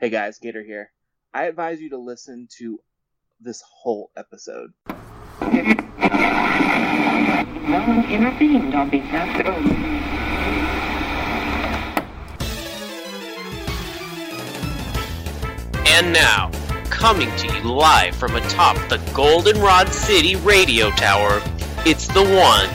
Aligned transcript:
Hey 0.00 0.10
guys, 0.10 0.38
Gator 0.38 0.62
here. 0.62 0.92
I 1.34 1.46
advise 1.46 1.80
you 1.80 1.90
to 1.90 1.98
listen 1.98 2.46
to 2.58 2.78
this 3.40 3.60
whole 3.62 4.12
episode. 4.16 4.72
No 4.86 5.48
one 7.84 8.08
intervened 8.08 8.76
on 8.76 8.90
behalf 8.90 9.40
of... 9.44 9.56
And 15.88 16.12
now, 16.12 16.52
coming 16.90 17.34
to 17.38 17.52
you 17.52 17.62
live 17.62 18.14
from 18.14 18.36
atop 18.36 18.76
the 18.88 18.98
Goldenrod 19.12 19.88
City 19.88 20.36
radio 20.36 20.90
tower, 20.92 21.42
it's 21.84 22.06
the 22.06 22.22
one, 22.22 22.68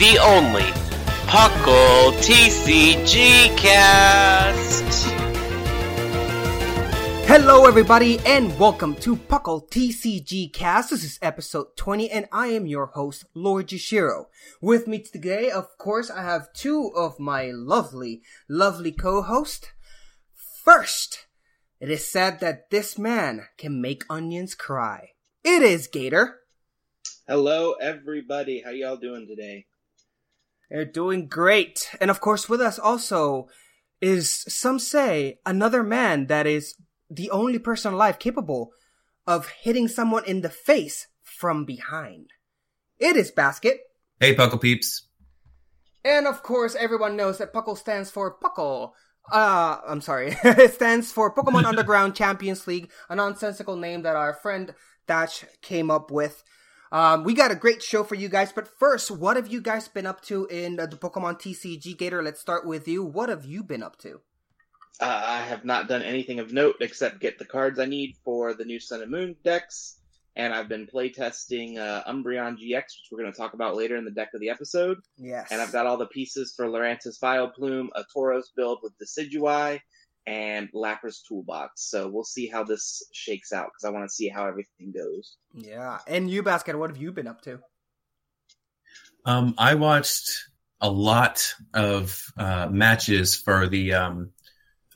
the 0.00 0.18
only, 0.20 0.72
Puckle 1.28 2.10
TCG 2.14 3.56
Cast! 3.56 5.33
Hello, 7.26 7.64
everybody, 7.64 8.18
and 8.26 8.56
welcome 8.58 8.94
to 8.96 9.16
Puckle 9.16 9.68
TCG 9.70 10.52
Cast. 10.52 10.90
This 10.90 11.02
is 11.02 11.18
episode 11.22 11.74
20, 11.76 12.10
and 12.10 12.28
I 12.30 12.48
am 12.48 12.66
your 12.66 12.86
host, 12.86 13.24
Lord 13.34 13.68
Yashiro. 13.68 14.26
With 14.60 14.86
me 14.86 15.00
today, 15.00 15.50
of 15.50 15.66
course, 15.78 16.10
I 16.10 16.22
have 16.22 16.52
two 16.52 16.92
of 16.94 17.18
my 17.18 17.50
lovely, 17.50 18.20
lovely 18.46 18.92
co-hosts. 18.92 19.68
First, 20.62 21.26
it 21.80 21.90
is 21.90 22.06
said 22.06 22.40
that 22.40 22.70
this 22.70 22.98
man 22.98 23.46
can 23.56 23.80
make 23.80 24.04
onions 24.10 24.54
cry. 24.54 25.12
It 25.42 25.62
is 25.62 25.86
Gator. 25.88 26.40
Hello, 27.26 27.72
everybody. 27.80 28.62
How 28.64 28.70
y'all 28.70 28.98
doing 28.98 29.26
today? 29.26 29.64
They're 30.70 30.84
doing 30.84 31.26
great. 31.26 31.90
And 32.00 32.10
of 32.10 32.20
course, 32.20 32.50
with 32.50 32.60
us 32.60 32.78
also 32.78 33.48
is, 34.00 34.44
some 34.48 34.78
say, 34.78 35.38
another 35.46 35.82
man 35.82 36.26
that 36.26 36.46
is 36.46 36.74
the 37.10 37.30
only 37.30 37.58
person 37.58 37.94
alive 37.94 38.18
capable 38.18 38.72
of 39.26 39.48
hitting 39.62 39.88
someone 39.88 40.24
in 40.24 40.40
the 40.40 40.50
face 40.50 41.06
from 41.22 41.64
behind. 41.64 42.30
It 42.98 43.16
is 43.16 43.30
Basket. 43.30 43.78
Hey, 44.20 44.34
Puckle 44.34 44.60
peeps. 44.60 45.08
And 46.04 46.26
of 46.26 46.42
course, 46.42 46.76
everyone 46.76 47.16
knows 47.16 47.38
that 47.38 47.52
Puckle 47.52 47.78
stands 47.78 48.10
for 48.10 48.36
Puckle. 48.38 48.92
Uh, 49.32 49.78
I'm 49.86 50.02
sorry. 50.02 50.36
it 50.44 50.74
stands 50.74 51.10
for 51.10 51.34
Pokemon 51.34 51.64
Underground 51.64 52.14
Champions 52.16 52.66
League, 52.66 52.90
a 53.08 53.16
nonsensical 53.16 53.76
name 53.76 54.02
that 54.02 54.16
our 54.16 54.34
friend 54.34 54.74
Dash 55.06 55.44
came 55.62 55.90
up 55.90 56.10
with. 56.10 56.44
Um, 56.92 57.24
we 57.24 57.34
got 57.34 57.50
a 57.50 57.56
great 57.56 57.82
show 57.82 58.04
for 58.04 58.14
you 58.14 58.28
guys, 58.28 58.52
but 58.52 58.68
first, 58.68 59.10
what 59.10 59.36
have 59.36 59.48
you 59.48 59.60
guys 59.60 59.88
been 59.88 60.06
up 60.06 60.20
to 60.26 60.46
in 60.46 60.76
the 60.76 60.86
Pokemon 60.86 61.40
TCG 61.40 61.96
Gator? 61.98 62.22
Let's 62.22 62.40
start 62.40 62.66
with 62.66 62.86
you. 62.86 63.02
What 63.02 63.30
have 63.30 63.44
you 63.44 63.64
been 63.64 63.82
up 63.82 63.96
to? 64.00 64.20
Uh, 65.00 65.22
I 65.24 65.38
have 65.42 65.64
not 65.64 65.88
done 65.88 66.02
anything 66.02 66.38
of 66.38 66.52
note 66.52 66.76
except 66.80 67.20
get 67.20 67.38
the 67.38 67.44
cards 67.44 67.78
I 67.78 67.86
need 67.86 68.16
for 68.24 68.54
the 68.54 68.64
new 68.64 68.78
Sun 68.78 69.02
and 69.02 69.10
Moon 69.10 69.36
decks, 69.42 69.98
and 70.36 70.52
I've 70.52 70.68
been 70.68 70.86
playtesting 70.86 71.78
uh, 71.78 72.04
Umbreon 72.04 72.58
GX, 72.58 72.82
which 72.82 73.08
we're 73.10 73.20
going 73.20 73.32
to 73.32 73.38
talk 73.38 73.54
about 73.54 73.76
later 73.76 73.96
in 73.96 74.04
the 74.04 74.10
deck 74.10 74.30
of 74.34 74.40
the 74.40 74.50
episode. 74.50 74.98
Yes. 75.16 75.48
And 75.50 75.60
I've 75.60 75.72
got 75.72 75.86
all 75.86 75.96
the 75.96 76.06
pieces 76.06 76.54
for 76.56 76.66
Lurantis 76.66 77.20
Vileplume, 77.20 77.88
a 77.94 78.04
Tauros 78.14 78.46
build 78.56 78.80
with 78.82 78.92
Decidueye, 78.98 79.80
and 80.26 80.70
Lapras 80.72 81.18
Toolbox. 81.28 81.88
So 81.88 82.08
we'll 82.08 82.24
see 82.24 82.46
how 82.46 82.64
this 82.64 83.06
shakes 83.12 83.52
out 83.52 83.66
because 83.66 83.84
I 83.84 83.90
want 83.90 84.08
to 84.08 84.14
see 84.14 84.28
how 84.28 84.46
everything 84.46 84.92
goes. 84.92 85.36
Yeah. 85.54 85.98
And 86.06 86.30
you, 86.30 86.42
Basket, 86.42 86.78
what 86.78 86.90
have 86.90 87.00
you 87.00 87.12
been 87.12 87.26
up 87.26 87.42
to? 87.42 87.60
Um, 89.26 89.54
I 89.58 89.74
watched 89.74 90.30
a 90.80 90.90
lot 90.90 91.54
of 91.72 92.20
uh, 92.36 92.68
matches 92.70 93.36
for 93.36 93.68
the 93.68 93.94
um, 93.94 94.30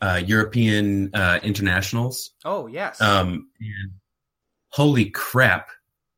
uh, 0.01 0.21
European 0.25 1.11
uh, 1.15 1.41
internationals. 1.43 2.31
Oh, 2.45 2.67
yes. 2.67 3.01
Um, 3.01 3.49
and 3.61 3.93
holy 4.69 5.11
crap, 5.11 5.71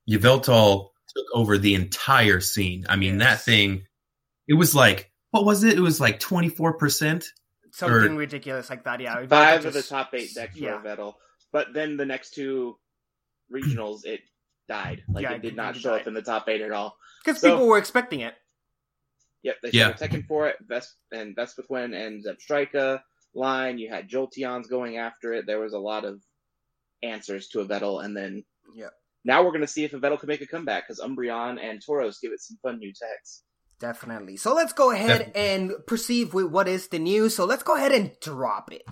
Yveltal 0.09 0.89
took 1.17 1.27
over 1.35 1.59
the 1.59 1.75
entire 1.75 2.41
scene. 2.41 2.85
I 2.89 2.97
mean, 2.97 3.19
that 3.19 3.41
thing, 3.43 3.87
it 4.49 4.55
was 4.55 4.75
like, 4.75 5.11
what 5.31 5.45
was 5.45 5.65
it? 5.65 5.77
It 5.77 5.81
was 5.81 6.01
like 6.01 6.21
24%. 6.21 7.25
Something 7.73 8.17
ridiculous 8.17 8.69
like 8.69 8.85
that, 8.85 9.01
yeah. 9.01 9.25
Five 9.27 9.63
Just- 9.63 9.67
of 9.67 9.73
the 9.75 9.83
top 9.89 10.11
eight 10.13 10.35
decks 10.35 10.57
yeah. 10.57 10.75
were 10.77 10.83
Yveltal, 10.83 11.15
but 11.53 11.69
then 11.73 11.97
the 11.97 12.05
next 12.07 12.35
two 12.35 12.77
regionals, 13.53 14.05
it 14.05 14.21
died. 14.69 15.03
Like 15.09 15.23
Yeah, 15.23 15.33
it 15.33 15.43
did 15.43 15.53
it 15.53 15.57
not 15.57 15.77
show 15.77 15.91
died. 15.91 16.03
up 16.03 16.07
in 16.09 16.15
the 16.15 16.23
top 16.23 16.49
eight 16.49 16.61
at 16.61 16.73
all. 16.73 16.97
Because 17.25 17.41
So- 17.41 17.53
people 17.53 17.67
were 17.69 17.79
expecting 17.79 18.21
it. 18.21 18.35
Yep, 19.43 19.57
they 19.63 19.71
Yeah. 19.73 19.95
showed 19.97 20.11
Tekken 20.11 20.27
for 20.27 20.49
it, 20.49 20.57
Ves- 20.69 20.97
and 21.13 21.35
Vespiquen 21.35 21.95
and 21.95 22.23
Zebstrika 22.25 23.01
line. 23.35 23.79
You 23.79 23.89
had 23.89 24.09
Jolteons 24.09 24.69
going 24.69 24.97
after 24.97 25.33
it. 25.33 25.47
There 25.47 25.61
was 25.61 25.73
a 25.73 25.79
lot 25.79 26.05
of 26.05 26.21
answers 27.03 27.49
to 27.49 27.61
a 27.61 27.67
Yveltal, 27.67 28.05
and 28.05 28.17
then 28.17 28.45
yeah. 28.75 28.89
now 29.25 29.43
we're 29.43 29.51
going 29.51 29.61
to 29.63 29.67
see 29.67 29.85
if 29.85 29.93
a 29.93 29.99
Yveltal 29.99 30.21
can 30.21 30.29
make 30.29 30.43
a 30.43 30.47
comeback 30.47 30.87
because 30.87 31.01
Umbreon 31.01 31.59
and 31.63 31.81
Tauros 31.81 32.21
give 32.21 32.33
it 32.33 32.41
some 32.41 32.59
fun 32.63 32.79
new 32.79 32.93
techs. 32.93 33.43
Definitely. 33.79 34.37
So 34.37 34.55
let's 34.55 34.75
go 34.75 34.91
ahead 34.91 35.19
Definitely. 35.35 35.43
and 35.43 35.73
proceed 35.87 36.35
with 36.35 36.47
what 36.47 36.69
is 36.69 36.89
the 36.89 36.99
news. 36.99 37.35
So 37.35 37.47
let's 37.47 37.63
go 37.63 37.77
ahead 37.77 37.93
and 37.93 38.13
drop 38.21 38.71
it. 38.71 38.83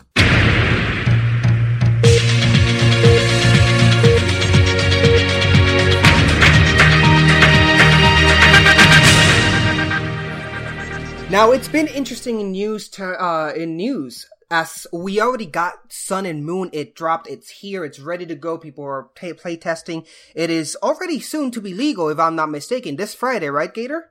Now 11.31 11.51
it's 11.53 11.69
been 11.69 11.89
interesting 11.89 12.41
in 12.41 12.53
news 12.53 12.89
to, 12.91 13.05
uh, 13.05 13.53
in 13.55 13.77
news 13.77 14.27
as 14.51 14.87
we 14.95 15.21
already 15.21 15.45
got 15.45 15.93
Sun 15.93 16.25
and 16.25 16.43
Moon. 16.43 16.71
It 16.73 16.95
dropped. 16.95 17.29
It's 17.29 17.51
here. 17.51 17.85
It's 17.85 18.01
ready 18.01 18.25
to 18.25 18.35
go. 18.35 18.57
People 18.57 18.85
are 18.85 19.03
play, 19.03 19.35
play 19.35 19.59
testing. 19.59 20.07
It 20.35 20.49
is 20.49 20.75
already 20.83 21.21
soon 21.21 21.51
to 21.51 21.61
be 21.61 21.75
legal, 21.75 22.09
if 22.09 22.19
I'm 22.19 22.35
not 22.35 22.51
mistaken. 22.51 22.97
This 22.97 23.13
Friday, 23.13 23.51
right, 23.51 23.75
Gator? 23.75 24.11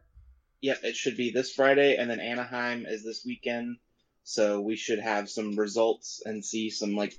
Yeah, 0.62 0.76
it 0.84 0.96
should 0.96 1.18
be 1.18 1.32
this 1.32 1.52
Friday, 1.52 1.96
and 1.96 2.08
then 2.08 2.20
Anaheim 2.20 2.86
is 2.86 3.04
this 3.04 3.24
weekend. 3.26 3.78
So 4.24 4.62
we 4.62 4.76
should 4.76 5.00
have 5.00 5.28
some 5.28 5.56
results 5.56 6.22
and 6.24 6.46
see 6.46 6.70
some 6.70 6.96
like 6.96 7.18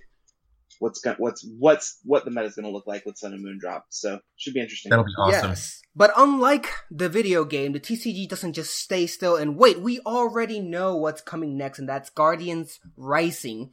what's 0.78 1.00
going 1.00 1.16
what's 1.18 1.46
what's 1.58 1.98
what 2.04 2.24
the 2.24 2.30
meta's 2.30 2.54
going 2.54 2.66
to 2.66 2.72
look 2.72 2.86
like 2.86 3.04
with 3.04 3.18
Sun 3.18 3.32
and 3.32 3.42
Moon 3.42 3.58
drop. 3.60 3.86
So 3.90 4.20
should 4.36 4.54
be 4.54 4.60
interesting. 4.60 4.90
That'll 4.90 5.04
be 5.04 5.12
awesome. 5.18 5.50
Yes. 5.50 5.80
But 5.94 6.12
unlike 6.16 6.70
the 6.90 7.08
video 7.08 7.44
game, 7.44 7.72
the 7.72 7.80
TCG 7.80 8.28
doesn't 8.28 8.52
just 8.52 8.78
stay 8.78 9.06
still 9.06 9.36
and 9.36 9.56
wait. 9.56 9.80
We 9.80 10.00
already 10.00 10.60
know 10.60 10.96
what's 10.96 11.20
coming 11.20 11.56
next, 11.56 11.78
and 11.78 11.88
that's 11.88 12.10
Guardians 12.10 12.78
Rising. 12.96 13.72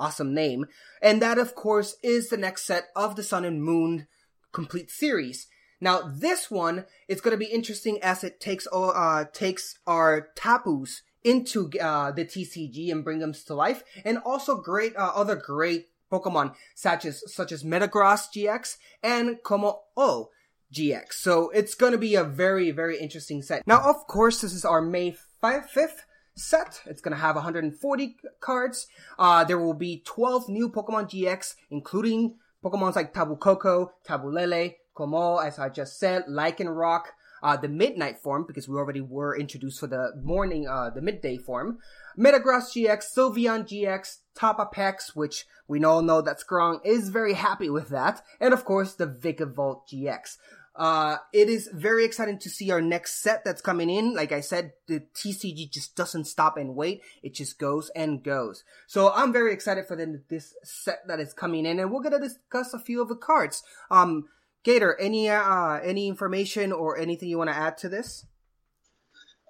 Awesome 0.00 0.32
name. 0.32 0.66
And 1.02 1.20
that, 1.20 1.38
of 1.38 1.54
course, 1.54 1.96
is 2.02 2.28
the 2.28 2.36
next 2.36 2.64
set 2.64 2.84
of 2.94 3.16
the 3.16 3.22
Sun 3.22 3.44
and 3.44 3.62
Moon 3.62 4.06
complete 4.52 4.90
series. 4.90 5.48
Now, 5.80 6.02
this 6.02 6.50
one 6.50 6.86
is 7.06 7.20
going 7.20 7.32
to 7.32 7.44
be 7.44 7.52
interesting 7.52 7.98
as 8.02 8.24
it 8.24 8.40
takes 8.40 8.66
uh 8.72 9.24
takes 9.32 9.78
our 9.86 10.28
tapus 10.34 11.02
into 11.24 11.70
uh, 11.80 12.12
the 12.12 12.24
TCG 12.24 12.90
and 12.90 13.04
bring 13.04 13.18
them 13.18 13.32
to 13.32 13.54
life, 13.54 13.82
and 14.04 14.18
also 14.18 14.56
great 14.60 14.96
uh, 14.96 15.12
other 15.14 15.36
great 15.36 15.86
Pokemon 16.10 16.54
such 16.74 17.04
as 17.04 17.22
such 17.32 17.52
as 17.52 17.64
Metagross 17.64 18.28
GX 18.34 18.76
and 19.02 19.42
Como 19.42 19.80
O 19.96 20.30
GX. 20.72 21.12
So 21.12 21.50
it's 21.50 21.74
going 21.74 21.92
to 21.92 21.98
be 21.98 22.14
a 22.14 22.24
very 22.24 22.70
very 22.70 22.98
interesting 22.98 23.42
set. 23.42 23.66
Now, 23.66 23.80
of 23.80 24.06
course, 24.06 24.40
this 24.40 24.52
is 24.52 24.64
our 24.64 24.82
May 24.82 25.16
5th 25.42 26.00
set. 26.34 26.82
It's 26.86 27.00
gonna 27.00 27.16
have 27.16 27.34
140 27.34 28.16
cards. 28.40 28.86
Uh, 29.18 29.44
there 29.44 29.58
will 29.58 29.74
be 29.74 30.02
12 30.06 30.48
new 30.48 30.68
Pokemon 30.68 31.10
GX, 31.10 31.54
including 31.70 32.36
Pokemons 32.64 32.96
like 32.96 33.12
Tapu 33.12 33.36
Koko, 33.36 33.92
Tapu 34.04 34.30
Lele, 34.30 34.72
Como, 34.94 35.36
as 35.36 35.58
I 35.58 35.68
just 35.68 35.98
said, 35.98 36.24
Lycanroc, 36.28 37.02
uh, 37.42 37.56
the 37.56 37.68
midnight 37.68 38.18
form, 38.18 38.44
because 38.46 38.68
we 38.68 38.76
already 38.76 39.00
were 39.00 39.38
introduced 39.38 39.80
for 39.80 39.86
the 39.86 40.12
morning, 40.22 40.66
uh, 40.68 40.90
the 40.90 41.02
midday 41.02 41.36
form, 41.36 41.78
Metagross 42.18 42.72
GX, 42.74 43.04
Sylveon 43.16 43.66
GX, 43.66 44.18
Toxapex, 44.36 45.14
which 45.14 45.46
we 45.66 45.82
all 45.84 46.02
know 46.02 46.20
that 46.20 46.40
Scrong 46.40 46.80
is 46.84 47.08
very 47.08 47.34
happy 47.34 47.70
with 47.70 47.88
that, 47.88 48.22
and 48.40 48.52
of 48.52 48.64
course 48.64 48.94
the 48.94 49.06
Vikavolt 49.06 49.82
GX. 49.92 50.36
Uh, 50.78 51.16
it 51.32 51.48
is 51.48 51.68
very 51.72 52.04
exciting 52.04 52.38
to 52.38 52.48
see 52.48 52.70
our 52.70 52.80
next 52.80 53.20
set 53.20 53.44
that's 53.44 53.60
coming 53.60 53.90
in. 53.90 54.14
Like 54.14 54.30
I 54.30 54.40
said, 54.40 54.74
the 54.86 55.02
TCG 55.12 55.72
just 55.72 55.96
doesn't 55.96 56.26
stop 56.26 56.56
and 56.56 56.76
wait. 56.76 57.02
It 57.20 57.34
just 57.34 57.58
goes 57.58 57.90
and 57.96 58.22
goes. 58.22 58.62
So 58.86 59.10
I'm 59.12 59.32
very 59.32 59.52
excited 59.52 59.86
for 59.86 59.96
the, 59.96 60.22
this 60.30 60.54
set 60.62 61.00
that 61.08 61.18
is 61.18 61.32
coming 61.32 61.66
in 61.66 61.80
and 61.80 61.90
we're 61.90 62.02
going 62.02 62.12
to 62.12 62.28
discuss 62.28 62.72
a 62.72 62.78
few 62.78 63.02
of 63.02 63.08
the 63.08 63.16
cards. 63.16 63.64
Um, 63.90 64.28
Gator, 64.68 65.00
any, 65.00 65.30
uh, 65.30 65.78
any 65.82 66.08
information 66.08 66.72
or 66.72 66.98
anything 66.98 67.30
you 67.30 67.38
want 67.38 67.48
to 67.48 67.56
add 67.56 67.78
to 67.78 67.88
this? 67.88 68.26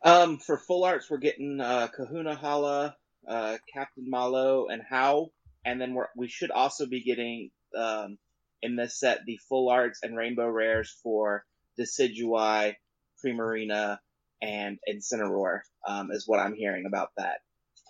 Um, 0.04 0.38
for 0.38 0.56
full 0.56 0.84
arts, 0.84 1.10
we're 1.10 1.18
getting, 1.18 1.60
uh, 1.60 1.88
Kahuna 1.88 2.36
Hala, 2.36 2.94
uh, 3.26 3.56
Captain 3.74 4.08
Mallow, 4.08 4.68
and 4.68 4.80
Hau. 4.88 5.32
And 5.64 5.80
then 5.80 5.94
we're, 5.94 6.06
we 6.16 6.28
should 6.28 6.52
also 6.52 6.86
be 6.86 7.02
getting, 7.02 7.50
um, 7.76 8.18
in 8.62 8.76
this 8.76 9.00
set 9.00 9.24
the 9.26 9.40
full 9.48 9.70
arts 9.70 9.98
and 10.04 10.16
rainbow 10.16 10.46
rares 10.46 10.96
for 11.02 11.44
Decidueye, 11.76 12.76
Primarina, 13.20 13.98
and 14.40 14.78
Incineroar, 14.88 15.62
um, 15.84 16.12
is 16.12 16.28
what 16.28 16.38
I'm 16.38 16.54
hearing 16.54 16.84
about 16.86 17.08
that. 17.16 17.38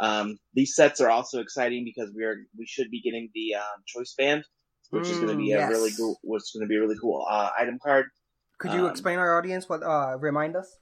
Um, 0.01 0.39
these 0.55 0.75
sets 0.75 1.03
are 1.03 1.11
also 1.11 1.41
exciting 1.41 1.85
because 1.85 2.11
we 2.17 2.25
are 2.25 2.37
we 2.59 2.65
should 2.65 2.91
be 2.91 3.03
getting 3.03 3.29
the 3.35 3.57
um, 3.57 3.83
choice 3.85 4.15
band, 4.17 4.45
which 4.91 5.05
mm, 5.05 5.11
is 5.11 5.17
going 5.19 5.29
to 5.29 5.37
be 5.37 5.53
a 5.53 5.69
really 5.69 5.91
cool. 5.97 6.19
What's 6.23 6.53
going 6.53 6.67
to 6.67 6.69
be 6.69 6.77
a 6.77 6.81
really 6.81 6.97
cool 7.01 7.27
uh, 7.29 7.51
item 7.59 7.79
card. 7.83 8.07
Could 8.59 8.73
you 8.73 8.85
um, 8.87 8.91
explain 8.91 9.19
our 9.19 9.39
audience 9.39 9.69
what? 9.69 9.83
Uh, 9.83 10.17
remind 10.19 10.57
us. 10.57 10.77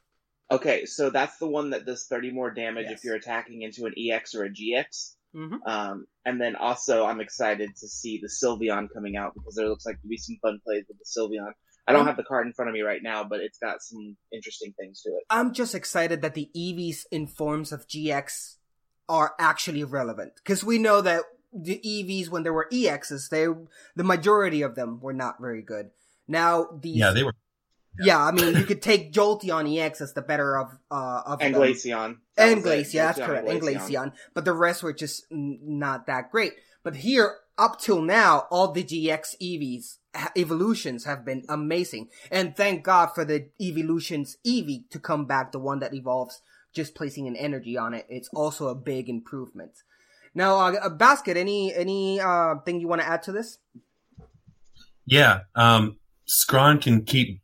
Okay, 0.51 0.85
so 0.87 1.11
that's 1.11 1.39
the 1.39 1.49
one 1.49 1.71
that 1.71 1.87
does 1.87 2.07
30 2.07 2.31
more 2.31 2.53
damage 2.53 2.87
yes. 2.89 2.99
if 2.99 3.05
you're 3.05 3.17
attacking 3.17 3.63
into 3.63 3.85
an 3.87 3.95
EX 3.99 4.35
or 4.35 4.45
a 4.45 4.49
GX. 4.49 5.15
Mm-hmm. 5.35 5.57
Um, 5.67 6.07
and 6.25 6.41
then 6.41 6.55
also, 6.55 7.05
I'm 7.05 7.21
excited 7.21 7.71
to 7.77 7.89
see 7.89 8.21
the 8.23 8.29
Sylveon 8.29 8.89
coming 8.95 9.17
out 9.17 9.35
because 9.35 9.57
there 9.57 9.69
looks 9.69 9.85
like 9.85 10.01
to 10.01 10.07
be 10.07 10.17
some 10.17 10.39
fun 10.41 10.61
plays 10.65 10.85
with 10.89 10.99
the 10.99 11.05
Sylveon. 11.05 11.51
I 11.89 11.93
don't 11.93 12.07
have 12.07 12.17
the 12.17 12.25
card 12.25 12.47
in 12.47 12.53
front 12.53 12.69
of 12.69 12.75
me 12.75 12.81
right 12.81 13.03
now, 13.03 13.23
but 13.23 13.41
it's 13.41 13.59
got 13.59 13.81
some 13.81 14.17
interesting 14.33 14.75
things 14.79 15.03
to 15.03 15.11
it. 15.11 15.23
I'm 15.31 15.53
just 15.53 15.75
excited 15.75 16.21
that 16.23 16.35
the 16.35 16.51
EVs 16.57 17.05
in 17.13 17.29
forms 17.29 17.71
of 17.71 17.87
GX 17.87 18.57
are 19.09 19.35
actually 19.39 19.85
relevant 19.85 20.33
because 20.37 20.65
we 20.65 20.79
know 20.79 21.01
that 21.01 21.23
the 21.63 21.81
EVs 21.85 22.29
when 22.29 22.43
there 22.43 22.53
were 22.53 22.69
EXs, 22.73 23.29
they 23.29 23.47
the 23.95 24.05
majority 24.05 24.63
of 24.63 24.75
them 24.75 25.01
were 25.01 25.13
not 25.13 25.41
very 25.41 25.63
good. 25.63 25.91
Now 26.29 26.69
these 26.81 26.97
yeah 26.97 27.11
they 27.11 27.23
were 27.23 27.35
yeah, 27.99 28.23
I 28.23 28.31
mean, 28.31 28.57
you 28.57 28.65
could 28.65 28.83
take 28.83 29.13
Jolteon 29.13 29.79
EX 29.79 30.01
as 30.01 30.13
the 30.13 30.23
better 30.23 30.59
of 30.59 30.79
uh 30.91 31.23
of 31.27 31.41
and 31.41 31.55
them. 31.55 31.63
Glaceon. 31.63 32.17
That 32.37 32.53
and 32.53 32.63
Glaceon, 32.63 32.93
that's 32.93 33.19
correct. 33.19 33.49
And 33.49 33.61
Glaceon. 33.61 33.89
Glaceon, 33.89 34.13
but 34.35 34.45
the 34.45 34.53
rest 34.53 34.83
were 34.83 34.93
just 34.93 35.27
not 35.31 36.07
that 36.07 36.31
great. 36.31 36.55
But 36.83 36.97
here, 36.97 37.37
up 37.59 37.81
till 37.81 38.03
now, 38.03 38.47
all 38.51 38.73
the 38.73 38.85
GX 38.85 39.37
EVs 39.43 39.97
evolutions 40.37 41.05
have 41.05 41.25
been 41.25 41.45
amazing, 41.49 42.09
and 42.31 42.57
thank 42.57 42.85
God 42.85 43.09
for 43.15 43.25
the 43.25 43.49
evolutions 43.61 44.37
Eevee 44.47 44.89
to 44.91 44.99
come 44.99 45.27
back, 45.27 45.53
the 45.53 45.59
one 45.59 45.79
that 45.81 45.95
evolves 45.95 46.41
just 46.75 46.95
placing 46.95 47.27
an 47.27 47.37
energy 47.37 47.77
on 47.77 47.95
it. 47.95 48.07
It's 48.09 48.29
also 48.35 48.69
a 48.69 48.75
big 48.75 49.09
improvement. 49.09 49.73
Now, 50.37 50.59
uh, 50.59 50.91
basket, 50.91 51.39
any 51.39 51.75
any 51.75 52.21
uh 52.21 52.57
thing 52.67 52.79
you 52.79 52.89
want 52.89 53.01
to 53.01 53.09
add 53.09 53.23
to 53.23 53.33
this? 53.33 53.59
Yeah, 55.07 55.41
um, 55.55 55.97
Scrawn 56.27 56.79
can 56.79 57.05
keep 57.05 57.41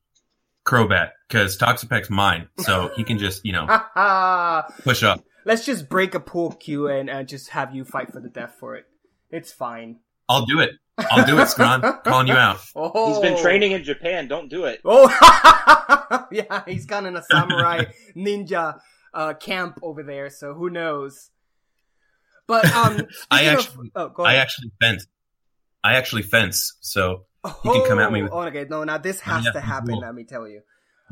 Crobat 0.67 1.12
because 1.27 1.56
Toxapex's 1.56 2.11
mine, 2.11 2.49
so 2.59 2.91
he 2.94 3.03
can 3.03 3.19
just 3.19 3.47
you 3.47 3.53
know 3.53 3.67
push 4.85 5.03
up. 5.03 5.25
Let's 5.47 5.65
just 5.65 5.89
break 5.89 6.15
a 6.15 6.21
pool 6.21 6.53
cue 6.53 6.87
and 6.87 7.09
uh, 7.09 7.23
just 7.23 7.49
have 7.49 7.75
you 7.75 7.85
fight 7.87 8.12
for 8.12 8.21
the 8.21 8.29
death 8.29 8.56
for 8.61 8.77
it. 8.77 8.85
It's 9.31 9.50
fine. 9.50 10.00
I'll 10.29 10.44
do 10.44 10.61
it. 10.61 10.73
I'll 10.99 11.25
do 11.25 11.39
it, 11.41 11.49
Scrawn. 11.49 11.81
Calling 12.05 12.29
you 12.29 12.35
out. 12.35 12.61
Oh. 12.77 13.09
He's 13.09 13.21
been 13.21 13.43
training 13.43 13.73
in 13.73 13.85
Japan. 13.85 14.29
Don't 14.29 14.50
do 14.50 14.67
it. 14.67 14.81
Oh, 14.85 15.09
yeah, 16.31 16.62
he's 16.67 16.85
gone 16.85 17.06
in 17.06 17.17
a 17.17 17.23
samurai 17.23 17.87
ninja 18.15 18.79
uh, 19.15 19.33
camp 19.35 19.81
over 19.83 20.03
there, 20.03 20.29
so 20.29 20.53
who 20.53 20.69
knows? 20.69 21.31
But 22.47 22.65
um, 22.73 23.06
I 23.31 23.44
actually, 23.47 23.93
of, 23.94 24.15
oh, 24.19 24.25
I 24.25 24.37
actually 24.37 24.73
fence. 24.81 25.06
I 25.85 25.94
actually 25.94 26.23
fence, 26.23 26.77
so 26.81 27.25
you 27.65 27.73
can 27.73 27.87
come 27.87 27.99
at 27.99 28.12
me. 28.12 28.23
With, 28.23 28.33
oh, 28.33 28.43
okay, 28.43 28.67
no, 28.69 28.85
now 28.85 28.99
this 28.99 29.21
has 29.21 29.44
to 29.44 29.61
happen. 29.61 29.99
Let 29.99 30.15
me 30.15 30.25
tell 30.25 30.47
you. 30.47 30.62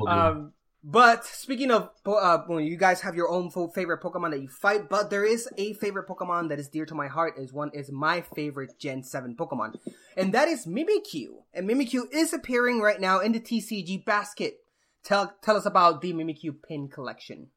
Um, 0.07 0.53
but 0.83 1.27
speaking 1.27 1.71
of, 1.71 1.91
uh, 2.07 2.39
well, 2.49 2.61
you 2.61 2.77
guys 2.77 3.03
have 3.03 3.15
your 3.15 3.29
own 3.29 3.51
favorite 3.51 4.01
Pokemon 4.01 4.31
that 4.31 4.41
you 4.41 4.49
fight, 4.49 4.89
but 4.89 5.11
there 5.11 5.25
is 5.25 5.47
a 5.59 5.75
favorite 5.75 6.09
Pokemon 6.09 6.49
that 6.49 6.59
is 6.59 6.69
dear 6.69 6.87
to 6.87 6.95
my 6.95 7.07
heart. 7.07 7.35
Is 7.37 7.53
one 7.53 7.71
is 7.75 7.93
my 7.93 8.23
favorite 8.23 8.79
Gen 8.79 9.03
Seven 9.03 9.37
Pokemon, 9.37 9.79
and 10.17 10.33
that 10.33 10.49
is 10.49 10.67
Mimikyu. 10.67 11.43
And 11.53 11.69
Mimikyu 11.69 12.05
is 12.13 12.33
appearing 12.33 12.81
right 12.81 13.01
now 13.01 13.21
in 13.21 13.33
the 13.33 13.41
TCG 13.41 14.05
basket. 14.05 14.61
Tell 15.05 15.35
tell 15.43 15.57
us 15.57 15.67
about 15.67 16.01
the 16.01 16.15
Mimikyu 16.15 16.63
pin 16.67 16.89
collection. 16.89 17.49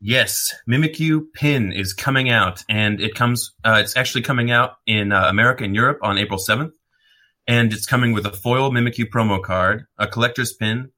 Yes, 0.00 0.54
Mimikyu 0.68 1.32
pin 1.34 1.72
is 1.72 1.92
coming 1.92 2.30
out, 2.30 2.62
and 2.68 3.00
it 3.00 3.14
comes. 3.14 3.52
Uh, 3.64 3.80
it's 3.82 3.96
actually 3.96 4.22
coming 4.22 4.50
out 4.50 4.74
in 4.86 5.10
uh, 5.12 5.28
America 5.28 5.64
and 5.64 5.74
Europe 5.74 5.98
on 6.02 6.18
April 6.18 6.38
seventh 6.38 6.74
and 7.48 7.72
it's 7.72 7.86
coming 7.86 8.12
with 8.12 8.26
a 8.26 8.30
foil 8.30 8.70
Mimikyu 8.70 9.06
promo 9.06 9.42
card, 9.42 9.86
a 9.96 10.06
collector's 10.06 10.52
pin, 10.52 10.90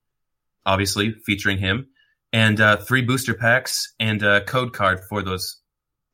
obviously 0.66 1.12
featuring 1.24 1.58
him, 1.58 1.86
and 2.32 2.60
uh, 2.60 2.76
three 2.76 3.02
booster 3.02 3.34
packs 3.34 3.94
and 4.00 4.22
a 4.24 4.42
code 4.42 4.72
card 4.74 5.00
for 5.08 5.22
those 5.22 5.60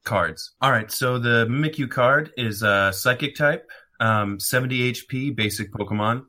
cards. 0.05 0.55
All 0.61 0.71
right, 0.71 0.91
so 0.93 1.19
the 1.19 1.47
Mimikyu 1.47 1.91
card 1.91 2.33
is 2.37 2.63
a 2.63 2.93
psychic 2.93 3.35
type, 3.35 3.69
um, 3.99 4.39
70 4.39 4.93
HP 4.93 5.35
basic 5.35 5.73
Pokemon. 5.73 6.27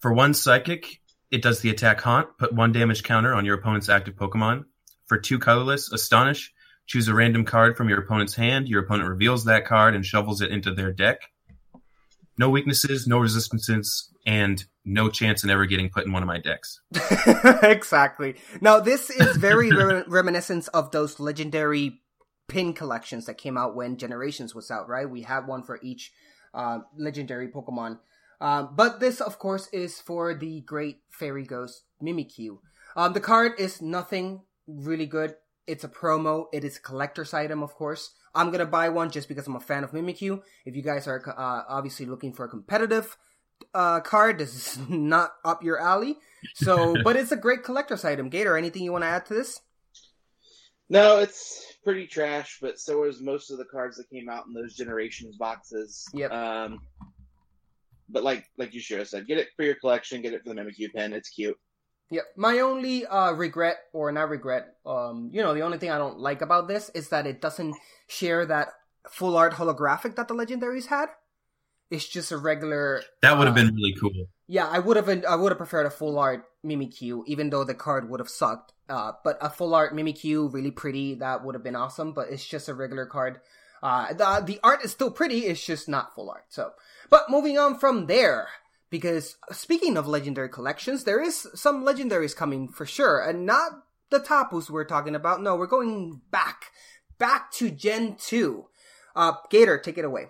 For 0.00 0.12
one 0.14 0.32
psychic, 0.32 1.00
it 1.30 1.42
does 1.42 1.60
the 1.60 1.70
attack 1.70 2.00
haunt, 2.00 2.28
put 2.38 2.54
one 2.54 2.72
damage 2.72 3.02
counter 3.02 3.34
on 3.34 3.44
your 3.44 3.58
opponent's 3.58 3.90
active 3.90 4.16
Pokemon. 4.16 4.64
For 5.06 5.18
two 5.18 5.38
colorless, 5.38 5.92
astonish, 5.92 6.52
choose 6.86 7.08
a 7.08 7.14
random 7.14 7.44
card 7.44 7.76
from 7.76 7.88
your 7.88 8.00
opponent's 8.00 8.34
hand. 8.34 8.68
Your 8.68 8.82
opponent 8.82 9.08
reveals 9.08 9.44
that 9.44 9.64
card 9.64 9.94
and 9.94 10.04
shovels 10.04 10.40
it 10.40 10.50
into 10.50 10.74
their 10.74 10.92
deck 10.92 11.22
no 12.38 12.50
weaknesses, 12.50 13.06
no 13.06 13.18
resistances, 13.18 14.10
and 14.26 14.64
no 14.84 15.08
chance 15.08 15.42
in 15.44 15.50
ever 15.50 15.66
getting 15.66 15.88
put 15.88 16.04
in 16.04 16.12
one 16.12 16.22
of 16.22 16.26
my 16.26 16.38
decks. 16.38 16.80
exactly. 17.62 18.36
Now, 18.60 18.80
this 18.80 19.10
is 19.10 19.36
very 19.36 19.70
re- 19.72 20.04
reminiscent 20.06 20.68
of 20.74 20.90
those 20.90 21.18
legendary 21.18 22.00
pin 22.48 22.74
collections 22.74 23.26
that 23.26 23.38
came 23.38 23.56
out 23.56 23.74
when 23.74 23.96
Generations 23.96 24.54
was 24.54 24.70
out, 24.70 24.88
right? 24.88 25.08
We 25.08 25.22
have 25.22 25.48
one 25.48 25.62
for 25.62 25.80
each 25.82 26.12
uh, 26.54 26.80
legendary 26.96 27.48
Pokemon. 27.48 27.98
Um, 28.40 28.70
but 28.76 29.00
this, 29.00 29.20
of 29.20 29.38
course, 29.38 29.68
is 29.68 30.00
for 30.00 30.34
the 30.34 30.60
great 30.60 30.98
fairy 31.08 31.44
ghost 31.44 31.84
Mimikyu. 32.02 32.58
Um, 32.94 33.12
the 33.14 33.20
card 33.20 33.52
is 33.58 33.80
nothing 33.80 34.42
really 34.66 35.06
good. 35.06 35.34
It's 35.66 35.84
a 35.84 35.88
promo. 35.88 36.46
It 36.52 36.64
is 36.64 36.76
a 36.76 36.80
collector's 36.80 37.34
item, 37.34 37.62
of 37.62 37.74
course. 37.74 38.12
I'm 38.34 38.50
gonna 38.50 38.66
buy 38.66 38.88
one 38.88 39.10
just 39.10 39.28
because 39.28 39.46
I'm 39.46 39.56
a 39.56 39.60
fan 39.60 39.82
of 39.82 39.92
Mimikyu. 39.92 40.42
If 40.64 40.76
you 40.76 40.82
guys 40.82 41.08
are 41.08 41.22
uh, 41.26 41.62
obviously 41.68 42.06
looking 42.06 42.32
for 42.32 42.44
a 42.44 42.48
competitive 42.48 43.16
uh, 43.74 44.00
card, 44.00 44.38
this 44.38 44.54
is 44.54 44.78
not 44.88 45.32
up 45.44 45.62
your 45.64 45.80
alley. 45.80 46.18
So, 46.54 46.94
but 47.04 47.16
it's 47.16 47.32
a 47.32 47.36
great 47.36 47.64
collector's 47.64 48.04
item. 48.04 48.28
Gator, 48.28 48.56
anything 48.56 48.82
you 48.82 48.92
want 48.92 49.04
to 49.04 49.08
add 49.08 49.26
to 49.26 49.34
this? 49.34 49.60
No, 50.88 51.18
it's 51.18 51.64
pretty 51.82 52.06
trash, 52.06 52.58
but 52.60 52.78
so 52.78 53.04
is 53.04 53.20
most 53.20 53.50
of 53.50 53.58
the 53.58 53.64
cards 53.64 53.96
that 53.96 54.08
came 54.08 54.28
out 54.28 54.46
in 54.46 54.52
those 54.52 54.74
generations 54.74 55.36
boxes. 55.36 56.04
Yep. 56.14 56.30
Um, 56.30 56.80
but 58.08 58.22
like 58.22 58.46
like 58.56 58.72
you 58.72 58.80
sure 58.80 59.04
said, 59.04 59.26
get 59.26 59.38
it 59.38 59.48
for 59.56 59.64
your 59.64 59.74
collection, 59.74 60.22
get 60.22 60.32
it 60.32 60.42
for 60.44 60.54
the 60.54 60.60
Mimikyu 60.60 60.92
pen. 60.94 61.12
It's 61.12 61.30
cute. 61.30 61.58
Yeah, 62.10 62.22
my 62.36 62.60
only 62.60 63.04
uh, 63.04 63.32
regret, 63.32 63.78
or 63.92 64.12
not 64.12 64.28
regret, 64.28 64.76
um, 64.86 65.28
you 65.32 65.42
know, 65.42 65.54
the 65.54 65.62
only 65.62 65.78
thing 65.78 65.90
I 65.90 65.98
don't 65.98 66.20
like 66.20 66.40
about 66.40 66.68
this 66.68 66.88
is 66.90 67.08
that 67.08 67.26
it 67.26 67.40
doesn't 67.40 67.74
share 68.06 68.46
that 68.46 68.68
full 69.10 69.36
art 69.36 69.54
holographic 69.54 70.14
that 70.16 70.28
the 70.28 70.34
legendaries 70.34 70.86
had. 70.86 71.08
It's 71.90 72.06
just 72.06 72.32
a 72.32 72.36
regular. 72.36 73.02
That 73.22 73.38
would 73.38 73.46
have 73.46 73.56
uh, 73.56 73.62
been 73.62 73.74
really 73.74 73.94
cool. 74.00 74.12
Yeah, 74.46 74.68
I 74.68 74.78
would 74.78 74.96
have. 74.96 75.06
Been, 75.06 75.24
I 75.28 75.36
would 75.36 75.50
have 75.50 75.58
preferred 75.58 75.86
a 75.86 75.90
full 75.90 76.18
art 76.18 76.44
Mimikyu, 76.64 77.22
even 77.26 77.50
though 77.50 77.64
the 77.64 77.74
card 77.74 78.08
would 78.08 78.20
have 78.20 78.28
sucked. 78.28 78.72
Uh, 78.88 79.12
but 79.24 79.38
a 79.40 79.50
full 79.50 79.74
art 79.74 79.94
Mimikyu, 79.94 80.52
really 80.52 80.70
pretty, 80.70 81.14
that 81.16 81.44
would 81.44 81.54
have 81.54 81.64
been 81.64 81.76
awesome. 81.76 82.12
But 82.12 82.28
it's 82.30 82.46
just 82.46 82.68
a 82.68 82.74
regular 82.74 83.06
card. 83.06 83.40
Uh, 83.82 84.12
the 84.12 84.42
the 84.44 84.60
art 84.64 84.84
is 84.84 84.90
still 84.90 85.10
pretty. 85.10 85.46
It's 85.46 85.64
just 85.64 85.88
not 85.88 86.14
full 86.14 86.30
art. 86.30 86.46
So, 86.48 86.72
but 87.10 87.30
moving 87.30 87.58
on 87.58 87.78
from 87.78 88.06
there, 88.06 88.48
because 88.90 89.36
speaking 89.52 89.96
of 89.96 90.06
legendary 90.06 90.48
collections, 90.48 91.04
there 91.04 91.22
is 91.22 91.46
some 91.54 91.84
legendaries 91.84 92.36
coming 92.36 92.68
for 92.68 92.86
sure, 92.86 93.20
and 93.20 93.46
not 93.46 93.72
the 94.10 94.20
Tapus 94.20 94.70
we're 94.70 94.84
talking 94.84 95.14
about. 95.14 95.42
No, 95.42 95.56
we're 95.56 95.66
going 95.66 96.20
back, 96.30 96.66
back 97.18 97.50
to 97.52 97.70
Gen 97.70 98.16
2. 98.18 98.66
Uh, 99.14 99.32
Gator, 99.50 99.78
take 99.78 99.98
it 99.98 100.04
away. 100.04 100.26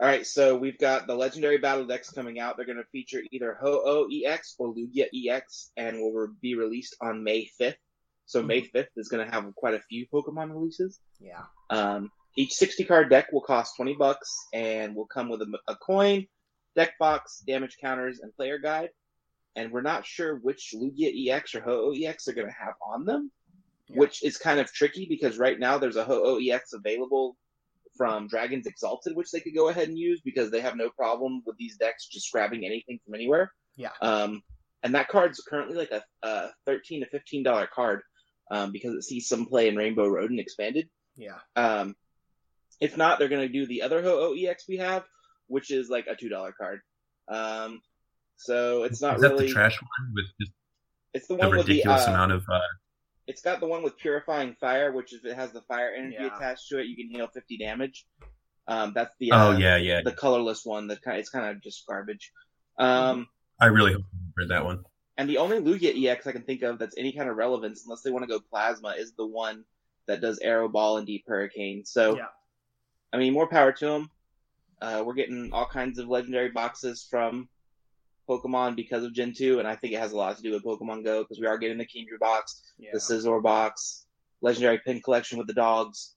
All 0.00 0.06
right, 0.06 0.26
so 0.26 0.56
we've 0.56 0.78
got 0.78 1.06
the 1.06 1.14
legendary 1.14 1.58
battle 1.58 1.84
decks 1.84 2.10
coming 2.10 2.40
out. 2.40 2.56
They're 2.56 2.64
going 2.64 2.78
to 2.78 2.84
feature 2.90 3.20
either 3.32 3.58
Ho-Oh 3.60 4.08
EX 4.10 4.54
or 4.58 4.74
Lugia 4.74 5.06
EX, 5.14 5.72
and 5.76 6.00
will 6.00 6.12
re- 6.12 6.34
be 6.40 6.54
released 6.54 6.96
on 7.02 7.22
May 7.22 7.50
5th. 7.60 7.74
So 8.24 8.42
May 8.42 8.62
5th 8.62 8.86
is 8.96 9.08
going 9.08 9.26
to 9.26 9.30
have 9.30 9.44
quite 9.56 9.74
a 9.74 9.80
few 9.90 10.06
Pokemon 10.12 10.52
releases. 10.52 10.98
Yeah. 11.20 11.42
Um, 11.68 12.10
each 12.34 12.54
60 12.54 12.84
card 12.84 13.10
deck 13.10 13.30
will 13.30 13.42
cost 13.42 13.76
20 13.76 13.96
bucks 13.96 14.34
and 14.54 14.94
will 14.94 15.06
come 15.06 15.28
with 15.28 15.42
a, 15.42 15.58
a 15.68 15.76
coin, 15.76 16.26
deck 16.76 16.98
box, 16.98 17.42
damage 17.46 17.76
counters, 17.80 18.20
and 18.20 18.34
player 18.34 18.58
guide. 18.58 18.90
And 19.56 19.72
we're 19.72 19.82
not 19.82 20.06
sure 20.06 20.36
which 20.36 20.72
Lugia 20.74 21.28
EX 21.30 21.54
or 21.54 21.60
Ho-Oh 21.60 21.92
EX 21.92 22.24
they're 22.24 22.34
going 22.34 22.46
to 22.46 22.52
have 22.52 22.74
on 22.86 23.04
them, 23.04 23.30
Yeah. 23.88 23.98
which 23.98 24.22
is 24.24 24.36
kind 24.36 24.60
of 24.60 24.72
tricky 24.72 25.06
because 25.08 25.38
right 25.38 25.58
now 25.58 25.78
there's 25.78 25.96
a 25.96 26.04
Ho-Oh 26.04 26.38
EX 26.40 26.72
available 26.72 27.36
from 27.96 28.28
Dragons 28.28 28.66
Exalted, 28.66 29.16
which 29.16 29.30
they 29.32 29.40
could 29.40 29.54
go 29.54 29.68
ahead 29.68 29.88
and 29.88 29.98
use 29.98 30.20
because 30.24 30.50
they 30.50 30.60
have 30.60 30.76
no 30.76 30.88
problem 30.90 31.42
with 31.44 31.56
these 31.58 31.76
decks 31.76 32.06
just 32.06 32.30
grabbing 32.32 32.64
anything 32.64 33.00
from 33.04 33.14
anywhere. 33.14 33.52
Yeah. 33.76 33.90
Um, 34.00 34.42
and 34.82 34.94
that 34.94 35.08
card's 35.08 35.42
currently 35.46 35.76
like 35.76 35.90
a, 35.90 36.02
a 36.26 36.50
13 36.66 37.00
to 37.02 37.10
15 37.10 37.42
dollar 37.42 37.66
card 37.66 38.02
um, 38.50 38.72
because 38.72 38.94
it 38.94 39.02
sees 39.02 39.28
some 39.28 39.46
play 39.46 39.68
in 39.68 39.76
Rainbow 39.76 40.06
Road 40.06 40.30
and 40.30 40.40
expanded. 40.40 40.88
Yeah. 41.16 41.38
Um, 41.56 41.94
if 42.80 42.96
not, 42.96 43.18
they're 43.18 43.28
going 43.28 43.46
to 43.46 43.52
do 43.52 43.66
the 43.66 43.82
other 43.82 44.00
Ho-Oh 44.00 44.34
EX 44.34 44.64
we 44.68 44.78
have, 44.78 45.04
which 45.50 45.70
is 45.70 45.88
like 45.90 46.06
a 46.06 46.14
two 46.16 46.28
dollar 46.28 46.52
card. 46.52 46.80
Um, 47.28 47.80
so 48.36 48.84
it's 48.84 49.02
not 49.02 49.16
Is 49.16 49.22
that 49.22 49.32
really. 49.32 49.46
the 49.48 49.52
trash 49.52 49.76
one 49.80 50.12
with 50.14 50.24
just 50.40 50.52
It's 51.12 51.26
the 51.26 51.36
the 51.36 51.40
one 51.48 51.56
with 51.58 51.66
the. 51.66 51.72
ridiculous 51.74 52.06
Uh, 52.06 52.10
amount 52.12 52.32
of? 52.32 52.44
Uh, 52.50 52.60
it's 53.26 53.42
got 53.42 53.60
the 53.60 53.66
one 53.66 53.82
with 53.82 53.96
purifying 53.98 54.56
fire, 54.60 54.90
which 54.92 55.12
if 55.12 55.24
it 55.24 55.34
has 55.36 55.52
the 55.52 55.60
fire 55.62 55.92
energy 55.96 56.16
Yeah. 56.18 56.34
attached 56.36 56.68
to 56.68 56.78
it, 56.78 56.86
you 56.86 56.96
can 56.96 57.08
heal 57.08 57.28
fifty 57.32 57.58
damage. 57.58 58.06
Um, 58.66 58.92
that's 58.94 59.14
the. 59.20 59.32
oh 59.32 59.52
uh, 59.52 59.58
yeah, 59.58 59.76
yeah. 59.76 60.00
The 60.02 60.12
colorless 60.12 60.64
one. 60.64 60.86
That 60.88 61.02
kind. 61.02 61.18
It's 61.18 61.30
kind 61.30 61.46
of 61.54 61.62
just 61.62 61.86
garbage. 61.86 62.32
Um, 62.78 63.26
I 63.60 63.66
really 63.66 63.92
hope 63.92 64.02
you 64.12 64.32
read 64.38 64.48
that 64.50 64.64
one. 64.64 64.84
and 65.18 65.28
the 65.28 65.36
only 65.38 65.58
Lugia 65.60 65.92
EX 66.08 66.26
I 66.26 66.32
can 66.32 66.42
think 66.42 66.62
of 66.62 66.78
that's 66.78 66.94
any 66.96 67.12
kind 67.12 67.28
of 67.28 67.36
relevance, 67.36 67.84
unless 67.84 68.00
they 68.02 68.10
want 68.10 68.22
to 68.22 68.28
go 68.28 68.40
plasma, 68.40 68.94
is 68.96 69.12
the 69.14 69.26
one 69.26 69.64
that 70.08 70.20
does 70.22 70.38
Aero 70.38 70.68
Ball 70.68 70.96
and 70.98 71.06
Deep 71.06 71.24
Hurricane. 71.26 71.84
So. 71.84 72.16
Yeah. 72.16 72.26
I 73.12 73.16
mean, 73.18 73.32
more 73.32 73.48
power 73.48 73.72
to 73.72 73.86
them. 73.86 74.08
Uh, 74.80 75.02
we're 75.04 75.14
getting 75.14 75.50
all 75.52 75.66
kinds 75.66 75.98
of 75.98 76.08
legendary 76.08 76.50
boxes 76.50 77.06
from 77.08 77.48
Pokemon 78.28 78.76
because 78.76 79.04
of 79.04 79.12
Gen 79.12 79.34
2, 79.36 79.58
and 79.58 79.68
I 79.68 79.76
think 79.76 79.92
it 79.92 79.98
has 80.00 80.12
a 80.12 80.16
lot 80.16 80.36
to 80.36 80.42
do 80.42 80.52
with 80.52 80.64
Pokemon 80.64 81.04
Go 81.04 81.22
because 81.22 81.38
we 81.40 81.46
are 81.46 81.58
getting 81.58 81.78
the 81.78 81.84
Kingdra 81.86 82.18
box, 82.18 82.62
Yeah. 82.78 82.90
the 82.92 82.98
Scizor 82.98 83.42
box, 83.42 84.06
legendary 84.40 84.78
pin 84.78 85.00
collection 85.02 85.36
with 85.38 85.46
the 85.48 85.52
dogs. 85.54 86.14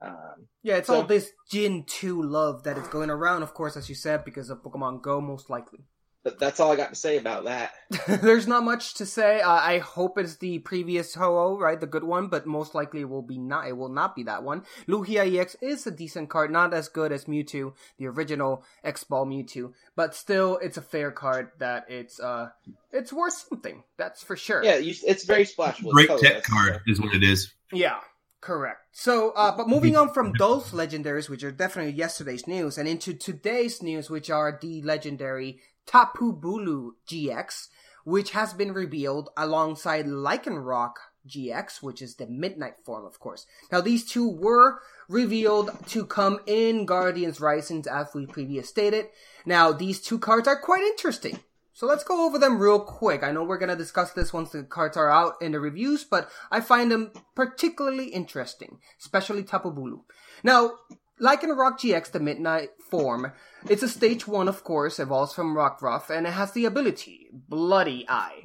Um, 0.00 0.46
Yeah, 0.62 0.76
it's 0.76 0.88
So- 0.88 0.96
all 0.96 1.02
this 1.06 1.32
Gen 1.50 1.84
2 1.86 2.22
love 2.22 2.62
that 2.64 2.76
is 2.78 2.86
going 2.88 3.10
around, 3.10 3.42
of 3.42 3.54
course, 3.54 3.76
as 3.76 3.88
you 3.88 3.94
said, 3.94 4.24
because 4.24 4.50
of 4.50 4.62
Pokemon 4.62 5.02
Go, 5.02 5.20
most 5.20 5.48
likely. 5.50 5.80
But 6.24 6.38
that's 6.38 6.58
all 6.58 6.72
I 6.72 6.76
got 6.76 6.88
to 6.88 6.94
say 6.94 7.18
about 7.18 7.44
that. 7.44 7.74
There's 8.22 8.48
not 8.48 8.64
much 8.64 8.94
to 8.94 9.06
say. 9.06 9.42
Uh, 9.42 9.50
I 9.50 9.78
hope 9.78 10.16
it's 10.16 10.36
the 10.36 10.58
previous 10.60 11.14
Ho-Oh, 11.14 11.58
right, 11.58 11.78
the 11.78 11.86
good 11.86 12.02
one, 12.02 12.28
but 12.28 12.46
most 12.46 12.74
likely 12.74 13.02
it 13.02 13.08
will 13.08 13.22
be 13.22 13.36
not. 13.36 13.68
It 13.68 13.76
will 13.76 13.90
not 13.90 14.16
be 14.16 14.22
that 14.24 14.42
one. 14.42 14.64
Lugia 14.88 15.38
EX 15.38 15.54
is 15.60 15.86
a 15.86 15.90
decent 15.90 16.30
card, 16.30 16.50
not 16.50 16.72
as 16.72 16.88
good 16.88 17.12
as 17.12 17.26
Mewtwo, 17.26 17.74
the 17.98 18.06
original 18.06 18.64
X-Ball 18.82 19.26
Mewtwo, 19.26 19.74
but 19.94 20.14
still, 20.14 20.58
it's 20.62 20.78
a 20.78 20.82
fair 20.82 21.10
card 21.10 21.50
that 21.58 21.84
it's 21.88 22.18
uh, 22.18 22.48
it's 22.90 23.12
worth 23.12 23.34
something. 23.34 23.84
That's 23.98 24.22
for 24.22 24.36
sure. 24.36 24.64
Yeah, 24.64 24.76
you, 24.76 24.94
it's 25.06 25.26
very 25.26 25.44
splashable. 25.44 25.90
Great 25.90 26.08
colorless, 26.08 26.30
tech 26.30 26.42
card 26.44 26.80
is 26.86 27.00
what 27.00 27.14
it 27.14 27.22
is. 27.22 27.52
Yeah, 27.70 27.98
correct. 28.40 28.80
So, 28.92 29.32
uh, 29.32 29.54
but 29.54 29.68
moving 29.68 29.94
on 29.94 30.12
from 30.12 30.32
those 30.38 30.70
legendaries, 30.70 31.28
which 31.28 31.44
are 31.44 31.52
definitely 31.52 31.92
yesterday's 31.92 32.46
news, 32.46 32.78
and 32.78 32.88
into 32.88 33.12
today's 33.12 33.82
news, 33.82 34.08
which 34.08 34.30
are 34.30 34.58
the 34.62 34.80
legendary 34.82 35.60
Tapu 35.86 36.32
Bulu 36.32 36.92
GX, 37.08 37.68
which 38.04 38.30
has 38.30 38.52
been 38.52 38.72
revealed 38.72 39.30
alongside 39.36 40.06
Lycanroc 40.06 40.94
GX, 41.26 41.82
which 41.82 42.02
is 42.02 42.16
the 42.16 42.26
midnight 42.26 42.74
form, 42.84 43.06
of 43.06 43.18
course. 43.18 43.46
Now, 43.72 43.80
these 43.80 44.04
two 44.04 44.28
were 44.28 44.80
revealed 45.08 45.70
to 45.88 46.04
come 46.04 46.40
in 46.46 46.86
Guardians 46.86 47.40
Rising, 47.40 47.84
as 47.90 48.08
we 48.14 48.26
previously 48.26 48.68
stated. 48.68 49.06
Now, 49.46 49.72
these 49.72 50.00
two 50.00 50.18
cards 50.18 50.46
are 50.48 50.60
quite 50.60 50.82
interesting. 50.82 51.40
So 51.72 51.86
let's 51.86 52.04
go 52.04 52.24
over 52.24 52.38
them 52.38 52.60
real 52.60 52.78
quick. 52.78 53.24
I 53.24 53.32
know 53.32 53.42
we're 53.42 53.58
gonna 53.58 53.74
discuss 53.74 54.12
this 54.12 54.32
once 54.32 54.50
the 54.50 54.62
cards 54.62 54.96
are 54.96 55.10
out 55.10 55.34
in 55.42 55.50
the 55.50 55.58
reviews, 55.58 56.04
but 56.04 56.30
I 56.50 56.60
find 56.60 56.90
them 56.90 57.10
particularly 57.34 58.06
interesting, 58.06 58.78
especially 59.00 59.42
Tapu 59.42 59.72
Bulu. 59.72 60.02
Now, 60.44 60.74
Lycanroc 61.20 61.78
GX, 61.78 62.10
the 62.10 62.20
Midnight 62.20 62.70
form, 62.90 63.32
it's 63.68 63.82
a 63.82 63.88
stage 63.88 64.26
one, 64.26 64.48
of 64.48 64.64
course, 64.64 64.98
evolves 64.98 65.32
from 65.32 65.54
Rockruff, 65.54 66.10
and 66.10 66.26
it 66.26 66.32
has 66.32 66.52
the 66.52 66.64
ability, 66.64 67.28
Bloody 67.32 68.04
Eye. 68.08 68.42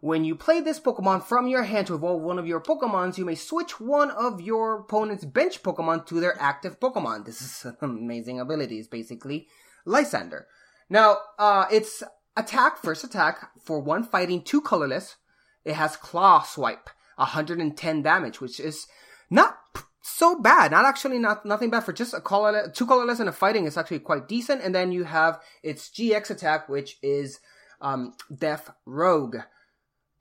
When 0.00 0.24
you 0.24 0.34
play 0.34 0.60
this 0.60 0.80
Pokemon 0.80 1.24
from 1.24 1.46
your 1.46 1.64
hand 1.64 1.88
to 1.88 1.94
evolve 1.94 2.22
one 2.22 2.38
of 2.38 2.46
your 2.46 2.60
Pokemons, 2.60 3.18
you 3.18 3.24
may 3.24 3.34
switch 3.34 3.80
one 3.80 4.10
of 4.10 4.40
your 4.40 4.80
opponent's 4.80 5.24
bench 5.24 5.62
Pokemon 5.62 6.06
to 6.06 6.20
their 6.20 6.40
active 6.40 6.78
Pokemon. 6.78 7.24
This 7.24 7.40
is 7.40 7.72
amazing 7.80 8.40
ability, 8.40 8.78
it's 8.78 8.88
basically 8.88 9.48
Lysandre. 9.86 10.42
Now, 10.88 11.18
uh, 11.38 11.66
it's 11.72 12.02
attack, 12.36 12.78
first 12.78 13.04
attack, 13.04 13.50
for 13.60 13.80
one 13.80 14.04
fighting, 14.04 14.42
two 14.42 14.60
colorless. 14.60 15.16
It 15.64 15.74
has 15.74 15.96
Claw 15.96 16.42
Swipe, 16.42 16.90
110 17.16 18.02
damage, 18.02 18.40
which 18.40 18.58
is 18.60 18.86
not 19.30 19.56
so 20.02 20.38
bad. 20.38 20.72
Not 20.72 20.84
actually 20.84 21.18
not 21.18 21.46
nothing 21.46 21.70
bad 21.70 21.84
for 21.84 21.92
just 21.92 22.12
a 22.12 22.20
colorless, 22.20 22.76
two 22.76 22.86
colorless 22.86 23.20
and 23.20 23.28
a 23.28 23.32
fighting. 23.32 23.66
It's 23.66 23.76
actually 23.76 24.00
quite 24.00 24.28
decent. 24.28 24.62
And 24.62 24.74
then 24.74 24.92
you 24.92 25.04
have 25.04 25.40
its 25.62 25.88
GX 25.88 26.30
attack, 26.30 26.68
which 26.68 26.98
is 27.02 27.40
um, 27.80 28.14
Death 28.34 28.70
Rogue 28.84 29.36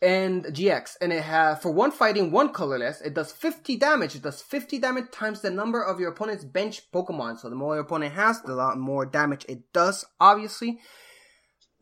and 0.02 0.46
GX, 0.46 0.96
and 1.00 1.14
it 1.14 1.22
has 1.22 1.62
for 1.62 1.72
one 1.72 1.92
fighting, 1.92 2.32
one 2.32 2.50
colorless. 2.50 3.02
It 3.02 3.14
does 3.14 3.32
50 3.32 3.78
damage. 3.78 4.16
It 4.16 4.24
does 4.24 4.42
50 4.42 4.80
damage 4.80 5.12
times 5.12 5.42
the 5.42 5.52
number 5.52 5.84
of 5.84 6.00
your 6.00 6.10
opponent's 6.10 6.44
bench 6.44 6.92
Pokemon. 6.92 7.40
So 7.40 7.50
the 7.50 7.56
more 7.56 7.76
your 7.76 7.84
opponent 7.84 8.14
has, 8.14 8.42
the 8.42 8.56
lot 8.56 8.80
more 8.80 9.06
damage 9.06 9.46
it 9.48 9.72
does. 9.74 10.06
Obviously. 10.20 10.80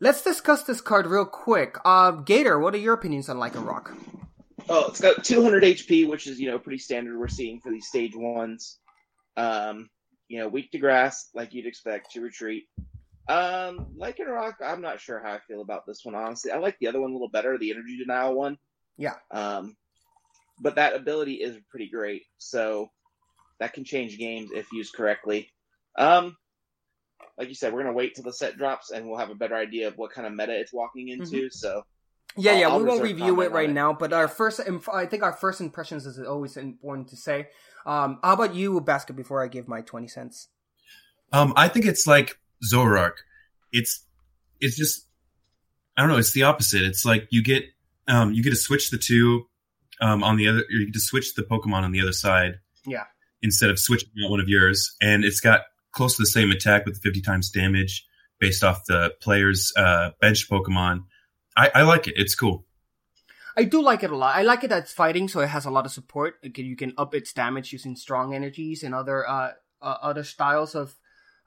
Let's 0.02 0.22
discuss 0.22 0.62
this 0.62 0.80
card 0.80 1.06
real 1.06 1.26
quick. 1.26 1.76
Uh, 1.84 2.12
Gator, 2.12 2.58
what 2.58 2.74
are 2.74 2.78
your 2.78 2.94
opinions 2.94 3.28
on 3.28 3.36
Lycanroc? 3.36 3.94
Oh, 4.68 4.86
it's 4.88 5.00
got 5.00 5.24
200 5.24 5.62
HP, 5.62 6.08
which 6.08 6.26
is 6.26 6.38
you 6.40 6.50
know 6.50 6.58
pretty 6.58 6.78
standard 6.78 7.18
we're 7.18 7.28
seeing 7.28 7.60
for 7.60 7.70
these 7.70 7.86
stage 7.86 8.14
ones. 8.14 8.78
Um, 9.36 9.88
you 10.28 10.38
know, 10.38 10.48
weak 10.48 10.70
to 10.72 10.78
grass, 10.78 11.28
like 11.34 11.54
you'd 11.54 11.66
expect 11.66 12.12
to 12.12 12.20
retreat. 12.20 12.64
Um, 13.28 13.94
Lycanroc, 13.98 14.54
I'm 14.64 14.80
not 14.80 15.00
sure 15.00 15.20
how 15.22 15.34
I 15.34 15.38
feel 15.46 15.60
about 15.60 15.86
this 15.86 16.00
one. 16.04 16.14
Honestly, 16.14 16.50
I 16.50 16.58
like 16.58 16.76
the 16.80 16.88
other 16.88 17.00
one 17.00 17.10
a 17.10 17.12
little 17.12 17.28
better, 17.28 17.58
the 17.58 17.70
energy 17.70 17.98
denial 17.98 18.34
one. 18.34 18.58
Yeah. 18.96 19.14
Um, 19.30 19.76
but 20.60 20.76
that 20.76 20.94
ability 20.94 21.34
is 21.34 21.56
pretty 21.70 21.88
great, 21.88 22.24
so 22.38 22.90
that 23.60 23.72
can 23.72 23.84
change 23.84 24.18
games 24.18 24.50
if 24.52 24.72
used 24.72 24.94
correctly. 24.94 25.50
Um, 25.96 26.36
like 27.38 27.48
you 27.48 27.54
said, 27.54 27.72
we're 27.72 27.82
gonna 27.82 27.94
wait 27.94 28.14
till 28.14 28.24
the 28.24 28.32
set 28.32 28.56
drops, 28.56 28.90
and 28.90 29.08
we'll 29.08 29.18
have 29.18 29.30
a 29.30 29.34
better 29.34 29.56
idea 29.56 29.88
of 29.88 29.96
what 29.96 30.12
kind 30.12 30.26
of 30.26 30.34
meta 30.34 30.58
it's 30.58 30.72
walking 30.72 31.08
into. 31.08 31.50
So 31.50 31.84
Yeah, 32.36 32.58
yeah, 32.58 32.68
I'll 32.68 32.78
we 32.78 32.84
won't 32.84 33.02
review 33.02 33.40
it 33.40 33.50
right 33.50 33.68
it. 33.68 33.72
now, 33.72 33.92
but 33.92 34.12
our 34.12 34.28
first, 34.28 34.60
inf- 34.60 34.88
I 34.88 35.06
think 35.06 35.22
our 35.22 35.32
first 35.32 35.60
impressions 35.60 36.06
is 36.06 36.18
always 36.20 36.56
important 36.56 37.08
to 37.08 37.16
say. 37.16 37.48
Um, 37.86 38.18
how 38.22 38.34
about 38.34 38.54
you, 38.54 38.80
Basket, 38.80 39.14
before 39.14 39.42
I 39.42 39.48
give 39.48 39.66
my 39.66 39.80
20 39.80 40.06
cents? 40.06 40.48
Um, 41.32 41.52
I 41.56 41.68
think 41.68 41.86
it's 41.86 42.06
like 42.06 42.38
Zoroark. 42.64 43.14
It's 43.72 44.04
it's 44.60 44.76
just 44.76 45.06
I 45.96 46.02
don't 46.02 46.10
know. 46.10 46.18
It's 46.18 46.32
the 46.32 46.42
opposite. 46.42 46.82
It's 46.82 47.04
like 47.04 47.28
you 47.30 47.42
get 47.42 47.64
um 48.08 48.32
you 48.32 48.42
get 48.42 48.50
to 48.50 48.56
switch 48.56 48.90
the 48.90 48.98
two 48.98 49.46
um 50.00 50.22
on 50.24 50.36
the 50.36 50.48
other. 50.48 50.64
You 50.68 50.86
get 50.86 50.94
to 50.94 51.00
switch 51.00 51.34
the 51.34 51.42
Pokemon 51.42 51.82
on 51.82 51.92
the 51.92 52.00
other 52.00 52.12
side. 52.12 52.58
Yeah. 52.86 53.04
Instead 53.42 53.70
of 53.70 53.78
switching 53.78 54.10
out 54.24 54.30
one 54.30 54.40
of 54.40 54.48
yours, 54.48 54.94
and 55.00 55.24
it's 55.24 55.40
got 55.40 55.62
close 55.92 56.16
to 56.16 56.22
the 56.22 56.26
same 56.26 56.50
attack 56.50 56.84
with 56.84 57.00
50 57.02 57.22
times 57.22 57.50
damage 57.50 58.06
based 58.38 58.62
off 58.62 58.84
the 58.86 59.14
player's 59.20 59.72
uh, 59.76 60.10
bench 60.20 60.48
Pokemon. 60.48 61.04
I, 61.56 61.70
I 61.74 61.82
like 61.82 62.08
it. 62.08 62.14
It's 62.16 62.34
cool. 62.34 62.66
I 63.56 63.64
do 63.64 63.82
like 63.82 64.02
it 64.02 64.10
a 64.10 64.16
lot. 64.16 64.36
I 64.36 64.42
like 64.42 64.64
it 64.64 64.68
that 64.68 64.84
it's 64.84 64.92
fighting, 64.92 65.28
so 65.28 65.40
it 65.40 65.48
has 65.48 65.66
a 65.66 65.70
lot 65.70 65.84
of 65.84 65.92
support. 65.92 66.40
Can, 66.54 66.64
you 66.64 66.76
can 66.76 66.94
up 66.96 67.14
its 67.14 67.32
damage 67.32 67.72
using 67.72 67.96
strong 67.96 68.34
energies 68.34 68.82
and 68.82 68.94
other 68.94 69.28
uh, 69.28 69.52
uh 69.82 69.96
other 70.02 70.24
styles 70.24 70.74
of 70.74 70.94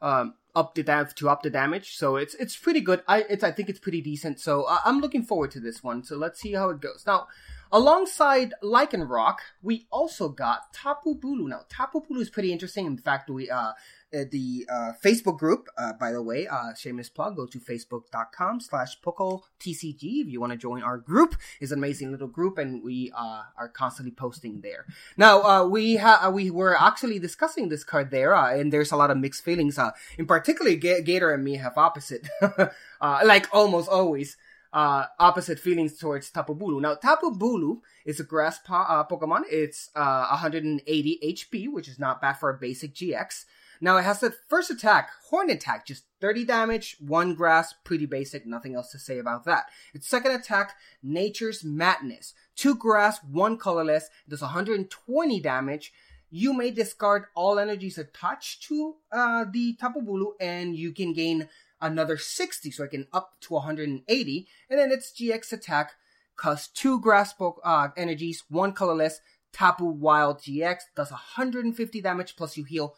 um 0.01 0.35
up 0.53 0.75
the 0.75 0.83
dam- 0.83 1.07
to 1.15 1.29
up 1.29 1.43
the 1.43 1.49
damage. 1.49 1.95
So 1.95 2.17
it's 2.17 2.35
it's 2.35 2.57
pretty 2.57 2.81
good. 2.81 3.01
I 3.07 3.21
it's 3.29 3.43
I 3.43 3.51
think 3.51 3.69
it's 3.69 3.79
pretty 3.79 4.01
decent. 4.01 4.39
So 4.39 4.63
uh, 4.63 4.79
I'm 4.85 4.99
looking 4.99 5.23
forward 5.23 5.51
to 5.51 5.59
this 5.59 5.81
one. 5.81 6.03
So 6.03 6.17
let's 6.17 6.39
see 6.41 6.53
how 6.53 6.69
it 6.69 6.81
goes. 6.81 7.03
Now, 7.07 7.27
Alongside 7.73 8.53
Lycanroc, 8.61 9.37
we 9.63 9.87
also 9.89 10.29
got 10.29 10.71
Tapu 10.73 11.15
Bulu. 11.19 11.47
Now, 11.47 11.61
Tapu 11.69 12.01
Bulu 12.01 12.21
is 12.21 12.29
pretty 12.29 12.51
interesting. 12.51 12.85
In 12.85 12.97
fact, 12.97 13.31
we 13.31 13.49
uh, 13.49 13.71
the 14.13 14.65
uh, 14.69 14.91
Facebook 15.03 15.39
group, 15.39 15.67
uh, 15.77 15.93
by 15.93 16.11
the 16.11 16.21
way, 16.21 16.47
uh, 16.47 16.73
shameless 16.75 17.09
plug, 17.09 17.35
go 17.35 17.45
to 17.47 17.59
facebook.com 17.59 18.59
slash 18.59 18.99
TCG 19.01 20.21
if 20.21 20.27
you 20.29 20.39
want 20.39 20.51
to 20.51 20.57
join 20.57 20.83
our 20.83 20.97
group. 20.97 21.35
It's 21.59 21.71
an 21.71 21.79
amazing 21.79 22.11
little 22.11 22.27
group 22.27 22.57
and 22.57 22.83
we 22.83 23.11
uh, 23.15 23.43
are 23.57 23.69
constantly 23.69 24.11
posting 24.11 24.61
there. 24.61 24.85
Now, 25.17 25.41
uh, 25.41 25.65
we 25.65 25.97
ha- 25.97 26.29
we 26.29 26.51
were 26.51 26.79
actually 26.79 27.19
discussing 27.19 27.69
this 27.69 27.83
card 27.83 28.11
there 28.11 28.35
uh, 28.35 28.55
and 28.55 28.71
there's 28.71 28.91
a 28.91 28.97
lot 28.97 29.09
of 29.11 29.17
mixed 29.17 29.43
feelings. 29.43 29.77
Uh, 29.77 29.91
in 30.17 30.25
particular, 30.25 30.75
G- 30.75 31.01
Gator 31.01 31.31
and 31.31 31.43
me 31.43 31.55
have 31.55 31.77
opposite, 31.77 32.27
uh, 32.41 33.19
like 33.25 33.47
almost 33.51 33.89
always. 33.89 34.37
Uh, 34.71 35.05
opposite 35.19 35.59
feelings 35.59 35.99
towards 35.99 36.31
Tapu 36.31 36.55
Bulu. 36.55 36.81
Now, 36.81 36.95
Tapu 36.95 37.29
Bulu 37.29 37.81
is 38.05 38.19
a 38.19 38.23
grass 38.23 38.57
po- 38.57 38.73
uh, 38.73 39.05
Pokemon. 39.05 39.43
It's 39.51 39.91
uh, 39.95 40.25
180 40.31 41.19
HP, 41.23 41.71
which 41.71 41.87
is 41.87 41.99
not 41.99 42.19
bad 42.19 42.39
for 42.39 42.49
a 42.49 42.57
basic 42.57 42.95
GX. 42.95 43.45
Now 43.83 43.97
it 43.97 44.03
has 44.03 44.21
the 44.21 44.33
first 44.47 44.71
attack, 44.71 45.09
Horn 45.29 45.49
Attack, 45.49 45.85
just 45.85 46.05
30 46.21 46.45
damage, 46.45 46.95
one 47.01 47.35
grass, 47.35 47.73
pretty 47.83 48.05
basic, 48.05 48.45
nothing 48.45 48.75
else 48.75 48.91
to 48.91 48.97
say 48.97 49.19
about 49.19 49.43
that. 49.43 49.65
Its 49.93 50.07
second 50.07 50.31
attack, 50.31 50.75
Nature's 51.03 51.65
Madness, 51.65 52.33
two 52.55 52.75
grass, 52.75 53.21
one 53.21 53.57
colorless, 53.57 54.09
does 54.29 54.41
120 54.41 55.41
damage. 55.41 55.91
You 56.29 56.53
may 56.53 56.71
discard 56.71 57.25
all 57.35 57.59
energies 57.59 57.97
attached 57.97 58.63
to 58.69 58.95
uh, 59.11 59.43
the 59.51 59.73
Tapu 59.73 59.99
Bulu, 59.99 60.31
and 60.39 60.77
you 60.77 60.93
can 60.93 61.11
gain 61.11 61.49
another 61.81 62.15
60, 62.15 62.71
so 62.71 62.85
I 62.85 62.87
can 62.87 63.07
up 63.11 63.33
to 63.41 63.55
180. 63.55 64.47
And 64.69 64.79
then 64.79 64.93
its 64.93 65.11
GX 65.11 65.51
attack 65.51 65.95
costs 66.37 66.69
two 66.69 67.01
grass 67.01 67.35
uh, 67.65 67.89
energies, 67.97 68.45
one 68.47 68.71
colorless, 68.71 69.19
Tapu 69.51 69.85
Wild 69.85 70.39
GX 70.39 70.83
does 70.95 71.11
150 71.11 72.01
damage 72.01 72.35
plus 72.35 72.57
you 72.57 72.63
heal 72.63 72.95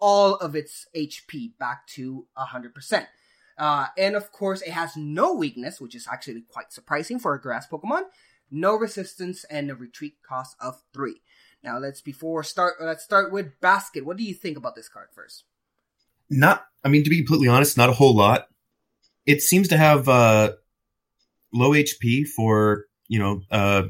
all 0.00 0.36
of 0.36 0.54
its 0.54 0.86
HP 0.96 1.52
back 1.58 1.86
to 1.88 2.26
100%. 2.36 3.06
Uh, 3.56 3.86
and 3.96 4.14
of 4.14 4.30
course, 4.30 4.62
it 4.62 4.70
has 4.70 4.96
no 4.96 5.34
weakness, 5.34 5.80
which 5.80 5.94
is 5.94 6.06
actually 6.10 6.42
quite 6.42 6.72
surprising 6.72 7.18
for 7.18 7.34
a 7.34 7.40
grass 7.40 7.66
Pokemon. 7.66 8.02
No 8.50 8.74
resistance 8.76 9.44
and 9.44 9.70
a 9.70 9.74
retreat 9.74 10.14
cost 10.26 10.56
of 10.60 10.80
three. 10.92 11.20
Now 11.62 11.78
let's 11.78 12.00
before 12.00 12.44
start. 12.44 12.74
Let's 12.80 13.02
start 13.02 13.32
with 13.32 13.60
Basket. 13.60 14.06
What 14.06 14.16
do 14.16 14.22
you 14.22 14.32
think 14.32 14.56
about 14.56 14.76
this 14.76 14.88
card 14.88 15.08
first? 15.12 15.44
Not, 16.30 16.64
I 16.84 16.88
mean, 16.88 17.04
to 17.04 17.10
be 17.10 17.18
completely 17.18 17.48
honest, 17.48 17.76
not 17.76 17.90
a 17.90 17.94
whole 17.94 18.14
lot. 18.14 18.48
It 19.26 19.42
seems 19.42 19.68
to 19.68 19.76
have 19.76 20.08
uh, 20.08 20.52
low 21.52 21.70
HP 21.70 22.28
for 22.28 22.86
you 23.08 23.18
know 23.18 23.42
uh, 23.50 23.84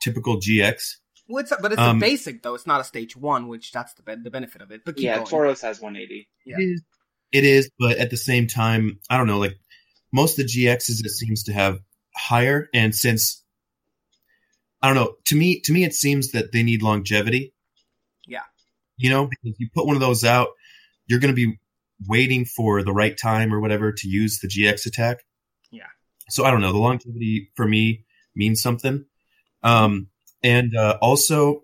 typical 0.00 0.36
GX. 0.36 0.96
Well, 1.28 1.42
it's 1.42 1.52
a, 1.52 1.58
but 1.60 1.72
it's 1.72 1.80
Um, 1.80 1.98
a 1.98 2.00
basic 2.00 2.42
though. 2.42 2.54
It's 2.54 2.66
not 2.66 2.80
a 2.80 2.84
stage 2.84 3.16
one, 3.16 3.48
which 3.48 3.70
that's 3.72 3.92
the 3.94 4.02
be- 4.02 4.22
the 4.22 4.30
benefit 4.30 4.62
of 4.62 4.70
it. 4.70 4.82
But 4.84 4.96
keep 4.96 5.04
yeah, 5.04 5.16
going. 5.16 5.26
Tauros 5.26 5.60
has 5.62 5.80
180. 5.80 6.28
Yeah. 6.44 6.56
It 6.58 6.62
is, 6.62 6.82
it 7.32 7.44
is, 7.44 7.70
but 7.78 7.98
at 7.98 8.10
the 8.10 8.16
same 8.16 8.46
time, 8.46 8.98
I 9.10 9.18
don't 9.18 9.26
know. 9.26 9.38
Like 9.38 9.58
most 10.12 10.38
of 10.38 10.46
the 10.46 10.52
GXs, 10.52 11.04
it 11.04 11.10
seems 11.10 11.44
to 11.44 11.52
have 11.52 11.80
higher, 12.16 12.68
and 12.72 12.94
since 12.94 13.44
I 14.80 14.88
don't 14.88 14.96
know, 14.96 15.16
to 15.26 15.36
me, 15.36 15.60
to 15.60 15.72
me, 15.72 15.84
it 15.84 15.94
seems 15.94 16.32
that 16.32 16.52
they 16.52 16.62
need 16.62 16.82
longevity. 16.82 17.52
Yeah. 18.26 18.42
you 18.96 19.10
know, 19.10 19.26
because 19.26 19.58
you 19.58 19.68
put 19.74 19.86
one 19.86 19.96
of 19.96 20.00
those 20.00 20.24
out, 20.24 20.48
you're 21.06 21.18
going 21.20 21.34
to 21.34 21.46
be 21.46 21.58
waiting 22.06 22.44
for 22.44 22.82
the 22.82 22.92
right 22.92 23.16
time 23.16 23.52
or 23.52 23.60
whatever 23.60 23.92
to 23.92 24.08
use 24.08 24.38
the 24.40 24.48
GX 24.48 24.86
attack. 24.86 25.18
Yeah. 25.70 25.86
So 26.28 26.44
I 26.44 26.50
don't 26.50 26.60
know. 26.60 26.72
The 26.72 26.78
longevity 26.78 27.50
for 27.56 27.66
me 27.66 28.04
means 28.36 28.62
something. 28.62 29.04
Um, 29.62 30.08
and 30.42 30.76
uh, 30.76 30.98
also, 31.00 31.62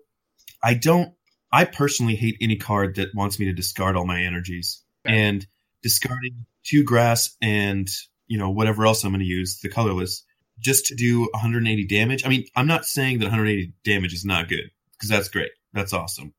I 0.63 0.73
don't. 0.73 1.13
I 1.51 1.65
personally 1.65 2.15
hate 2.15 2.37
any 2.41 2.57
card 2.57 2.95
that 2.95 3.15
wants 3.15 3.39
me 3.39 3.45
to 3.45 3.53
discard 3.53 3.95
all 3.95 4.05
my 4.05 4.21
energies 4.21 4.83
and 5.05 5.45
discarding 5.81 6.45
two 6.65 6.83
grass 6.83 7.37
and 7.41 7.87
you 8.27 8.37
know 8.37 8.49
whatever 8.49 8.85
else 8.85 9.03
I'm 9.03 9.11
going 9.11 9.19
to 9.19 9.25
use 9.25 9.59
the 9.61 9.69
colorless 9.69 10.23
just 10.59 10.87
to 10.87 10.95
do 10.95 11.21
180 11.33 11.85
damage. 11.87 12.25
I 12.25 12.29
mean, 12.29 12.45
I'm 12.55 12.67
not 12.67 12.85
saying 12.85 13.19
that 13.19 13.25
180 13.25 13.73
damage 13.83 14.13
is 14.13 14.25
not 14.25 14.49
good 14.49 14.71
because 14.93 15.09
that's 15.09 15.29
great, 15.29 15.51
that's 15.73 15.93
awesome. 15.93 16.33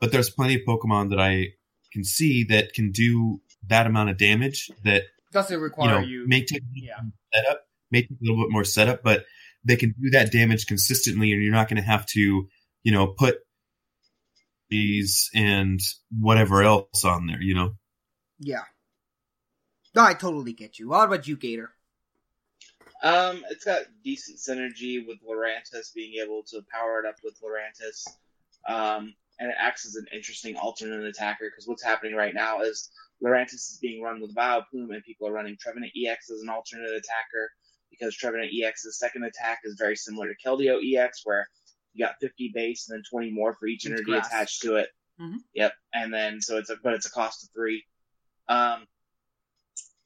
But 0.00 0.12
there's 0.12 0.30
plenty 0.30 0.54
of 0.54 0.62
Pokemon 0.66 1.10
that 1.10 1.20
I 1.20 1.48
can 1.92 2.04
see 2.04 2.44
that 2.44 2.72
can 2.72 2.92
do 2.92 3.40
that 3.68 3.86
amount 3.86 4.10
of 4.10 4.16
damage 4.18 4.70
that 4.84 5.04
Doesn't 5.32 5.56
you 5.56 5.62
require 5.62 6.00
know 6.00 6.06
you. 6.06 6.26
may 6.26 6.44
take 6.44 6.62
yeah. 6.74 6.94
setup, 7.34 7.62
may 7.90 8.02
take 8.02 8.10
a 8.10 8.24
little 8.24 8.42
bit 8.42 8.50
more 8.50 8.64
setup, 8.64 9.02
but 9.02 9.24
they 9.64 9.76
can 9.76 9.94
do 10.00 10.10
that 10.10 10.32
damage 10.32 10.66
consistently, 10.66 11.32
and 11.32 11.42
you're 11.42 11.52
not 11.52 11.68
going 11.68 11.82
to 11.82 11.88
have 11.88 12.06
to, 12.06 12.48
you 12.82 12.92
know, 12.92 13.08
put 13.08 13.38
these 14.70 15.30
and 15.34 15.80
whatever 16.10 16.62
else 16.62 17.04
on 17.04 17.26
there. 17.26 17.42
You 17.42 17.54
know, 17.54 17.74
Yeah. 18.38 18.64
No, 19.94 20.04
I 20.04 20.14
totally 20.14 20.52
get 20.52 20.78
you. 20.78 20.88
What 20.90 21.06
about 21.06 21.26
you, 21.26 21.36
Gator? 21.36 21.72
Um, 23.02 23.44
it's 23.50 23.64
got 23.64 23.82
decent 24.04 24.38
synergy 24.38 25.06
with 25.06 25.18
Lurantis 25.28 25.94
being 25.94 26.20
able 26.22 26.42
to 26.48 26.62
power 26.72 27.00
it 27.00 27.06
up 27.06 27.16
with 27.22 27.34
Lurantis. 27.40 28.06
Um, 28.68 29.14
and 29.38 29.50
it 29.50 29.56
acts 29.58 29.86
as 29.86 29.94
an 29.94 30.06
interesting 30.12 30.56
alternate 30.56 31.04
attacker 31.04 31.48
because 31.48 31.66
what's 31.68 31.82
happening 31.84 32.14
right 32.14 32.34
now 32.34 32.60
is 32.62 32.90
Lurantis 33.24 33.54
is 33.54 33.78
being 33.80 34.02
run 34.02 34.20
with 34.20 34.34
Vileplume 34.34 34.92
and 34.92 35.02
people 35.04 35.28
are 35.28 35.32
running 35.32 35.56
Trevenant 35.60 35.92
EX 35.96 36.30
as 36.30 36.42
an 36.42 36.48
alternate 36.48 36.90
attacker 36.90 37.50
because 37.90 38.14
Trevenant 38.16 38.50
EX's 38.52 38.98
second 38.98 39.24
attack 39.24 39.60
is 39.64 39.76
very 39.78 39.96
similar 39.96 40.28
to 40.28 40.34
Keldeo 40.44 40.78
EX 40.82 41.22
where 41.24 41.48
you 41.94 42.04
got 42.04 42.16
50 42.20 42.52
base 42.54 42.88
and 42.88 42.96
then 42.98 43.02
20 43.10 43.30
more 43.30 43.54
for 43.54 43.66
each 43.66 43.86
energy 43.86 44.04
grass. 44.04 44.26
attached 44.28 44.62
to 44.62 44.76
it. 44.76 44.90
Mhm. 45.20 45.38
Yep. 45.54 45.72
And 45.94 46.12
then, 46.14 46.40
so 46.40 46.58
it's 46.58 46.70
a, 46.70 46.76
but 46.82 46.94
it's 46.94 47.06
a 47.06 47.10
cost 47.10 47.42
of 47.44 47.50
three. 47.52 47.84
Um, 48.48 48.86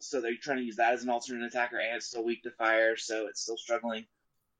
so 0.00 0.20
they're 0.20 0.34
trying 0.40 0.58
to 0.58 0.64
use 0.64 0.76
that 0.76 0.94
as 0.94 1.02
an 1.04 1.10
alternate 1.10 1.46
attacker, 1.46 1.78
and 1.78 1.96
it's 1.96 2.06
still 2.06 2.24
weak 2.24 2.42
to 2.42 2.50
fire, 2.52 2.96
so 2.96 3.26
it's 3.26 3.42
still 3.42 3.56
struggling. 3.56 4.04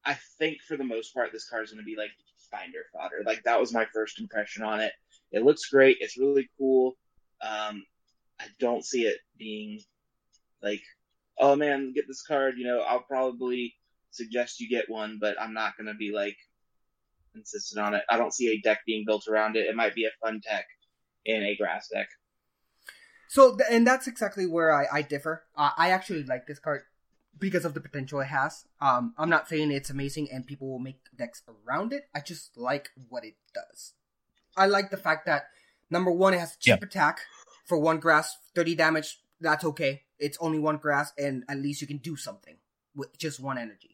I 0.04 0.14
think 0.38 0.60
for 0.62 0.76
the 0.76 0.84
most 0.84 1.14
part, 1.14 1.32
this 1.32 1.48
card 1.48 1.64
is 1.64 1.70
going 1.70 1.82
to 1.82 1.86
be 1.86 1.96
like 1.96 2.10
binder 2.50 2.84
fodder. 2.92 3.22
Like 3.24 3.42
that 3.44 3.58
was 3.58 3.72
my 3.72 3.86
first 3.86 4.20
impression 4.20 4.62
on 4.62 4.80
it. 4.80 4.92
It 5.32 5.42
looks 5.42 5.66
great. 5.68 5.96
It's 6.00 6.18
really 6.18 6.48
cool. 6.58 6.96
Um, 7.40 7.84
I 8.38 8.46
don't 8.60 8.84
see 8.84 9.06
it 9.06 9.18
being 9.38 9.80
like, 10.62 10.82
oh 11.42 11.56
man, 11.56 11.92
get 11.92 12.06
this 12.08 12.22
card. 12.22 12.54
You 12.56 12.66
know, 12.66 12.80
I'll 12.80 13.02
probably 13.02 13.74
suggest 14.10 14.60
you 14.60 14.68
get 14.68 14.88
one, 14.88 15.18
but 15.20 15.38
I'm 15.38 15.52
not 15.52 15.76
going 15.76 15.88
to 15.88 15.94
be 15.94 16.12
like 16.14 16.36
insistent 17.34 17.84
on 17.84 17.94
it. 17.94 18.02
I 18.08 18.16
don't 18.16 18.32
see 18.32 18.48
a 18.48 18.60
deck 18.60 18.80
being 18.86 19.04
built 19.06 19.26
around 19.28 19.56
it. 19.56 19.66
It 19.66 19.76
might 19.76 19.94
be 19.94 20.04
a 20.04 20.10
fun 20.24 20.40
tech 20.42 20.64
in 21.26 21.42
a 21.42 21.56
grass 21.56 21.88
deck. 21.92 22.08
So, 23.28 23.58
and 23.70 23.86
that's 23.86 24.06
exactly 24.06 24.46
where 24.46 24.72
I, 24.72 24.86
I 24.92 25.02
differ. 25.02 25.44
Uh, 25.56 25.70
I 25.76 25.90
actually 25.90 26.22
like 26.24 26.46
this 26.46 26.58
card 26.58 26.82
because 27.38 27.64
of 27.64 27.74
the 27.74 27.80
potential 27.80 28.20
it 28.20 28.26
has. 28.26 28.66
Um, 28.80 29.14
I'm 29.16 29.30
not 29.30 29.48
saying 29.48 29.72
it's 29.72 29.90
amazing 29.90 30.28
and 30.30 30.46
people 30.46 30.70
will 30.70 30.78
make 30.78 31.00
decks 31.16 31.42
around 31.48 31.92
it. 31.92 32.08
I 32.14 32.20
just 32.20 32.56
like 32.56 32.90
what 33.08 33.24
it 33.24 33.34
does. 33.54 33.94
I 34.56 34.66
like 34.66 34.90
the 34.90 34.98
fact 34.98 35.24
that 35.26 35.44
number 35.90 36.10
one, 36.10 36.34
it 36.34 36.40
has 36.40 36.56
cheap 36.56 36.82
attack 36.82 37.20
for 37.64 37.78
one 37.78 37.98
grass, 37.98 38.36
30 38.54 38.74
damage. 38.74 39.21
That's 39.42 39.64
okay. 39.64 40.02
It's 40.18 40.38
only 40.40 40.58
one 40.58 40.76
grass, 40.76 41.12
and 41.18 41.44
at 41.48 41.58
least 41.58 41.80
you 41.80 41.86
can 41.86 41.98
do 41.98 42.16
something 42.16 42.56
with 42.94 43.18
just 43.18 43.40
one 43.40 43.58
energy. 43.58 43.92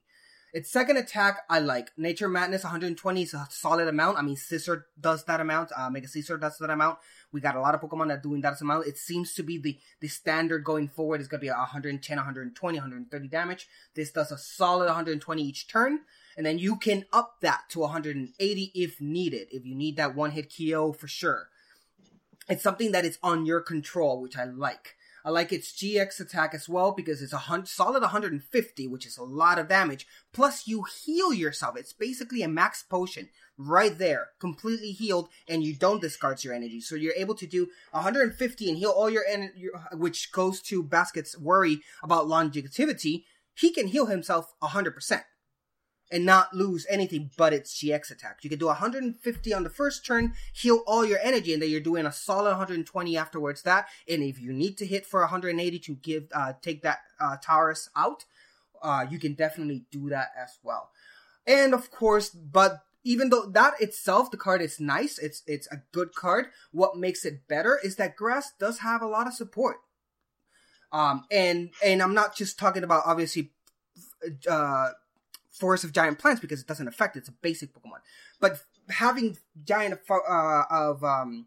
Its 0.54 0.70
second 0.70 0.96
attack, 0.96 1.40
I 1.50 1.58
like. 1.58 1.90
Nature 1.98 2.28
Madness 2.28 2.64
120 2.64 3.22
is 3.22 3.34
a 3.34 3.46
solid 3.50 3.87
amount. 3.87 4.18
I 4.18 4.22
mean, 4.22 4.37
Scizor 4.37 4.84
does 4.98 5.24
that 5.24 5.40
amount. 5.40 5.72
Uh, 5.76 5.90
Mega 5.90 6.06
Scizor 6.06 6.40
does 6.40 6.56
that 6.58 6.70
amount. 6.70 6.98
We 7.32 7.42
got 7.42 7.54
a 7.54 7.61
lot 7.61 7.74
of 7.74 7.82
Pokemon 7.82 8.08
that 8.08 8.22
doing 8.22 8.40
that 8.40 8.58
amount. 8.61 8.87
It 8.87 8.96
seems 8.96 9.34
to 9.34 9.42
be 9.42 9.58
the, 9.58 9.78
the 10.00 10.08
standard 10.08 10.64
going 10.64 10.88
forward 10.88 11.20
It's 11.20 11.28
going 11.28 11.40
to 11.40 11.46
be 11.46 11.50
110, 11.50 12.16
120, 12.16 12.78
130 12.78 13.28
damage. 13.28 13.68
This 13.94 14.11
does 14.11 14.32
a 14.32 14.38
solid 14.38 14.87
120 14.87 15.42
each 15.42 15.68
turn. 15.68 16.00
And 16.37 16.46
then 16.46 16.58
you 16.58 16.76
can 16.76 17.04
up 17.12 17.37
that 17.42 17.64
to 17.70 17.80
180 17.80 18.72
if 18.74 19.00
needed. 19.02 19.48
If 19.50 19.66
you 19.66 19.74
need 19.74 19.98
that 19.98 20.14
one 20.14 20.30
hit 20.30 20.52
KO 20.56 20.92
for 20.92 21.08
sure. 21.08 21.48
It's 22.48 22.62
something 22.62 22.92
that 22.92 23.04
is 23.04 23.18
on 23.22 23.44
your 23.44 23.61
control, 23.61 24.22
which 24.22 24.38
I 24.38 24.44
like. 24.44 24.96
I 25.24 25.31
like 25.31 25.52
its 25.52 25.72
GX 25.72 26.20
attack 26.20 26.54
as 26.54 26.68
well 26.68 26.92
because 26.92 27.22
it's 27.22 27.33
a 27.33 27.38
hun- 27.38 27.66
solid 27.66 28.02
150, 28.02 28.88
which 28.88 29.07
is 29.07 29.18
a 29.18 29.22
lot 29.22 29.59
of 29.59 29.68
damage. 29.68 30.07
Plus, 30.33 30.66
you 30.66 30.85
heal 31.04 31.33
yourself. 31.33 31.76
It's 31.76 31.92
basically 31.92 32.42
a 32.42 32.48
max 32.48 32.83
potion 32.83 33.28
right 33.57 33.98
there, 33.98 34.28
completely 34.38 34.92
healed, 34.92 35.28
and 35.48 35.64
you 35.64 35.74
don't 35.74 36.00
discard 36.00 36.44
your 36.44 36.54
energy. 36.54 36.81
So 36.81 36.94
you're 36.94 37.14
able 37.14 37.35
to 37.35 37.46
do 37.46 37.68
150 37.90 38.68
and 38.68 38.78
heal 38.78 38.90
all 38.90 39.11
your 39.11 39.24
energy, 39.28 39.68
which 39.92 40.31
goes 40.33 40.62
to 40.62 40.83
Basket's 40.83 41.37
worry 41.37 41.81
about 42.02 42.28
longevity. 42.28 43.26
He 43.54 43.72
can 43.72 43.88
heal 43.88 44.07
himself 44.07 44.52
100% 44.62 45.22
and 46.11 46.25
not 46.25 46.55
lose 46.55 46.87
anything 46.88 47.31
but 47.37 47.53
its 47.53 47.81
GX 47.81 48.11
attack. 48.11 48.38
You 48.42 48.51
can 48.51 48.59
do 48.59 48.66
150 48.66 49.55
on 49.55 49.62
the 49.62 49.71
first 49.71 50.07
turn, 50.07 50.35
heal 50.53 50.83
all 50.87 51.05
your 51.05 51.18
energy, 51.23 51.53
and 51.53 51.62
then 51.62 51.71
you're 51.71 51.81
doing 51.81 52.07
a 52.07 52.12
solid 52.12 52.51
120 52.51 53.16
afterwards. 53.16 53.62
That, 53.62 53.88
and 54.09 54.23
if 54.23 54.40
you 54.40 54.53
need 54.53 54.79
to 54.79 54.87
hit 54.87 55.07
for 55.07 55.21
180 55.21 55.79
to 55.79 55.94
give 55.94 56.25
uh, 56.33 56.55
take 56.61 56.83
that 56.83 56.99
uh, 57.21 57.37
Tauros 57.44 57.88
out, 57.97 58.25
uh, 58.83 59.07
you 59.11 59.18
can 59.18 59.35
definitely 59.35 59.85
do 59.90 60.09
that 60.09 60.29
as 60.40 60.59
well. 60.62 60.90
and 61.47 61.75
of 61.75 61.90
course, 61.90 62.29
but 62.31 62.83
even 63.05 63.31
though 63.31 63.47
that 63.47 63.81
itself, 63.81 64.31
the 64.31 64.37
card 64.37 64.61
is 64.61 64.81
nice, 64.81 65.18
it's 65.18 65.42
it's 65.47 65.66
a 65.68 65.83
good 65.92 66.14
card. 66.14 66.47
What 66.73 66.97
makes 66.97 67.25
it 67.25 67.49
better 67.49 67.79
is 67.83 67.97
that 67.97 68.16
grass 68.16 68.53
does 68.59 68.81
have 68.81 69.03
a 69.03 69.07
lot 69.07 69.27
of 69.27 69.35
support. 69.35 69.77
Um, 70.92 71.25
and 71.31 71.71
and 71.85 72.03
I'm 72.03 72.14
not 72.14 72.37
just 72.37 72.59
talking 72.59 72.85
about 72.85 73.05
obviously, 73.07 73.53
uh, 74.49 74.90
forest 75.59 75.85
of 75.85 75.92
giant 75.92 76.18
plants 76.18 76.40
because 76.40 76.61
it 76.61 76.66
doesn't 76.66 76.88
affect 76.88 77.16
it's 77.16 77.29
a 77.29 77.35
basic 77.42 77.75
Pokemon, 77.75 78.01
but 78.40 78.61
having 78.88 79.37
giant 79.64 80.01
uh, 80.11 80.62
of 80.71 81.05
um 81.05 81.47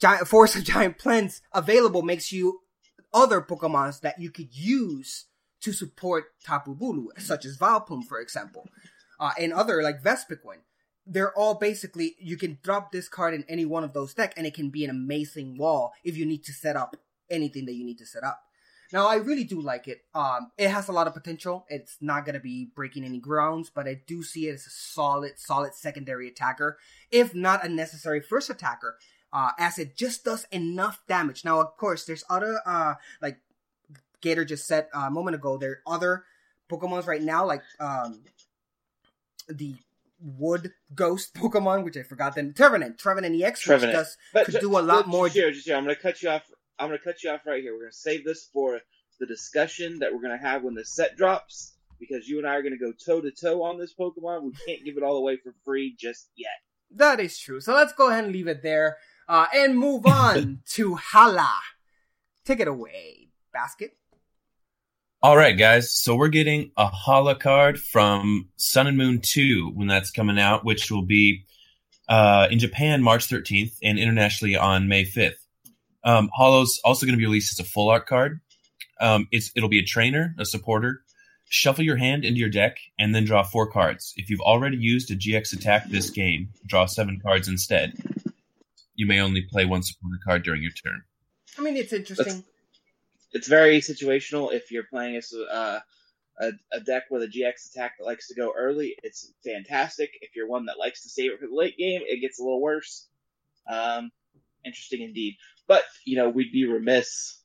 giant 0.00 0.26
forest 0.26 0.56
of 0.56 0.64
giant 0.64 0.98
plants 0.98 1.42
available 1.52 2.02
makes 2.02 2.32
you 2.32 2.60
other 3.14 3.40
Pokemons 3.40 4.00
that 4.00 4.20
you 4.20 4.30
could 4.30 4.54
use 4.54 5.26
to 5.60 5.72
support 5.72 6.24
Tapu 6.44 6.74
Bulu, 6.74 7.06
such 7.18 7.44
as 7.44 7.56
Vileplume, 7.56 8.04
for 8.04 8.20
example, 8.20 8.68
uh, 9.20 9.30
and 9.38 9.52
other 9.52 9.82
like 9.82 10.02
Vespiquen. 10.02 10.62
They're 11.06 11.36
all 11.36 11.54
basically 11.54 12.16
you 12.20 12.36
can 12.36 12.58
drop 12.62 12.92
this 12.92 13.08
card 13.08 13.34
in 13.34 13.44
any 13.48 13.64
one 13.64 13.84
of 13.84 13.92
those 13.92 14.14
decks, 14.14 14.34
and 14.36 14.46
it 14.46 14.54
can 14.54 14.70
be 14.70 14.84
an 14.84 14.90
amazing 14.90 15.56
wall 15.56 15.92
if 16.04 16.16
you 16.16 16.26
need 16.26 16.44
to 16.44 16.52
set 16.52 16.76
up 16.76 16.96
anything 17.30 17.66
that 17.66 17.74
you 17.74 17.84
need 17.84 17.98
to 17.98 18.06
set 18.06 18.24
up. 18.24 18.42
Now, 18.92 19.08
I 19.08 19.16
really 19.16 19.44
do 19.44 19.60
like 19.60 19.88
it. 19.88 20.02
Um, 20.14 20.50
it 20.58 20.68
has 20.68 20.88
a 20.88 20.92
lot 20.92 21.06
of 21.06 21.14
potential. 21.14 21.64
It's 21.68 21.96
not 22.00 22.24
going 22.26 22.34
to 22.34 22.40
be 22.40 22.68
breaking 22.74 23.04
any 23.04 23.18
grounds, 23.18 23.70
but 23.74 23.88
I 23.88 24.00
do 24.06 24.22
see 24.22 24.48
it 24.48 24.54
as 24.54 24.66
a 24.66 24.70
solid, 24.70 25.32
solid 25.38 25.74
secondary 25.74 26.28
attacker, 26.28 26.78
if 27.10 27.34
not 27.34 27.64
a 27.64 27.68
necessary 27.68 28.20
first 28.20 28.50
attacker, 28.50 28.98
uh, 29.32 29.50
as 29.58 29.78
it 29.78 29.96
just 29.96 30.24
does 30.24 30.46
enough 30.52 31.00
damage. 31.08 31.44
Now, 31.44 31.60
of 31.60 31.76
course, 31.76 32.04
there's 32.04 32.24
other, 32.28 32.60
uh, 32.66 32.94
like 33.22 33.38
Gator 34.20 34.44
just 34.44 34.66
said 34.66 34.88
a 34.92 35.10
moment 35.10 35.36
ago, 35.36 35.56
there 35.56 35.80
are 35.86 35.94
other 35.94 36.24
Pokemons 36.70 37.06
right 37.06 37.22
now, 37.22 37.46
like 37.46 37.62
um, 37.80 38.22
the 39.48 39.74
Wood 40.20 40.72
Ghost 40.94 41.34
Pokemon, 41.34 41.84
which 41.84 41.96
I 41.96 42.02
forgot 42.02 42.34
then. 42.34 42.52
Trevenant, 42.52 42.98
Trevenant 42.98 43.40
EX, 43.42 43.60
which 43.60 43.64
Trevenant. 43.64 43.92
does 43.94 44.16
But 44.32 44.44
could 44.46 44.54
ju- 44.54 44.60
do 44.60 44.78
a 44.78 44.80
lot 44.80 45.00
just 45.00 45.08
more. 45.08 45.28
Here, 45.28 45.50
just 45.50 45.66
here, 45.66 45.76
I'm 45.76 45.84
going 45.84 45.96
to 45.96 46.00
cut 46.02 46.22
you 46.22 46.28
off. 46.28 46.42
I'm 46.78 46.88
going 46.88 46.98
to 46.98 47.04
cut 47.04 47.22
you 47.22 47.30
off 47.30 47.46
right 47.46 47.62
here. 47.62 47.72
We're 47.72 47.80
going 47.80 47.92
to 47.92 47.96
save 47.96 48.24
this 48.24 48.48
for 48.52 48.80
the 49.20 49.26
discussion 49.26 50.00
that 50.00 50.12
we're 50.12 50.22
going 50.22 50.36
to 50.38 50.44
have 50.44 50.62
when 50.62 50.74
the 50.74 50.84
set 50.84 51.16
drops 51.16 51.74
because 52.00 52.28
you 52.28 52.38
and 52.38 52.46
I 52.46 52.56
are 52.56 52.62
going 52.62 52.76
to 52.76 52.84
go 52.84 52.92
toe 52.92 53.20
to 53.20 53.30
toe 53.30 53.62
on 53.62 53.78
this 53.78 53.94
Pokemon. 53.94 54.42
We 54.42 54.52
can't 54.66 54.84
give 54.84 54.96
it 54.96 55.02
all 55.02 55.16
away 55.16 55.36
for 55.36 55.54
free 55.64 55.94
just 55.98 56.28
yet. 56.36 56.50
That 56.90 57.20
is 57.20 57.38
true. 57.38 57.60
So 57.60 57.74
let's 57.74 57.92
go 57.92 58.10
ahead 58.10 58.24
and 58.24 58.32
leave 58.32 58.48
it 58.48 58.62
there 58.62 58.96
uh, 59.28 59.46
and 59.54 59.78
move 59.78 60.06
on 60.06 60.60
to 60.70 60.96
Hala. 60.96 61.60
Take 62.44 62.60
it 62.60 62.68
away, 62.68 63.28
Basket. 63.52 63.96
All 65.22 65.36
right, 65.36 65.56
guys. 65.56 65.92
So 65.92 66.16
we're 66.16 66.26
getting 66.26 66.72
a 66.76 66.88
Hala 66.88 67.36
card 67.36 67.78
from 67.78 68.48
Sun 68.56 68.88
and 68.88 68.96
Moon 68.96 69.20
2 69.22 69.70
when 69.72 69.86
that's 69.86 70.10
coming 70.10 70.40
out, 70.40 70.64
which 70.64 70.90
will 70.90 71.06
be 71.06 71.44
uh, 72.08 72.48
in 72.50 72.58
Japan 72.58 73.02
March 73.02 73.28
13th 73.28 73.76
and 73.84 74.00
internationally 74.00 74.56
on 74.56 74.88
May 74.88 75.04
5th. 75.04 75.41
Um, 76.04 76.30
Hala's 76.34 76.80
also 76.84 77.06
going 77.06 77.14
to 77.14 77.18
be 77.18 77.26
released 77.26 77.58
as 77.58 77.64
a 77.64 77.68
full 77.68 77.88
art 77.88 78.06
card. 78.06 78.40
Um, 79.00 79.28
it's 79.30 79.50
it'll 79.56 79.68
be 79.68 79.80
a 79.80 79.84
trainer, 79.84 80.34
a 80.38 80.44
supporter. 80.44 81.02
Shuffle 81.48 81.84
your 81.84 81.96
hand 81.96 82.24
into 82.24 82.40
your 82.40 82.48
deck 82.48 82.78
and 82.98 83.14
then 83.14 83.24
draw 83.24 83.42
four 83.42 83.66
cards. 83.66 84.14
If 84.16 84.30
you've 84.30 84.40
already 84.40 84.78
used 84.78 85.10
a 85.10 85.16
GX 85.16 85.52
attack 85.52 85.88
this 85.88 86.08
game, 86.08 86.48
draw 86.66 86.86
seven 86.86 87.20
cards 87.22 87.46
instead. 87.46 87.94
You 88.94 89.06
may 89.06 89.20
only 89.20 89.42
play 89.42 89.66
one 89.66 89.82
supporter 89.82 90.18
card 90.24 90.44
during 90.44 90.62
your 90.62 90.72
turn. 90.72 91.02
I 91.58 91.62
mean, 91.62 91.76
it's 91.76 91.92
interesting. 91.92 92.44
It's 93.32 93.48
very 93.48 93.80
situational. 93.80 94.52
If 94.52 94.70
you're 94.70 94.84
playing 94.84 95.16
as 95.16 95.32
uh, 95.32 95.80
a, 96.40 96.52
a 96.72 96.80
deck 96.80 97.04
with 97.10 97.22
a 97.22 97.26
GX 97.26 97.70
attack 97.70 97.98
that 97.98 98.04
likes 98.04 98.28
to 98.28 98.34
go 98.34 98.52
early, 98.56 98.96
it's 99.02 99.32
fantastic. 99.44 100.10
If 100.20 100.34
you're 100.34 100.48
one 100.48 100.66
that 100.66 100.78
likes 100.78 101.02
to 101.02 101.08
save 101.08 101.32
it 101.32 101.40
for 101.40 101.46
the 101.46 101.54
late 101.54 101.76
game, 101.76 102.02
it 102.04 102.20
gets 102.20 102.38
a 102.38 102.42
little 102.42 102.60
worse. 102.60 103.06
Um, 103.68 104.10
interesting 104.64 105.02
indeed. 105.02 105.36
But 105.72 105.84
you 106.04 106.18
know, 106.18 106.28
we'd 106.28 106.52
be 106.52 106.66
remiss 106.66 107.40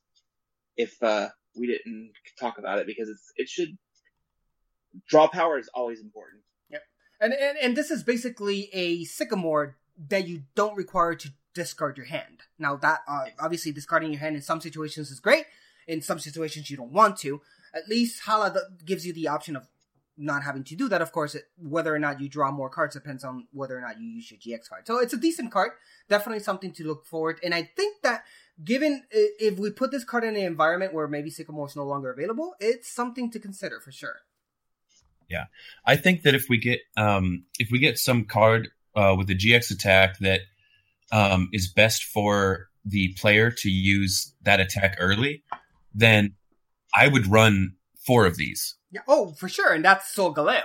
if 0.76 1.02
uh, 1.02 1.28
we 1.56 1.66
didn't 1.66 2.12
talk 2.38 2.58
about 2.58 2.78
it 2.78 2.86
because 2.86 3.08
it's 3.08 3.32
it 3.36 3.48
should 3.48 3.78
draw 5.08 5.28
power 5.28 5.58
is 5.58 5.70
always 5.72 6.02
important. 6.02 6.42
And, 7.22 7.32
and 7.32 7.56
and 7.56 7.74
this 7.74 7.90
is 7.90 8.04
basically 8.04 8.68
a 8.74 9.04
sycamore 9.04 9.78
that 10.10 10.28
you 10.28 10.42
don't 10.54 10.76
require 10.76 11.14
to 11.14 11.30
discard 11.54 11.96
your 11.96 12.04
hand. 12.04 12.42
Now 12.58 12.76
that 12.76 13.00
uh, 13.08 13.24
obviously 13.40 13.72
discarding 13.72 14.12
your 14.12 14.20
hand 14.20 14.36
in 14.36 14.42
some 14.42 14.60
situations 14.60 15.10
is 15.10 15.20
great. 15.20 15.46
In 15.86 16.02
some 16.02 16.18
situations 16.18 16.70
you 16.70 16.76
don't 16.76 16.92
want 16.92 17.16
to. 17.20 17.40
At 17.72 17.88
least 17.88 18.24
Hala 18.26 18.54
gives 18.84 19.06
you 19.06 19.14
the 19.14 19.28
option 19.28 19.56
of 19.56 19.68
not 20.18 20.42
having 20.42 20.64
to 20.64 20.76
do 20.76 20.88
that. 20.88 21.00
Of 21.00 21.12
course, 21.12 21.34
it, 21.34 21.44
whether 21.56 21.94
or 21.94 21.98
not 21.98 22.20
you 22.20 22.28
draw 22.28 22.50
more 22.50 22.68
cards 22.68 22.94
depends 22.94 23.24
on 23.24 23.46
whether 23.52 23.78
or 23.78 23.80
not 23.80 24.00
you 24.00 24.08
use 24.08 24.30
your 24.30 24.38
GX 24.38 24.68
card. 24.68 24.86
So 24.86 24.98
it's 24.98 25.12
a 25.12 25.16
decent 25.18 25.52
card. 25.52 25.72
Definitely 26.08 26.40
something 26.40 26.72
to 26.72 26.84
look 26.84 27.06
forward. 27.06 27.38
And 27.42 27.54
I 27.54 27.70
think 27.76 28.02
that 28.02 28.24
given 28.62 29.04
if 29.10 29.58
we 29.58 29.70
put 29.70 29.90
this 29.90 30.04
card 30.04 30.24
in 30.24 30.36
an 30.36 30.42
environment 30.42 30.92
where 30.92 31.06
maybe 31.06 31.30
Sycamore 31.30 31.68
is 31.68 31.76
no 31.76 31.84
longer 31.84 32.12
available, 32.12 32.54
it's 32.60 32.92
something 32.92 33.30
to 33.30 33.38
consider 33.38 33.80
for 33.80 33.92
sure. 33.92 34.16
Yeah, 35.28 35.44
I 35.84 35.96
think 35.96 36.22
that 36.22 36.34
if 36.34 36.48
we 36.48 36.56
get 36.58 36.80
um, 36.96 37.44
if 37.58 37.68
we 37.70 37.78
get 37.78 37.98
some 37.98 38.24
card 38.24 38.70
uh, 38.96 39.14
with 39.16 39.28
a 39.30 39.34
GX 39.34 39.70
attack 39.70 40.18
that 40.20 40.40
um, 41.12 41.50
is 41.52 41.68
best 41.68 42.04
for 42.04 42.68
the 42.84 43.12
player 43.18 43.50
to 43.50 43.70
use 43.70 44.34
that 44.42 44.58
attack 44.60 44.96
early, 44.98 45.42
then 45.94 46.34
I 46.94 47.08
would 47.08 47.26
run 47.26 47.74
four 48.08 48.26
of 48.26 48.36
these. 48.36 48.74
Yeah. 48.90 49.02
Oh, 49.06 49.32
for 49.34 49.48
sure, 49.48 49.72
and 49.72 49.84
that's 49.84 50.12
Solgaleo, 50.16 50.62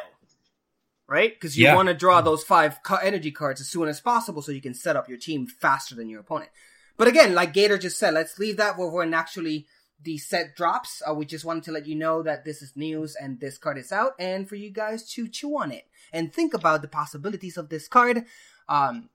right? 1.07 1.31
Because 1.33 1.57
you 1.57 1.65
Yeah. 1.65 1.75
want 1.75 1.89
to 1.89 1.93
draw 1.93 2.21
those 2.21 2.43
five 2.43 2.79
energy 3.01 3.31
cards 3.31 3.61
as 3.61 3.67
soon 3.69 3.87
as 3.87 3.99
possible, 4.01 4.41
so 4.41 4.51
you 4.51 4.61
can 4.61 4.73
set 4.73 4.95
up 4.95 5.07
your 5.09 5.17
team 5.17 5.45
faster 5.45 5.93
than 5.95 6.09
your 6.09 6.21
opponent. 6.21 6.49
But 6.97 7.07
again, 7.07 7.35
like 7.35 7.53
Gator 7.53 7.77
just 7.77 7.97
said, 7.99 8.13
let's 8.13 8.39
leave 8.39 8.57
that 8.57 8.75
for 8.77 8.89
when 8.89 9.13
actually 9.13 9.67
the 10.01 10.17
set 10.17 10.55
drops. 10.55 11.01
Uh, 11.07 11.13
we 11.13 11.25
just 11.25 11.45
wanted 11.45 11.63
to 11.65 11.71
let 11.71 11.85
you 11.87 11.95
know 11.95 12.23
that 12.23 12.43
this 12.45 12.61
is 12.61 12.73
news 12.75 13.15
and 13.15 13.39
this 13.39 13.57
card 13.57 13.77
is 13.77 13.91
out, 13.91 14.13
and 14.19 14.47
for 14.49 14.55
you 14.55 14.69
guys 14.71 15.07
to 15.13 15.27
chew 15.27 15.57
on 15.57 15.71
it 15.71 15.85
and 16.11 16.33
think 16.33 16.53
about 16.53 16.81
the 16.81 16.87
possibilities 16.87 17.57
of 17.57 17.69
this 17.69 17.87
card. 17.87 18.25
Um, 18.69 19.09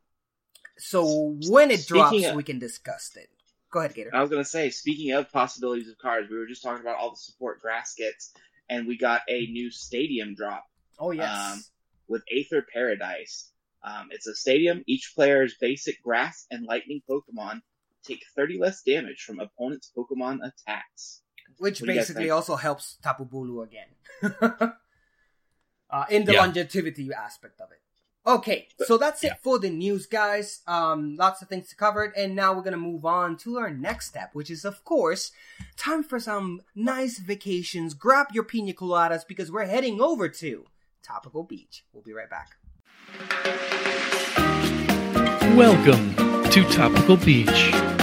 so 0.77 1.37
when 1.49 1.71
it 1.71 1.81
Speaking 1.81 1.97
drops, 2.21 2.25
of- 2.27 2.37
we 2.37 2.43
can 2.43 2.59
discuss 2.59 3.11
it. 3.17 3.31
Go 3.71 3.81
ahead, 3.81 3.95
Gator. 3.95 4.11
I 4.15 4.21
was 4.21 4.31
gonna 4.31 4.45
say, 4.45 4.71
speaking 4.71 5.13
of 5.13 5.31
possibilities 5.31 5.89
of 5.89 5.99
cards, 5.99 6.29
we 6.31 6.39
were 6.39 6.47
just 6.47 6.63
talking 6.63 6.81
about 6.81 6.97
all 6.97 7.11
the 7.11 7.17
support 7.17 7.61
grass 7.61 7.95
gets, 7.97 8.33
and 8.69 8.87
we 8.87 8.97
got 8.97 9.23
a 9.29 9.47
new 9.47 9.71
stadium 9.71 10.35
drop 10.35 10.65
Oh 10.99 11.11
yes. 11.11 11.53
um, 11.53 11.63
with 12.09 12.23
Aether 12.33 12.65
Paradise. 12.73 13.51
Um, 13.85 14.09
it's 14.11 14.27
a 14.27 14.35
stadium. 14.35 14.83
Each 14.87 15.13
player's 15.15 15.55
basic 15.61 16.03
grass 16.03 16.47
and 16.51 16.65
lightning 16.67 17.03
Pokemon 17.09 17.61
take 18.05 18.25
30 18.35 18.59
less 18.59 18.83
damage 18.83 19.23
from 19.23 19.39
opponent's 19.39 19.93
Pokemon 19.97 20.39
attacks. 20.43 21.21
which 21.59 21.81
What 21.81 21.87
do 21.87 21.93
you 21.93 21.99
guys 21.99 22.09
basically 22.09 22.31
also 22.31 22.57
helps 22.57 22.97
Tapu 23.03 23.25
Bulu 23.27 23.65
again. 23.65 23.89
uh, 25.91 26.05
in 26.11 26.25
the 26.25 26.33
Yeah. 26.33 26.41
longevity 26.41 27.13
aspect 27.13 27.61
of 27.61 27.71
it. 27.73 27.81
Okay, 28.29 28.69
so 28.85 28.99
that's 28.99 29.23
Yeah. 29.25 29.33
it 29.33 29.39
for 29.43 29.59
the 29.59 29.71
news, 29.71 30.05
guys. 30.05 30.61
Um, 30.67 31.17
lots 31.17 31.41
of 31.41 31.49
things 31.49 31.71
to 31.71 31.75
cover, 31.77 32.13
and 32.15 32.37
now 32.37 32.53
we're 32.53 32.61
gonna 32.63 32.77
move 32.77 33.07
on 33.07 33.39
to 33.39 33.57
our 33.57 33.71
next 33.71 34.09
step, 34.09 34.35
which 34.35 34.51
is, 34.51 34.67
of 34.67 34.85
course, 34.85 35.33
time 35.79 36.03
for 36.05 36.21
some 36.21 36.61
nice 36.75 37.19
vacations. 37.21 37.95
Grab 37.95 38.27
your 38.33 38.45
pina 38.45 38.75
coladas 38.75 39.27
because 39.27 39.51
we're 39.51 39.65
heading 39.65 40.03
over 40.03 40.29
to 40.29 40.67
Topical 41.03 41.43
Beach. 41.43 41.87
We'll 41.95 42.03
be 42.03 42.13
right 42.13 42.29
back. 42.29 42.59
Welcome 45.57 46.15
to 46.51 46.65
Topical 46.71 47.17
Beach. 47.17 47.98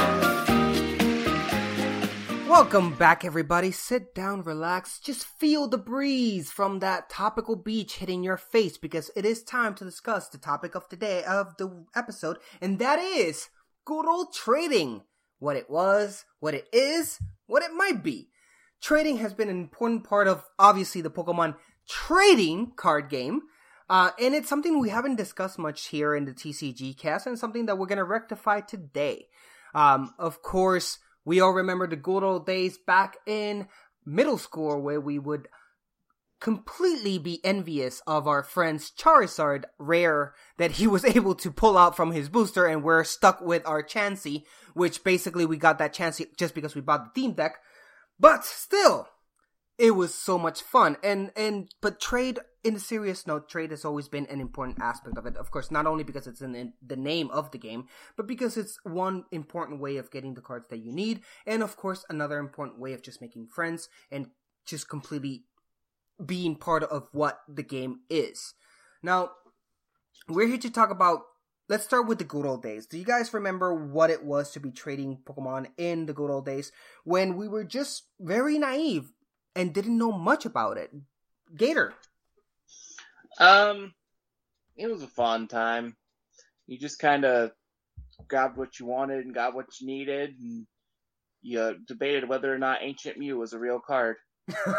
Welcome 2.58 2.94
back, 2.94 3.26
everybody. 3.26 3.70
Sit 3.72 4.15
down, 4.15 4.41
relax, 4.41 5.02
just 5.02 5.26
feel 5.26 5.68
the 5.68 5.78
breeze 5.78 6.54
from 6.54 6.80
that 6.80 7.10
topical 7.10 7.58
beach 7.58 7.98
hitting 7.98 8.24
your 8.24 8.38
face 8.38 8.78
because 8.78 9.12
it 9.13 9.26
is 9.26 9.44
time 9.44 9.76
to 9.76 9.84
discuss 9.84 10.30
the 10.30 10.38
topic 10.38 10.74
of 10.74 10.88
today 10.88 11.26
of 11.26 11.58
the 11.58 11.86
episode, 11.94 12.38
and 12.62 12.80
that 12.80 12.98
is 12.98 13.50
good 13.84 14.08
old 14.08 14.34
trading. 14.34 15.02
What 15.39 15.58
it 15.58 15.70
was, 15.70 16.24
what 16.39 16.54
it 16.54 16.70
is, 16.72 17.20
what 17.46 17.62
it 17.62 17.74
might 17.74 18.02
be. 18.02 18.30
Trading 18.82 19.18
has 19.18 19.34
been 19.34 19.50
an 19.50 19.60
important 19.60 20.06
part 20.06 20.30
of 20.30 20.46
obviously 20.58 21.02
the 21.02 21.12
Pokemon 21.12 21.58
trading 21.89 22.72
card 22.78 23.10
game. 23.10 23.41
Uh, 23.89 24.12
and 24.18 24.34
it's 24.34 24.48
something 24.48 24.80
we 24.80 24.88
haven't 24.88 25.18
discussed 25.18 25.60
much 25.60 25.88
here 25.88 26.15
in 26.15 26.24
the 26.24 26.32
TCG 26.32 26.98
cast, 26.98 27.28
and 27.28 27.38
something 27.38 27.65
that 27.65 27.78
we're 27.78 27.86
going 27.86 27.98
to 27.98 28.06
rectify 28.06 28.62
today. 28.62 29.26
Um, 29.74 30.13
of 30.18 30.41
course, 30.41 31.00
we 31.26 31.42
all 31.42 31.52
remember 31.52 31.88
the 31.88 31.96
good 31.96 32.24
old 32.24 32.46
days 32.46 32.78
back 32.78 33.18
in 33.26 33.68
middle 34.06 34.38
school 34.38 34.82
where 34.82 35.02
we 35.02 35.20
would 35.20 35.48
completely 36.40 37.18
be 37.18 37.44
envious 37.44 38.02
of 38.06 38.28
our 38.28 38.44
friend's 38.44 38.92
Charizard 38.92 39.64
rare 39.80 40.34
that 40.58 40.72
he 40.72 40.86
was 40.86 41.04
able 41.16 41.36
to 41.36 41.52
pull 41.52 41.78
out 41.78 41.96
from 41.96 42.12
his 42.12 42.30
booster 42.30 42.68
and 42.68 42.84
we're 42.84 43.04
stuck 43.04 43.42
with 43.42 43.66
our 43.66 43.84
Chansey, 43.84 44.44
which 44.74 45.04
basically 45.04 45.46
we 45.46 45.58
got 45.58 45.80
that 45.80 45.94
Chansey 45.94 46.28
just 46.38 46.54
because 46.54 46.76
we 46.76 46.82
bought 46.82 47.06
the 47.06 47.22
theme 47.22 47.34
deck. 47.34 47.56
But 48.20 48.46
still, 48.46 49.08
it 49.78 49.92
was 49.92 50.14
so 50.14 50.38
much 50.38 50.62
fun 50.62 50.98
and 51.04 51.32
and 51.36 51.70
trade 52.00 52.40
in 52.65 52.75
a 52.75 52.80
serious 52.80 53.28
note, 53.28 53.47
trade 53.47 53.69
has 53.69 53.86
always 53.86 54.08
been 54.08 54.25
an 54.25 54.41
important 54.41 54.82
aspect 54.82 55.17
of 55.17 55.28
it. 55.28 55.38
Of 55.38 55.51
course, 55.51 55.69
not 55.69 55.86
only 55.86 56.04
because 56.04 56.25
it's 56.25 56.41
in 56.41 56.73
the 56.86 56.95
name 56.95 57.30
of 57.30 57.51
the 57.51 57.60
game, 57.60 57.86
but 58.17 58.25
because 58.25 58.58
it's 58.58 58.80
one 58.84 59.25
important 59.32 59.80
way 59.80 59.97
of 59.97 60.10
getting 60.10 60.34
the 60.34 60.41
cards 60.41 60.65
that 60.69 60.80
you 60.80 60.91
need, 60.91 61.21
and 61.45 61.62
of 61.62 61.78
course, 61.78 62.04
another 62.10 62.39
important 62.39 62.80
way 62.80 62.93
of 62.93 63.04
just 63.04 63.21
making 63.21 63.47
friends 63.47 63.88
and 64.12 64.32
just 64.65 64.89
completely 64.89 65.43
being 66.25 66.56
part 66.56 66.82
of 66.84 67.08
what 67.12 67.41
the 67.47 67.62
game 67.62 67.99
is. 68.10 68.56
Now, 69.04 69.32
we're 70.28 70.47
here 70.47 70.58
to 70.58 70.71
talk 70.71 70.89
about. 70.89 71.21
Let's 71.67 71.84
start 71.84 72.08
with 72.08 72.19
the 72.19 72.23
good 72.23 72.45
old 72.45 72.62
days. 72.62 72.86
Do 72.86 72.97
you 72.97 73.06
guys 73.06 73.34
remember 73.34 73.73
what 73.73 74.10
it 74.10 74.23
was 74.23 74.51
to 74.51 74.60
be 74.60 74.71
trading 74.71 75.19
Pokemon 75.23 75.67
in 75.78 76.06
the 76.06 76.13
good 76.13 76.30
old 76.30 76.45
days 76.45 76.71
when 77.04 77.38
we 77.38 77.47
were 77.47 77.63
just 77.63 78.04
very 78.19 78.60
naive 78.60 79.12
and 79.56 79.73
didn't 79.73 79.97
know 79.97 80.12
much 80.12 80.45
about 80.45 80.78
it? 80.78 80.91
Gator. 81.56 81.93
Um, 83.39 83.93
it 84.76 84.88
was 84.88 85.04
a 85.04 85.08
fun 85.08 85.48
time. 85.48 85.95
You 86.67 86.78
just 86.78 87.00
kind 87.00 87.26
of 87.26 87.52
grabbed 88.28 88.58
what 88.58 88.80
you 88.80 88.86
wanted 88.86 89.26
and 89.26 89.34
got 89.34 89.56
what 89.56 89.67
you 89.80 89.88
needed, 89.88 90.36
and 90.39 90.65
you 91.41 91.78
debated 91.88 92.28
whether 92.28 92.54
or 92.54 92.58
not 92.58 92.80
Ancient 92.82 93.17
Mew 93.17 93.38
was 93.38 93.54
a 93.54 93.60
real 93.60 93.80
card. 93.80 94.17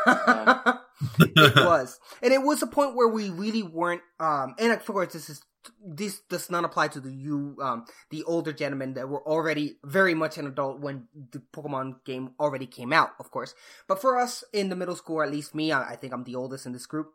um, 0.07 0.79
it 1.19 1.57
was, 1.57 1.99
and 2.23 2.33
it 2.33 2.43
was 2.43 2.63
a 2.63 2.67
point 2.67 2.95
where 2.95 3.09
we 3.09 3.31
really 3.31 3.63
weren't. 3.63 4.03
Um, 4.21 4.55
and 4.59 4.73
of 4.73 4.85
course, 4.85 5.13
this 5.13 5.29
is 5.29 5.43
this 5.85 6.21
does 6.29 6.51
not 6.51 6.65
apply 6.65 6.89
to 6.89 7.01
the 7.01 7.13
you, 7.13 7.57
um, 7.61 7.85
the 8.11 8.23
older 8.25 8.53
gentlemen 8.53 8.95
that 8.95 9.09
were 9.09 9.27
already 9.27 9.77
very 9.85 10.15
much 10.15 10.39
an 10.39 10.47
adult 10.47 10.81
when 10.81 11.09
the 11.33 11.43
Pokemon 11.53 12.05
game 12.05 12.31
already 12.39 12.67
came 12.67 12.93
out, 12.93 13.11
of 13.19 13.31
course. 13.31 13.55
But 13.89 14.01
for 14.01 14.19
us 14.19 14.45
in 14.53 14.69
the 14.69 14.77
middle 14.77 14.97
school, 14.97 15.23
at 15.23 15.31
least 15.31 15.55
me, 15.55 15.73
I, 15.73 15.93
I 15.93 15.97
think 15.97 16.13
I'm 16.13 16.25
the 16.25 16.37
oldest 16.37 16.67
in 16.67 16.73
this 16.73 16.87
group. 16.87 17.13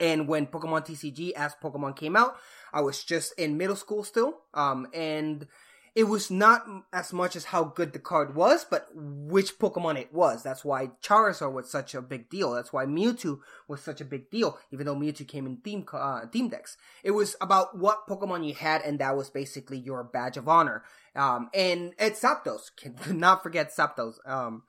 And 0.00 0.26
when 0.26 0.46
Pokemon 0.46 0.86
TCG 0.86 1.32
as 1.32 1.54
Pokemon 1.62 1.96
came 1.96 2.16
out, 2.16 2.36
I 2.72 2.80
was 2.80 3.04
just 3.04 3.32
in 3.38 3.56
middle 3.56 3.76
school 3.76 4.02
still. 4.02 4.40
Um, 4.52 4.88
and 4.92 5.46
it 5.94 6.04
was 6.04 6.28
not 6.28 6.66
as 6.92 7.12
much 7.12 7.36
as 7.36 7.44
how 7.46 7.62
good 7.62 7.92
the 7.92 8.00
card 8.00 8.34
was, 8.34 8.66
but 8.68 8.88
which 8.92 9.58
Pokemon 9.60 9.96
it 9.96 10.12
was. 10.12 10.42
That's 10.42 10.64
why 10.64 10.90
Charizard 11.00 11.52
was 11.52 11.70
such 11.70 11.94
a 11.94 12.02
big 12.02 12.28
deal. 12.28 12.52
That's 12.52 12.72
why 12.72 12.84
Mewtwo 12.84 13.38
was 13.68 13.80
such 13.80 14.00
a 14.00 14.04
big 14.04 14.28
deal, 14.28 14.58
even 14.72 14.86
though 14.86 14.96
Mewtwo 14.96 15.28
came 15.28 15.46
in 15.46 15.58
theme 15.58 15.86
uh, 15.92 16.22
theme 16.32 16.48
decks. 16.48 16.76
It 17.04 17.12
was 17.12 17.36
about 17.40 17.78
what 17.78 18.08
Pokemon 18.08 18.44
you 18.46 18.54
had, 18.54 18.82
and 18.82 18.98
that 18.98 19.16
was 19.16 19.30
basically 19.30 19.78
your 19.78 20.02
badge 20.02 20.36
of 20.36 20.48
honor. 20.48 20.82
Um, 21.14 21.48
and 21.54 21.92
it's 21.96 22.20
Zapdos. 22.20 22.74
Can 22.76 22.96
not 23.18 23.44
forget 23.44 23.70
Zapdos. 23.72 24.14
Um, 24.26 24.64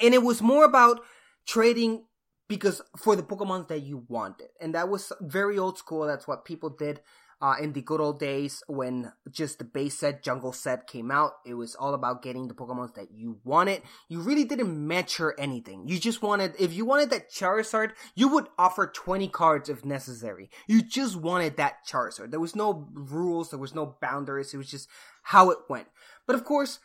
and 0.00 0.12
it 0.12 0.24
was 0.24 0.42
more 0.42 0.64
about 0.64 1.02
trading 1.46 2.04
because 2.48 2.82
for 2.96 3.16
the 3.16 3.22
Pokemon 3.22 3.68
that 3.68 3.82
you 3.82 4.04
wanted, 4.08 4.48
and 4.60 4.74
that 4.74 4.88
was 4.88 5.12
very 5.20 5.58
old 5.58 5.78
school. 5.78 6.06
That's 6.06 6.28
what 6.28 6.44
people 6.44 6.70
did 6.70 7.00
uh, 7.40 7.54
in 7.60 7.72
the 7.72 7.82
good 7.82 8.00
old 8.00 8.18
days 8.18 8.62
when 8.66 9.12
just 9.30 9.58
the 9.58 9.64
base 9.64 9.98
set, 9.98 10.22
jungle 10.22 10.52
set 10.52 10.86
came 10.86 11.10
out, 11.10 11.32
it 11.44 11.54
was 11.54 11.74
all 11.74 11.92
about 11.92 12.22
getting 12.22 12.48
the 12.48 12.54
Pokemon 12.54 12.94
that 12.94 13.10
you 13.12 13.38
wanted. 13.44 13.82
You 14.08 14.20
really 14.20 14.44
didn't 14.44 14.86
mature 14.86 15.34
anything. 15.38 15.86
You 15.86 15.98
just 15.98 16.22
wanted, 16.22 16.54
if 16.58 16.72
you 16.72 16.86
wanted 16.86 17.10
that 17.10 17.30
Charizard, 17.30 17.90
you 18.14 18.28
would 18.28 18.46
offer 18.58 18.86
20 18.86 19.28
cards 19.28 19.68
if 19.68 19.84
necessary. 19.84 20.50
You 20.66 20.82
just 20.82 21.16
wanted 21.16 21.58
that 21.58 21.86
Charizard. 21.86 22.30
There 22.30 22.40
was 22.40 22.56
no 22.56 22.88
rules, 22.94 23.50
there 23.50 23.58
was 23.58 23.74
no 23.74 23.96
boundaries, 24.00 24.54
it 24.54 24.58
was 24.58 24.70
just 24.70 24.88
how 25.22 25.50
it 25.50 25.58
went. 25.68 25.88
But 26.26 26.36
of 26.36 26.44
course, 26.44 26.78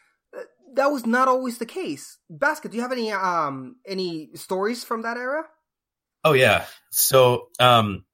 that 0.76 0.88
was 0.88 1.06
not 1.06 1.28
always 1.28 1.58
the 1.58 1.66
case. 1.66 2.18
Basket, 2.30 2.72
do 2.72 2.78
you 2.78 2.84
have 2.84 2.92
any 2.92 3.12
um 3.12 3.78
any 3.86 4.30
stories 4.36 4.84
from 4.84 5.04
that 5.04 5.18
era? 5.18 5.44
Oh 6.24 6.34
yeah. 6.34 6.66
So 6.92 7.48
um 7.60 8.06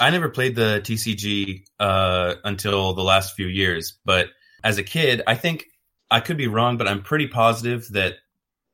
I 0.00 0.10
never 0.10 0.28
played 0.30 0.56
the 0.56 0.80
TCG 0.82 1.64
uh, 1.78 2.34
until 2.44 2.92
the 2.94 3.04
last 3.04 3.36
few 3.36 3.46
years, 3.46 3.98
but 4.04 4.28
as 4.64 4.78
a 4.78 4.82
kid, 4.82 5.22
I 5.28 5.36
think 5.36 5.66
I 6.10 6.20
could 6.20 6.36
be 6.36 6.48
wrong, 6.48 6.76
but 6.76 6.88
I'm 6.88 7.02
pretty 7.02 7.28
positive 7.28 7.86
that 7.92 8.14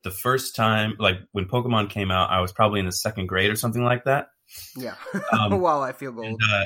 the 0.03 0.11
first 0.11 0.55
time, 0.55 0.95
like 0.97 1.17
when 1.31 1.45
Pokemon 1.45 1.89
came 1.89 2.09
out, 2.09 2.31
I 2.31 2.41
was 2.41 2.51
probably 2.51 2.79
in 2.79 2.85
the 2.85 2.91
second 2.91 3.27
grade 3.27 3.51
or 3.51 3.55
something 3.55 3.83
like 3.83 4.05
that. 4.05 4.29
Yeah. 4.75 4.95
Um, 5.31 5.59
wow, 5.61 5.81
I 5.81 5.91
feel 5.91 6.11
gold. 6.11 6.25
And, 6.25 6.39
uh, 6.51 6.65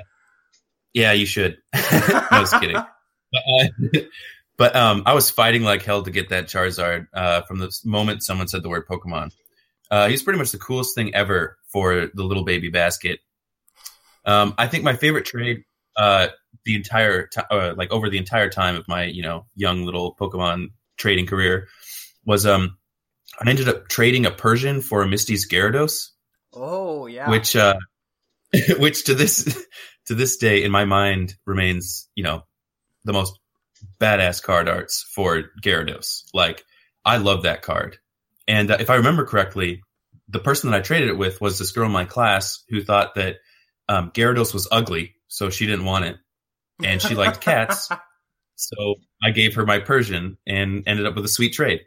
yeah, 0.94 1.12
you 1.12 1.26
should. 1.26 1.58
I 1.74 2.38
was 2.40 2.52
kidding. 2.52 2.78
But, 3.34 3.42
uh, 3.96 4.00
but 4.64 4.78
um, 4.78 5.04
I 5.06 5.14
was 5.14 5.30
fighting 5.30 5.64
like 5.64 5.84
hell 5.84 6.04
to 6.04 6.10
get 6.10 6.30
that 6.30 6.46
Charizard 6.46 7.08
uh, 7.14 7.42
from 7.42 7.60
the 7.60 7.70
moment 7.84 8.24
someone 8.24 8.48
said 8.48 8.64
the 8.64 8.70
word 8.70 8.88
Pokemon. 8.88 9.34
Uh, 9.92 10.08
he's 10.08 10.24
pretty 10.24 10.40
much 10.40 10.54
the 10.54 10.58
coolest 10.58 10.96
thing 10.96 11.14
ever 11.14 11.58
for 11.68 12.08
the 12.14 12.24
little 12.24 12.46
baby 12.46 12.70
basket. 12.70 13.20
Um, 14.24 14.56
I 14.58 14.68
think 14.68 14.86
my 14.86 14.96
favorite 14.96 15.26
trade, 15.26 15.66
uh, 15.98 16.28
the 16.64 16.76
entire 16.76 17.28
t- 17.28 17.42
uh, 17.52 17.74
like 17.76 17.92
over 17.92 18.10
the 18.10 18.18
entire 18.18 18.50
time 18.50 18.78
of 18.78 18.88
my 18.88 19.04
you 19.04 19.22
know 19.22 19.48
young 19.54 19.84
little 19.84 20.16
Pokemon 20.16 20.68
trading 20.96 21.26
career, 21.26 21.68
was 22.26 22.46
um, 22.46 22.78
I 23.42 23.50
ended 23.50 23.68
up 23.68 23.90
trading 23.90 24.26
a 24.26 24.32
Persian 24.32 24.80
for 24.80 25.02
a 25.02 25.08
Misty's 25.10 25.46
Gyarados. 25.46 26.12
Oh 26.54 27.08
yeah, 27.08 27.30
which 27.30 27.54
uh, 27.58 27.76
which 28.78 29.04
to 29.08 29.14
this 29.14 29.44
to 30.06 30.16
this 30.16 30.38
day 30.38 30.64
in 30.64 30.72
my 30.72 30.86
mind 30.86 31.36
remains 31.46 32.08
you 32.16 32.24
know 32.24 32.46
the 33.04 33.12
most 33.12 33.38
badass 34.00 34.42
card 34.42 34.68
arts 34.70 35.06
for 35.14 35.44
Gyarados. 35.62 36.24
Like 36.34 36.64
I 37.06 37.18
love 37.18 37.44
that 37.44 37.62
card, 37.62 37.98
and 38.48 38.72
uh, 38.72 38.78
if 38.80 38.90
I 38.90 38.96
remember 38.96 39.26
correctly, 39.26 39.84
the 40.28 40.40
person 40.40 40.70
that 40.70 40.78
I 40.78 40.82
traded 40.82 41.10
it 41.10 41.18
with 41.18 41.42
was 41.42 41.60
this 41.60 41.72
girl 41.72 41.86
in 41.86 41.92
my 41.92 42.06
class 42.06 42.64
who 42.70 42.84
thought 42.84 43.16
that 43.16 43.38
um, 43.90 44.12
Gyarados 44.12 44.54
was 44.54 44.68
ugly, 44.72 45.16
so 45.28 45.50
she 45.50 45.66
didn't 45.66 45.86
want 45.86 46.06
it, 46.06 46.18
and 46.84 47.02
she 47.02 47.16
liked 47.16 47.42
cats. 47.42 47.90
So 48.56 48.96
I 49.22 49.32
gave 49.32 49.56
her 49.56 49.66
my 49.66 49.80
Persian 49.80 50.38
and 50.46 50.84
ended 50.88 51.06
up 51.06 51.16
with 51.16 51.26
a 51.26 51.30
sweet 51.30 51.54
trade. 51.54 51.82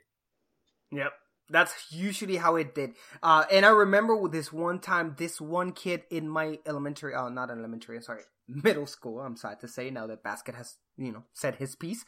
Yep. 0.92 1.12
That's 1.48 1.74
usually 1.90 2.36
how 2.36 2.56
it 2.56 2.74
did. 2.74 2.94
Uh, 3.22 3.44
and 3.50 3.64
I 3.64 3.70
remember 3.70 4.16
with 4.16 4.32
this 4.32 4.52
one 4.52 4.80
time, 4.80 5.14
this 5.16 5.40
one 5.40 5.72
kid 5.72 6.02
in 6.10 6.28
my 6.28 6.58
elementary, 6.66 7.14
oh, 7.14 7.28
not 7.28 7.50
elementary, 7.50 8.00
sorry, 8.02 8.22
middle 8.48 8.86
school, 8.86 9.20
I'm 9.20 9.36
sad 9.36 9.60
to 9.60 9.68
say 9.68 9.90
now 9.90 10.06
that 10.06 10.22
Basket 10.22 10.54
has, 10.54 10.76
you 10.96 11.12
know, 11.12 11.24
said 11.32 11.56
his 11.56 11.76
piece. 11.76 12.04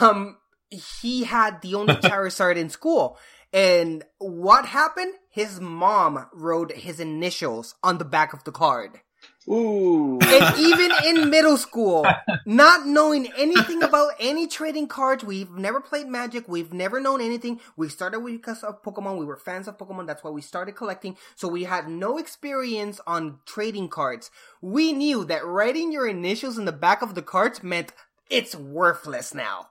Um, 0.00 0.38
he 0.70 1.24
had 1.24 1.60
the 1.62 1.74
only 1.74 1.94
Charizard 1.96 2.56
in 2.56 2.68
school. 2.68 3.18
And 3.52 4.04
what 4.18 4.66
happened? 4.66 5.14
His 5.28 5.60
mom 5.60 6.26
wrote 6.32 6.72
his 6.72 7.00
initials 7.00 7.74
on 7.82 7.98
the 7.98 8.04
back 8.04 8.32
of 8.32 8.44
the 8.44 8.52
card. 8.52 9.00
Ooh. 9.48 10.18
And 10.20 10.58
even 10.58 10.92
in 11.04 11.30
middle 11.30 11.56
school, 11.56 12.06
not 12.46 12.86
knowing 12.86 13.32
anything 13.36 13.82
about 13.82 14.12
any 14.20 14.46
trading 14.46 14.86
cards, 14.86 15.24
we've 15.24 15.50
never 15.50 15.80
played 15.80 16.06
Magic, 16.06 16.48
we've 16.48 16.72
never 16.72 17.00
known 17.00 17.20
anything. 17.20 17.60
We 17.76 17.88
started 17.88 18.24
because 18.24 18.62
of 18.62 18.82
Pokemon, 18.82 19.18
we 19.18 19.26
were 19.26 19.36
fans 19.36 19.66
of 19.66 19.78
Pokemon, 19.78 20.06
that's 20.06 20.22
why 20.22 20.30
we 20.30 20.42
started 20.42 20.76
collecting. 20.76 21.16
So 21.34 21.48
we 21.48 21.64
had 21.64 21.88
no 21.88 22.18
experience 22.18 23.00
on 23.06 23.40
trading 23.44 23.88
cards. 23.88 24.30
We 24.60 24.92
knew 24.92 25.24
that 25.24 25.44
writing 25.44 25.92
your 25.92 26.06
initials 26.06 26.56
in 26.56 26.64
the 26.64 26.72
back 26.72 27.02
of 27.02 27.14
the 27.14 27.22
cards 27.22 27.62
meant 27.62 27.92
it's 28.30 28.54
worthless 28.54 29.34
now. 29.34 29.68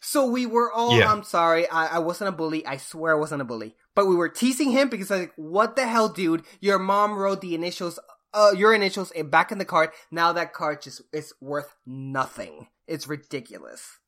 So 0.00 0.26
we 0.26 0.46
were 0.46 0.72
all, 0.72 0.98
yeah. 0.98 1.12
I'm 1.12 1.22
sorry, 1.22 1.68
I, 1.68 1.96
I 1.96 1.98
wasn't 2.00 2.30
a 2.30 2.32
bully. 2.32 2.66
I 2.66 2.76
swear 2.76 3.14
I 3.14 3.18
wasn't 3.18 3.42
a 3.42 3.44
bully. 3.44 3.76
But 3.94 4.08
we 4.08 4.16
were 4.16 4.28
teasing 4.28 4.72
him 4.72 4.88
because 4.88 5.10
like, 5.10 5.32
what 5.36 5.76
the 5.76 5.86
hell, 5.86 6.08
dude? 6.08 6.42
Your 6.60 6.80
mom 6.80 7.16
wrote 7.16 7.40
the 7.40 7.54
initials, 7.54 8.00
uh, 8.34 8.52
your 8.56 8.74
initials 8.74 9.12
back 9.26 9.52
in 9.52 9.58
the 9.58 9.64
card. 9.64 9.90
Now 10.10 10.32
that 10.32 10.52
card 10.52 10.82
just 10.82 11.02
is 11.12 11.32
worth 11.40 11.74
nothing. 11.86 12.68
It's 12.86 13.08
ridiculous. 13.08 13.98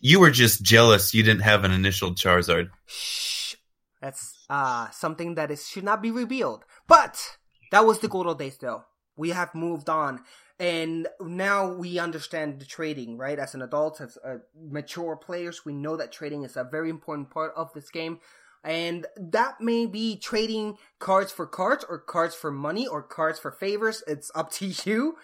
You 0.00 0.20
were 0.20 0.30
just 0.30 0.62
jealous 0.62 1.14
you 1.14 1.22
didn't 1.22 1.42
have 1.42 1.64
an 1.64 1.72
initial 1.72 2.12
Charizard. 2.12 2.70
Shh. 2.86 3.56
That's, 4.02 4.44
uh, 4.50 4.90
something 4.90 5.34
that 5.36 5.50
is, 5.50 5.66
should 5.66 5.84
not 5.84 6.02
be 6.02 6.10
revealed. 6.10 6.64
But, 6.86 7.38
that 7.70 7.86
was 7.86 8.00
the 8.00 8.08
good 8.08 8.26
old 8.26 8.38
days 8.38 8.58
though. 8.58 8.84
We 9.16 9.30
have 9.30 9.54
moved 9.54 9.88
on 9.88 10.20
and 10.58 11.08
now 11.20 11.72
we 11.72 11.98
understand 11.98 12.60
the 12.60 12.64
trading 12.64 13.18
right 13.18 13.38
as 13.38 13.54
an 13.54 13.62
adult 13.62 14.00
as 14.00 14.16
uh, 14.24 14.36
mature 14.56 15.16
players 15.16 15.64
we 15.64 15.72
know 15.72 15.96
that 15.96 16.12
trading 16.12 16.44
is 16.44 16.56
a 16.56 16.64
very 16.64 16.90
important 16.90 17.30
part 17.30 17.52
of 17.56 17.72
this 17.72 17.90
game 17.90 18.20
and 18.64 19.06
that 19.16 19.60
may 19.60 19.86
be 19.86 20.16
trading 20.16 20.76
cards 20.98 21.30
for 21.30 21.46
cards 21.46 21.84
or 21.88 21.98
cards 21.98 22.34
for 22.34 22.50
money 22.50 22.86
or 22.86 23.02
cards 23.02 23.38
for 23.38 23.50
favors 23.50 24.02
it's 24.06 24.30
up 24.34 24.50
to 24.50 24.66
you 24.84 25.16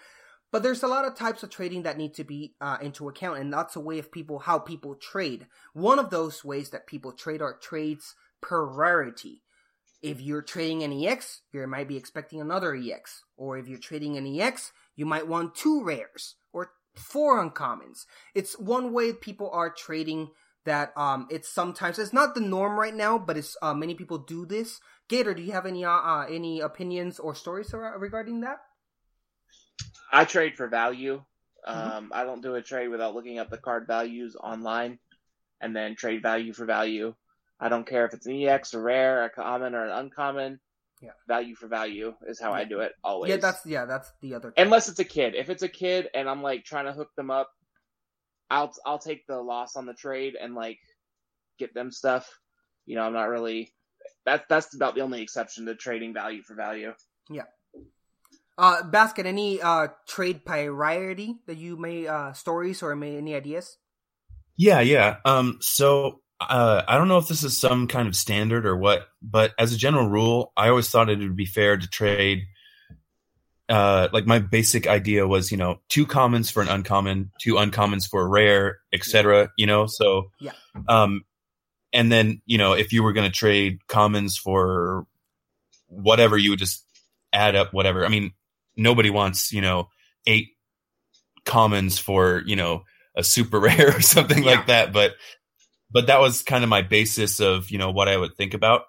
but 0.51 0.63
there's 0.63 0.83
a 0.83 0.87
lot 0.87 1.05
of 1.05 1.15
types 1.15 1.43
of 1.43 1.49
trading 1.49 1.83
that 1.83 1.97
need 1.97 2.13
to 2.13 2.25
be 2.25 2.53
uh, 2.59 2.77
into 2.81 3.07
account 3.07 3.39
and 3.39 3.51
that's 3.53 3.75
a 3.75 3.79
way 3.79 3.99
of 3.99 4.11
people 4.11 4.39
how 4.39 4.59
people 4.59 4.95
trade 4.95 5.47
one 5.73 5.99
of 5.99 6.09
those 6.09 6.45
ways 6.45 6.69
that 6.69 6.87
people 6.87 7.11
trade 7.11 7.41
are 7.41 7.57
trades 7.61 8.15
per 8.41 8.65
rarity 8.65 9.41
if 10.01 10.19
you're 10.19 10.41
trading 10.41 10.83
an 10.83 10.91
EX, 10.91 11.41
you 11.53 11.65
might 11.67 11.87
be 11.87 11.97
expecting 11.97 12.41
another 12.41 12.75
EX. 12.75 13.23
Or 13.37 13.57
if 13.57 13.67
you're 13.67 13.79
trading 13.79 14.17
an 14.17 14.25
EX, 14.25 14.71
you 14.95 15.05
might 15.05 15.27
want 15.27 15.55
two 15.55 15.83
rares 15.83 16.35
or 16.51 16.71
four 16.95 17.43
uncommons. 17.43 18.05
It's 18.33 18.57
one 18.59 18.93
way 18.93 19.13
people 19.13 19.49
are 19.51 19.69
trading 19.69 20.29
that 20.65 20.95
um 20.97 21.27
it's 21.29 21.49
sometimes 21.49 21.99
it's 21.99 22.13
not 22.13 22.35
the 22.35 22.41
norm 22.41 22.79
right 22.79 22.95
now, 22.95 23.17
but 23.17 23.37
it's 23.37 23.57
uh, 23.61 23.73
many 23.73 23.95
people 23.95 24.17
do 24.17 24.45
this. 24.45 24.79
Gator, 25.07 25.33
do 25.33 25.41
you 25.41 25.51
have 25.51 25.65
any 25.65 25.83
uh, 25.85 25.91
uh 25.91 26.25
any 26.29 26.59
opinions 26.59 27.19
or 27.19 27.35
stories 27.35 27.73
regarding 27.73 28.41
that? 28.41 28.59
I 30.11 30.25
trade 30.25 30.55
for 30.55 30.67
value. 30.67 31.23
Mhm. 31.67 31.73
Um, 31.73 32.11
I 32.13 32.23
don't 32.23 32.41
do 32.41 32.55
a 32.55 32.61
trade 32.61 32.89
without 32.89 33.13
looking 33.13 33.39
up 33.39 33.49
the 33.49 33.57
card 33.57 33.87
values 33.87 34.35
online, 34.35 34.99
and 35.59 35.75
then 35.75 35.95
trade 35.95 36.21
value 36.21 36.53
for 36.53 36.65
value. 36.65 37.13
I 37.59 37.69
don't 37.69 37.85
care 37.85 38.05
if 38.05 38.13
it's 38.13 38.25
an 38.25 38.33
EX, 38.33 38.73
a 38.73 38.79
rare, 38.79 39.23
a 39.23 39.29
common, 39.29 39.75
or 39.75 39.85
an 39.85 39.91
uncommon. 39.91 40.59
Yeah. 41.01 41.11
Value 41.27 41.55
for 41.55 41.67
value 41.67 42.13
is 42.27 42.39
how 42.39 42.51
I 42.51 42.63
do 42.63 42.81
it 42.81 42.93
always. 43.03 43.29
Yeah, 43.29 43.37
that's 43.37 43.65
yeah, 43.65 43.85
that's 43.85 44.11
the 44.21 44.35
other. 44.35 44.53
unless 44.55 44.87
it's 44.87 44.99
a 44.99 45.03
kid. 45.05 45.33
If 45.33 45.49
it's 45.49 45.63
a 45.63 45.67
kid 45.67 46.07
and 46.13 46.29
I'm 46.29 46.43
like 46.43 46.63
trying 46.63 46.85
to 46.85 46.93
hook 46.93 47.09
them 47.15 47.31
up, 47.31 47.51
I'll 48.51 48.73
I'll 48.85 48.99
take 48.99 49.25
the 49.25 49.41
loss 49.41 49.75
on 49.75 49.85
the 49.85 49.93
trade 49.93 50.35
and 50.39 50.53
like 50.53 50.77
get 51.57 51.73
them 51.73 51.91
stuff. 51.91 52.29
You 52.85 52.95
know, 52.95 53.03
I'm 53.03 53.13
not 53.13 53.29
really. 53.29 53.73
That's 54.25 54.43
that's 54.49 54.75
about 54.75 54.93
the 54.93 55.01
only 55.01 55.21
exception 55.21 55.65
to 55.65 55.75
trading 55.75 56.13
value 56.13 56.43
for 56.43 56.55
value. 56.55 56.93
Yeah. 57.29 57.43
Uh, 58.57 58.83
basket. 58.83 59.25
Any 59.25 59.61
uh 59.61 59.87
trade 60.07 60.45
priority 60.45 61.37
that 61.47 61.57
you 61.57 61.77
may 61.77 62.05
uh 62.05 62.33
stories 62.33 62.83
or 62.83 62.95
may 62.95 63.17
any 63.17 63.33
ideas? 63.33 63.77
Yeah, 64.57 64.81
yeah. 64.81 65.15
Um, 65.23 65.57
so 65.61 66.21
uh, 66.41 66.83
I 66.87 66.97
don't 66.97 67.07
know 67.07 67.17
if 67.17 67.27
this 67.27 67.43
is 67.43 67.57
some 67.57 67.87
kind 67.87 68.07
of 68.07 68.15
standard 68.15 68.65
or 68.65 68.75
what, 68.75 69.07
but 69.21 69.53
as 69.57 69.73
a 69.73 69.77
general 69.77 70.07
rule, 70.07 70.51
I 70.57 70.69
always 70.69 70.89
thought 70.89 71.09
it 71.09 71.19
would 71.19 71.35
be 71.35 71.45
fair 71.45 71.77
to 71.77 71.87
trade. 71.87 72.43
Uh, 73.71 74.09
like 74.11 74.25
my 74.27 74.39
basic 74.39 74.85
idea 74.85 75.25
was, 75.25 75.49
you 75.51 75.57
know, 75.57 75.79
two 75.87 76.05
commons 76.05 76.51
for 76.51 76.61
an 76.61 76.67
uncommon, 76.67 77.31
two 77.41 77.53
uncommons 77.55 78.05
for 78.07 78.21
a 78.21 78.27
rare, 78.27 78.79
etc. 78.91 79.49
You 79.57 79.65
know, 79.65 79.85
so 79.87 80.29
Yeah. 80.41 80.51
Um, 80.89 81.23
and 81.93 82.11
then 82.11 82.41
you 82.45 82.57
know, 82.57 82.73
if 82.73 82.91
you 82.91 83.01
were 83.01 83.13
going 83.13 83.29
to 83.31 83.35
trade 83.35 83.79
commons 83.87 84.37
for 84.37 85.05
whatever, 85.87 86.37
you 86.37 86.49
would 86.49 86.59
just 86.59 86.83
add 87.31 87.55
up 87.55 87.73
whatever. 87.73 88.05
I 88.05 88.09
mean, 88.09 88.33
nobody 88.75 89.09
wants 89.09 89.51
you 89.53 89.61
know 89.61 89.87
eight 90.27 90.49
commons 91.45 91.97
for 91.97 92.43
you 92.45 92.55
know 92.55 92.83
a 93.15 93.23
super 93.23 93.59
rare 93.67 93.95
or 93.95 94.01
something 94.01 94.43
Yeah. 94.43 94.51
like 94.51 94.67
that 94.67 94.93
but 94.93 95.13
but 95.91 96.07
that 96.07 96.19
was 96.21 96.43
kind 96.43 96.63
of 96.63 96.69
my 96.69 96.81
basis 96.83 97.39
of 97.39 97.69
you 97.71 97.77
know 97.79 97.91
what 97.91 98.07
i 98.07 98.15
would 98.15 98.35
think 98.35 98.53
about 98.53 98.83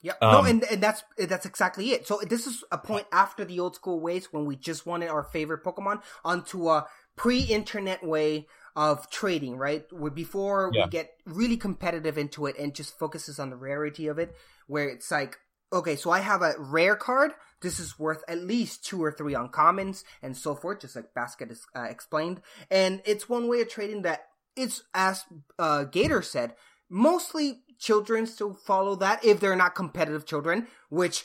Yeah, 0.00 0.12
no, 0.22 0.40
Um, 0.40 0.46
and, 0.46 0.64
and 0.64 0.80
that's 0.82 1.02
that's 1.16 1.44
exactly 1.46 1.90
it. 1.90 2.06
So 2.06 2.20
this 2.26 2.46
is 2.46 2.62
a 2.70 2.78
point 2.78 3.06
after 3.12 3.44
the 3.44 3.58
old 3.58 3.74
school 3.74 4.00
ways 4.00 4.28
when 4.32 4.44
we 4.44 4.54
just 4.54 4.86
wanted 4.86 5.08
our 5.08 5.24
favorite 5.24 5.64
Pokemon 5.64 6.02
onto 6.24 6.68
a 6.68 6.86
pre-internet 7.16 8.06
way 8.06 8.46
of 8.76 9.10
trading, 9.10 9.56
right? 9.56 9.84
Where 9.92 10.10
before 10.12 10.70
Yeah. 10.72 10.84
we 10.84 10.90
get 10.90 11.10
really 11.26 11.56
competitive 11.56 12.16
into 12.16 12.46
it 12.46 12.56
and 12.58 12.74
just 12.74 12.96
focuses 12.96 13.40
on 13.40 13.50
the 13.50 13.56
rarity 13.56 14.06
of 14.06 14.18
it, 14.20 14.36
where 14.68 14.88
it's 14.88 15.10
like, 15.10 15.36
okay, 15.72 15.96
so 15.96 16.10
I 16.12 16.20
have 16.20 16.42
a 16.42 16.54
rare 16.58 16.94
card. 16.94 17.32
This 17.60 17.80
is 17.80 17.98
worth 17.98 18.22
at 18.28 18.38
least 18.38 18.84
two 18.84 19.02
or 19.02 19.10
three 19.10 19.34
uncommons 19.34 20.04
and 20.22 20.36
so 20.36 20.54
forth, 20.54 20.80
just 20.80 20.94
like 20.94 21.12
Basket 21.12 21.50
is, 21.50 21.66
uh, 21.74 21.82
explained. 21.82 22.40
And 22.70 23.02
it's 23.04 23.28
one 23.28 23.48
way 23.48 23.62
of 23.62 23.68
trading 23.68 24.02
that 24.02 24.20
it's 24.54 24.84
as 24.94 25.24
uh, 25.58 25.84
Gator 25.84 26.22
said, 26.22 26.54
mostly 26.88 27.62
children 27.78 28.26
still 28.26 28.54
follow 28.54 28.96
that 28.96 29.24
if 29.24 29.40
they're 29.40 29.56
not 29.56 29.74
competitive 29.74 30.26
children, 30.26 30.66
which 30.90 31.24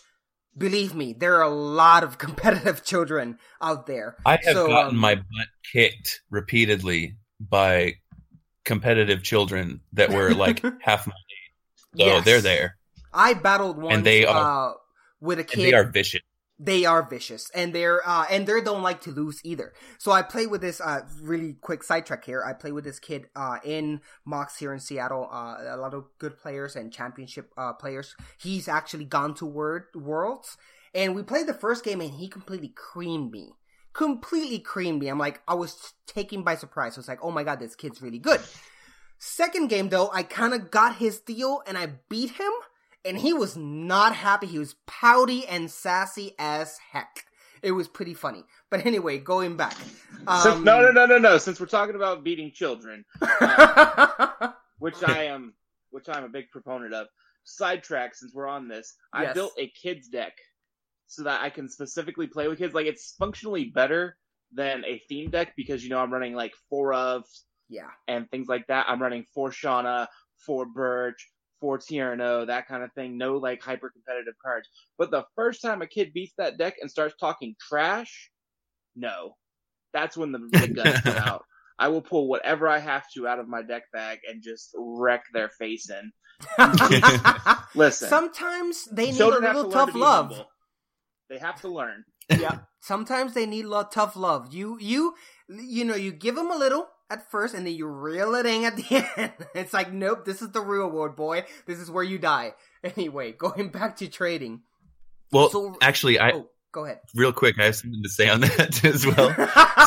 believe 0.57 0.93
me, 0.93 1.13
there 1.13 1.35
are 1.35 1.41
a 1.43 1.49
lot 1.49 2.03
of 2.03 2.17
competitive 2.25 2.83
children 2.83 3.37
out 3.61 3.87
there. 3.87 4.15
i 4.25 4.31
have 4.43 4.53
So, 4.53 4.67
gotten 4.67 4.91
um, 4.95 4.97
my 4.97 5.15
butt 5.15 5.47
kicked 5.71 6.21
repeatedly 6.29 7.15
by 7.39 7.93
competitive 8.65 9.23
children 9.23 9.81
that 9.93 10.09
were 10.11 10.33
like 10.33 10.61
half 10.81 11.05
my 11.07 11.13
age 11.13 11.99
so 11.99 12.05
Yes. 12.05 12.25
they're 12.25 12.41
there 12.41 12.77
I 13.13 13.33
battled 13.33 13.77
once 13.77 14.03
they 14.03 14.25
are- 14.25 14.69
uh, 14.69 14.73
with 15.19 15.37
a 15.39 15.41
and 15.41 15.49
kid. 15.49 15.65
they 15.65 15.73
are 15.73 15.83
vicious 15.83 16.21
they 16.59 16.85
are 16.85 17.07
vicious 17.07 17.49
and 17.55 17.73
they're 17.73 18.07
uh 18.07 18.25
and 18.29 18.45
they 18.45 18.61
don't 18.61 18.83
like 18.83 19.01
to 19.01 19.11
lose 19.11 19.41
either. 19.43 19.73
So 19.97 20.11
i 20.11 20.21
play 20.21 20.45
with 20.45 20.61
this 20.61 20.79
uh 20.79 21.01
really 21.21 21.53
quick 21.61 21.83
sidetrack 21.83 22.25
here. 22.25 22.43
I 22.45 22.53
play 22.53 22.71
with 22.71 22.83
this 22.83 22.99
kid 22.99 23.27
uh 23.35 23.57
in 23.63 24.01
mox 24.25 24.57
here 24.57 24.73
in 24.73 24.79
seattle 24.79 25.29
uh 25.31 25.57
a 25.67 25.77
lot 25.77 25.93
of 25.93 26.05
good 26.19 26.37
players 26.37 26.75
and 26.75 26.93
championship 26.93 27.51
uh 27.57 27.73
players. 27.73 28.15
He's 28.39 28.67
actually 28.67 29.05
gone 29.05 29.33
to 29.35 29.45
word 29.45 29.85
worlds 29.95 30.57
and 30.93 31.15
we 31.15 31.23
played 31.23 31.47
the 31.47 31.53
first 31.53 31.83
game 31.83 32.01
and 32.01 32.11
he 32.11 32.27
completely 32.27 32.69
creamed 32.69 33.31
me. 33.31 33.53
Completely 33.93 34.59
creamed 34.59 34.99
me. 35.01 35.07
I'm 35.07 35.19
like 35.19 35.41
i 35.47 35.55
was 35.55 35.93
taken 36.07 36.43
by 36.43 36.55
surprise. 36.55 36.97
I 36.97 36.99
was 36.99 37.07
like 37.07 37.23
oh 37.23 37.31
my 37.31 37.43
god 37.43 37.59
this 37.59 37.75
kid's 37.75 38.01
really 38.01 38.19
good. 38.19 38.41
Second 39.17 39.69
game 39.69 39.89
though 39.89 40.11
i 40.13 40.21
kind 40.21 40.53
of 40.53 40.69
got 40.69 40.97
his 40.97 41.19
deal 41.19 41.63
and 41.65 41.77
i 41.77 41.93
beat 42.09 42.31
him 42.31 42.51
and 43.05 43.17
he 43.17 43.33
was 43.33 43.55
not 43.57 44.15
happy. 44.15 44.47
He 44.47 44.59
was 44.59 44.75
pouty 44.87 45.45
and 45.47 45.69
sassy 45.69 46.33
as 46.39 46.77
heck. 46.91 47.25
It 47.61 47.71
was 47.71 47.87
pretty 47.87 48.13
funny. 48.13 48.43
But 48.69 48.85
anyway, 48.85 49.17
going 49.19 49.55
back. 49.55 49.75
Since- 49.77 50.45
Um, 50.45 50.63
no, 50.63 50.81
no, 50.81 50.91
no, 50.91 51.05
no, 51.05 51.17
no. 51.17 51.37
Since 51.37 51.59
we're 51.59 51.65
talking 51.67 51.95
about 51.95 52.23
beating 52.23 52.51
children, 52.53 53.05
which 54.79 55.01
I 55.07 55.25
am, 55.25 55.53
which 55.91 56.09
I'm 56.09 56.23
a 56.23 56.29
big 56.29 56.49
proponent 56.51 56.93
of. 56.93 57.07
Sidetrack. 57.45 58.15
Since 58.15 58.33
we're 58.33 58.47
on 58.47 58.67
this, 58.67 58.95
I 59.13 59.23
Yes. 59.23 59.33
built 59.33 59.53
a 59.57 59.67
kids 59.69 60.07
deck 60.07 60.33
so 61.07 61.23
that 61.23 61.41
I 61.41 61.49
can 61.49 61.69
specifically 61.69 62.27
play 62.27 62.47
with 62.47 62.57
kids. 62.57 62.73
Like 62.73 62.85
it's 62.87 63.15
functionally 63.19 63.65
better 63.65 64.17
than 64.53 64.83
a 64.85 65.01
theme 65.09 65.29
deck 65.29 65.53
because 65.57 65.83
you 65.83 65.89
know 65.89 65.99
I'm 65.99 66.11
running 66.13 66.35
like 66.35 66.53
four 66.69 66.93
of 66.93 67.23
yeah. 67.69 67.89
and 68.07 68.29
things 68.31 68.47
like 68.47 68.67
that. 68.67 68.85
I'm 68.87 69.01
running 69.01 69.25
four 69.33 69.49
Shauna, 69.51 70.07
four 70.45 70.65
Birch, 70.65 71.29
four 71.63 71.79
Tierno, 71.79 72.41
oh, 72.41 72.45
that 72.45 72.67
kind 72.67 72.83
of 72.83 72.91
thing. 72.91 73.17
No 73.17 73.37
like 73.37 73.63
hyper 73.63 73.89
competitive 73.89 74.33
cards. 74.43 74.67
But 74.97 75.11
the 75.11 75.23
first 75.37 75.61
time 75.61 75.81
a 75.81 75.87
kid 75.87 76.11
beats 76.13 76.33
that 76.37 76.57
deck 76.57 76.75
and 76.81 76.91
starts 76.91 77.15
talking 77.17 77.55
trash, 77.69 78.29
no, 78.97 79.37
that's 79.93 80.17
when 80.17 80.33
the, 80.33 80.39
the 80.51 80.67
guns 80.67 80.99
come 80.99 81.15
out. 81.19 81.45
I 81.79 81.87
will 81.87 82.01
pull 82.01 82.27
whatever 82.27 82.67
I 82.67 82.79
have 82.79 83.05
to 83.15 83.29
out 83.29 83.39
of 83.39 83.47
my 83.47 83.61
deck 83.61 83.83
bag 83.93 84.19
and 84.29 84.43
just 84.43 84.71
wreck 84.77 85.23
their 85.33 85.49
face 85.57 85.89
in. 85.89 86.11
Listen, 87.75 88.09
Sometimes 88.09 88.83
they 88.91 89.05
need 89.05 89.13
a 89.13 89.17
children 89.17 89.43
have 89.43 89.53
to 89.53 89.57
little 89.61 89.71
to 89.71 89.77
tough 89.77 89.93
be 89.93 89.99
love. 89.99 90.27
humble. 90.27 90.49
They 91.29 91.37
have 91.37 91.61
to 91.61 91.69
learn. 91.69 92.03
yeah. 92.29 92.59
Sometimes 92.81 93.33
they 93.33 93.45
need 93.45 93.63
a 93.63 93.69
little 93.69 93.85
tough 93.85 94.17
love. 94.17 94.53
You, 94.53 94.77
you, 94.81 95.13
you 95.47 95.85
know, 95.85 95.95
you 95.95 96.11
give 96.11 96.35
them 96.35 96.51
a 96.51 96.57
little 96.57 96.87
at 97.13 97.29
first 97.31 97.53
and 97.55 97.65
then 97.65 97.73
you 97.75 97.87
reel 97.87 98.33
it 98.35 98.45
in 98.45 98.65
at 98.65 98.75
the 98.75 99.05
end. 99.17 99.31
It's 99.55 99.73
like, 99.73 99.93
nope, 99.93 100.25
this 100.25 100.41
is 100.41 100.49
the 100.51 100.61
real 100.61 100.89
world, 100.89 101.15
boy. 101.15 101.45
This 101.65 101.79
is 101.79 101.89
where 101.89 102.03
you 102.03 102.17
die. 102.17 102.53
Anyway, 102.83 103.31
going 103.31 103.69
back 103.69 103.95
to 103.97 104.09
trading. 104.09 104.63
well 105.31 105.49
So- 105.49 105.77
actually 105.81 106.19
i 106.19 106.31
oh, 106.31 106.49
go 106.73 106.83
ahead. 106.83 106.99
real 107.15 107.31
quick 107.31 107.55
i 107.57 107.63
have 107.63 107.77
something 107.77 108.03
to 108.03 108.09
say 108.09 108.27
on 108.27 108.41
that 108.41 108.83
as 108.93 109.05
well 109.07 109.31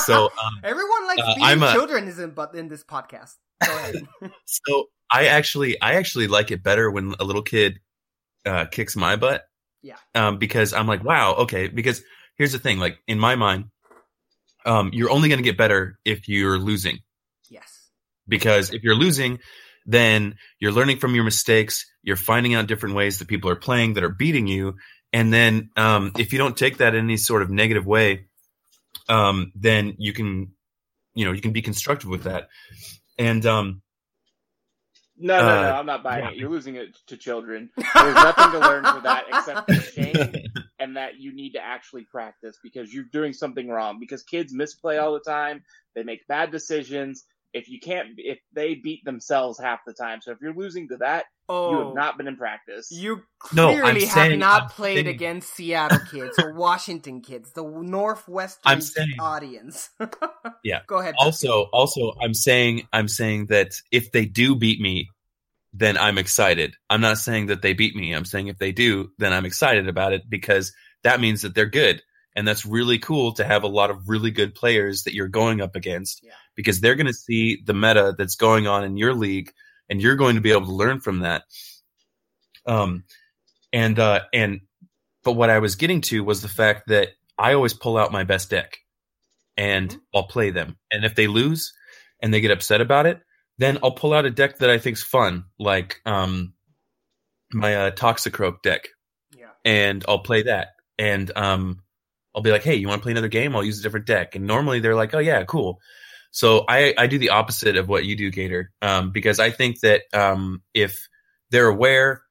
so 0.00 0.24
um, 0.24 0.54
everyone 0.64 1.06
likes 1.06 1.20
uh, 1.22 1.34
being 1.36 1.62
a- 1.62 1.72
children, 1.72 2.08
isn't 2.08 2.34
but 2.34 2.54
in 2.54 2.68
this 2.68 2.82
podcast. 2.84 3.34
Go 3.66 3.70
ahead. 3.76 3.96
So 4.46 4.86
I 5.10 5.26
actually, 5.26 5.80
I 5.80 5.94
actually 5.96 6.26
like 6.28 6.50
it 6.50 6.62
better 6.62 6.90
when 6.90 7.14
a 7.20 7.24
little 7.24 7.42
kid 7.42 7.80
uh, 8.46 8.64
kicks 8.66 8.96
my 8.96 9.16
butt. 9.16 9.42
Yeah. 9.82 9.96
Um, 10.14 10.38
because 10.38 10.72
I'm 10.72 10.86
like, 10.86 11.04
wow, 11.04 11.34
okay. 11.44 11.68
Because 11.68 12.02
here's 12.38 12.52
the 12.52 12.58
thing, 12.58 12.78
like 12.78 12.98
in 13.06 13.18
my 13.18 13.34
mind, 13.36 13.66
um, 14.64 14.90
you're 14.92 15.10
only 15.10 15.28
going 15.28 15.38
to 15.38 15.44
get 15.44 15.56
better 15.56 15.98
if 16.04 16.28
you're 16.28 16.58
losing. 16.58 16.98
Because 18.28 18.72
if 18.72 18.82
you're 18.82 18.94
losing, 18.94 19.38
then 19.86 20.36
you're 20.58 20.72
learning 20.72 20.98
from 20.98 21.14
your 21.14 21.24
mistakes. 21.24 21.86
You're 22.02 22.16
finding 22.16 22.54
out 22.54 22.66
different 22.66 22.94
ways 22.94 23.18
that 23.18 23.28
people 23.28 23.50
are 23.50 23.56
playing 23.56 23.94
that 23.94 24.04
are 24.04 24.08
beating 24.08 24.46
you. 24.46 24.76
And 25.12 25.32
then, 25.32 25.70
um, 25.76 26.12
if 26.18 26.32
you 26.32 26.38
don't 26.38 26.56
take 26.56 26.78
that 26.78 26.94
in 26.94 27.04
any 27.04 27.16
sort 27.16 27.42
of 27.42 27.50
negative 27.50 27.86
way, 27.86 28.26
um, 29.08 29.52
then 29.54 29.94
you 29.98 30.12
can, 30.12 30.52
you 31.14 31.24
know, 31.24 31.32
you 31.32 31.40
can 31.40 31.52
be 31.52 31.62
constructive 31.62 32.10
with 32.10 32.24
that. 32.24 32.48
And, 33.18 33.44
um, 33.46 33.82
No, 35.18 35.38
no, 35.38 35.44
no, 35.46 35.68
Uh, 35.70 35.78
I'm 35.78 35.86
not 35.86 36.02
buying 36.02 36.24
yeah. 36.24 36.30
it. 36.32 36.36
You're 36.36 36.50
losing 36.50 36.74
it 36.74 36.94
to 37.06 37.16
children. 37.16 37.70
There's 37.76 38.14
nothing 38.14 38.50
to 38.50 38.58
learn 38.58 38.84
for 38.84 39.00
that 39.00 39.24
except 39.28 39.72
shame 39.94 40.34
and 40.78 40.96
that 40.98 41.18
you 41.18 41.32
need 41.34 41.52
to 41.52 41.64
actually 41.64 42.04
practice 42.04 42.58
because 42.62 42.92
you're 42.92 43.04
doing 43.10 43.32
something 43.32 43.66
wrong. 43.68 43.98
Because 43.98 44.22
kids 44.24 44.52
misplay 44.52 44.98
all 44.98 45.14
the 45.14 45.20
time, 45.20 45.62
they 45.94 46.02
make 46.02 46.26
bad 46.26 46.50
decisions. 46.50 47.24
If 47.52 47.68
you 47.70 47.80
can't, 47.80 48.08
if 48.18 48.38
they 48.52 48.74
beat 48.74 49.04
themselves 49.04 49.58
half 49.58 49.80
the 49.86 49.94
time, 49.94 50.20
so 50.20 50.30
if 50.32 50.38
you're 50.42 50.54
losing 50.54 50.88
to 50.88 50.98
that, 50.98 51.24
Oh, 51.48 51.70
you 51.70 51.78
have 51.78 51.86
oh. 51.88 51.92
not 51.92 52.18
been 52.18 52.26
in 52.26 52.36
practice. 52.36 52.88
You 52.90 53.22
No, 53.52 53.68
clearly 53.68 54.04
have 54.04 54.12
saying- 54.12 54.38
not 54.40 54.62
I'm 54.64 54.68
played 54.68 54.96
saying- 54.96 55.06
against 55.06 55.54
Seattle 55.54 56.00
kids 56.10 56.36
or 56.42 56.52
Washington 56.66 57.20
kids, 57.22 57.52
the 57.52 57.62
Northwestern 57.64 58.60
I'm 58.64 58.80
saying- 58.80 59.14
audience. 59.20 59.90
Yeah. 60.64 60.80
Go 60.88 60.98
ahead. 60.98 61.14
also 61.18 61.62
also 61.72 62.12
i'm 62.20 62.34
saying 62.34 62.88
i'm 62.92 63.06
saying 63.08 63.46
that 63.46 63.72
if 63.92 64.10
they 64.12 64.24
do 64.26 64.56
beat 64.56 64.80
me 64.80 65.08
then 65.72 65.96
i'm 65.96 66.18
excited 66.18 66.74
i'm 66.90 67.00
not 67.00 67.18
saying 67.18 67.46
that 67.46 67.62
they 67.62 67.72
beat 67.72 67.94
me 67.94 68.12
i'm 68.12 68.24
saying 68.24 68.48
if 68.48 68.58
they 68.58 68.72
do 68.72 69.10
then 69.18 69.32
i'm 69.32 69.44
excited 69.46 69.88
about 69.88 70.12
it 70.12 70.22
because 70.28 70.72
that 71.04 71.20
means 71.20 71.42
that 71.42 71.54
they're 71.54 71.66
good 71.66 72.02
and 72.36 72.46
that's 72.46 72.64
really 72.66 72.98
cool 72.98 73.32
to 73.32 73.44
have 73.44 73.64
a 73.64 73.68
lot 73.68 73.90
of 73.90 74.08
really 74.08 74.30
good 74.30 74.54
players 74.54 75.02
that 75.04 75.14
you're 75.14 75.26
going 75.28 75.60
up 75.60 75.74
against 75.74 76.20
Yeah. 76.22 76.32
because 76.54 76.80
they're 76.80 76.94
going 76.94 77.06
to 77.08 77.12
see 77.14 77.62
the 77.64 77.74
meta 77.74 78.14
that's 78.16 78.36
going 78.36 78.66
on 78.68 78.84
in 78.84 78.96
your 78.96 79.14
league 79.14 79.50
and 79.88 80.00
you're 80.00 80.16
going 80.16 80.34
to 80.36 80.40
be 80.42 80.52
able 80.52 80.66
to 80.66 80.72
learn 80.72 81.00
from 81.00 81.20
that. 81.20 81.42
Um, 82.66 83.04
and 83.72 83.98
uh, 83.98 84.20
and 84.32 84.60
but 85.24 85.32
what 85.32 85.50
I 85.50 85.58
was 85.58 85.76
getting 85.76 86.00
to 86.02 86.22
was 86.22 86.42
the 86.42 86.48
fact 86.48 86.88
that 86.88 87.08
I 87.38 87.54
always 87.54 87.74
pull 87.74 87.96
out 87.96 88.12
my 88.12 88.24
best 88.24 88.50
deck, 88.50 88.78
and 89.56 89.90
Mhm. 89.90 90.00
I'll 90.14 90.26
play 90.28 90.50
them. 90.50 90.76
And 90.90 91.04
if 91.04 91.14
they 91.14 91.26
lose 91.26 91.72
and 92.20 92.32
they 92.32 92.40
get 92.40 92.50
upset 92.50 92.80
about 92.80 93.06
it, 93.06 93.20
then 93.58 93.78
I'll 93.82 93.92
pull 93.92 94.12
out 94.12 94.24
a 94.24 94.30
deck 94.30 94.58
that 94.58 94.70
I 94.70 94.78
think's 94.78 95.02
fun, 95.02 95.44
like 95.58 96.00
um, 96.06 96.54
my 97.52 97.74
uh, 97.76 97.90
Toxicroak 97.92 98.62
deck, 98.62 98.88
yeah. 99.36 99.50
and 99.64 100.04
I'll 100.08 100.20
play 100.20 100.42
that. 100.42 100.68
And 100.98 101.30
um, 101.36 101.82
I'll 102.36 102.42
be 102.42 102.52
like, 102.52 102.62
"Hey, 102.62 102.74
you 102.74 102.86
want 102.86 103.00
to 103.00 103.02
play 103.02 103.12
another 103.12 103.28
game? 103.28 103.56
I'll 103.56 103.64
use 103.64 103.80
a 103.80 103.82
different 103.82 104.06
deck." 104.06 104.34
And 104.34 104.46
normally 104.46 104.80
they're 104.80 104.94
like, 104.94 105.14
"Oh 105.14 105.18
yeah, 105.18 105.42
cool." 105.44 105.80
So 106.30 106.66
I 106.68 106.92
I 106.98 107.06
do 107.06 107.18
the 107.18 107.30
opposite 107.30 107.76
of 107.76 107.88
what 107.88 108.04
you 108.04 108.14
do, 108.14 108.30
Gator, 108.30 108.70
um, 108.82 109.10
because 109.10 109.40
I 109.40 109.50
think 109.50 109.80
that 109.80 110.02
um, 110.12 110.62
if 110.74 111.08
they're 111.50 111.68
aware 111.68 112.22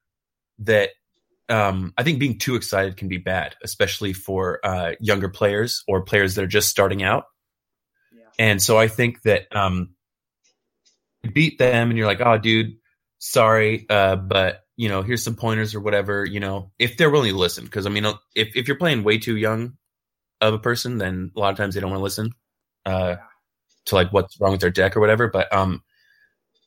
that 0.60 0.92
um, 1.50 1.92
I 1.98 2.04
think 2.04 2.20
being 2.20 2.38
too 2.38 2.56
excited 2.56 2.98
can 2.98 3.08
be 3.08 3.18
bad, 3.18 3.56
especially 3.64 4.14
for 4.14 4.60
uh, 4.64 4.92
younger 5.00 5.30
players 5.30 5.84
or 5.88 6.04
players 6.04 6.36
that 6.36 6.44
are 6.44 6.48
just 6.48 6.70
starting 6.70 7.02
out. 7.02 7.26
Yeah. 8.14 8.26
And 8.38 8.62
so 8.62 8.78
I 8.78 8.88
think 8.88 9.24
that 9.24 9.48
um, 9.56 9.96
you 11.24 11.32
beat 11.32 11.58
them, 11.58 11.90
and 11.90 11.98
you're 11.98 12.08
like, 12.08 12.22
"Oh, 12.22 12.38
dude, 12.38 12.76
sorry, 13.18 13.88
uh, 13.90 14.18
but 14.18 14.62
you 14.78 14.88
know, 14.90 15.02
here's 15.02 15.24
some 15.24 15.36
pointers 15.36 15.74
or 15.74 15.80
whatever." 15.80 16.26
You 16.26 16.42
know, 16.42 16.72
if 16.78 16.96
they're 16.98 17.10
willing 17.10 17.32
to 17.32 17.38
listen, 17.40 17.66
because 17.66 17.88
I 17.88 17.90
mean, 17.90 18.06
if 18.36 18.56
if 18.56 18.68
you're 18.68 18.78
playing 18.78 19.04
way 19.04 19.18
too 19.18 19.36
young 19.36 19.78
of 20.42 20.54
a 20.54 20.60
person, 20.60 20.98
then 20.98 21.32
a 21.36 21.40
lot 21.40 21.52
of 21.52 21.58
times 21.58 21.76
they 21.76 21.82
don't 21.82 21.90
want 21.92 22.00
to 22.00 22.04
listen 22.04 22.32
uh, 22.86 23.16
to 23.86 23.96
like 23.96 24.12
what's 24.14 24.40
wrong 24.40 24.52
with 24.52 24.62
their 24.62 24.70
deck 24.72 24.96
or 24.96 25.00
whatever. 25.00 25.28
But 25.28 25.54
um, 25.54 25.84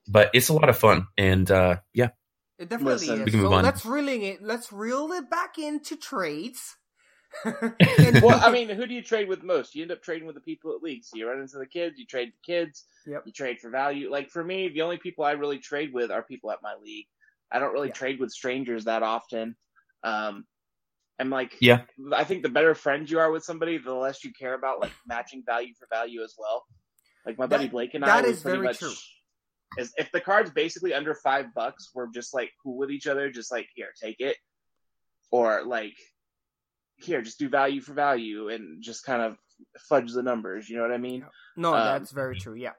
but 0.08 0.30
it's 0.34 0.48
a 0.48 0.54
lot 0.54 0.68
of 0.68 0.78
fun, 0.78 1.06
and 1.16 1.50
uh, 1.50 1.76
yeah, 1.94 2.10
It 2.58 2.68
definitely 2.68 2.94
Listen. 2.94 3.20
is. 3.20 3.24
We 3.26 3.30
can 3.32 3.40
move 3.40 3.50
so 3.52 3.56
on. 3.56 3.64
let's 3.64 3.84
reeling 3.84 4.22
it. 4.22 4.42
Let's 4.42 4.72
reel 4.72 5.12
it 5.12 5.30
back 5.30 5.58
into 5.58 5.96
trades. 5.96 6.76
Well, 8.22 8.40
I 8.42 8.50
mean, 8.50 8.68
who 8.68 8.86
do 8.86 8.94
you 8.94 9.02
trade 9.02 9.28
with 9.28 9.42
most? 9.42 9.74
You 9.74 9.82
end 9.82 9.92
up 9.92 10.02
trading 10.02 10.26
with 10.26 10.34
the 10.34 10.40
people 10.40 10.74
at 10.74 10.82
league. 10.82 11.04
So 11.04 11.16
you 11.16 11.28
run 11.28 11.40
into 11.40 11.58
the 11.58 11.66
kids, 11.66 11.98
you 11.98 12.06
trade 12.06 12.32
the 12.32 12.52
kids, 12.52 12.84
Yep. 13.06 13.22
you 13.26 13.32
trade 13.32 13.60
for 13.60 13.70
value. 13.70 14.10
Like 14.10 14.30
for 14.30 14.42
me, 14.42 14.68
the 14.68 14.82
only 14.82 14.96
people 14.98 15.24
I 15.24 15.32
really 15.32 15.58
trade 15.58 15.92
with 15.92 16.10
are 16.10 16.22
people 16.22 16.50
at 16.50 16.62
my 16.62 16.74
league. 16.82 17.06
I 17.52 17.58
don't 17.58 17.72
really 17.72 17.88
Yeah. 17.88 17.94
trade 17.94 18.18
with 18.18 18.30
strangers 18.32 18.84
that 18.84 19.02
often. 19.02 19.56
Um, 20.02 20.46
I'm 21.18 21.30
like, 21.30 21.56
Yeah. 21.60 21.82
I 22.14 22.24
think 22.24 22.42
the 22.42 22.48
better 22.48 22.74
friends 22.74 23.10
you 23.10 23.18
are 23.18 23.30
with 23.30 23.44
somebody, 23.44 23.78
the 23.78 23.92
less 23.94 24.24
you 24.24 24.32
care 24.32 24.54
about 24.54 24.80
like 24.80 24.92
matching 25.06 25.42
value 25.44 25.74
for 25.78 25.86
value 25.90 26.22
as 26.22 26.34
well. 26.38 26.64
Like 27.26 27.38
my 27.38 27.46
buddy 27.46 27.68
Blake 27.68 27.94
and 27.94 28.04
that 28.04 28.24
I, 28.24 28.26
we 28.26 28.28
is 28.30 28.42
pretty 28.42 28.58
very 28.58 28.66
much. 28.68 28.78
true. 28.78 28.92
Is 29.76 29.92
if 29.98 30.10
the 30.12 30.20
card's 30.20 30.50
basically 30.50 30.94
under 30.94 31.14
five 31.14 31.52
bucks, 31.54 31.90
we're 31.94 32.06
just 32.10 32.32
like 32.32 32.50
cool 32.62 32.78
with 32.78 32.90
each 32.90 33.06
other, 33.06 33.30
just 33.30 33.52
like 33.52 33.68
here, 33.74 33.88
take 34.02 34.20
it, 34.20 34.36
or 35.30 35.62
like 35.64 35.94
here, 36.96 37.20
just 37.20 37.38
do 37.38 37.48
value 37.48 37.80
for 37.80 37.92
value 37.92 38.48
and 38.48 38.82
just 38.82 39.04
kind 39.04 39.20
of 39.20 39.36
fudge 39.88 40.12
the 40.12 40.22
numbers. 40.22 40.68
You 40.70 40.76
know 40.76 40.82
what 40.82 40.92
I 40.92 40.98
mean? 40.98 41.24
No, 41.56 41.74
Um, 41.74 41.80
that's 41.84 42.12
very 42.12 42.38
true. 42.38 42.54
Yeah. 42.54 42.72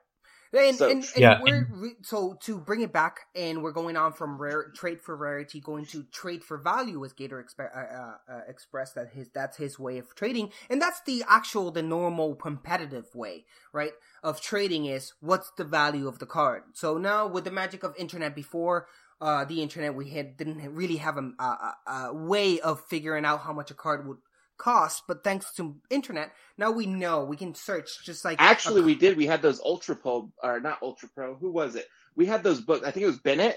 And, 0.52 0.76
so- 0.76 0.90
and, 0.90 1.04
and 1.04 1.12
Yeah, 1.16 1.40
we're 1.42 1.68
we, 1.80 1.90
so 2.02 2.36
to 2.42 2.58
bring 2.58 2.80
it 2.80 2.92
back, 2.92 3.20
and 3.36 3.62
we're 3.62 3.72
going 3.72 3.96
on 3.96 4.12
from 4.12 4.36
rare 4.40 4.70
trade 4.74 5.00
for 5.00 5.16
rarity, 5.16 5.60
going 5.60 5.86
to 5.86 6.02
trade 6.04 6.42
for 6.42 6.58
value, 6.58 7.04
as 7.04 7.12
Gator 7.12 7.42
expe- 7.42 7.74
uh, 7.74 7.78
uh, 7.78 8.14
uh, 8.28 8.40
expressed 8.48 8.96
that 8.96 9.10
his 9.10 9.30
that's 9.30 9.56
his 9.58 9.78
way 9.78 9.98
of 9.98 10.12
trading, 10.14 10.50
and 10.68 10.82
that's 10.82 11.00
the 11.02 11.22
actual, 11.28 11.70
the 11.70 11.82
normal 11.82 12.34
competitive 12.34 13.06
way, 13.14 13.44
right? 13.72 13.92
Of 14.24 14.40
trading 14.40 14.86
is 14.86 15.12
what's 15.20 15.50
the 15.56 15.64
value 15.64 16.08
of 16.08 16.18
the 16.18 16.26
card. 16.26 16.62
So 16.74 16.98
now 16.98 17.28
with 17.28 17.44
the 17.44 17.50
magic 17.52 17.84
of 17.84 17.94
internet, 17.96 18.34
before 18.34 18.88
uh, 19.20 19.44
the 19.44 19.62
internet, 19.62 19.94
we 19.94 20.10
had 20.10 20.36
didn't 20.36 20.74
really 20.74 20.96
have 20.96 21.16
a, 21.16 21.30
a, 21.38 21.44
a, 21.86 21.92
a 21.92 22.14
way 22.14 22.58
of 22.60 22.84
figuring 22.86 23.24
out 23.24 23.42
how 23.42 23.52
much 23.52 23.70
a 23.70 23.74
card 23.74 24.06
would 24.08 24.18
cost, 24.60 25.04
but 25.08 25.24
thanks 25.24 25.52
to 25.54 25.74
internet, 25.90 26.32
now 26.56 26.70
we 26.70 26.86
know 26.86 27.24
we 27.24 27.36
can 27.36 27.54
search 27.54 28.04
just 28.04 28.24
like 28.24 28.38
a 28.38 28.42
Actually, 28.42 28.82
we 28.82 28.94
did. 28.94 29.16
We 29.16 29.26
had 29.26 29.42
those 29.42 29.60
Ultra 29.60 29.96
Pro, 29.96 30.30
or 30.42 30.60
not 30.60 30.78
Ultra 30.82 31.08
Pro. 31.14 31.34
Who 31.34 31.50
was 31.50 31.74
it? 31.74 31.86
We 32.14 32.26
had 32.26 32.42
those 32.44 32.60
books. 32.60 32.86
I 32.86 32.90
think 32.90 33.04
it 33.04 33.08
was 33.08 33.18
Beckett 33.18 33.56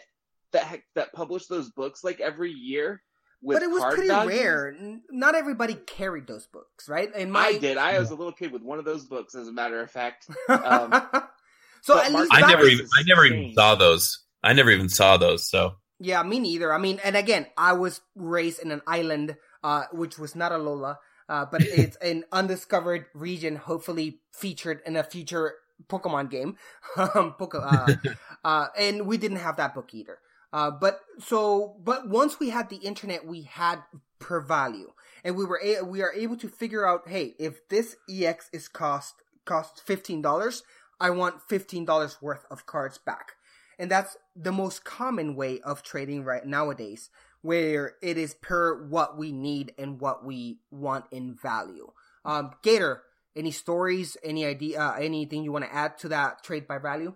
that 0.53 0.63
ha- 0.63 0.83
that 0.95 1.13
published 1.13 1.49
those 1.49 1.69
books 1.69 2.03
like 2.03 2.19
every 2.19 2.51
year. 2.51 3.03
With 3.41 3.57
but 3.57 3.63
it 3.63 3.69
was 3.69 3.83
pretty 3.93 4.07
values. 4.07 4.39
rare. 4.39 4.75
Not 5.11 5.35
everybody 5.35 5.73
carried 5.73 6.27
those 6.27 6.47
books, 6.47 6.87
right? 6.87 7.09
And 7.13 7.29
my 7.29 7.47
I 7.47 7.57
did. 7.57 7.77
I 7.77 7.99
was 7.99 8.09
a 8.11 8.15
little 8.15 8.31
kid 8.31 8.53
with 8.53 8.61
one 8.61 8.79
of 8.79 8.85
those 8.85 9.03
books, 9.03 9.35
as 9.35 9.49
a 9.49 9.51
matter 9.51 9.81
of 9.81 9.91
fact. 9.91 10.27
so 10.47 10.53
Um, 10.53 10.93
at 10.93 12.13
least 12.13 12.31
I 12.33 12.39
never 12.47 12.65
even 12.65 12.87
I 12.97 13.03
never 13.05 13.25
even 13.25 13.53
saw 13.53 13.75
those. 13.75 14.23
I 14.41 14.53
never 14.53 14.71
even 14.71 14.87
saw 14.87 15.17
those. 15.17 15.49
So 15.49 15.75
Yeah, 15.99 16.23
me 16.23 16.39
neither. 16.39 16.73
I 16.73 16.77
mean, 16.77 17.01
and 17.03 17.17
again, 17.17 17.45
I 17.57 17.73
was 17.73 17.99
raised 18.15 18.59
in 18.59 18.71
an 18.71 18.81
island, 18.87 19.35
uh, 19.63 19.85
which 19.91 20.17
was 20.17 20.35
not 20.35 20.51
Alola, 20.51 20.97
uh, 21.29 21.45
but 21.45 21.61
it's 21.63 21.97
an 21.97 22.23
undiscovered 22.31 23.05
region, 23.13 23.55
hopefully 23.55 24.19
featured 24.31 24.81
in 24.85 24.95
a 24.95 25.03
future 25.03 25.55
Pokemon 25.87 26.29
game. 26.29 26.57
um, 26.97 27.33
Poke- 27.33 27.55
uh, 27.55 27.95
uh, 28.43 28.67
and 28.77 29.07
we 29.07 29.17
didn't 29.17 29.37
have 29.37 29.57
that 29.57 29.73
book 29.73 29.93
either. 29.93 30.19
Uh, 30.51 30.69
but 30.69 30.99
so, 31.17 31.75
but 31.83 32.07
once 32.07 32.39
we 32.39 32.49
had 32.49 32.69
the 32.69 32.75
internet, 32.77 33.25
we 33.25 33.41
had 33.41 33.79
per 34.19 34.39
value, 34.39 34.91
and 35.23 35.35
we 35.35 35.45
were 35.45 35.59
a- 35.63 35.83
we 35.83 36.03
are 36.03 36.13
able 36.13 36.37
to 36.37 36.47
figure 36.47 36.87
out, 36.87 37.07
hey, 37.07 37.33
if 37.39 37.67
this 37.69 37.95
EX 38.07 38.49
is 38.53 38.67
cost 38.67 39.15
cost 39.45 39.81
fifteen 39.83 40.21
dollars, 40.21 40.61
I 40.99 41.09
want 41.09 41.41
fifteen 41.49 41.85
dollars 41.85 42.21
worth 42.21 42.45
of 42.51 42.67
cards 42.67 42.99
back, 42.99 43.33
and 43.79 43.89
that's 43.89 44.15
the 44.35 44.51
most 44.51 44.85
common 44.85 45.35
way 45.35 45.59
of 45.61 45.81
trading 45.81 46.23
right 46.23 46.45
nowadays, 46.45 47.09
where 47.43 47.95
it 48.01 48.17
is 48.17 48.33
per 48.33 48.87
what 48.87 49.17
we 49.17 49.31
need 49.31 49.73
and 49.77 49.99
what 49.99 50.25
we 50.25 50.59
want 50.71 51.05
in 51.11 51.35
value. 51.35 51.91
Um, 52.25 52.51
Gator, 52.63 53.03
any 53.35 53.51
stories, 53.51 54.17
any 54.23 54.45
idea, 54.45 54.79
uh, 54.79 54.95
anything 54.99 55.43
you 55.43 55.51
want 55.51 55.65
to 55.65 55.73
add 55.73 55.97
to 55.99 56.09
that 56.09 56.43
trade 56.43 56.67
by 56.67 56.79
value? 56.79 57.13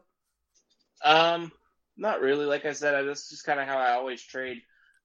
Um, 1.03 1.51
not 1.95 2.21
really. 2.21 2.45
Like 2.45 2.65
I 2.65 2.73
said, 2.73 2.93
I, 2.93 3.03
that's 3.03 3.29
just 3.29 3.45
kind 3.45 3.59
of 3.59 3.67
how 3.67 3.77
I 3.77 3.91
always 3.91 4.21
trade. 4.21 4.57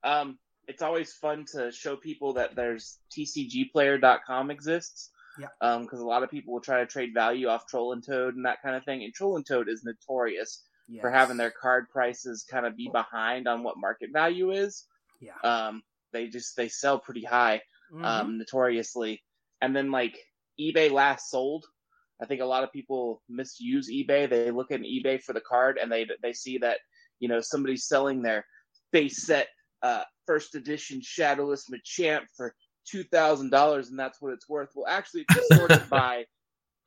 Um, 0.02 0.38
it's 0.66 0.82
always 0.82 1.12
fun 1.12 1.46
to 1.54 1.70
show 1.70 1.96
people 1.96 2.34
that 2.34 2.56
there's 2.56 2.98
TCGplayer.com 3.16 4.50
exists. 4.50 5.10
Yeah. 5.38 5.46
Um, 5.62 5.82
because 5.82 6.00
a 6.00 6.04
lot 6.04 6.24
of 6.24 6.30
people 6.30 6.52
will 6.52 6.60
try 6.60 6.80
to 6.80 6.86
trade 6.86 7.14
value 7.14 7.46
off 7.46 7.66
Troll 7.66 7.92
and 7.92 8.04
Toad 8.04 8.34
and 8.34 8.44
that 8.44 8.60
kind 8.62 8.76
of 8.76 8.84
thing. 8.84 9.02
And 9.02 9.14
Troll 9.14 9.36
and 9.36 9.46
Toad 9.46 9.68
is 9.68 9.82
notorious 9.82 10.62
for 11.00 11.10
having 11.10 11.38
their 11.38 11.50
card 11.50 11.88
prices 11.90 12.44
kind 12.50 12.66
of 12.66 12.76
be 12.76 12.90
behind 12.92 13.48
on 13.48 13.62
what 13.62 13.78
market 13.78 14.10
value 14.12 14.50
is. 14.50 14.84
Yeah. 15.22 15.38
Um, 15.42 15.82
they 16.12 16.28
just 16.28 16.56
they 16.56 16.68
sell 16.68 16.98
pretty 16.98 17.24
high 17.24 17.62
Mhm. 17.92 18.04
um, 18.04 18.38
notoriously. 18.38 19.22
And 19.60 19.74
then 19.74 19.90
like 19.90 20.18
eBay 20.60 20.90
last 20.90 21.30
sold. 21.30 21.64
I 22.20 22.26
think 22.26 22.40
a 22.40 22.46
lot 22.46 22.64
of 22.64 22.72
people 22.72 23.22
misuse 23.28 23.90
eBay. 23.90 24.28
They 24.28 24.50
look 24.50 24.70
at 24.70 24.80
eBay 24.80 25.22
for 25.22 25.32
the 25.32 25.40
card 25.40 25.78
and 25.78 25.90
they 25.90 26.06
they 26.22 26.32
see 26.32 26.58
that 26.58 26.78
you 27.20 27.28
know 27.28 27.40
somebody's 27.40 27.86
selling 27.86 28.22
their 28.22 28.44
base 28.92 29.24
set 29.24 29.48
uh, 29.82 30.04
first 30.26 30.54
edition 30.54 31.00
Shadowless 31.02 31.68
Machamp 31.70 32.26
for 32.36 32.54
two 32.84 33.04
thousand 33.04 33.50
dollars 33.50 33.90
and 33.90 33.98
that's 33.98 34.20
what 34.20 34.32
it's 34.32 34.48
worth. 34.48 34.70
Well, 34.74 34.86
actually, 34.88 35.24
it's 35.28 35.56
sorted 35.56 35.88
by 35.90 36.26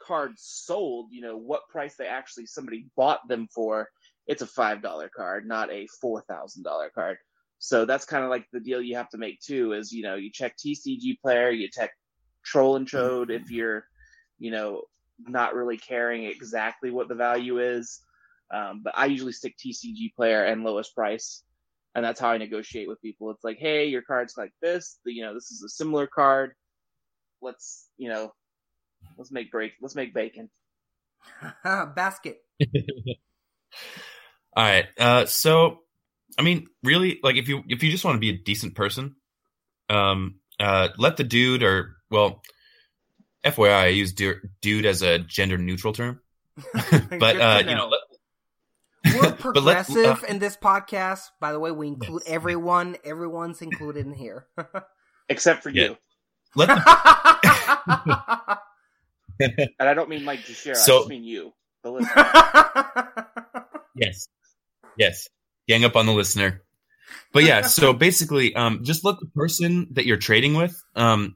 cards 0.02 0.42
sold. 0.44 1.08
You 1.12 1.22
know 1.22 1.38
what 1.38 1.68
price 1.70 1.96
they 1.98 2.08
actually 2.08 2.46
somebody 2.46 2.88
bought 2.96 3.28
them 3.28 3.48
for. 3.54 3.90
It's 4.28 4.42
a 4.42 4.48
five 4.48 4.82
dollar 4.82 5.10
card, 5.16 5.48
not 5.48 5.72
a 5.72 5.88
four 6.02 6.22
thousand 6.30 6.64
dollar 6.64 6.90
card. 6.94 7.18
So 7.60 7.86
that's 7.86 8.06
kind 8.06 8.24
of 8.24 8.30
like 8.30 8.46
the 8.52 8.60
deal 8.60 8.82
you 8.82 8.96
have 8.98 9.10
to 9.10 9.18
make 9.18 9.40
too. 9.40 9.74
Is 9.74 9.92
you 9.92 10.04
know 10.04 10.16
you 10.16 10.32
check 10.32 10.56
TCG 10.58 11.20
player, 11.22 11.50
you 11.50 11.70
check 11.70 11.92
Troll 12.46 12.76
and 12.76 12.88
Chode 12.88 13.32
if 13.32 13.50
you're, 13.52 13.86
you 14.40 14.52
know, 14.52 14.84
not 15.20 15.56
really 15.56 15.78
caring 15.78 16.26
exactly 16.26 16.92
what 16.92 17.08
the 17.08 17.16
value 17.16 17.60
is. 17.60 18.02
Um, 18.54 18.82
but 18.84 18.94
I 18.96 19.08
usually 19.08 19.32
stick 19.32 19.56
TCG 19.58 20.14
player 20.16 20.46
and 20.46 20.64
lowest 20.64 20.94
price, 20.94 21.44
and 21.96 22.06
that's 22.06 22.20
how 22.20 22.30
I 22.30 22.38
negotiate 22.38 22.88
with 22.88 23.02
people. 23.02 23.32
It's 23.32 23.44
like, 23.44 23.58
hey, 23.58 23.88
your 23.88 24.04
card's 24.04 24.38
like 24.38 24.54
this. 24.62 25.00
The, 25.04 25.12
you 25.12 25.24
know, 25.24 25.34
this 25.34 25.50
is 25.52 25.64
a 25.64 25.70
similar 25.70 26.06
card. 26.06 26.52
Let's 27.42 27.90
you 27.98 28.10
know, 28.10 28.32
let's 29.18 29.32
make 29.32 29.52
break. 29.52 29.74
Let's 29.82 29.96
make 29.96 30.14
bacon. 30.14 30.50
Basket. 31.64 32.38
All 34.56 34.64
right. 34.64 34.86
Uh, 34.98 35.26
so, 35.26 35.80
I 36.38 36.42
mean, 36.42 36.68
really, 36.84 37.20
like, 37.24 37.36
if 37.38 37.48
you 37.48 37.64
if 37.68 37.82
you 37.84 37.92
just 37.92 38.04
want 38.06 38.16
to 38.16 38.20
be 38.20 38.30
a 38.30 38.38
decent 38.38 38.76
person, 38.76 39.16
um, 39.90 40.40
uh, 40.60 40.90
let 40.98 41.18
the 41.18 41.24
dude 41.24 41.64
or 41.64 41.96
well, 42.12 42.42
FYI, 43.44 43.74
I 43.74 43.88
use 43.88 44.14
dude 44.14 44.86
as 44.86 45.02
a 45.02 45.20
gender 45.20 45.58
neutral 45.58 45.94
term, 45.94 46.22
but 46.74 47.40
uh, 47.40 47.62
to 47.64 47.70
you 47.70 47.76
know, 47.76 47.88
let, 47.88 48.02
We're 49.16 49.22
but 49.22 49.64
let- 49.64 49.86
progressive 49.86 50.24
uh, 50.24 50.28
in 50.28 50.40
this 50.40 50.58
podcast. 50.58 51.30
By 51.40 51.52
the 51.54 51.60
way, 51.60 51.72
we 51.72 51.88
include 51.88 52.24
Yes. 52.26 52.34
everyone. 52.36 52.98
Everyone's 53.06 53.62
included 53.62 54.06
in 54.06 54.14
here. 54.14 54.48
Except 55.30 55.64
for 55.64 55.70
Yeah. 55.70 55.84
you, 55.84 55.98
let 56.56 56.68
the, 56.68 58.60
and 59.40 59.90
I 59.90 59.94
don't 59.94 60.10
mean 60.10 60.24
Mike 60.24 60.46
Teixeira. 60.46 60.78
I 60.78 60.80
So- 60.80 61.00
just 61.00 61.10
mean 61.10 61.24
you, 61.24 61.54
the 61.84 61.92
listener. 61.92 63.28
yes, 63.96 64.28
yes. 64.98 65.28
Gang 65.68 65.86
up 65.86 65.96
on 65.96 66.06
the 66.06 66.14
listener. 66.14 66.62
But 67.32 67.44
yeah, 67.44 67.62
so 67.62 67.94
basically, 68.08 68.56
um, 68.56 68.84
just 68.84 69.04
let 69.04 69.20
the 69.20 69.28
person 69.28 69.88
that 69.92 70.06
you're 70.06 70.18
trading 70.18 70.54
with, 70.56 70.82
um, 70.96 71.36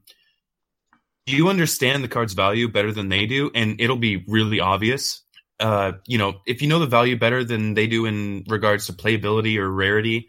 you 1.26 1.48
understand 1.48 2.02
the 2.02 2.08
card's 2.08 2.32
value 2.32 2.68
better 2.68 2.92
than 2.92 3.08
they 3.08 3.26
do, 3.26 3.50
and 3.54 3.80
it'll 3.80 3.96
be 3.96 4.24
really 4.26 4.60
obvious. 4.60 5.22
Uh, 5.58 5.92
you 6.06 6.18
know, 6.18 6.40
if 6.46 6.62
you 6.62 6.68
know 6.68 6.78
the 6.78 6.86
value 6.86 7.18
better 7.18 7.44
than 7.44 7.74
they 7.74 7.86
do 7.86 8.06
in 8.06 8.44
regards 8.48 8.86
to 8.86 8.92
playability 8.92 9.58
or 9.58 9.70
rarity, 9.70 10.28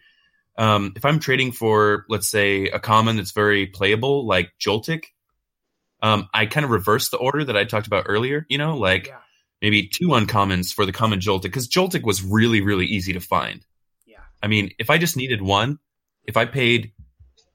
um, 0.58 0.94
if 0.96 1.06
I'm 1.06 1.20
trading 1.20 1.54
for, 1.54 2.06
let's 2.10 2.30
say, 2.30 2.66
a 2.66 2.80
common 2.80 3.16
that's 3.16 3.32
very 3.32 3.68
playable, 3.68 4.28
like 4.28 4.52
Joltik, 4.60 5.06
um, 6.04 6.28
I 6.34 6.46
kind 6.46 6.66
of 6.66 6.72
reverse 6.72 7.10
the 7.10 7.18
order 7.18 7.44
that 7.46 7.56
I 7.56 7.64
talked 7.64 7.88
about 7.88 8.06
earlier. 8.08 8.46
You 8.50 8.58
know, 8.58 8.78
like 8.78 9.08
Yeah. 9.08 9.20
maybe 9.62 9.88
two 9.88 10.10
uncommons 10.10 10.74
for 10.74 10.86
the 10.86 10.92
common 10.92 11.20
Joltik, 11.20 11.44
because 11.44 11.70
Joltik 11.70 12.04
was 12.04 12.22
really, 12.22 12.62
really 12.62 12.86
easy 12.86 13.14
to 13.14 13.22
find. 13.22 13.66
I 14.42 14.48
mean, 14.48 14.72
if 14.80 14.90
I 14.90 14.98
just 14.98 15.18
needed 15.18 15.42
one, 15.42 15.80
if 16.26 16.38
I 16.38 16.46
paid 16.46 16.94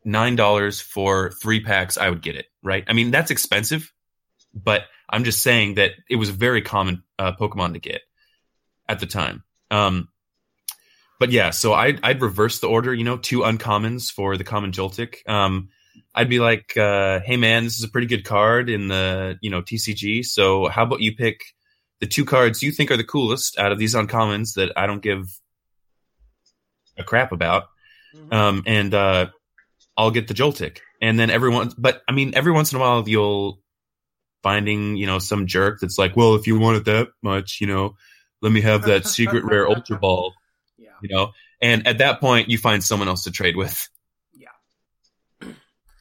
nine 0.04 0.36
dollars 0.36 0.80
for 0.80 1.32
three 1.42 1.60
packs, 1.60 1.98
I 1.98 2.10
would 2.10 2.22
get 2.22 2.36
it. 2.36 2.46
Right? 2.62 2.84
I 2.86 2.92
mean, 2.92 3.10
that's 3.10 3.30
expensive, 3.30 3.92
but 4.54 4.82
I'm 5.08 5.24
just 5.24 5.42
saying 5.42 5.74
that 5.74 5.92
it 6.08 6.16
was 6.16 6.28
a 6.28 6.32
very 6.32 6.62
common 6.62 7.02
uh, 7.18 7.32
Pokemon 7.32 7.74
to 7.74 7.78
get 7.78 8.02
at 8.88 9.00
the 9.00 9.06
time. 9.06 9.44
Um, 9.70 10.08
but 11.18 11.30
yeah, 11.30 11.50
so 11.50 11.72
I'd, 11.72 12.00
I'd 12.02 12.20
reverse 12.20 12.60
the 12.60 12.68
order. 12.68 12.92
You 12.92 13.04
know, 13.04 13.16
two 13.16 13.40
uncommons 13.40 14.12
for 14.12 14.36
the 14.36 14.44
common 14.44 14.72
Joltik. 14.72 15.28
Um, 15.28 15.70
I'd 16.14 16.28
be 16.28 16.40
like, 16.40 16.76
uh, 16.76 17.20
"Hey 17.20 17.36
man, 17.36 17.64
this 17.64 17.78
is 17.78 17.84
a 17.84 17.88
pretty 17.88 18.06
good 18.06 18.24
card 18.24 18.68
in 18.68 18.88
the 18.88 19.38
you 19.40 19.50
know 19.50 19.62
TCG. 19.62 20.24
So 20.24 20.66
how 20.68 20.82
about 20.82 21.00
you 21.00 21.14
pick 21.16 21.40
the 22.00 22.06
two 22.06 22.24
cards 22.24 22.62
you 22.62 22.70
think 22.70 22.90
are 22.90 22.96
the 22.96 23.04
coolest 23.04 23.58
out 23.58 23.72
of 23.72 23.78
these 23.78 23.94
uncommons 23.94 24.54
that 24.54 24.72
I 24.76 24.86
don't 24.86 25.02
give 25.02 25.24
a 26.98 27.04
crap 27.04 27.32
about, 27.32 27.64
Mhm. 28.14 28.32
um, 28.32 28.62
and 28.66 28.94
uh, 28.94 29.26
I'll 29.96 30.10
get 30.10 30.28
the 30.28 30.34
Joltik. 30.34 30.78
And 31.00 31.18
then 31.18 31.30
everyone, 31.30 31.72
but 31.76 32.02
I 32.08 32.12
mean, 32.12 32.32
every 32.34 32.52
once 32.52 32.72
in 32.72 32.78
a 32.78 32.80
while 32.80 33.06
you'll 33.08 33.60
finding 34.42 34.96
you 34.96 35.06
know 35.06 35.18
some 35.18 35.46
jerk 35.46 35.80
that's 35.80 35.98
like, 35.98 36.16
well, 36.16 36.34
if 36.36 36.46
you 36.46 36.58
want 36.58 36.76
it 36.78 36.84
that 36.86 37.08
much, 37.22 37.60
you 37.60 37.66
know, 37.66 37.96
let 38.42 38.52
me 38.52 38.60
have 38.60 38.82
that 38.84 39.06
secret 39.06 39.44
rare 39.44 39.66
Ultra 39.74 39.98
Ball, 39.98 40.32
Yeah. 40.78 40.90
you 41.02 41.14
know. 41.14 41.32
And 41.60 41.86
at 41.86 41.98
that 41.98 42.20
point, 42.20 42.48
you 42.48 42.58
find 42.58 42.82
someone 42.84 43.08
else 43.08 43.24
to 43.24 43.30
trade 43.30 43.56
with. 43.56 43.88
Yeah. 44.32 44.48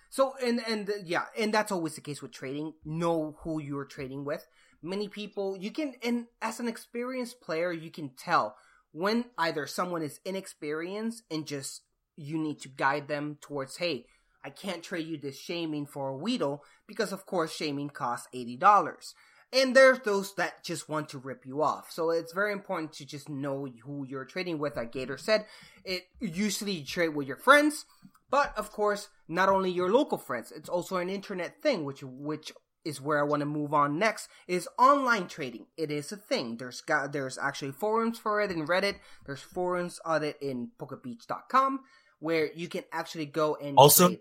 So 0.10 0.36
and 0.41 0.62
and 0.68 0.89
yeah, 1.04 1.26
and 1.38 1.54
that's 1.54 1.72
always 1.72 1.96
the 1.96 2.02
case 2.02 2.22
with 2.22 2.32
trading. 2.32 2.74
Know 2.86 3.36
who 3.41 3.60
you're 3.62 3.86
trading 3.86 4.24
with. 4.26 4.46
Many 4.82 5.10
people 5.10 5.58
you 5.58 5.72
can 5.72 5.96
and 6.04 6.28
as 6.41 6.60
an 6.60 6.68
experienced 6.68 7.41
player, 7.41 7.72
you 7.72 7.91
can 7.91 8.12
tell 8.18 8.56
when 8.96 9.26
either 9.38 9.68
someone 9.68 10.02
is 10.02 10.22
inexperienced 10.24 11.22
and 11.30 11.46
just 11.46 11.82
you 12.16 12.38
need 12.38 12.62
to 12.62 12.70
guide 12.70 13.10
them 13.10 13.38
towards, 13.41 13.76
hey, 13.76 14.06
I 14.41 14.50
can't 14.50 14.82
trade 14.82 15.06
you 15.06 15.18
this 15.18 15.38
Shaymin 15.38 15.89
for 15.89 16.08
a 16.08 16.16
Weedle 16.16 16.64
because 16.88 17.12
of 17.12 17.26
course 17.26 17.58
Shaymin 17.58 17.91
costs 17.91 18.30
eighty 18.32 18.56
dollars. 18.56 19.14
And 19.52 19.76
there's 19.76 20.00
those 20.00 20.34
that 20.36 20.64
just 20.64 20.88
want 20.88 21.10
to 21.10 21.18
rip 21.18 21.46
you 21.46 21.62
off. 21.62 21.91
So 21.91 22.10
it's 22.10 22.34
very 22.34 22.54
important 22.54 22.93
to 22.93 23.06
just 23.06 23.28
know 23.28 23.68
who 23.84 24.06
you're 24.08 24.24
trading 24.24 24.60
with. 24.60 24.78
Like 24.78 24.93
Gator 24.93 25.18
said, 25.18 25.46
it 25.84 26.04
usually 26.22 26.72
you 26.72 26.86
trade 26.86 27.16
with 27.16 27.28
your 27.28 27.38
friends, 27.38 27.86
but 28.30 28.58
of 28.58 28.72
course, 28.72 29.10
not 29.28 29.50
only 29.50 29.72
your 29.72 29.91
local 29.91 30.18
friends, 30.18 30.54
it's 30.56 30.70
also 30.70 30.98
an 30.98 31.10
internet 31.10 31.62
thing, 31.62 31.84
which 31.84 32.02
which 32.02 32.54
is 32.86 33.02
where 33.02 33.20
I 33.20 33.24
want 33.24 33.42
to 33.42 33.46
move 33.46 33.74
on 33.74 34.00
next. 34.00 34.30
Is 34.48 34.70
online 34.78 35.28
trading. 35.28 35.66
It 35.76 35.92
is 35.92 36.12
a 36.12 36.18
thing. 36.18 36.58
There's 36.58 36.82
got 36.82 37.12
there's 37.12 37.38
actually 37.38 37.72
forums 37.72 38.18
for 38.20 38.42
it 38.42 38.52
in 38.52 38.66
Reddit. 38.68 38.96
There's 39.26 39.42
forums 39.42 40.00
on 40.06 40.24
it 40.24 40.38
in 40.42 40.70
PokeBeach.com 40.80 41.82
where 42.20 42.52
you 42.54 42.68
can 42.70 42.84
actually 42.92 43.26
go 43.26 43.56
and 43.56 43.78
Also- 43.78 44.08
trade. 44.08 44.20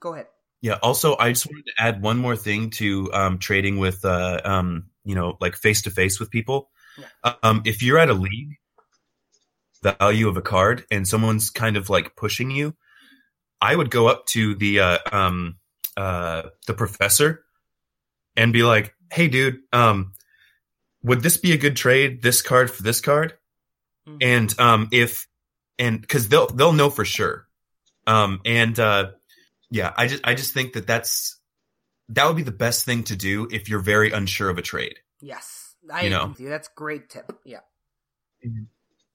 Go 0.00 0.14
ahead. 0.14 0.26
Yeah. 0.60 0.78
Also, 0.82 1.16
I 1.16 1.30
just 1.30 1.46
wanted 1.46 1.66
to 1.66 1.72
add 1.78 2.02
one 2.02 2.18
more 2.18 2.36
thing 2.36 2.70
to 2.70 3.12
um, 3.12 3.38
trading 3.38 3.78
with, 3.78 4.04
uh, 4.04 4.40
um, 4.44 4.86
you 5.04 5.14
know, 5.14 5.36
like 5.40 5.56
face 5.56 5.82
to 5.82 5.90
face 5.90 6.18
with 6.20 6.30
people. 6.30 6.70
Um, 7.42 7.62
if 7.64 7.82
you're 7.82 7.98
at 7.98 8.10
a 8.10 8.14
league, 8.14 8.58
value 9.82 10.28
of 10.28 10.36
a 10.36 10.42
card, 10.42 10.84
and 10.90 11.06
someone's 11.06 11.50
kind 11.50 11.76
of 11.76 11.90
like 11.90 12.14
pushing 12.16 12.50
you, 12.50 12.74
I 13.60 13.74
would 13.74 13.90
go 13.90 14.08
up 14.08 14.26
to 14.26 14.54
the 14.54 14.80
uh, 14.80 14.98
um, 15.10 15.56
uh, 15.96 16.42
the 16.66 16.74
professor 16.74 17.44
and 18.36 18.52
be 18.52 18.62
like, 18.62 18.94
"Hey, 19.12 19.28
dude, 19.28 19.60
um, 19.72 20.12
would 21.02 21.22
this 21.22 21.36
be 21.36 21.52
a 21.52 21.58
good 21.58 21.76
trade? 21.76 22.22
This 22.22 22.42
card 22.42 22.70
for 22.70 22.82
this 22.82 23.00
card?" 23.00 23.36
Mhm. 24.08 24.18
And 24.20 24.60
um, 24.60 24.88
if 24.92 25.26
and 25.78 26.00
because 26.00 26.28
they'll 26.28 26.48
they'll 26.48 26.72
know 26.72 26.90
for 26.90 27.04
sure. 27.04 27.46
Um, 28.06 28.40
and 28.44 28.78
uh, 28.78 29.12
yeah, 29.70 29.92
I 29.96 30.06
just 30.08 30.26
I 30.26 30.34
just 30.34 30.52
think 30.52 30.72
that 30.74 30.86
that's 30.86 31.38
that 32.08 32.26
would 32.26 32.36
be 32.36 32.42
the 32.42 32.50
best 32.50 32.84
thing 32.84 33.04
to 33.04 33.16
do 33.16 33.48
if 33.50 33.68
you're 33.68 33.80
very 33.80 34.10
unsure 34.10 34.50
of 34.50 34.58
a 34.58 34.62
trade. 34.62 34.98
Yes, 35.20 35.74
I 35.90 36.02
You 36.02 36.06
agree 36.08 36.18
know. 36.18 36.26
with 36.28 36.40
you. 36.40 36.48
That's 36.48 36.68
great 36.68 37.08
tip. 37.08 37.32
Yeah. 37.44 37.60
Mhm. 38.44 38.66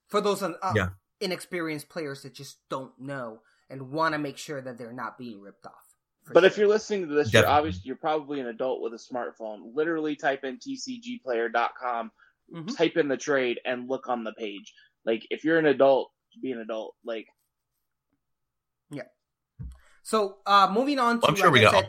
For 0.07 0.21
those 0.21 0.41
uh, 0.41 0.53
Yeah. 0.73 0.89
inexperienced 1.19 1.89
players 1.89 2.23
that 2.23 2.33
just 2.33 2.57
don't 2.69 2.97
know 2.97 3.41
and 3.69 3.91
want 3.91 4.13
to 4.13 4.17
make 4.19 4.37
sure 4.37 4.61
that 4.61 4.77
they're 4.77 4.93
not 4.93 5.17
being 5.17 5.41
ripped 5.41 5.65
off. 5.65 5.86
For 6.27 6.33
But 6.33 6.43
if 6.45 6.57
you're 6.57 6.67
listening 6.67 7.07
to 7.07 7.13
this, 7.15 7.33
you're 7.33 7.47
obviously 7.47 7.83
you're 7.85 7.95
probably 7.95 8.39
an 8.41 8.47
adult 8.47 8.81
with 8.81 8.93
a 8.93 8.97
smartphone. 8.97 9.73
Literally 9.73 10.15
type 10.15 10.43
in 10.43 10.57
tcgplayer.com, 10.57 12.11
Mhm. 12.53 12.77
type 12.77 12.97
in 12.97 13.07
the 13.07 13.17
trade, 13.17 13.59
and 13.65 13.89
look 13.89 14.09
on 14.09 14.23
the 14.23 14.33
page. 14.33 14.73
Like 15.05 15.25
if 15.29 15.43
you're 15.43 15.57
an 15.57 15.65
adult, 15.65 16.11
be 16.41 16.51
an 16.51 16.59
adult. 16.59 16.95
Like 17.05 17.27
yeah. 18.91 19.03
So, 20.03 20.37
uh, 20.45 20.69
moving 20.71 20.99
on 20.99 21.19
to 21.21 21.27
I'm 21.27 21.35
sure 21.35 21.45
like 21.51 21.53
we 21.53 21.65
I 21.65 21.71
got 21.71 21.85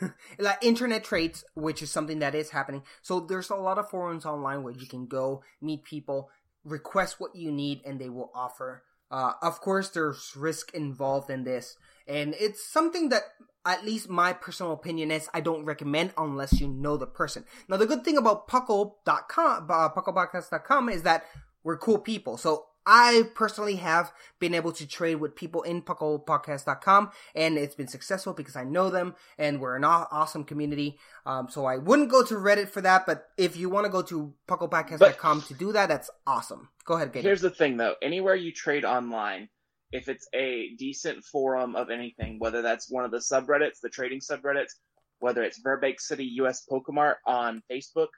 said, 0.00 0.14
like 0.38 0.58
internet 0.64 1.04
trades, 1.04 1.44
which 1.54 1.82
is 1.82 1.90
something 1.90 2.20
that 2.20 2.34
is 2.34 2.50
happening. 2.50 2.82
So 3.02 3.20
there's 3.20 3.50
a 3.50 3.56
lot 3.56 3.78
of 3.78 3.88
forums 3.90 4.24
online 4.26 4.62
where 4.62 4.72
you 4.72 4.86
can 4.86 5.06
go 5.06 5.42
meet 5.60 5.84
people, 5.84 6.30
request 6.64 7.18
what 7.20 7.34
you 7.34 7.50
need, 7.50 7.80
and 7.84 8.00
they 8.00 8.08
will 8.08 8.30
offer. 8.34 8.84
Uh, 9.10 9.32
of 9.42 9.60
course, 9.60 9.90
there's 9.90 10.32
risk 10.36 10.72
involved 10.74 11.30
in 11.30 11.44
this, 11.44 11.76
and 12.06 12.34
it's 12.38 12.64
something 12.64 13.08
that, 13.10 13.22
at 13.64 13.84
least 13.84 14.08
my 14.08 14.32
personal 14.32 14.72
opinion 14.72 15.10
is, 15.10 15.28
I 15.32 15.40
don't 15.40 15.64
recommend 15.64 16.12
unless 16.18 16.60
you 16.60 16.66
know 16.66 16.96
the 16.96 17.06
person. 17.06 17.44
Now, 17.68 17.76
the 17.76 17.86
good 17.86 18.04
thing 18.04 18.16
about 18.16 18.48
Puckle.com, 18.48 19.68
uh, 19.70 19.88
PucklePodcast.com 19.90 20.88
is 20.88 21.02
that 21.04 21.24
we're 21.62 21.78
cool 21.78 21.98
people. 21.98 22.36
So 22.36 22.66
I 22.84 23.24
personally 23.34 23.76
have 23.76 24.12
been 24.40 24.54
able 24.54 24.72
to 24.72 24.86
trade 24.86 25.16
with 25.16 25.36
people 25.36 25.62
in 25.62 25.82
PucklePodcast.com, 25.82 27.12
and 27.34 27.56
it's 27.56 27.76
been 27.76 27.86
successful 27.86 28.32
because 28.32 28.56
I 28.56 28.64
know 28.64 28.90
them, 28.90 29.14
and 29.38 29.60
we're 29.60 29.76
an 29.76 29.84
aw- 29.84 30.08
awesome 30.10 30.42
community. 30.42 30.98
Um, 31.24 31.48
so 31.48 31.64
I 31.64 31.78
wouldn't 31.78 32.10
go 32.10 32.24
to 32.24 32.34
Reddit 32.34 32.68
for 32.68 32.80
that, 32.80 33.06
but 33.06 33.28
if 33.38 33.56
you 33.56 33.70
want 33.70 33.86
to 33.86 33.92
go 33.92 34.02
to 34.02 34.34
PucklePodcast.com 34.48 35.42
to 35.42 35.54
do 35.54 35.72
that, 35.72 35.88
that's 35.88 36.10
awesome. 36.26 36.68
Go 36.84 36.94
ahead, 36.94 37.12
Gator. 37.12 37.28
here's 37.28 37.40
the 37.40 37.50
thing 37.50 37.76
though, 37.76 37.94
anywhere 38.02 38.34
you 38.34 38.50
trade 38.50 38.84
online, 38.84 39.48
if 39.92 40.08
it's 40.08 40.26
a 40.34 40.70
decent 40.76 41.24
forum 41.24 41.76
of 41.76 41.90
anything, 41.90 42.38
whether 42.38 42.62
that's 42.62 42.90
one 42.90 43.04
of 43.04 43.10
the 43.10 43.18
subreddits, 43.18 43.80
the 43.82 43.90
trading 43.90 44.20
subreddits, 44.20 44.72
whether 45.20 45.42
it's 45.42 45.62
Virbank 45.62 46.00
City 46.00 46.24
US 46.40 46.66
Pokemart 46.70 47.16
on 47.26 47.62
Facebook, 47.70 48.08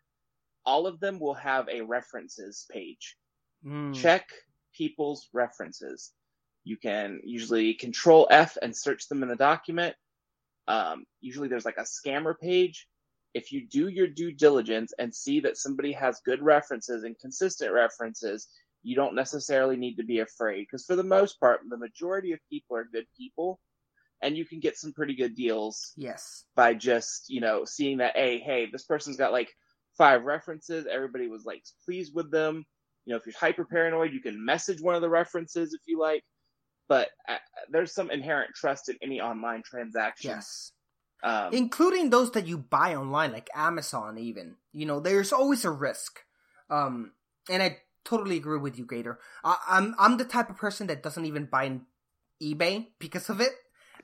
all 0.64 0.86
of 0.86 1.00
them 1.00 1.18
will 1.18 1.34
have 1.34 1.68
a 1.68 1.82
references 1.82 2.66
page. 2.70 3.16
Mm. 3.66 3.94
check 3.94 4.28
people's 4.74 5.28
references. 5.32 6.12
You 6.64 6.76
can 6.76 7.20
usually 7.24 7.74
control 7.74 8.26
F 8.30 8.56
and 8.60 8.76
search 8.76 9.08
them 9.08 9.22
in 9.22 9.28
the 9.28 9.36
document. 9.36 9.94
Um, 10.68 11.04
usually 11.20 11.48
there's 11.48 11.64
like 11.64 11.78
a 11.78 11.82
scammer 11.82 12.38
page. 12.38 12.86
If 13.32 13.52
you 13.52 13.66
do 13.66 13.88
your 13.88 14.06
due 14.06 14.32
diligence 14.32 14.92
and 14.98 15.14
see 15.14 15.40
that 15.40 15.56
somebody 15.56 15.92
has 15.92 16.20
good 16.24 16.42
references 16.42 17.04
and 17.04 17.18
consistent 17.18 17.72
references, 17.72 18.48
you 18.84 18.94
don't 18.94 19.14
necessarily 19.14 19.76
need 19.76 19.96
to 19.96 20.04
be 20.04 20.20
afraid 20.20 20.60
because 20.62 20.84
for 20.84 20.94
the 20.94 21.02
most 21.02 21.40
part, 21.40 21.60
the 21.68 21.76
majority 21.76 22.32
of 22.32 22.38
people 22.50 22.76
are 22.76 22.84
good 22.84 23.06
people 23.16 23.58
and 24.22 24.36
you 24.36 24.44
can 24.44 24.60
get 24.60 24.76
some 24.78 24.92
pretty 24.92 25.14
good 25.16 25.34
deals 25.34 25.92
Yes. 25.96 26.44
by 26.54 26.74
just 26.74 27.28
you 27.28 27.40
know 27.40 27.64
seeing 27.64 27.98
that 27.98 28.16
hey 28.16 28.38
hey 28.38 28.68
this 28.70 28.84
person's 28.84 29.16
got 29.16 29.32
like 29.32 29.50
five 29.98 30.22
references 30.22 30.86
everybody 30.90 31.28
was 31.28 31.44
like 31.44 31.62
pleased 31.84 32.14
with 32.14 32.30
them 32.30 32.64
you 33.04 33.10
know 33.12 33.16
if 33.16 33.26
you're 33.26 33.34
hyper 33.38 33.64
paranoid 33.64 34.12
you 34.12 34.20
can 34.20 34.44
message 34.44 34.80
one 34.80 34.94
of 34.94 35.02
the 35.02 35.08
references 35.10 35.74
if 35.74 35.80
you 35.86 35.98
like 35.98 36.22
but 36.88 37.08
uh, 37.28 37.36
there's 37.70 37.92
some 37.92 38.10
inherent 38.10 38.54
trust 38.54 38.88
in 38.88 38.96
any 39.02 39.20
online 39.20 39.62
transaction 39.64 40.30
Yes. 40.30 40.72
um, 41.22 41.52
including 41.52 42.10
those 42.10 42.30
that 42.32 42.46
you 42.46 42.58
buy 42.58 42.94
online, 42.94 43.32
like 43.32 43.48
Amazon. 43.54 44.18
Even 44.18 44.56
you 44.72 44.84
know, 44.86 45.00
there's 45.00 45.32
always 45.32 45.64
a 45.64 45.70
risk. 45.70 46.20
Um, 46.70 47.12
and 47.48 47.62
I 47.62 47.78
totally 48.04 48.36
agree 48.36 48.58
with 48.58 48.78
you, 48.78 48.86
Gator. 48.86 49.18
I, 49.42 49.56
I'm 49.68 49.94
I'm 49.98 50.16
the 50.16 50.24
type 50.24 50.50
of 50.50 50.56
person 50.56 50.86
that 50.88 51.02
doesn't 51.02 51.24
even 51.24 51.46
buy 51.46 51.80
eBay 52.42 52.88
because 52.98 53.30
of 53.30 53.40
it. 53.40 53.52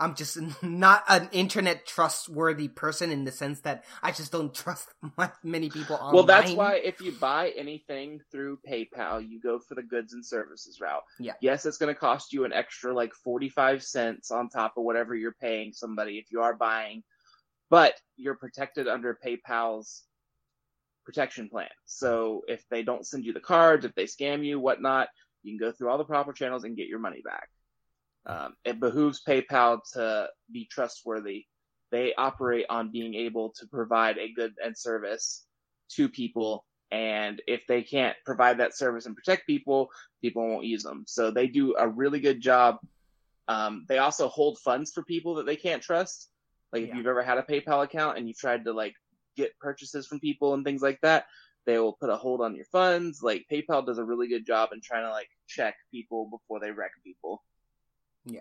I'm 0.01 0.14
just 0.14 0.38
not 0.62 1.05
an 1.09 1.28
internet 1.30 1.86
trustworthy 1.86 2.68
person 2.68 3.11
in 3.11 3.24
the 3.24 3.32
sense 3.32 3.61
that 3.61 3.84
I 4.03 4.12
just 4.12 4.32
don't 4.32 4.55
trust 4.55 4.88
many 5.44 5.68
people 5.68 5.96
online. 5.96 6.14
Well, 6.14 6.24
that's 6.24 6.53
why 6.53 6.76
if 6.76 7.03
you 7.03 7.12
buy 7.12 7.51
anything 7.51 8.20
through 8.32 8.61
PayPal, 8.68 9.26
you 9.28 9.40
go 9.40 9.59
for 9.59 9.74
the 9.74 9.82
goods 9.82 10.14
and 10.14 10.24
services 10.24 10.80
route. 10.80 11.03
Yeah. 11.18 11.34
Yes, 11.42 11.66
it's 11.66 11.76
going 11.76 11.94
to 11.94 12.01
cost 12.01 12.32
you 12.32 12.44
an 12.46 12.53
extra 12.53 12.94
like 12.94 13.12
45 13.12 13.82
cents 13.82 14.30
on 14.30 14.48
top 14.48 14.78
of 14.78 14.84
whatever 14.84 15.14
you're 15.14 15.36
paying 15.38 15.72
somebody 15.74 16.16
if 16.18 16.32
you 16.32 16.40
are 16.40 16.55
buying, 16.55 17.03
but 17.68 17.94
you're 18.16 18.36
protected 18.36 18.88
under 18.88 19.18
PayPal's 19.24 20.05
protection 21.11 21.48
plan. 21.48 21.68
So 21.86 22.42
if 22.46 22.62
they 22.70 22.84
don't 22.84 23.04
send 23.04 23.24
you 23.24 23.32
the 23.32 23.40
cards, 23.40 23.84
if 23.84 23.92
they 23.96 24.04
scam 24.04 24.44
you, 24.44 24.61
whatnot, 24.61 25.08
you 25.42 25.58
can 25.58 25.66
go 25.66 25.72
through 25.72 25.90
all 25.90 25.98
the 25.98 26.04
proper 26.04 26.32
channels 26.32 26.62
and 26.62 26.76
get 26.76 26.86
your 26.86 27.00
money 27.00 27.20
back. 27.24 27.48
Um, 28.26 28.54
it 28.64 28.78
behooves 28.78 29.22
PayPal 29.26 29.80
to 29.94 30.28
be 30.52 30.68
trustworthy. 30.70 31.46
They 31.90 32.14
operate 32.14 32.66
on 32.70 32.92
being 32.92 33.14
able 33.14 33.52
to 33.58 33.66
provide 33.66 34.18
a 34.18 34.32
good 34.32 34.52
and 34.64 34.78
service 34.78 35.44
to 35.96 36.08
people. 36.08 36.64
And 36.92 37.42
if 37.48 37.62
they 37.66 37.82
can't 37.82 38.16
provide 38.24 38.58
that 38.58 38.76
service 38.76 39.06
and 39.06 39.16
protect 39.16 39.48
people, 39.48 39.88
people 40.22 40.46
won't 40.46 40.64
use 40.64 40.84
them. 40.84 41.02
So 41.08 41.32
they 41.32 41.48
do 41.48 41.74
a 41.76 41.88
really 41.88 42.20
good 42.20 42.40
job. 42.40 42.76
Um, 43.48 43.84
they 43.88 43.98
also 43.98 44.28
hold 44.28 44.58
funds 44.58 44.92
for 44.92 45.02
people 45.02 45.34
that 45.36 45.46
they 45.46 45.56
can't 45.56 45.82
trust. 45.82 46.30
Like 46.72 46.82
if 46.82 46.88
Yeah. 46.90 46.98
you've 46.98 47.08
ever 47.08 47.24
had 47.24 47.38
a 47.38 47.42
PayPal 47.42 47.82
account 47.82 48.16
and 48.16 48.28
you've 48.28 48.38
tried 48.38 48.64
to 48.66 48.72
like 48.72 48.94
get 49.36 49.58
purchases 49.58 50.06
from 50.06 50.20
people 50.20 50.54
and 50.54 50.64
things 50.64 50.82
like 50.82 51.00
that, 51.02 51.26
they 51.66 51.78
will 51.78 51.92
put 51.92 52.10
a 52.10 52.16
hold 52.16 52.40
on 52.40 52.54
your 52.54 52.64
funds. 52.66 53.22
Like 53.22 53.46
PayPal 53.50 53.84
does 53.84 53.98
a 53.98 54.04
really 54.04 54.28
good 54.28 54.46
job 54.46 54.70
in 54.72 54.80
trying 54.80 55.04
to 55.04 55.10
like 55.10 55.28
check 55.46 55.76
people 55.90 56.28
before 56.30 56.60
they 56.60 56.70
wreck 56.70 56.92
people. 57.04 57.42
Yeah. 58.24 58.40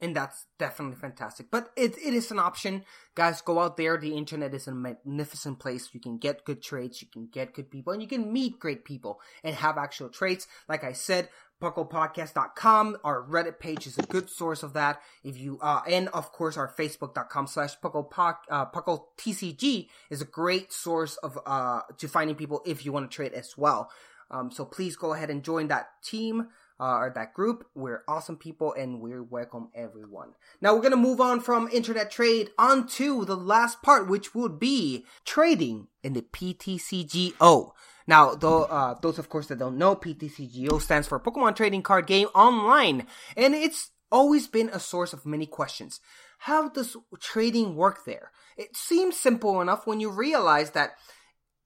And 0.00 0.16
that's 0.16 0.46
definitely 0.58 0.96
fantastic. 0.96 1.46
But 1.50 1.70
it 1.76 1.96
it 1.96 2.12
is 2.12 2.32
an 2.32 2.40
option, 2.40 2.84
guys. 3.14 3.40
Go 3.40 3.60
out 3.60 3.76
there. 3.76 3.96
The 3.96 4.16
internet 4.16 4.52
is 4.52 4.66
a 4.66 4.74
magnificent 4.74 5.60
place. 5.60 5.90
You 5.92 6.00
can 6.00 6.18
get 6.18 6.44
good 6.44 6.60
trades, 6.60 7.00
you 7.00 7.06
can 7.06 7.28
get 7.30 7.54
good 7.54 7.70
people, 7.70 7.92
and 7.92 8.02
you 8.02 8.08
can 8.08 8.32
meet 8.32 8.58
great 8.58 8.84
people 8.84 9.20
and 9.44 9.54
have 9.54 9.78
actual 9.78 10.08
trades. 10.08 10.48
Like 10.68 10.82
I 10.82 10.90
said, 10.90 11.28
pucklepodcast.com. 11.62 12.98
Our 13.04 13.22
Reddit 13.22 13.60
page 13.60 13.86
is 13.86 13.96
a 13.96 14.02
good 14.02 14.28
source 14.28 14.64
of 14.64 14.72
that. 14.72 15.00
If 15.22 15.38
you 15.38 15.58
uh, 15.62 15.82
and 15.88 16.08
of 16.08 16.32
course 16.32 16.56
our 16.56 16.68
Facebook.com 16.68 17.46
slash 17.46 17.78
puckle 17.78 18.10
uh, 18.50 18.66
puckle 18.66 19.04
TCG 19.16 19.88
is 20.10 20.20
a 20.20 20.24
great 20.24 20.72
source 20.72 21.16
of 21.18 21.38
uh 21.46 21.82
to 21.98 22.08
finding 22.08 22.34
people 22.34 22.62
if 22.66 22.84
you 22.84 22.92
want 22.92 23.08
to 23.08 23.14
trade 23.14 23.32
as 23.32 23.56
well. 23.56 23.90
Um, 24.30 24.50
so 24.50 24.64
please 24.64 24.96
go 24.96 25.12
ahead 25.14 25.30
and 25.30 25.44
join 25.44 25.68
that 25.68 25.90
team 26.02 26.48
uh, 26.80 26.96
or 26.96 27.12
that 27.14 27.32
group. 27.32 27.66
We're 27.76 28.02
awesome 28.08 28.36
people 28.36 28.72
and 28.72 29.00
we 29.00 29.20
welcome 29.20 29.68
everyone. 29.72 30.30
Now 30.60 30.74
we're 30.74 30.82
gonna 30.82 30.96
move 30.96 31.20
on 31.20 31.40
from 31.40 31.68
internet 31.68 32.10
trade 32.10 32.50
on 32.58 32.88
to 32.98 33.24
the 33.24 33.36
last 33.36 33.82
part, 33.82 34.08
which 34.08 34.34
would 34.34 34.58
be 34.58 35.06
trading 35.24 35.86
in 36.02 36.14
the 36.14 36.22
PTCGO. 36.22 37.72
Now, 38.06 38.34
though, 38.34 38.64
uh, 38.64 38.94
those 39.00 39.18
of 39.18 39.28
course 39.28 39.46
that 39.48 39.58
don't 39.58 39.78
know, 39.78 39.96
PTCGO 39.96 40.80
stands 40.80 41.08
for 41.08 41.20
Pokemon 41.20 41.56
Trading 41.56 41.82
Card 41.82 42.06
Game 42.06 42.28
Online, 42.34 43.06
and 43.36 43.54
it's 43.54 43.90
always 44.10 44.46
been 44.46 44.68
a 44.72 44.78
source 44.78 45.12
of 45.12 45.26
many 45.26 45.46
questions. 45.46 46.00
How 46.38 46.68
does 46.68 46.96
trading 47.20 47.76
work 47.76 48.04
there? 48.04 48.32
It 48.56 48.76
seems 48.76 49.16
simple 49.16 49.60
enough 49.60 49.86
when 49.86 50.00
you 50.00 50.10
realize 50.10 50.70
that 50.72 50.92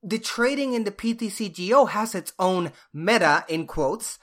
the 0.02 0.18
trading 0.18 0.74
in 0.74 0.84
the 0.84 0.90
PTCGO 0.90 1.88
has 1.90 2.14
its 2.14 2.32
own 2.38 2.72
meta 2.92 3.44
in 3.48 3.66
quotes 3.66 4.18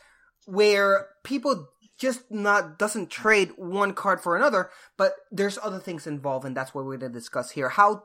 where 0.46 1.08
people 1.24 1.70
just 2.04 2.30
not 2.30 2.78
doesn't 2.78 3.10
trade 3.10 3.52
one 3.56 3.94
card 3.94 4.20
for 4.20 4.36
another, 4.36 4.70
but 4.98 5.14
there's 5.32 5.58
other 5.64 5.80
things 5.80 6.06
involved, 6.06 6.46
and 6.46 6.56
that's 6.58 6.74
what 6.74 6.84
we're 6.84 6.98
gonna 6.98 7.14
discuss 7.14 7.52
here. 7.52 7.70
How 7.70 8.04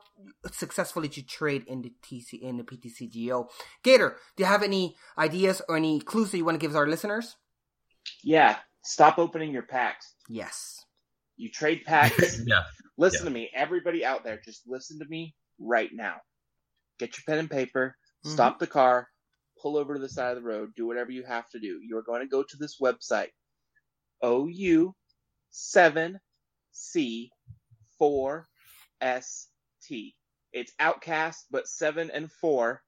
successfully 0.51 1.09
to 1.09 1.21
trade 1.21 1.65
in 1.67 1.81
the 1.81 1.91
TC 2.01 2.41
in 2.41 2.55
the 2.55 2.63
PTCGO. 2.63 3.49
Gator, 3.83 4.15
do 4.37 4.43
you 4.43 4.47
have 4.47 4.63
any 4.63 4.95
ideas 5.17 5.61
or 5.67 5.75
any 5.75 5.99
clues 5.99 6.31
that 6.31 6.37
you 6.37 6.45
want 6.45 6.55
to 6.59 6.65
give 6.65 6.75
our 6.77 6.87
listeners? 6.87 7.35
Yeah, 8.23 8.55
stop 8.83 9.19
opening 9.19 9.51
your 9.51 9.63
packs. 9.63 10.15
Yes. 10.29 10.85
You 11.35 11.49
trade 11.51 11.81
packs. 11.85 12.41
yeah. 12.47 12.63
listen 12.97 13.25
Yeah. 13.25 13.29
to 13.29 13.33
me, 13.33 13.49
everybody 13.53 14.05
out 14.05 14.23
there. 14.23 14.39
Just 14.43 14.61
listen 14.65 14.99
to 14.99 15.05
me 15.09 15.35
right 15.59 15.89
now. 15.93 16.15
Get 16.99 17.17
your 17.17 17.23
pen 17.27 17.39
and 17.39 17.51
paper. 17.51 17.95
Mm-hmm. 18.25 18.33
Stop 18.33 18.59
the 18.59 18.67
car. 18.67 19.09
Pull 19.61 19.75
over 19.77 19.93
to 19.93 19.99
the 19.99 20.09
side 20.09 20.35
of 20.37 20.41
the 20.41 20.47
road. 20.49 20.69
Do 20.75 20.87
whatever 20.87 21.11
you 21.11 21.23
have 21.25 21.49
to 21.49 21.59
do. 21.59 21.79
You 21.85 21.97
are 21.97 22.01
going 22.03 22.21
to 22.21 22.27
go 22.27 22.43
to 22.43 22.57
this 22.57 22.77
website. 22.81 23.31
OU 24.23 24.95
seven 25.51 26.19
C 26.71 27.31
four 27.97 28.47
S 29.01 29.47
T. 29.83 30.15
It's 30.51 30.73
Outcast, 30.79 31.45
but 31.51 31.67
seven 31.67 32.09
and 32.11 32.31
four 32.31 32.81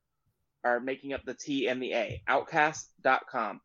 are 0.64 0.80
making 0.80 1.14
up 1.14 1.24
the 1.26 1.34
T 1.34 1.68
and 1.68 1.82
the 1.82 1.94
A. 1.94 2.22
Outcast.com. 2.28 3.62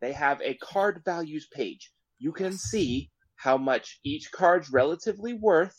They 0.00 0.12
have 0.12 0.40
a 0.42 0.54
card 0.54 1.02
values 1.04 1.46
page. 1.52 1.92
You 2.18 2.32
can 2.32 2.52
see 2.52 3.10
how 3.36 3.56
much 3.56 3.98
each 4.04 4.30
card's 4.30 4.70
relatively 4.70 5.32
worth 5.32 5.76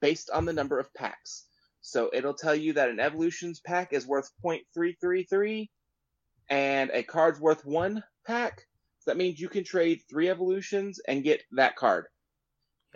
based 0.00 0.30
on 0.30 0.44
the 0.44 0.52
number 0.52 0.78
of 0.78 0.92
packs. 0.94 1.46
So 1.80 2.10
it'll 2.12 2.34
tell 2.34 2.54
you 2.54 2.74
that 2.74 2.88
an 2.88 3.00
evolutions 3.00 3.60
pack 3.60 3.92
is 3.92 4.06
worth 4.06 4.30
0.333 4.44 5.68
and 6.48 6.90
a 6.92 7.02
card's 7.02 7.40
worth 7.40 7.64
one 7.64 8.02
pack. 8.26 8.62
So 9.04 9.10
that 9.10 9.18
means 9.18 9.38
you 9.38 9.50
can 9.50 9.64
trade 9.64 10.00
three 10.08 10.30
evolutions 10.30 10.98
and 11.06 11.22
get 11.22 11.42
that 11.52 11.76
card. 11.76 12.06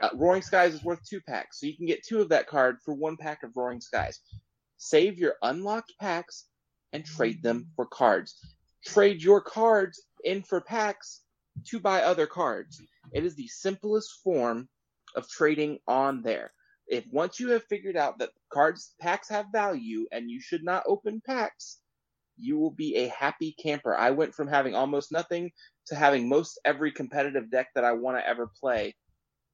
Uh, 0.01 0.09
Roaring 0.15 0.41
Skies 0.41 0.73
is 0.73 0.83
worth 0.83 1.05
two 1.07 1.21
packs, 1.21 1.61
so 1.61 1.67
you 1.67 1.77
can 1.77 1.85
get 1.85 2.03
two 2.03 2.23
of 2.23 2.31
that 2.31 2.47
card 2.47 2.79
for 2.83 2.95
one 2.95 3.19
pack 3.19 3.43
of 3.43 3.55
Roaring 3.55 3.83
Skies. 3.83 4.21
Save 4.79 5.19
your 5.19 5.35
unlocked 5.43 5.93
packs 6.01 6.47
and 6.95 7.05
trade 7.05 7.43
them 7.43 7.69
for 7.77 7.85
cards. 7.85 8.55
Trade 8.87 9.23
your 9.23 9.43
cards 9.43 10.03
in 10.25 10.43
for 10.43 10.63
packs 10.63 11.25
to 11.67 11.79
buy 11.79 12.01
other 12.01 12.27
cards. 12.27 12.81
It 13.13 13.27
is 13.27 13.35
the 13.35 13.49
simplest 13.49 14.23
form 14.25 14.67
of 15.15 15.29
trading 15.29 15.79
on 15.87 16.23
there. 16.23 16.55
If 16.87 17.05
once 17.13 17.39
you 17.39 17.51
have 17.51 17.65
figured 17.65 17.99
out 17.99 18.19
that 18.21 18.31
cards 18.51 18.95
packs 18.99 19.29
have 19.29 19.53
value 19.53 20.07
and 20.11 20.31
you 20.31 20.41
should 20.41 20.65
not 20.65 20.85
open 20.87 21.21
packs, 21.27 21.81
you 22.39 22.59
will 22.59 22.71
be 22.71 22.97
a 22.97 23.09
happy 23.09 23.55
camper. 23.63 23.97
I 23.97 24.11
went 24.11 24.35
from 24.35 24.49
having 24.49 24.75
almost 24.75 25.13
nothing 25.13 25.51
to 25.87 25.95
having 25.95 26.29
most 26.29 26.59
every 26.65 26.93
competitive 26.93 27.51
deck 27.51 27.69
that 27.75 27.85
I 27.85 27.93
want 27.93 28.19
to 28.19 28.27
ever 28.27 28.51
play 28.61 28.95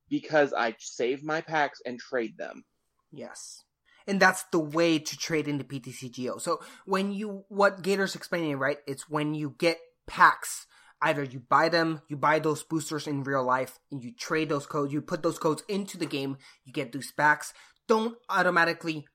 because 0.09 0.53
I 0.53 0.74
save 0.78 1.24
my 1.24 1.41
packs 1.41 1.80
and 1.85 1.99
trade 1.99 2.37
them. 2.37 2.64
Yes. 3.11 3.62
And 4.07 4.20
that's 4.20 4.45
the 4.53 4.59
way 4.59 4.99
to 4.99 5.16
trade 5.16 5.49
in 5.49 5.59
the 5.59 5.64
PTCGO. 5.64 6.41
So 6.41 6.61
when 6.85 7.12
you, 7.12 7.45
what 7.49 7.82
Gator's 7.82 8.14
explaining, 8.14 8.57
right? 8.59 8.78
It's 8.87 9.09
when 9.09 9.35
you 9.35 9.55
get 9.59 9.78
packs, 10.07 10.66
either 11.01 11.22
you 11.22 11.41
buy 11.41 11.68
them, 11.68 12.03
you 12.09 12.16
buy 12.16 12.39
those 12.39 12.62
boosters 12.62 13.07
in 13.07 13.24
real 13.24 13.45
life, 13.45 13.78
and 13.91 14.03
you 14.03 14.12
trade 14.12 14.51
those 14.51 14.66
codes, 14.66 14.93
you 14.93 15.01
put 15.01 15.22
those 15.22 15.39
codes 15.39 15.62
into 15.68 15.97
the 15.97 16.07
game, 16.07 16.37
you 16.64 16.72
get 16.72 16.93
these 16.93 17.12
packs. 17.12 17.55
Don't 17.89 18.16
automatically 18.28 19.07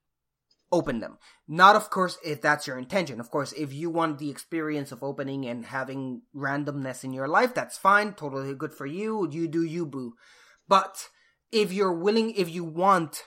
open 0.72 1.00
them. 1.00 1.18
Not, 1.48 1.76
of 1.76 1.90
course, 1.90 2.18
if 2.24 2.42
that's 2.42 2.68
your 2.68 2.78
intention. 2.78 3.20
Of 3.20 3.32
course, 3.32 3.52
if 3.54 3.74
you 3.74 3.90
want 3.90 4.20
the 4.20 4.30
experience 4.30 4.92
of 4.92 5.04
opening 5.04 5.46
and 5.46 5.66
having 5.66 6.22
randomness 6.36 7.04
in 7.04 7.14
your 7.14 7.28
life, 7.28 7.54
that's 7.54 7.78
fine. 7.78 8.14
Totally 8.14 8.54
good 8.54 8.74
for 8.74 8.86
you. 8.86 9.28
You 9.30 9.48
do 9.48 9.64
you, 9.64 9.86
boo. 9.86 10.14
But 10.68 11.10
if 11.52 11.74
you're 11.74 11.94
willing, 11.94 12.32
if 12.32 12.50
you 12.50 12.64
want 12.64 13.24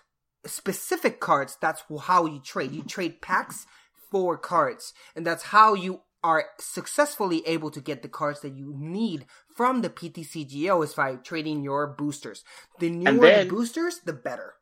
specific 0.47 1.21
cards, 1.21 1.57
that's 1.61 1.83
how 2.03 2.27
you 2.27 2.41
trade. 2.41 2.73
You 2.73 2.83
trade 2.83 3.21
packs 3.21 3.67
for 4.11 4.37
cards. 4.37 4.93
And 5.17 5.27
that's 5.27 5.45
how 5.45 5.75
you 5.75 6.03
are 6.25 6.45
successfully 6.61 7.43
able 7.47 7.71
to 7.71 7.81
get 7.81 8.03
the 8.03 8.09
cards 8.09 8.41
that 8.43 8.57
you 8.57 8.73
need 8.79 9.27
from 9.57 9.81
the 9.83 9.91
PTCGO 9.91 10.85
is 10.85 10.95
by 10.95 11.17
trading 11.17 11.63
your 11.63 11.87
boosters. 11.87 12.45
The 12.79 12.91
newer 12.91 13.27
then- 13.27 13.49
the 13.49 13.55
boosters, 13.55 14.01
the 14.05 14.13
better. 14.13 14.55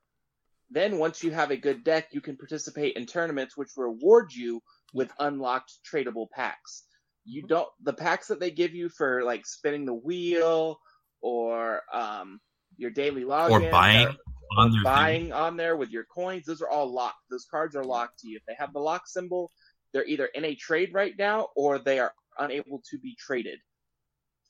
Then 0.71 0.99
once 0.99 1.23
you 1.25 1.33
have 1.33 1.51
a 1.51 1.57
good 1.57 1.83
deck, 1.85 2.09
you 2.13 2.21
can 2.21 2.37
participate 2.37 2.97
in 2.97 3.07
tournaments 3.07 3.57
which 3.57 3.71
reward 3.77 4.33
you 4.33 4.63
with 4.95 5.11
unlocked 5.19 5.73
tradable 5.91 6.31
packs. 6.31 6.85
You 7.25 7.43
don't 7.47 7.69
the 7.83 7.93
packs 7.93 8.29
that 8.29 8.41
they 8.41 8.51
give 8.51 8.75
you 8.75 8.89
for 8.89 9.23
like 9.25 9.47
spinning 9.47 9.85
the 9.85 9.95
wheel 9.95 10.79
or 11.21 11.83
um 11.93 12.41
your 12.77 12.91
daily 12.91 13.23
login 13.25 13.67
Or 13.67 13.71
buying 13.71 14.07
or- 14.09 14.15
on 14.57 14.71
their 14.73 14.79
thing. 14.79 14.83
buying 14.85 15.33
on 15.33 15.57
there 15.57 15.77
with 15.77 15.91
your 15.91 16.05
coins, 16.05 16.47
those 16.47 16.61
are 16.63 16.69
all 16.69 16.93
locked. 16.93 17.19
Those 17.31 17.47
cards 17.51 17.77
are 17.77 17.85
locked 17.85 18.19
to 18.21 18.29
you. 18.29 18.37
If 18.37 18.43
they 18.47 18.55
have 18.59 18.73
the 18.73 18.81
lock 18.81 19.07
symbol, 19.07 19.51
they're 19.93 20.07
either 20.07 20.27
in 20.27 20.45
a 20.45 20.55
trade 20.57 20.93
right 20.93 21.15
now 21.17 21.49
or 21.55 21.79
they 21.79 21.99
are 22.01 22.13
unable 22.39 22.83
to 22.91 22.99
be 22.99 23.15
traded. 23.19 23.59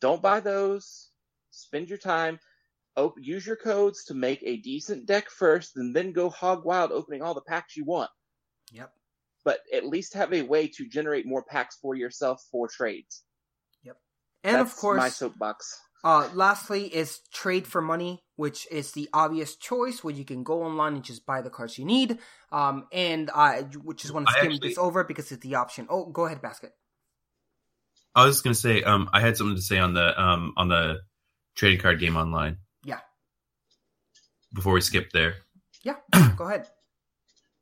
Don't 0.01 0.23
buy 0.23 0.41
those. 0.41 1.11
Spend 1.51 1.89
your 1.91 1.99
time. 1.99 2.39
Op- 3.07 3.15
use 3.21 3.47
your 3.47 3.57
codes 3.57 4.05
to 4.05 4.15
make 4.15 4.43
a 4.43 4.59
decent 4.59 5.07
deck 5.07 5.31
first, 5.31 5.77
and 5.77 5.95
then 5.95 6.13
go 6.13 6.29
hog 6.31 6.65
wild 6.65 6.93
opening 6.93 7.23
all 7.23 7.35
the 7.35 7.41
packs 7.41 7.77
you 7.77 7.85
want. 7.85 8.11
Yep. 8.73 8.93
But 9.45 9.61
at 9.73 9.87
least 9.87 10.15
have 10.15 10.33
a 10.33 10.43
way 10.43 10.69
to 10.69 10.89
generate 10.89 11.27
more 11.27 11.43
packs 11.43 11.79
for 11.81 11.95
yourself 11.95 12.43
for 12.51 12.69
trades. 12.69 13.23
Yep. 13.83 13.97
And 14.45 14.57
That's 14.57 14.73
of 14.73 14.79
course, 14.79 14.99
my 14.99 15.09
soapbox. 15.09 15.81
Uh, 16.03 16.29
lastly 16.33 16.85
is 16.95 17.21
trade 17.33 17.67
for 17.67 17.83
money, 17.83 18.23
which 18.37 18.67
is 18.71 18.93
the 18.93 19.09
obvious 19.13 19.57
choice 19.57 20.03
where 20.03 20.15
you 20.15 20.25
can 20.25 20.43
go 20.43 20.63
online 20.63 20.95
and 20.95 21.05
just 21.05 21.27
buy 21.27 21.43
the 21.43 21.51
cards 21.51 21.79
you 21.79 21.85
need. 21.85 22.19
Um, 22.51 22.87
and 22.91 23.31
I 23.31 23.63
just 23.63 24.13
want 24.13 24.27
to 24.27 24.33
skim 24.33 24.53
actually- 24.53 24.69
this 24.69 24.79
over 24.79 25.05
because 25.05 25.31
it's 25.31 25.43
the 25.43 25.57
option. 25.57 25.87
Oh, 25.91 26.07
go 26.07 26.25
ahead, 26.25 26.41
Basket. 26.41 26.73
I 28.15 28.25
was 28.25 28.37
just 28.37 28.45
gonna 28.45 28.55
say, 28.55 28.83
um, 28.83 29.09
I 29.13 29.21
had 29.21 29.37
something 29.37 29.57
to 29.57 29.63
say 29.63 29.79
on 29.79 29.95
the 29.95 30.21
um 30.21 30.53
on 30.57 30.69
the 30.69 31.01
trading 31.55 31.81
card 31.81 32.01
game 32.01 32.17
online 32.17 32.53
Yeah, 32.53 32.70
before 34.53 34.73
we 34.73 34.81
skip 34.81 35.11
there. 35.13 35.35
yeah, 35.83 35.97
go 36.37 36.45
ahead. 36.45 36.69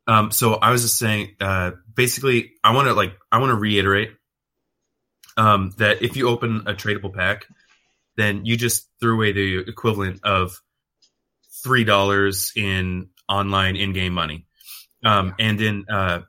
Um, 0.07 0.31
so 0.31 0.55
I 0.55 0.71
was 0.71 0.83
just 0.83 0.97
saying, 0.97 1.37
uh, 1.41 1.73
basically, 1.95 2.53
I 2.65 2.75
want 2.75 2.89
to 2.89 2.95
like, 2.95 3.13
I 3.31 3.39
want 3.39 3.51
to 3.51 3.57
reiterate, 3.57 4.13
um, 5.37 5.73
that 5.79 6.03
if 6.03 6.17
you 6.17 6.29
open 6.29 6.63
a 6.67 6.75
tradable 6.75 7.15
pack, 7.15 7.47
then 8.17 8.45
you 8.45 8.57
just 8.57 8.89
threw 9.01 9.15
away 9.15 9.33
the 9.33 9.59
equivalent 9.59 10.21
of 10.25 10.61
three 11.63 11.85
dollars 11.85 12.53
in 12.57 13.11
online 13.29 13.77
in-game 13.77 14.13
money, 14.13 14.47
um, 15.05 15.35
and 15.39 15.61
in 15.61 15.85
uh, 15.89 16.23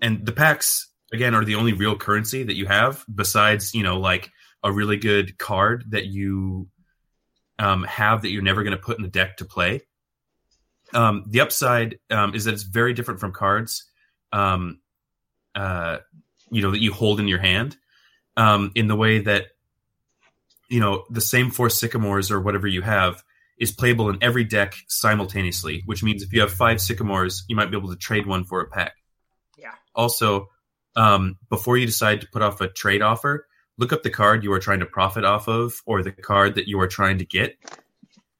and 0.00 0.26
the 0.26 0.32
packs 0.32 0.88
again 1.12 1.34
are 1.34 1.44
the 1.44 1.54
only 1.54 1.72
real 1.72 1.96
currency 1.96 2.42
that 2.42 2.54
you 2.54 2.66
have 2.66 3.04
besides 3.12 3.74
you 3.74 3.82
know 3.82 3.98
like 3.98 4.30
a 4.62 4.70
really 4.70 4.98
good 4.98 5.38
card 5.38 5.84
that 5.90 6.06
you 6.06 6.68
um, 7.60 7.84
have 7.84 8.22
that 8.22 8.30
you're 8.30 8.42
never 8.42 8.64
going 8.64 8.76
to 8.76 8.82
put 8.82 8.96
in 8.96 9.02
the 9.02 9.10
deck 9.10 9.36
to 9.36 9.44
play. 9.44 9.82
Um, 10.94 11.24
the 11.28 11.42
upside 11.42 11.98
um, 12.10 12.34
is 12.34 12.46
that 12.46 12.54
it's 12.54 12.64
very 12.64 12.94
different 12.94 13.20
from 13.20 13.32
cards, 13.32 13.84
um, 14.32 14.80
uh, 15.54 15.98
you 16.50 16.62
know, 16.62 16.70
that 16.70 16.80
you 16.80 16.92
hold 16.92 17.20
in 17.20 17.28
your 17.28 17.38
hand, 17.38 17.76
um, 18.36 18.72
in 18.74 18.88
the 18.88 18.96
way 18.96 19.20
that, 19.20 19.48
you 20.68 20.80
know, 20.80 21.04
the 21.10 21.20
same 21.20 21.50
four 21.50 21.68
sycamores 21.68 22.30
or 22.30 22.40
whatever 22.40 22.66
you 22.66 22.80
have 22.80 23.22
is 23.58 23.70
playable 23.70 24.08
in 24.08 24.18
every 24.22 24.44
deck 24.44 24.74
simultaneously. 24.88 25.82
Which 25.84 26.02
means 26.02 26.22
if 26.22 26.32
you 26.32 26.40
have 26.40 26.52
five 26.52 26.80
sycamores, 26.80 27.44
you 27.46 27.56
might 27.56 27.70
be 27.70 27.76
able 27.76 27.90
to 27.90 27.96
trade 27.96 28.26
one 28.26 28.44
for 28.44 28.62
a 28.62 28.68
pack. 28.68 28.94
Yeah. 29.58 29.74
Also, 29.94 30.48
um, 30.96 31.38
before 31.50 31.76
you 31.76 31.84
decide 31.84 32.22
to 32.22 32.26
put 32.32 32.42
off 32.42 32.62
a 32.62 32.68
trade 32.68 33.02
offer, 33.02 33.46
look 33.78 33.92
up 33.92 34.02
the 34.02 34.10
card 34.10 34.44
you 34.44 34.52
are 34.52 34.58
trying 34.58 34.80
to 34.80 34.86
profit 34.86 35.24
off 35.24 35.48
of 35.48 35.80
or 35.86 36.02
the 36.02 36.12
card 36.12 36.54
that 36.56 36.68
you 36.68 36.78
are 36.80 36.88
trying 36.88 37.18
to 37.18 37.24
get 37.24 37.56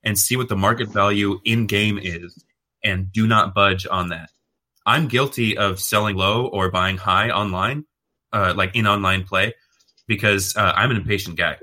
and 0.03 0.19
see 0.19 0.37
what 0.37 0.49
the 0.49 0.57
market 0.57 0.89
value 0.89 1.41
in 1.45 1.67
game 1.67 1.99
is 2.01 2.45
and 2.83 3.13
do 3.13 3.27
not 3.27 3.55
budge 3.55 3.87
on 3.91 4.09
that. 4.09 4.31
I'm 4.87 5.09
guilty 5.09 5.57
of 5.57 5.79
selling 5.79 6.17
low 6.17 6.47
or 6.47 6.71
buying 6.71 6.97
high 6.97 7.31
online, 7.31 7.85
uh, 8.33 8.55
like 8.57 8.75
in 8.75 8.87
online 8.87 9.25
play, 9.25 9.55
because 10.07 10.57
uh, 10.57 10.73
I'm 10.75 10.91
an 10.91 10.97
impatient 10.97 11.37
guy. 11.37 11.59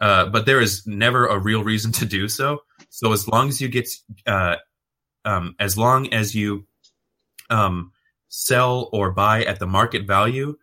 Uh, 0.00 0.26
but 0.26 0.46
there 0.46 0.60
is 0.60 0.86
never 0.86 1.26
a 1.26 1.38
real 1.38 1.62
reason 1.62 1.92
to 1.92 2.06
do 2.06 2.28
so. 2.28 2.62
So 2.90 3.12
as 3.12 3.28
long 3.28 3.48
as 3.48 3.60
you 3.60 3.68
get, 3.68 3.88
uh, 4.26 4.56
um, 5.24 5.54
as 5.58 5.78
long 5.78 6.12
as 6.12 6.34
you 6.34 6.66
um, 7.50 7.92
sell 8.28 8.88
or 8.92 9.12
buy 9.12 9.44
at 9.44 9.58
the 9.58 9.66
market 9.66 10.06
value, 10.06 10.56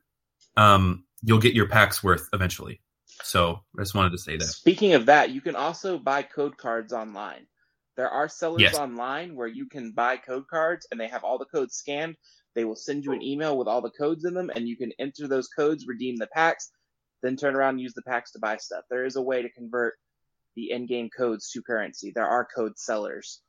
um, 0.58 1.06
you'll 1.24 1.40
get 1.40 1.54
your 1.54 1.68
packs 1.68 2.04
worth 2.04 2.28
eventually. 2.34 2.82
So 3.24 3.60
I 3.78 3.82
just 3.82 3.96
wanted 3.96 4.12
to 4.12 4.18
say 4.18 4.38
that. 4.38 4.46
Speaking 4.46 4.94
of 4.94 5.08
that, 5.08 5.32
you 5.32 5.42
can 5.42 5.56
also 5.56 5.98
buy 5.98 6.24
code 6.24 6.58
cards 6.58 6.94
online. 6.94 7.48
There 7.98 8.10
are 8.10 8.30
sellers 8.30 8.62
Yes. 8.62 8.76
online 8.76 9.36
where 9.36 9.48
you 9.48 9.68
can 9.68 9.92
buy 9.92 10.18
code 10.18 10.48
cards 10.48 10.88
and 10.92 11.00
they 11.00 11.08
have 11.08 11.24
all 11.24 11.38
the 11.38 11.46
codes 11.46 11.76
scanned. 11.76 12.16
They 12.56 12.64
will 12.64 12.76
send 12.78 13.04
you 13.04 13.12
an 13.12 13.22
email 13.22 13.58
with 13.58 13.68
all 13.68 13.82
the 13.82 13.92
codes 13.92 14.24
in 14.26 14.34
them 14.34 14.50
and 14.56 14.68
you 14.68 14.78
can 14.78 14.92
enter 15.00 15.28
those 15.28 15.48
codes, 15.50 15.86
redeem 15.88 16.16
the 16.16 16.28
packs, 16.28 16.72
then 17.22 17.36
turn 17.36 17.56
around 17.56 17.72
and 17.76 17.82
use 17.82 17.94
the 17.94 18.02
packs 18.04 18.32
to 18.32 18.40
buy 18.40 18.58
stuff. 18.58 18.86
There 18.90 19.06
is 19.06 19.18
a 19.18 19.22
way 19.22 19.42
to 19.42 19.50
convert 19.50 19.96
the 20.56 20.72
in-game 20.72 21.10
codes 21.10 21.52
to 21.52 21.62
currency. 21.62 22.12
There 22.16 22.28
are 22.28 22.46
code 22.56 22.78
sellers. 22.78 23.42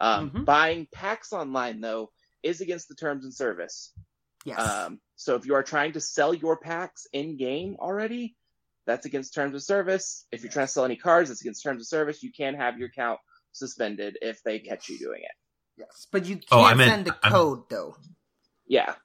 Um, 0.00 0.30
Mhm. 0.30 0.44
Buying 0.44 0.86
packs 0.92 1.32
online 1.32 1.80
though 1.80 2.12
is 2.42 2.60
against 2.60 2.88
the 2.88 2.94
terms 2.94 3.24
and 3.24 3.32
service. 3.32 3.92
Yes. 4.44 4.58
Um, 4.58 5.00
so 5.16 5.36
if 5.36 5.46
you 5.46 5.54
are 5.54 5.62
trying 5.62 5.92
to 5.92 6.00
sell 6.00 6.34
your 6.34 6.58
packs 6.58 7.06
in 7.12 7.36
game 7.36 7.76
already, 7.80 8.36
that's 8.86 9.06
against 9.06 9.32
terms 9.34 9.54
of 9.54 9.62
service. 9.62 10.26
If 10.32 10.42
you're 10.42 10.52
trying 10.52 10.66
to 10.66 10.72
sell 10.72 10.84
any 10.84 10.96
cards, 10.96 11.30
that's 11.30 11.40
against 11.40 11.62
terms 11.62 11.80
of 11.80 11.86
service. 11.88 12.22
You 12.22 12.30
can 12.36 12.54
have 12.54 12.78
your 12.78 12.88
account 12.88 13.18
suspended 13.52 14.18
if 14.20 14.42
they 14.44 14.58
catch 14.58 14.88
you 14.88 14.98
doing 14.98 15.20
it. 15.22 15.30
yes. 15.78 16.06
But 16.12 16.26
you 16.26 16.36
can't 16.36 16.46
Oh, 16.52 16.62
I 16.62 16.74
meant- 16.74 16.90
send 16.90 17.06
the 17.06 17.16
I'm- 17.22 17.32
code 17.32 17.70
though. 17.70 17.96
Yeah. 18.66 18.96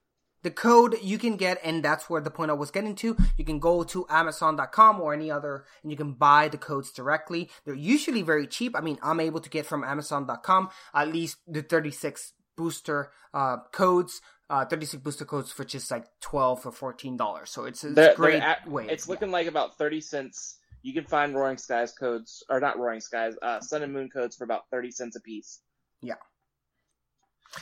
The 0.41 0.51
code 0.51 0.95
you 1.01 1.17
can 1.17 1.35
get, 1.35 1.59
and 1.65 1.83
that's 1.83 2.09
where 2.09 2.21
the 2.21 2.31
point 2.31 2.49
I 2.49 2.53
was 2.53 2.71
getting 2.71 2.95
to. 2.95 3.17
You 3.37 3.43
can 3.43 3.59
go 3.59 3.83
to 3.83 4.05
Amazon.com 4.09 5.01
or 5.01 5.13
any 5.13 5.29
other, 5.29 5.65
and 5.83 5.91
you 5.91 5.97
can 5.97 6.13
buy 6.13 6.47
the 6.47 6.57
codes 6.57 6.93
directly. 6.93 7.49
They're 7.65 7.73
usually 7.75 8.21
very 8.21 8.47
cheap. 8.47 8.73
I 8.73 8.79
mean, 8.79 8.97
I'm 9.03 9.19
able 9.19 9.41
to 9.41 9.49
get 9.49 9.65
from 9.65 9.83
Amazon.com 9.83 10.69
at 10.93 11.09
least 11.09 11.37
the 11.45 11.61
36 11.61 12.31
booster 12.63 13.11
uh, 13.33 13.57
codes, 13.71 14.19
uh, 14.49 14.65
36 14.65 15.01
booster 15.01 15.23
codes 15.25 15.51
for 15.51 15.63
just 15.63 15.89
like 15.91 16.05
12 16.21 16.65
or 16.65 16.71
14 16.73 17.15
dollars. 17.15 17.49
So 17.51 17.63
it's, 17.65 17.83
it's 17.83 17.95
They're- 17.95 18.11
a 18.11 18.15
great 18.15 18.39
they're 18.39 18.49
at- 18.49 18.67
way. 18.67 18.87
It's 18.89 19.07
Yeah. 19.07 19.11
looking 19.13 19.31
like 19.31 19.47
about 19.47 19.77
30 19.77 20.01
cents. 20.01 20.57
You 20.81 20.93
can 20.93 21.05
find 21.05 21.35
Roaring 21.35 21.57
Skies 21.57 21.91
codes, 21.93 22.43
or 22.49 22.59
not 22.59 22.77
Roaring 22.77 23.01
Skies, 23.01 23.35
uh, 23.41 23.59
Sun 23.61 23.83
and 23.83 23.93
Moon 23.93 24.09
codes 24.09 24.35
for 24.35 24.43
about 24.43 24.63
30 24.71 24.91
cents 24.91 25.15
a 25.15 25.21
piece. 25.21 25.61
Yeah. 26.01 26.15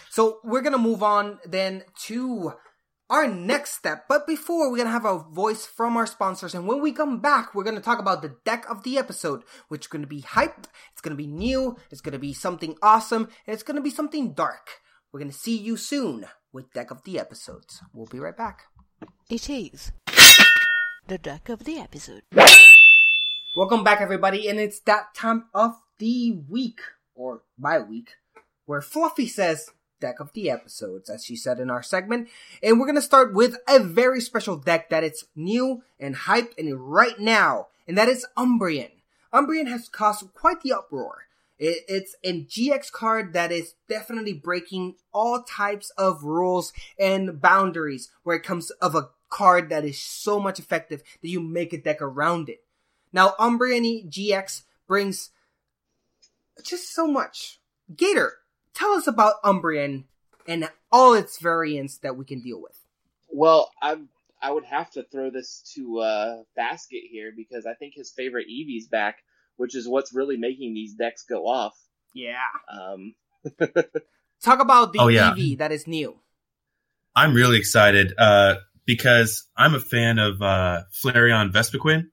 So 0.09 0.39
we're 0.43 0.61
gonna 0.61 0.77
move 0.77 1.01
on 1.03 1.39
then 1.45 1.83
to 2.07 2.53
our 3.09 3.27
next 3.27 3.71
step. 3.73 4.05
But 4.09 4.27
before, 4.27 4.69
we're 4.69 4.77
gonna 4.77 4.89
have 4.91 5.05
a 5.05 5.19
voice 5.19 5.65
from 5.65 5.95
our 5.97 6.05
sponsors, 6.05 6.53
and 6.53 6.67
when 6.67 6.81
we 6.81 6.91
come 6.91 7.19
back, 7.19 7.55
we're 7.55 7.63
gonna 7.63 7.79
talk 7.81 7.99
about 7.99 8.21
the 8.21 8.35
deck 8.45 8.69
of 8.69 8.83
the 8.83 8.97
episode, 8.97 9.43
which 9.69 9.85
is 9.85 9.87
gonna 9.87 10.07
be 10.07 10.21
hyped. 10.21 10.65
It's 10.91 11.01
gonna 11.01 11.15
be 11.15 11.27
new. 11.27 11.77
It's 11.89 12.01
gonna 12.01 12.19
be 12.19 12.33
something 12.33 12.77
awesome, 12.81 13.23
and 13.45 13.53
it's 13.53 13.63
gonna 13.63 13.81
be 13.81 13.89
something 13.89 14.33
dark. 14.33 14.67
We're 15.11 15.21
gonna 15.21 15.31
see 15.31 15.57
you 15.57 15.77
soon 15.77 16.25
with 16.51 16.73
deck 16.73 16.91
of 16.91 17.03
the 17.05 17.17
episodes. 17.17 17.81
We'll 17.93 18.07
be 18.07 18.19
right 18.19 18.35
back. 18.35 18.63
It 19.29 19.49
is 19.49 19.93
the 21.07 21.17
deck 21.17 21.47
of 21.47 21.63
the 21.63 21.77
episode. 21.77 22.23
Welcome 23.55 23.85
back, 23.85 24.01
everybody, 24.01 24.49
and 24.49 24.59
it's 24.59 24.81
that 24.81 25.15
time 25.15 25.45
of 25.53 25.75
the 25.97 26.33
week 26.49 26.81
or 27.15 27.43
bye 27.57 27.79
week 27.79 28.15
where 28.65 28.81
Fluffy 28.81 29.27
says 29.27 29.69
deck 30.01 30.19
of 30.19 30.33
the 30.33 30.49
episodes, 30.49 31.09
as 31.09 31.23
she 31.23 31.37
said 31.37 31.61
in 31.61 31.69
our 31.69 31.81
segment, 31.81 32.27
and 32.61 32.77
we're 32.77 32.85
gonna 32.85 33.01
start 33.01 33.33
with 33.33 33.55
a 33.65 33.79
very 33.79 34.19
special 34.19 34.57
deck 34.57 34.89
that 34.89 35.05
is 35.05 35.23
new 35.37 35.83
and 36.01 36.15
hyped 36.15 36.57
and 36.57 36.91
right 36.91 37.17
now, 37.17 37.67
and 37.87 37.97
that 37.97 38.09
is 38.09 38.27
Umbreon. 38.37 38.91
Umbreon 39.33 39.69
has 39.69 39.87
caused 39.87 40.33
quite 40.33 40.61
the 40.63 40.73
uproar. 40.73 41.26
It, 41.59 41.83
it's 41.87 42.15
a 42.23 42.43
GX 42.43 42.91
card 42.91 43.33
that 43.33 43.51
is 43.51 43.75
definitely 43.89 44.33
breaking 44.33 44.95
all 45.13 45.43
types 45.43 45.91
of 45.97 46.23
rules 46.23 46.73
and 46.99 47.41
boundaries 47.41 48.11
where 48.23 48.35
it 48.35 48.43
comes 48.43 48.69
of 48.71 48.95
a 48.95 49.09
card 49.29 49.69
that 49.69 49.83
is 49.83 50.01
so 50.01 50.39
much 50.39 50.59
effective 50.59 51.03
that 51.21 51.27
you 51.27 51.39
make 51.39 51.73
a 51.73 51.81
deck 51.81 52.01
around 52.01 52.49
it. 52.49 52.63
Now, 53.11 53.33
Umbreon 53.39 54.09
GX 54.09 54.63
brings 54.87 55.31
just 56.63 56.93
so 56.93 57.07
much. 57.07 57.59
Gator, 57.95 58.33
tell 58.73 58.91
us 58.91 59.07
about 59.07 59.41
Umbreon 59.43 60.03
and 60.47 60.69
all 60.91 61.13
its 61.13 61.39
variants 61.39 61.97
that 61.99 62.15
we 62.15 62.25
can 62.25 62.41
deal 62.41 62.61
with. 62.61 62.79
Well, 63.29 63.71
I 63.81 63.97
I 64.41 64.51
would 64.51 64.65
have 64.65 64.91
to 64.91 65.03
throw 65.03 65.29
this 65.29 65.61
to 65.75 65.99
uh, 65.99 66.43
Basket 66.55 67.03
here 67.09 67.33
because 67.35 67.65
I 67.65 67.73
think 67.73 67.95
his 67.95 68.11
favorite 68.11 68.47
Eevee's 68.47 68.87
back, 68.87 69.17
which 69.57 69.75
is 69.75 69.87
what's 69.87 70.13
really 70.13 70.37
making 70.37 70.73
these 70.73 70.93
decks 70.93 71.23
go 71.29 71.45
off. 71.47 71.73
Yeah. 72.13 72.37
Um, 72.71 73.13
Talk 74.43 74.59
about 74.61 74.93
the 74.93 74.99
Oh, 74.99 75.07
yeah. 75.07 75.33
Eevee 75.35 75.57
that 75.57 75.71
is 75.71 75.87
new. 75.87 76.17
I'm 77.15 77.33
really 77.33 77.57
excited 77.57 78.13
uh, 78.17 78.55
because 78.85 79.47
I'm 79.57 79.73
a 79.73 79.79
fan 79.79 80.19
of 80.19 80.41
uh, 80.41 80.83
Flareon 81.03 81.51
Vespiquen, 81.51 82.05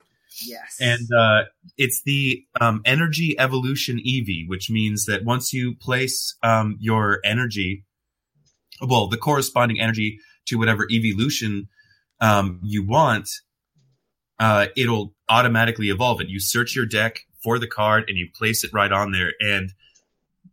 Yes. 0.47 0.79
and 0.81 1.07
uh, 1.17 1.43
it's 1.77 2.03
the 2.05 2.45
um, 2.61 2.81
Energy 2.87 3.39
Evolution 3.39 3.99
Eevee, 3.99 4.49
which 4.49 4.71
means 4.71 5.05
that 5.07 5.23
once 5.25 5.53
you 5.53 5.75
place 5.77 6.37
um, 6.43 6.77
your 6.81 7.21
energy, 7.25 7.85
well, 8.81 9.09
the 9.09 9.19
corresponding 9.19 9.79
energy 9.81 10.19
to 10.47 10.57
whatever 10.57 10.87
evolution 10.91 11.69
um, 12.21 12.61
you 12.65 12.87
want, 12.87 13.29
uh, 14.41 14.67
it'll 14.77 15.15
automatically 15.29 15.91
evolve 15.91 16.21
it. 16.23 16.29
You 16.29 16.41
search 16.41 16.75
your 16.75 16.87
deck 16.87 17.21
for 17.45 17.59
the 17.61 17.69
card 17.69 18.07
and 18.09 18.17
you 18.19 18.29
place 18.35 18.65
it 18.65 18.73
right 18.73 18.91
on 18.91 19.13
there. 19.13 19.35
And 19.39 19.73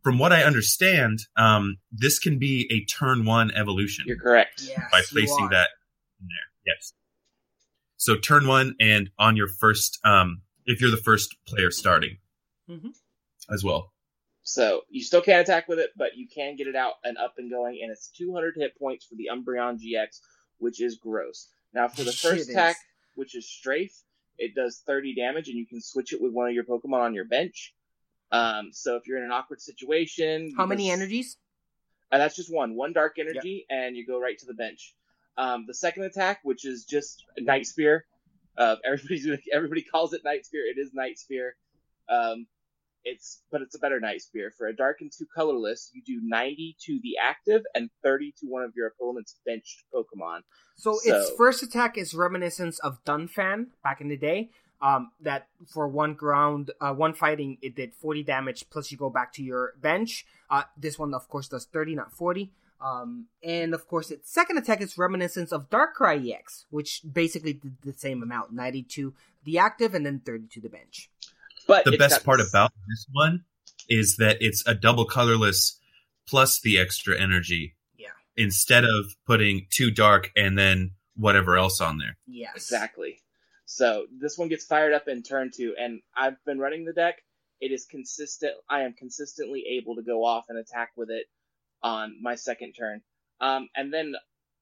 from 0.04 0.20
what 0.20 0.34
I 0.34 0.44
understand, 0.44 1.22
um, 1.38 1.78
this 1.92 2.20
can 2.20 2.38
be 2.38 2.68
a 2.72 2.84
turn 2.86 3.24
one 3.26 3.50
evolution 3.52 4.04
you're 4.08 4.20
correct. 4.20 4.62
yes, 4.68 4.80
by 4.92 5.02
placing 5.10 5.48
that 5.50 5.70
in 6.20 6.28
there. 6.28 6.76
Yes. 6.76 6.94
So 7.98 8.18
turn 8.18 8.46
one 8.48 8.76
and 8.80 9.10
on 9.18 9.38
your 9.38 9.48
first, 9.48 10.00
um, 10.04 10.42
if 10.66 10.82
you're 10.82 10.92
the 10.92 10.98
first 10.98 11.36
player 11.48 11.72
starting 11.72 12.18
Mhm. 12.70 12.94
as 13.50 13.64
well. 13.64 13.94
So 14.44 14.82
you 14.89 15.04
still 15.04 15.22
can't 15.22 15.48
attack 15.48 15.68
with 15.70 15.80
it, 15.80 15.92
but 15.96 16.18
you 16.18 16.28
can 16.28 16.56
get 16.56 16.68
it 16.68 16.76
out 16.76 16.96
and 17.04 17.18
up 17.18 17.36
and 17.38 17.50
going, 17.50 17.80
and 17.82 17.92
it's 17.92 18.10
200 18.10 18.56
hit 18.58 18.78
points 18.78 19.06
for 19.06 19.16
the 19.16 19.30
Umbreon 19.32 19.80
GX, 19.80 20.20
which 20.58 20.82
is 20.82 20.98
gross. 20.98 21.48
Now 21.74 21.88
for 21.88 22.04
the 22.04 22.12
first 22.12 22.50
attack, 22.50 22.76
which 23.16 23.36
is 23.36 23.48
Strafe, 23.48 23.94
it 24.38 24.55
does 24.55 24.82
30 24.86 25.15
damage, 25.15 25.49
and 25.49 25.57
you 25.57 25.65
can 25.65 25.82
switch 25.82 26.13
it 26.13 26.21
with 26.21 26.32
one 26.32 26.47
of 26.47 26.53
your 26.53 26.63
Pokemon 26.63 27.01
on 27.01 27.13
your 27.13 27.25
bench. 27.25 27.73
Um, 28.32 28.69
so 28.71 28.95
if 28.95 29.07
you're 29.07 29.17
in 29.17 29.23
an 29.23 29.32
awkward 29.32 29.61
situation, 29.61 30.53
How 30.55 30.65
many 30.65 30.89
energies? 30.89 31.38
Uh, 32.11 32.17
that's 32.17 32.36
just 32.36 32.53
one, 32.53 32.75
one 32.75 32.93
dark 32.93 33.17
energy, 33.19 33.65
and 33.69 33.95
you 33.95 34.05
go 34.05 34.19
right 34.19 34.38
to 34.38 34.45
the 34.45 34.53
bench. 34.53 34.95
Um, 35.38 35.65
the 35.65 35.73
second 35.73 36.03
attack, 36.03 36.39
which 36.43 36.65
is 36.65 36.86
just 36.86 37.23
Night 37.38 37.65
Spear, 37.65 38.05
uh, 38.57 38.75
everybody's 38.86 39.27
everybody 39.51 39.82
calls 39.82 40.13
it 40.13 40.21
Night 40.23 40.45
Spear. 40.45 40.63
It 40.65 40.79
is 40.79 40.93
Night 40.93 41.17
Spear. 41.19 41.55
Um, 42.09 42.47
it's 43.04 43.41
but 43.52 43.62
it's 43.62 43.76
a 43.76 43.80
better 43.80 43.99
Night 43.99 44.22
Spear. 44.22 44.52
For 44.58 44.68
a 44.68 44.76
dark 44.76 44.97
and 45.02 45.12
two 45.12 45.26
colorless, 45.36 45.91
you 45.93 46.02
do 46.06 46.20
90 46.24 46.78
to 46.86 46.99
the 47.04 47.18
active 47.22 47.64
and 47.74 47.89
30 48.04 48.34
to 48.39 48.47
one 48.47 48.64
of 48.64 48.74
your 48.76 48.88
opponent's 48.88 49.36
benched 49.45 49.84
Pokemon. 49.93 50.41
So, 50.76 50.99
its 51.04 51.32
first 51.38 51.64
attack 51.64 51.97
is 51.97 52.14
reminiscence 52.14 52.80
of 52.80 53.04
Donphan 53.06 53.68
back 53.84 54.02
in 54.02 54.08
the 54.08 54.18
day. 54.18 54.49
Um, 54.82 55.12
that 55.22 55.47
for 55.72 55.88
one 55.88 56.16
ground, 56.16 56.72
uh, 56.82 56.91
one 56.91 57.14
fighting, 57.14 57.60
it 57.62 57.76
did 57.76 57.93
40 57.93 58.24
damage. 58.24 58.66
Plus, 58.72 58.91
you 58.91 58.97
go 58.97 59.12
back 59.12 59.32
to 59.34 59.43
your 59.43 59.74
bench. 59.80 60.26
Uh, 60.49 60.64
this 60.76 60.97
one, 60.97 61.14
of 61.14 61.28
course, 61.30 61.47
does 61.47 61.66
30, 61.66 61.93
not 61.95 62.12
40. 62.12 62.52
Um, 62.84 63.28
and 63.43 63.76
of 63.76 63.88
course, 63.88 64.10
its 64.10 64.32
second 64.32 64.58
attack 64.58 64.82
is 64.82 64.97
reminiscence 64.97 65.52
of 65.52 65.70
Darkrai 65.70 66.34
EX, 66.34 66.66
which 66.72 67.02
basically 67.10 67.54
did 67.54 67.78
the 67.84 67.93
same 67.93 68.24
amount, 68.24 68.54
90 68.54 68.84
to 68.84 69.14
the 69.43 69.60
active 69.60 69.93
and 69.93 70.06
then 70.06 70.20
30 70.26 70.47
to 70.54 70.62
the 70.62 70.70
bench. 70.70 71.10
But 71.68 71.86
the 71.86 71.97
best 71.97 72.18
got 72.18 72.24
part 72.24 72.39
this- 72.39 72.49
about 72.49 72.72
this 72.89 73.05
one 73.12 73.45
is 73.89 74.18
that 74.18 74.38
it's 74.41 74.66
a 74.68 74.74
double 74.76 75.05
colorless 75.05 75.80
plus 76.28 76.59
the 76.62 76.78
extra 76.78 77.20
energy 77.20 77.76
Yeah. 77.97 78.12
instead 78.36 78.84
of 78.86 79.16
putting 79.26 79.68
two 79.70 79.91
dark 79.91 80.32
and 80.36 80.57
then 80.57 80.91
whatever 81.16 81.57
else 81.57 81.82
on 81.82 81.97
there. 81.97 82.18
Yes. 82.28 82.55
Exactly. 82.55 83.22
So 83.66 84.07
this 84.12 84.38
one 84.38 84.47
gets 84.49 84.66
fired 84.66 84.93
up 84.93 85.07
in 85.07 85.24
turn 85.24 85.51
two, 85.53 85.76
and 85.78 86.01
I've 86.16 86.43
been 86.45 86.59
running 86.59 86.86
the 86.86 86.93
deck. 86.93 87.24
It 87.59 87.72
is 87.72 87.86
consistent. 87.86 88.53
I 88.70 88.82
am 88.82 88.93
consistently 88.93 89.66
able 89.78 89.95
to 89.95 90.01
go 90.01 90.26
off 90.26 90.45
and 90.49 90.57
attack 90.57 90.91
with 90.95 91.09
it 91.09 91.28
on 91.84 92.18
my 92.22 92.36
second 92.36 92.74
turn. 92.74 93.01
Um, 93.39 93.70
and 93.76 93.93
then, 93.93 94.16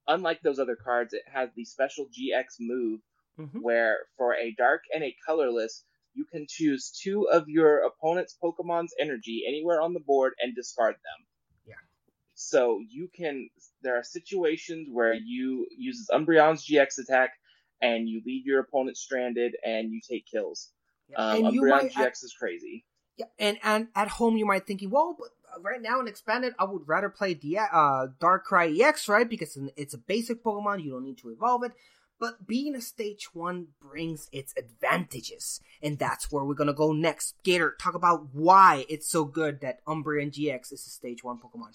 unlike 0.07 0.41
those 0.41 0.59
other 0.59 0.75
cards, 0.75 1.13
it 1.13 1.23
has 1.27 1.49
the 1.55 1.65
special 1.65 2.07
GX 2.11 2.57
move 2.59 3.01
Mhm. 3.37 3.61
where 3.61 4.07
for 4.17 4.35
a 4.35 4.51
dark 4.53 4.83
and 4.93 5.03
a 5.03 5.15
colorless, 5.25 5.83
you 6.19 6.25
can 6.25 6.45
choose 6.49 6.91
two 6.91 7.29
of 7.29 7.47
your 7.47 7.85
opponent's 7.85 8.35
Pokemon's 8.43 8.93
energy 8.99 9.43
anywhere 9.47 9.81
on 9.81 9.93
the 9.93 10.01
board 10.01 10.33
and 10.41 10.53
discard 10.53 10.95
them. 10.95 11.25
Yeah. 11.65 11.75
So 12.35 12.81
you 12.89 13.09
can. 13.15 13.49
There 13.81 13.95
are 13.95 14.03
situations 14.03 14.89
where 14.91 15.13
you 15.13 15.65
use 15.77 16.07
Umbreon's 16.11 16.65
GX 16.67 16.99
attack 16.99 17.31
and 17.81 18.09
you 18.09 18.21
leave 18.25 18.45
your 18.45 18.59
opponent 18.59 18.97
stranded 18.97 19.55
and 19.65 19.91
you 19.91 20.01
take 20.07 20.25
kills. 20.29 20.71
Yeah. 21.09 21.17
Um, 21.17 21.43
Umbreon 21.43 21.83
might, 21.83 21.93
GX 21.93 22.23
is 22.25 22.35
crazy. 22.37 22.85
Yeah, 23.15 23.27
and 23.39 23.57
and 23.63 23.87
at 23.95 24.09
home 24.09 24.35
you 24.35 24.45
might 24.45 24.67
thinking, 24.67 24.89
well, 24.89 25.15
but 25.17 25.29
right 25.63 25.81
now 25.81 26.01
in 26.01 26.07
expanded, 26.09 26.53
I 26.59 26.65
would 26.65 26.85
rather 26.85 27.09
play 27.09 27.33
the 27.33 27.59
uh 27.59 28.07
Darkrai 28.19 28.77
EX, 28.77 29.07
right? 29.07 29.29
Because 29.29 29.57
it's 29.77 29.93
a 29.93 29.97
basic 29.97 30.43
Pokemon, 30.43 30.83
you 30.83 30.91
don't 30.91 31.05
need 31.05 31.17
to 31.19 31.29
evolve 31.29 31.63
it. 31.63 31.71
But 32.19 32.45
being 32.45 32.75
a 32.75 32.81
stage 32.81 33.33
one 33.33 33.67
brings 33.81 34.27
its 34.33 34.53
advantages, 34.57 35.61
and 35.81 35.97
that's 35.97 36.31
where 36.31 36.43
we're 36.43 36.53
gonna 36.53 36.73
go 36.73 36.91
next. 36.91 37.35
Gator, 37.43 37.75
talk 37.79 37.93
about 37.95 38.33
why 38.33 38.85
it's 38.89 39.07
so 39.09 39.23
good 39.25 39.61
that 39.61 39.83
Umbreon 39.85 40.31
GX 40.31 40.73
is 40.73 40.85
a 40.85 40.89
stage 40.89 41.23
one 41.23 41.39
Pokemon. 41.39 41.73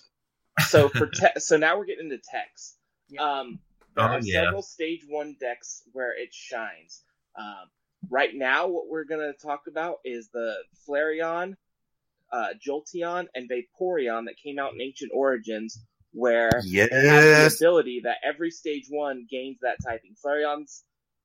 So 0.68 0.88
for 0.88 1.06
te- 1.06 1.26
so 1.38 1.56
now 1.56 1.78
we're 1.78 1.86
getting 1.86 2.10
into 2.10 2.18
techs. 2.18 2.76
Yeah. 3.08 3.22
Um, 3.22 3.58
there 3.96 4.04
Oh, 4.04 4.08
are 4.08 4.20
yeah. 4.20 4.44
several 4.44 4.62
stage 4.62 5.04
one 5.08 5.36
decks 5.40 5.82
where 5.92 6.12
it 6.20 6.34
shines. 6.34 7.02
Um, 7.38 7.70
right 8.10 8.34
now, 8.34 8.66
what 8.68 8.88
we're 8.88 9.04
gonna 9.04 9.32
talk 9.32 9.62
about 9.68 9.96
is 10.04 10.28
the 10.32 10.56
Flareon, 10.86 11.54
uh, 12.32 12.48
Jolteon, 12.66 13.28
and 13.34 13.48
Vaporeon 13.48 14.26
that 14.26 14.34
came 14.42 14.58
out 14.58 14.74
in 14.74 14.80
Ancient 14.80 15.12
Origins, 15.14 15.78
where 16.14 16.62
it 16.64 16.92
has 16.92 17.58
the 17.58 17.66
ability 17.66 18.02
that 18.04 18.18
every 18.24 18.50
stage 18.50 18.86
one 18.88 19.26
gains 19.28 19.58
that 19.62 19.76
typing. 19.84 20.14
Flareon's 20.24 20.84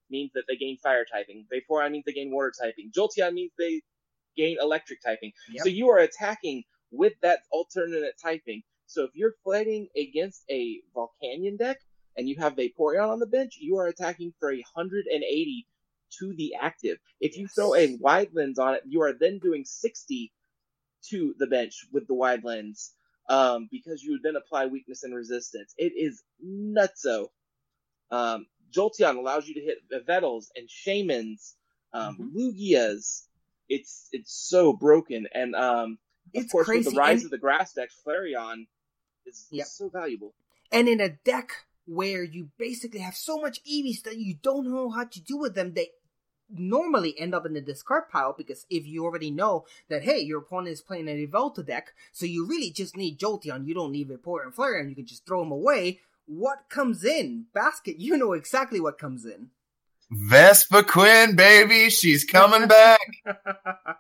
means 0.10 0.32
that 0.34 0.44
they 0.48 0.56
gain 0.56 0.78
fire 0.78 1.06
typing. 1.06 1.46
Vaporeon 1.54 1.92
means 1.92 2.06
they 2.06 2.14
gain 2.14 2.32
water 2.32 2.52
typing. 2.60 2.92
Jolteon 2.92 3.34
means 3.34 3.52
they 3.58 3.82
gain 4.36 4.58
electric 4.60 5.02
typing. 5.04 5.32
Yep. 5.52 5.64
So 5.64 5.70
you 5.70 5.90
are 5.90 6.00
attacking 6.00 6.64
with 6.92 7.14
that 7.22 7.42
alternate 7.52 8.16
typing. 8.22 8.64
So 8.88 9.04
if 9.04 9.12
you're 9.14 9.36
fighting 9.46 9.88
against 9.96 10.44
a 10.50 10.82
Volcanion 10.96 11.60
deck 11.60 11.78
and 12.18 12.28
you 12.28 12.38
have 12.40 12.56
Vaporeon 12.56 13.10
on 13.10 13.20
the 13.20 13.28
bench, 13.28 13.58
you 13.60 13.78
are 13.78 13.88
attacking 13.88 14.34
for 14.40 14.52
a 14.52 14.64
180 14.74 15.68
to 16.20 16.34
the 16.34 16.56
active. 16.60 16.98
If 17.22 17.38
you 17.38 17.48
throw 17.48 17.76
a 17.76 17.96
wide 18.00 18.30
lens 18.34 18.58
on 18.58 18.74
it, 18.74 18.82
you 18.88 19.04
are 19.04 19.14
then 19.14 19.38
doing 19.38 19.66
60 19.66 20.32
to 21.10 21.36
the 21.38 21.46
bench 21.46 21.86
with 21.92 22.08
the 22.08 22.16
wide 22.16 22.44
lens. 22.44 22.94
Um, 23.30 23.70
because 23.72 24.04
you 24.04 24.14
would 24.14 24.24
then 24.24 24.36
apply 24.36 24.66
weakness 24.66 25.04
and 25.04 25.14
resistance. 25.16 25.74
It 25.78 25.94
is 25.96 26.24
nutso. 26.44 27.28
Um, 28.10 28.48
Jolteon 28.72 29.18
allows 29.18 29.48
you 29.48 29.54
to 29.54 29.62
hit 29.62 29.78
Yveltals 29.94 30.48
and 30.56 30.68
Shaymins, 30.68 31.54
um, 31.94 32.18
Mhm. 32.18 32.34
Lugias. 32.34 33.28
It's 33.68 34.10
it's 34.12 34.34
so 34.34 34.74
broken, 34.74 35.28
and 35.32 35.56
um, 35.56 36.00
of 36.34 36.44
It's 36.44 36.52
course 36.52 36.68
with 36.68 36.86
the 36.86 36.92
rise 36.92 37.18
and- 37.20 37.26
of 37.26 37.32
the 37.32 37.38
grass 37.38 37.74
deck, 37.74 37.90
Flareon 38.04 38.66
is, 39.28 39.48
Yep. 39.52 39.66
is 39.68 39.72
so 39.74 39.90
valuable. 39.90 40.34
And 40.72 40.88
in 40.90 41.00
a 41.00 41.10
deck 41.10 41.52
where 41.86 42.24
you 42.24 42.50
basically 42.58 43.00
have 43.02 43.16
so 43.16 43.38
much 43.38 43.64
Eevees 43.64 44.02
that 44.04 44.18
you 44.18 44.36
don't 44.42 44.72
know 44.72 44.90
how 44.90 45.04
to 45.06 45.20
do 45.22 45.38
with 45.38 45.54
them, 45.54 45.74
they 45.76 45.92
normally 46.52 47.18
end 47.20 47.36
up 47.36 47.46
in 47.46 47.54
the 47.54 47.62
discard 47.62 48.10
pile 48.10 48.34
because 48.38 48.66
if 48.70 48.88
you 48.88 49.04
already 49.04 49.32
know 49.32 49.66
that 49.90 50.04
hey, 50.04 50.20
your 50.20 50.40
opponent 50.40 50.74
is 50.74 50.82
playing 50.82 51.08
an 51.10 51.26
Yveltal 51.26 51.66
deck, 51.66 51.94
so 52.12 52.26
you 52.26 52.46
really 52.46 52.72
just 52.72 52.98
need 52.98 53.20
Jolteon, 53.20 53.68
you 53.68 53.74
don't 53.74 53.92
need 53.92 54.10
Vaporeon 54.10 54.46
and 54.46 54.56
Flare, 54.56 54.80
and 54.80 54.90
you 54.90 54.96
can 54.96 55.06
just 55.06 55.26
throw 55.26 55.42
them 55.42 55.52
away. 55.52 56.00
What 56.26 56.70
comes 56.70 57.04
in? 57.04 57.46
Basket, 57.54 57.96
you 58.00 58.18
know 58.18 58.34
exactly 58.34 58.80
what 58.80 58.98
comes 58.98 59.26
in. 59.26 59.50
Vespiquen, 60.12 61.36
baby, 61.36 61.90
she's 61.90 62.24
coming 62.24 62.68
back. 62.68 63.00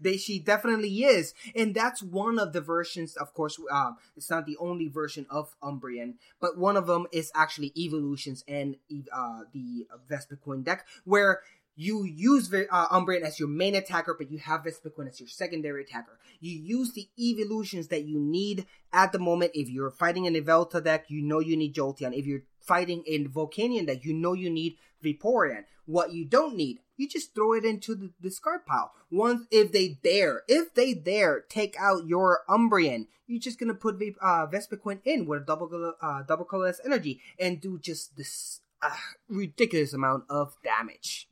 they 0.00 0.16
she 0.16 0.38
definitely 0.38 1.04
is 1.04 1.34
and 1.54 1.74
that's 1.74 2.02
one 2.02 2.38
of 2.38 2.52
the 2.52 2.60
versions 2.60 3.16
of 3.16 3.32
course 3.34 3.58
um 3.70 3.96
it's 4.16 4.30
not 4.30 4.46
the 4.46 4.56
only 4.58 4.88
version 4.88 5.26
of 5.30 5.54
umbreon 5.62 6.14
but 6.40 6.58
one 6.58 6.76
of 6.76 6.86
them 6.86 7.06
is 7.12 7.30
actually 7.34 7.72
evolutions 7.76 8.44
and 8.48 8.76
uh 9.12 9.40
the 9.52 9.86
vespiquen 10.10 10.64
deck 10.64 10.86
where 11.04 11.40
you 11.80 12.04
use 12.04 12.52
uh, 12.52 12.88
Umbreon 12.88 13.22
as 13.22 13.40
your 13.40 13.48
main 13.48 13.74
attacker, 13.74 14.12
but 14.12 14.30
you 14.30 14.36
have 14.36 14.64
Vespiquen 14.64 15.08
as 15.08 15.18
your 15.18 15.30
secondary 15.30 15.82
attacker. 15.84 16.18
You 16.38 16.52
use 16.52 16.92
the 16.92 17.08
evolutions 17.18 17.88
that 17.88 18.04
you 18.04 18.18
need 18.18 18.66
at 18.92 19.12
the 19.12 19.18
moment. 19.18 19.52
If 19.54 19.70
you're 19.70 19.90
fighting 19.90 20.26
an 20.26 20.34
Yveltal 20.34 20.84
deck, 20.84 21.06
you 21.08 21.22
know 21.22 21.38
you 21.38 21.56
need 21.56 21.74
Jolteon. 21.74 22.14
If 22.14 22.26
you're 22.26 22.42
fighting 22.60 23.02
a 23.06 23.24
Volcanion 23.24 23.86
deck, 23.86 24.04
you 24.04 24.12
know 24.12 24.34
you 24.34 24.50
need 24.50 24.76
Vaporeon. 25.02 25.64
What 25.86 26.12
you 26.12 26.26
don't 26.26 26.54
need, 26.54 26.80
you 27.00 27.08
just 27.08 27.34
throw 27.34 27.52
it 27.54 27.64
into 27.64 27.94
the 27.94 28.10
discard 28.20 28.66
pile. 28.66 28.92
Once, 29.10 29.46
if 29.50 29.72
they 29.72 29.88
dare, 30.02 30.42
if 30.48 30.74
they 30.74 30.94
dare 30.94 31.40
take 31.48 31.74
out 31.78 32.06
your 32.06 32.40
Umbreon, 32.48 33.06
you're 33.26 33.40
just 33.40 33.58
gonna 33.58 33.74
put 33.74 33.94
uh, 34.20 34.46
Vespiquen 34.46 35.00
in 35.04 35.26
with 35.26 35.42
a 35.42 35.44
double 35.46 35.94
uh, 36.00 36.22
double 36.22 36.44
colorless 36.44 36.80
energy 36.84 37.20
and 37.38 37.60
do 37.60 37.78
just 37.78 38.16
this 38.16 38.60
uh, 38.82 38.96
ridiculous 39.28 39.92
amount 39.92 40.24
of 40.28 40.56
damage. 40.64 41.28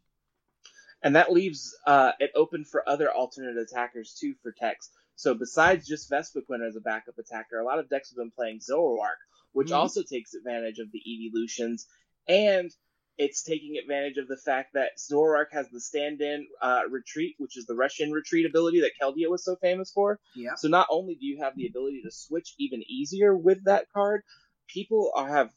and 1.02 1.14
that 1.14 1.32
leaves 1.32 1.76
uh, 1.86 2.12
it 2.18 2.30
open 2.34 2.64
for 2.64 2.88
other 2.88 3.10
alternate 3.10 3.56
attackers 3.56 4.14
too 4.20 4.34
for 4.42 4.52
techs. 4.52 4.90
So 5.16 5.34
besides 5.34 5.86
just 5.86 6.10
Vespiquen 6.10 6.66
as 6.66 6.76
a 6.76 6.80
backup 6.80 7.18
attacker, 7.18 7.58
a 7.58 7.64
lot 7.64 7.78
of 7.78 7.88
decks 7.88 8.10
have 8.10 8.16
been 8.16 8.30
playing 8.30 8.60
Zoroark, 8.60 9.20
which 9.52 9.68
Mhm. 9.68 9.76
also 9.76 10.02
takes 10.02 10.34
advantage 10.34 10.78
of 10.78 10.90
the 10.92 11.02
evolutions, 11.14 11.86
and 12.28 12.70
it's 13.18 13.42
taking 13.42 13.76
advantage 13.76 14.16
of 14.16 14.28
the 14.28 14.36
fact 14.36 14.74
that 14.74 14.96
Zoroark 14.96 15.46
has 15.50 15.68
the 15.70 15.80
stand-in 15.80 16.46
uh, 16.62 16.82
retreat, 16.88 17.34
which 17.38 17.56
is 17.56 17.66
the 17.66 17.74
Rush 17.74 17.98
In 18.00 18.12
retreat 18.12 18.46
ability 18.46 18.80
that 18.80 18.92
Keldeo 19.00 19.28
was 19.28 19.44
so 19.44 19.56
famous 19.56 19.90
for. 19.90 20.20
Yeah. 20.36 20.54
So 20.56 20.68
not 20.68 20.86
only 20.88 21.16
do 21.16 21.26
you 21.26 21.42
have 21.42 21.56
the 21.56 21.66
ability 21.66 22.02
to 22.04 22.12
switch 22.12 22.54
even 22.58 22.82
easier 22.88 23.36
with 23.36 23.64
that 23.64 23.86
card, 23.92 24.22
people 24.68 25.10
are, 25.16 25.28
have 25.28 25.50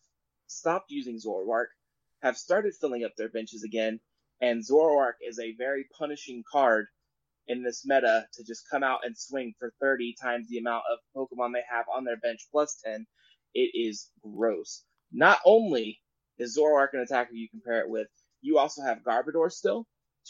stopped 0.47 0.89
using 0.89 1.19
Zoroark, 1.19 1.67
have 2.23 2.35
started 2.35 2.73
filling 2.73 3.03
up 3.03 3.15
their 3.15 3.29
benches 3.29 3.63
again, 3.63 3.99
and 4.41 4.63
Zoroark 4.63 5.15
is 5.21 5.39
a 5.39 5.55
very 5.55 5.85
punishing 5.97 6.43
card 6.51 6.87
in 7.47 7.61
this 7.63 7.85
meta 7.85 8.25
to 8.33 8.43
just 8.43 8.67
come 8.71 8.83
out 8.83 9.05
and 9.05 9.15
swing 9.15 9.53
for 9.59 9.71
30 9.79 10.15
times 10.19 10.47
the 10.49 10.57
amount 10.57 10.83
of 10.91 10.99
Pokemon 11.15 11.53
they 11.53 11.63
have 11.69 11.85
on 11.93 12.05
their 12.05 12.17
bench 12.17 12.47
plus 12.51 12.81
10. 12.83 13.05
It 13.53 13.71
is 13.75 14.09
gross. 14.23 14.83
Not 15.11 15.39
only 15.45 15.99
is 16.41 16.57
Zoroark 16.57 16.89
an 16.93 16.99
attacker 16.99 17.33
you 17.33 17.47
compare 17.49 17.81
it 17.81 17.89
with, 17.89 18.07
you 18.41 18.57
also 18.57 18.81
have 18.81 18.99
Garbodor 19.03 19.51
still 19.51 19.87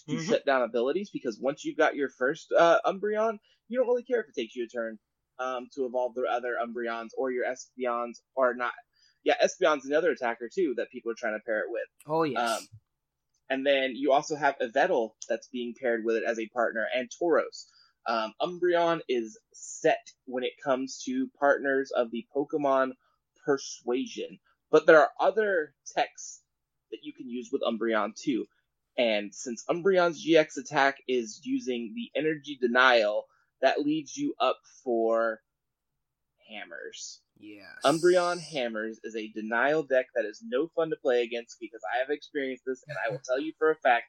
to 0.07 0.15
Mhm. 0.15 0.27
shut 0.27 0.45
down 0.45 0.61
abilities 0.61 1.09
because 1.11 1.39
once 1.39 1.63
you've 1.65 1.77
got 1.77 1.95
your 1.95 2.09
first 2.09 2.51
uh, 2.51 2.79
Umbreon, 2.85 3.39
you 3.67 3.77
don't 3.79 3.87
really 3.87 4.03
care 4.03 4.21
if 4.21 4.27
it 4.29 4.35
takes 4.35 4.55
you 4.55 4.65
a 4.65 4.67
turn 4.67 4.99
um, 5.39 5.67
to 5.73 5.85
evolve 5.85 6.13
the 6.13 6.23
other 6.23 6.55
Umbreons 6.61 7.09
or 7.17 7.31
your 7.31 7.45
Espeons 7.45 8.21
or 8.35 8.53
not. 8.53 8.73
Yeah, 9.23 9.35
Espeon's 9.43 9.85
another 9.85 10.11
attacker 10.11 10.49
too 10.53 10.73
that 10.77 10.89
people 10.91 11.11
are 11.11 11.15
trying 11.17 11.39
to 11.39 11.43
pair 11.45 11.59
it 11.59 11.69
with. 11.69 11.87
Oh 12.07 12.23
yes. 12.23 12.59
Um, 12.59 12.67
and 13.49 13.65
then 13.65 13.95
you 13.95 14.11
also 14.11 14.35
have 14.35 14.57
Yveltal 14.59 15.11
that's 15.27 15.47
being 15.49 15.73
paired 15.79 16.03
with 16.05 16.15
it 16.15 16.23
as 16.23 16.39
a 16.39 16.47
partner, 16.47 16.87
and 16.95 17.09
Tauros. 17.09 17.65
Um, 18.07 18.33
Umbreon 18.41 19.01
is 19.09 19.37
set 19.53 20.11
when 20.25 20.43
it 20.43 20.53
comes 20.63 21.01
to 21.05 21.29
partners 21.39 21.91
of 21.91 22.11
the 22.11 22.25
Pokemon 22.35 22.91
Persuasion, 23.45 24.39
but 24.71 24.85
there 24.85 24.99
are 24.99 25.11
other 25.19 25.73
techs 25.93 26.41
that 26.91 27.03
you 27.03 27.13
can 27.13 27.29
use 27.29 27.49
with 27.51 27.61
Umbreon 27.61 28.15
too. 28.15 28.45
And 28.97 29.33
since 29.33 29.63
Umbreon's 29.69 30.25
GX 30.25 30.57
attack 30.57 30.97
is 31.07 31.41
using 31.43 31.93
the 31.95 32.09
Energy 32.19 32.57
Denial, 32.59 33.25
that 33.61 33.81
leaves 33.81 34.17
you 34.17 34.33
up 34.39 34.57
for 34.83 35.41
Hammers. 36.49 37.21
Yes. 37.39 37.65
Umbreon 37.83 38.39
Hammers 38.39 38.99
is 39.03 39.15
a 39.15 39.29
denial 39.29 39.83
deck 39.83 40.07
that 40.15 40.25
is 40.25 40.43
no 40.43 40.67
fun 40.75 40.89
to 40.89 40.95
play 40.95 41.23
against 41.23 41.57
because 41.59 41.81
I 41.95 41.99
have 41.99 42.09
experienced 42.09 42.63
this, 42.65 42.83
and 42.87 42.97
I 43.05 43.11
will 43.11 43.21
tell 43.25 43.39
you 43.39 43.53
for 43.57 43.71
a 43.71 43.75
fact 43.75 44.05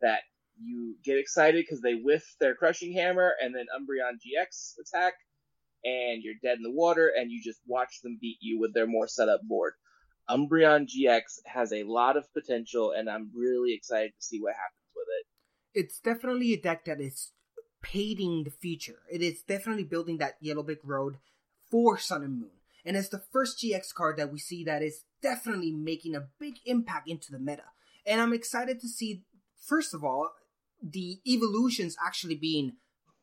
that 0.00 0.20
you 0.60 0.96
get 1.04 1.18
excited 1.18 1.64
because 1.64 1.80
they 1.80 1.94
whiff 1.94 2.24
their 2.40 2.54
crushing 2.54 2.92
hammer 2.92 3.34
and 3.40 3.54
then 3.54 3.66
Umbreon 3.76 4.14
GX 4.14 4.74
attack, 4.80 5.14
and 5.84 6.22
you're 6.22 6.34
dead 6.42 6.56
in 6.56 6.62
the 6.62 6.70
water, 6.70 7.12
and 7.16 7.30
you 7.30 7.40
just 7.42 7.60
watch 7.66 8.00
them 8.02 8.18
beat 8.20 8.38
you 8.40 8.58
with 8.58 8.74
their 8.74 8.86
more 8.86 9.06
set 9.06 9.28
up 9.28 9.42
board. 9.42 9.74
Umbreon 10.28 10.86
GX 10.86 11.40
has 11.46 11.72
a 11.72 11.82
lot 11.84 12.16
of 12.16 12.32
potential, 12.32 12.92
and 12.92 13.08
I'm 13.08 13.30
really 13.34 13.74
excited 13.74 14.12
to 14.18 14.24
see 14.24 14.40
what 14.40 14.54
happens 14.54 14.90
with 14.94 15.06
it. 15.20 15.80
It's 15.80 15.98
definitely 15.98 16.52
a 16.52 16.60
deck 16.60 16.84
that 16.84 17.00
is 17.00 17.32
paving 17.82 18.44
the 18.44 18.50
future. 18.50 19.00
It 19.10 19.22
is 19.22 19.42
definitely 19.42 19.84
building 19.84 20.18
that 20.18 20.36
Yellow 20.40 20.62
Brick 20.62 20.80
Road 20.84 21.16
for 21.70 21.98
Sun 21.98 22.22
and 22.22 22.40
Moon. 22.40 22.50
And 22.84 22.96
it's 22.96 23.08
the 23.08 23.22
first 23.32 23.62
GX 23.62 23.94
card 23.94 24.16
that 24.16 24.32
we 24.32 24.38
see 24.38 24.64
that 24.64 24.82
is 24.82 25.04
definitely 25.22 25.72
making 25.72 26.14
a 26.14 26.28
big 26.38 26.54
impact 26.66 27.08
into 27.08 27.30
the 27.30 27.38
meta. 27.38 27.64
And 28.06 28.20
I'm 28.20 28.32
excited 28.32 28.80
to 28.80 28.88
see, 28.88 29.22
first 29.66 29.94
of 29.94 30.04
all, 30.04 30.30
the 30.82 31.20
evolutions 31.26 31.96
actually 32.04 32.34
being 32.34 32.72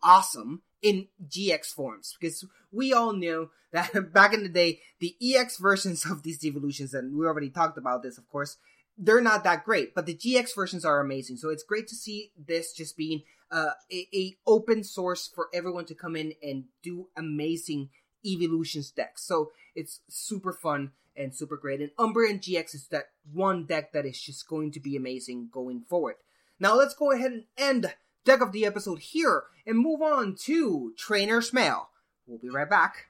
awesome 0.01 0.63
in 0.81 1.07
GX 1.27 1.67
forms 1.67 2.15
because 2.19 2.45
we 2.71 2.93
all 2.93 3.13
knew 3.13 3.49
that 3.71 3.91
back 4.13 4.33
in 4.33 4.43
the 4.43 4.49
day, 4.49 4.79
the 4.99 5.15
EX 5.21 5.57
versions 5.57 6.05
of 6.05 6.23
these 6.23 6.43
evolutions, 6.43 6.93
and 6.93 7.15
we 7.15 7.25
already 7.25 7.49
talked 7.49 7.77
about 7.77 8.03
this, 8.03 8.17
of 8.17 8.27
course, 8.29 8.57
they're 8.97 9.21
not 9.21 9.43
that 9.45 9.63
great, 9.63 9.95
but 9.95 10.05
the 10.05 10.15
GX 10.15 10.53
versions 10.55 10.83
are 10.83 10.99
amazing. 10.99 11.37
So 11.37 11.49
it's 11.49 11.63
great 11.63 11.87
to 11.87 11.95
see 11.95 12.31
this 12.37 12.73
just 12.73 12.97
being 12.97 13.23
uh, 13.49 13.71
a, 13.91 14.07
a 14.13 14.35
open 14.45 14.83
source 14.83 15.27
for 15.27 15.47
everyone 15.53 15.85
to 15.85 15.95
come 15.95 16.15
in 16.15 16.33
and 16.43 16.65
do 16.83 17.07
amazing 17.15 17.89
evolutions 18.25 18.91
decks. 18.91 19.23
So 19.23 19.51
it's 19.73 20.01
super 20.09 20.51
fun 20.51 20.91
and 21.15 21.33
super 21.33 21.57
great. 21.57 21.79
And 21.79 21.91
Umbreon 21.97 22.41
GX 22.41 22.75
is 22.75 22.87
that 22.87 23.05
one 23.31 23.65
deck 23.65 23.93
that 23.93 24.05
is 24.05 24.21
just 24.21 24.47
going 24.47 24.71
to 24.73 24.79
be 24.79 24.95
amazing 24.95 25.49
going 25.51 25.81
forward. 25.81 26.15
Now 26.59 26.75
let's 26.75 26.93
go 26.93 27.11
ahead 27.11 27.31
and 27.31 27.43
end 27.57 27.93
deck 28.25 28.41
of 28.41 28.51
the 28.51 28.65
episode 28.65 28.99
here 28.99 29.43
and 29.65 29.77
move 29.77 30.01
on 30.01 30.35
to 30.45 30.93
Trainer's 30.97 31.53
Mail. 31.53 31.89
We'll 32.27 32.39
be 32.39 32.49
right 32.49 32.69
back. 32.69 33.05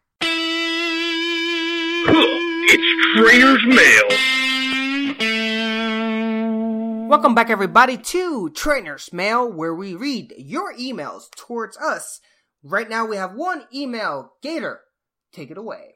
It's 2.71 3.17
Trainer's 3.17 3.65
Mail. 3.65 4.09
Welcome 7.09 7.33
back, 7.33 7.49
everybody, 7.49 7.97
to 7.97 8.51
Trainer's 8.51 9.11
Mail, 9.11 9.51
where 9.51 9.73
we 9.73 9.95
read 9.95 10.33
your 10.37 10.73
emails 10.75 11.31
towards 11.35 11.75
us. 11.77 12.21
Right 12.61 12.87
now, 12.87 13.05
we 13.05 13.15
have 13.17 13.33
one 13.33 13.63
email. 13.73 14.33
Gator, 14.43 14.81
take 15.33 15.49
it 15.49 15.57
away. 15.57 15.95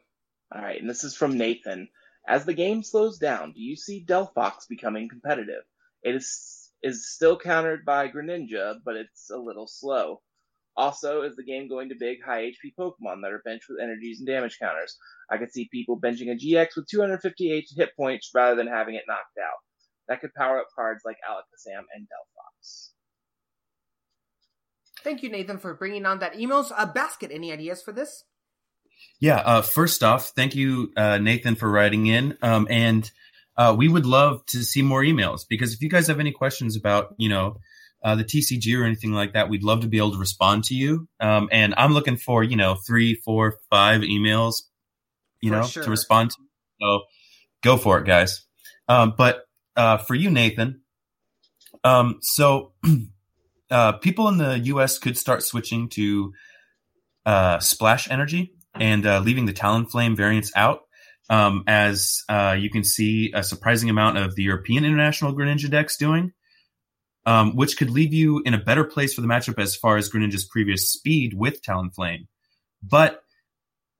All 0.52 0.62
right, 0.62 0.82
and 0.82 0.90
this 0.90 1.04
is 1.04 1.16
from 1.16 1.38
Nathan. 1.38 1.90
As 2.28 2.46
the 2.46 2.54
game 2.54 2.84
slows 2.84 3.20
down, 3.20 3.52
do 3.52 3.62
you 3.62 3.76
see 3.76 4.04
Delphox 4.04 4.68
becoming 4.68 5.08
competitive? 5.10 5.64
It 6.02 6.16
is 6.16 6.63
is 6.84 7.12
still 7.14 7.40
countered 7.40 7.86
by 7.86 8.10
Greninja, 8.10 8.76
but 8.86 8.96
it's 8.96 9.30
a 9.32 9.38
little 9.38 9.68
slow. 9.68 10.22
Also, 10.76 11.22
is 11.22 11.36
the 11.36 11.44
game 11.44 11.70
going 11.70 11.90
to 11.90 11.96
big 12.00 12.18
high 12.24 12.44
HP 12.44 12.74
Pokemon 12.78 13.22
that 13.22 13.32
are 13.32 13.42
benched 13.46 13.68
with 13.70 13.80
energies 13.82 14.20
and 14.20 14.28
damage 14.28 14.58
counters? 14.60 14.98
I 15.30 15.38
could 15.38 15.52
see 15.52 15.70
people 15.72 16.00
benching 16.00 16.32
a 16.32 16.36
GX 16.36 16.76
with 16.76 16.88
258 16.90 17.66
hit 17.76 17.90
points 17.96 18.32
rather 18.34 18.56
than 18.56 18.68
having 18.68 18.96
it 18.96 19.04
knocked 19.08 19.38
out. 19.40 19.58
That 20.08 20.20
could 20.20 20.34
power 20.34 20.60
up 20.60 20.68
cards 20.76 21.04
like 21.06 21.18
Alakazam 21.30 21.84
and 21.96 22.04
Delphox. 22.06 22.90
Thank 25.04 25.22
you, 25.22 25.30
Nathan, 25.30 25.60
for 25.60 25.74
bringing 25.74 26.06
on 26.06 26.20
that 26.20 26.34
emails. 26.34 26.72
Uh, 26.76 26.86
Basket, 26.86 27.32
any 27.32 27.52
ideas 27.52 27.82
for 27.82 27.92
this? 27.92 28.24
Yeah. 29.20 29.38
Uh, 29.38 29.62
first 29.62 30.02
off, 30.02 30.30
thank 30.30 30.56
you, 30.56 30.92
uh, 30.98 31.18
Nathan, 31.18 31.56
for 31.56 31.70
writing 31.70 32.08
in. 32.08 32.38
Um, 32.42 32.68
and 32.70 33.10
uh, 33.58 33.76
we 33.78 33.88
would 33.88 34.06
love 34.06 34.46
to 34.48 34.64
see 34.64 34.82
more 34.82 35.02
emails 35.02 35.42
because 35.48 35.74
if 35.74 35.82
you 35.82 35.90
guys 35.90 36.08
have 36.08 36.20
any 36.20 36.32
questions 36.32 36.76
about, 36.76 37.14
you 37.18 37.30
know, 37.30 37.58
uh, 38.04 38.16
the 38.16 38.24
TCG 38.24 38.78
or 38.80 38.84
anything 38.84 39.14
like 39.14 39.34
that, 39.34 39.50
we'd 39.50 39.64
love 39.64 39.82
to 39.82 39.88
be 39.88 39.98
able 39.98 40.12
to 40.12 40.18
respond 40.18 40.66
to 40.66 40.76
you. 40.76 41.08
Um, 41.20 41.48
and 41.52 41.74
I'm 41.78 41.94
looking 41.94 42.18
for, 42.18 42.44
you 42.44 42.58
know, 42.58 42.76
three, 42.76 43.16
four, 43.16 43.58
five 43.70 44.02
emails, 44.02 44.64
you 45.42 45.52
For 45.52 45.56
know, 45.58 45.64
sure. 45.64 45.84
to 45.84 45.90
respond 45.90 46.32
to. 46.32 46.38
So 46.82 47.02
go 47.62 47.78
for 47.78 48.00
it, 48.00 48.06
guys. 48.06 48.44
Um, 48.90 49.14
but 49.18 49.46
uh, 49.78 49.98
for 49.98 50.16
you, 50.16 50.30
Nathan, 50.30 50.82
um, 51.84 52.20
so 52.22 52.74
uh, 53.72 53.94
people 53.94 54.28
in 54.28 54.38
the 54.38 54.60
US 54.60 55.00
could 55.00 55.18
start 55.18 55.44
switching 55.44 55.90
to 55.90 56.34
uh, 57.26 57.60
splash 57.60 58.10
energy 58.10 58.54
and 58.76 59.06
uh, 59.06 59.20
leaving 59.20 59.46
the 59.46 59.54
Talonflame 59.54 60.18
variants 60.18 60.52
out. 60.56 60.82
Um, 61.34 61.64
as 61.66 62.22
uh, 62.30 62.56
you 62.60 62.70
can 62.70 62.84
see, 62.84 63.32
a 63.34 63.44
surprising 63.44 63.90
amount 63.90 64.20
of 64.20 64.36
the 64.36 64.44
European 64.44 64.86
International 64.86 65.34
Greninja 65.34 65.68
decks 65.68 65.98
doing, 65.98 66.32
um, 67.26 67.56
which 67.56 67.76
could 67.76 67.90
leave 67.90 68.14
you 68.14 68.44
in 68.46 68.54
a 68.54 68.60
better 68.60 68.84
place 68.84 69.16
for 69.16 69.22
the 69.22 69.28
matchup 69.28 69.60
as 69.60 69.76
far 69.76 69.98
as 69.98 70.12
Greninja's 70.12 70.46
previous 70.46 70.92
speed 70.92 71.34
with 71.34 71.64
Talonflame. 71.64 72.28
But 72.84 73.24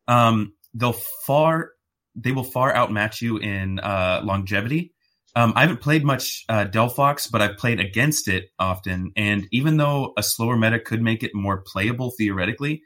um, 0.08 0.54
they'll 0.76 1.00
far 1.26 1.72
they 2.16 2.32
will 2.32 2.44
far 2.44 2.72
outmatch 2.72 3.24
you 3.24 3.38
in 3.38 3.80
uh, 3.80 4.22
longevity. 4.24 4.94
Um, 5.36 5.54
I 5.56 5.62
haven't 5.62 5.82
played 5.82 6.06
much 6.06 6.46
uh, 6.50 6.66
Delphox, 6.66 7.32
but 7.32 7.42
I've 7.42 7.58
played 7.58 7.80
against 7.80 8.28
it 8.28 8.52
often. 8.60 9.12
And 9.16 9.48
even 9.52 9.78
though 9.78 10.14
a 10.16 10.22
slower 10.22 10.56
meta 10.56 10.80
could 10.80 11.02
make 11.02 11.24
it 11.24 11.32
more 11.34 11.64
playable 11.66 12.14
theoretically, 12.16 12.84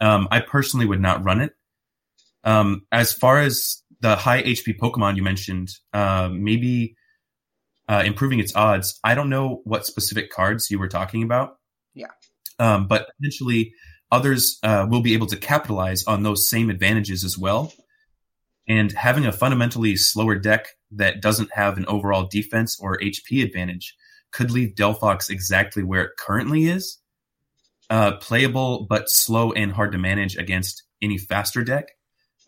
um, 0.00 0.26
I 0.32 0.40
personally 0.40 0.86
would 0.86 1.00
not 1.00 1.22
run 1.22 1.40
it. 1.40 1.52
Um, 2.46 2.86
as 2.92 3.12
far 3.12 3.40
as 3.40 3.82
the 4.00 4.16
high 4.16 4.42
HP 4.42 4.78
Pokemon 4.78 5.16
you 5.16 5.22
mentioned, 5.22 5.70
uh, 5.92 6.30
maybe 6.32 6.96
uh, 7.88 8.02
improving 8.04 8.40
its 8.40 8.54
odds. 8.56 8.98
I 9.04 9.14
don't 9.14 9.28
know 9.30 9.60
what 9.64 9.86
specific 9.86 10.30
cards 10.30 10.70
you 10.70 10.78
were 10.78 10.88
talking 10.88 11.22
about. 11.22 11.56
Yeah. 11.94 12.10
Um, 12.58 12.86
but 12.86 13.08
eventually, 13.20 13.72
others 14.10 14.58
uh, 14.62 14.86
will 14.88 15.02
be 15.02 15.14
able 15.14 15.26
to 15.28 15.36
capitalize 15.36 16.04
on 16.04 16.22
those 16.22 16.48
same 16.48 16.70
advantages 16.70 17.24
as 17.24 17.36
well. 17.36 17.72
And 18.68 18.90
having 18.92 19.26
a 19.26 19.32
fundamentally 19.32 19.96
slower 19.96 20.36
deck 20.36 20.68
that 20.90 21.20
doesn't 21.22 21.52
have 21.52 21.76
an 21.76 21.86
overall 21.86 22.26
defense 22.26 22.78
or 22.80 22.98
HP 22.98 23.44
advantage 23.44 23.94
could 24.32 24.50
leave 24.50 24.74
Delphox 24.74 25.30
exactly 25.30 25.84
where 25.84 26.02
it 26.02 26.16
currently 26.18 26.66
is. 26.66 26.98
Uh, 27.88 28.16
playable, 28.16 28.86
but 28.88 29.08
slow 29.08 29.52
and 29.52 29.72
hard 29.72 29.92
to 29.92 29.98
manage 29.98 30.36
against 30.36 30.82
any 31.00 31.18
faster 31.18 31.62
deck. 31.62 31.95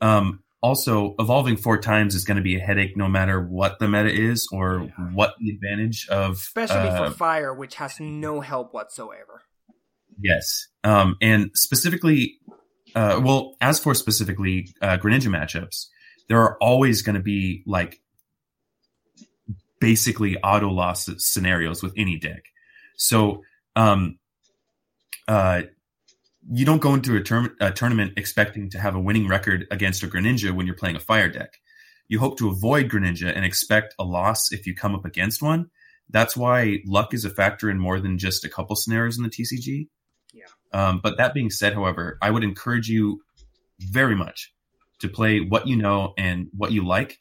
Um, 0.01 0.42
also, 0.61 1.14
evolving 1.20 1.57
four 1.57 1.78
times 1.78 2.14
is 2.14 2.24
going 2.24 2.36
to 2.36 2.42
be 2.42 2.57
a 2.57 2.61
headache 2.61 2.96
no 2.96 3.09
matter 3.09 3.40
what 3.40 3.78
the 3.78 3.86
meta 3.86 4.12
is 4.12 4.49
or 4.53 4.80
what 5.12 5.34
the 5.38 5.51
advantage 5.51 6.09
of. 6.09 6.32
Especially 6.32 6.76
uh, 6.76 7.11
for 7.11 7.16
Fire, 7.16 7.55
which 7.55 7.76
has 7.76 8.01
no 8.01 8.40
help 8.40 8.74
whatsoever. 8.74 9.42
Yes. 10.20 10.66
Um, 10.82 11.16
and 11.22 11.51
specifically, 11.55 12.38
uh, 12.96 13.20
well, 13.22 13.57
as 13.61 13.78
for 13.78 13.94
specifically 13.94 14.74
uh, 14.82 14.99
Greninja 14.99 15.28
matchups, 15.28 15.86
there 16.28 16.40
are 16.40 16.57
always 16.61 17.03
going 17.03 17.14
to 17.14 17.22
be 17.22 17.62
like 17.66 18.01
basically 19.80 20.36
auto 20.38 20.70
loss 20.70 21.09
scenarios 21.18 21.84
with 21.84 21.92
any 21.96 22.18
deck. 22.18 22.42
So, 22.96 23.42
um, 23.76 24.18
uh, 25.28 25.62
you 26.51 26.64
don't 26.64 26.80
go 26.80 26.94
into 26.94 27.16
a, 27.16 27.22
term- 27.22 27.57
a 27.61 27.70
tournament 27.70 28.14
expecting 28.16 28.70
to 28.70 28.78
have 28.78 28.94
a 28.94 29.01
winning 29.01 29.28
record 29.28 29.66
against 29.70 30.03
a 30.03 30.07
Greninja 30.07 30.53
when 30.53 30.66
you're 30.66 30.76
playing 30.76 30.96
a 30.96 31.01
fire 31.01 31.28
deck. 31.28 31.59
You 32.09 32.18
hope 32.18 32.38
to 32.38 32.49
avoid 32.49 32.88
Greninja 32.88 33.34
and 33.34 33.44
expect 33.44 33.94
a 33.99 34.05
loss 34.05 34.51
if 34.51 34.66
you 34.66 34.74
come 34.74 34.94
up 34.94 35.05
against 35.05 35.42
one. 35.42 35.70
That's 36.09 36.36
why 36.36 36.78
luck 36.86 37.12
is 37.12 37.26
a 37.26 37.30
factor 37.30 37.68
in 37.68 37.78
more 37.78 38.01
than 38.01 38.16
just 38.16 38.44
a 38.44 38.49
couple 38.49 38.76
scenarios 38.76 39.18
in 39.18 39.24
the 39.24 39.30
TCG. 39.30 39.88
Yeah. 40.32 40.44
Um, 40.72 41.01
but 41.03 41.18
that 41.18 41.34
being 41.34 41.51
said, 41.51 41.74
however, 41.74 42.16
I 42.22 42.30
would 42.30 42.44
encourage 42.44 42.88
you 42.88 43.20
very 43.78 44.16
much 44.16 44.53
to 45.01 45.09
play 45.09 45.40
what 45.40 45.66
you 45.66 45.76
know 45.76 46.14
and 46.16 46.49
what 46.57 46.72
you 46.72 46.86
like, 46.86 47.20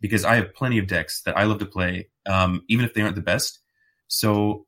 because 0.00 0.24
I 0.24 0.36
have 0.36 0.54
plenty 0.54 0.78
of 0.78 0.86
decks 0.86 1.22
that 1.22 1.36
I 1.36 1.44
love 1.44 1.58
to 1.58 1.66
play, 1.66 2.08
um, 2.26 2.62
even 2.68 2.84
if 2.84 2.94
they 2.94 3.02
aren't 3.02 3.16
the 3.16 3.22
best. 3.22 3.58
So 4.06 4.66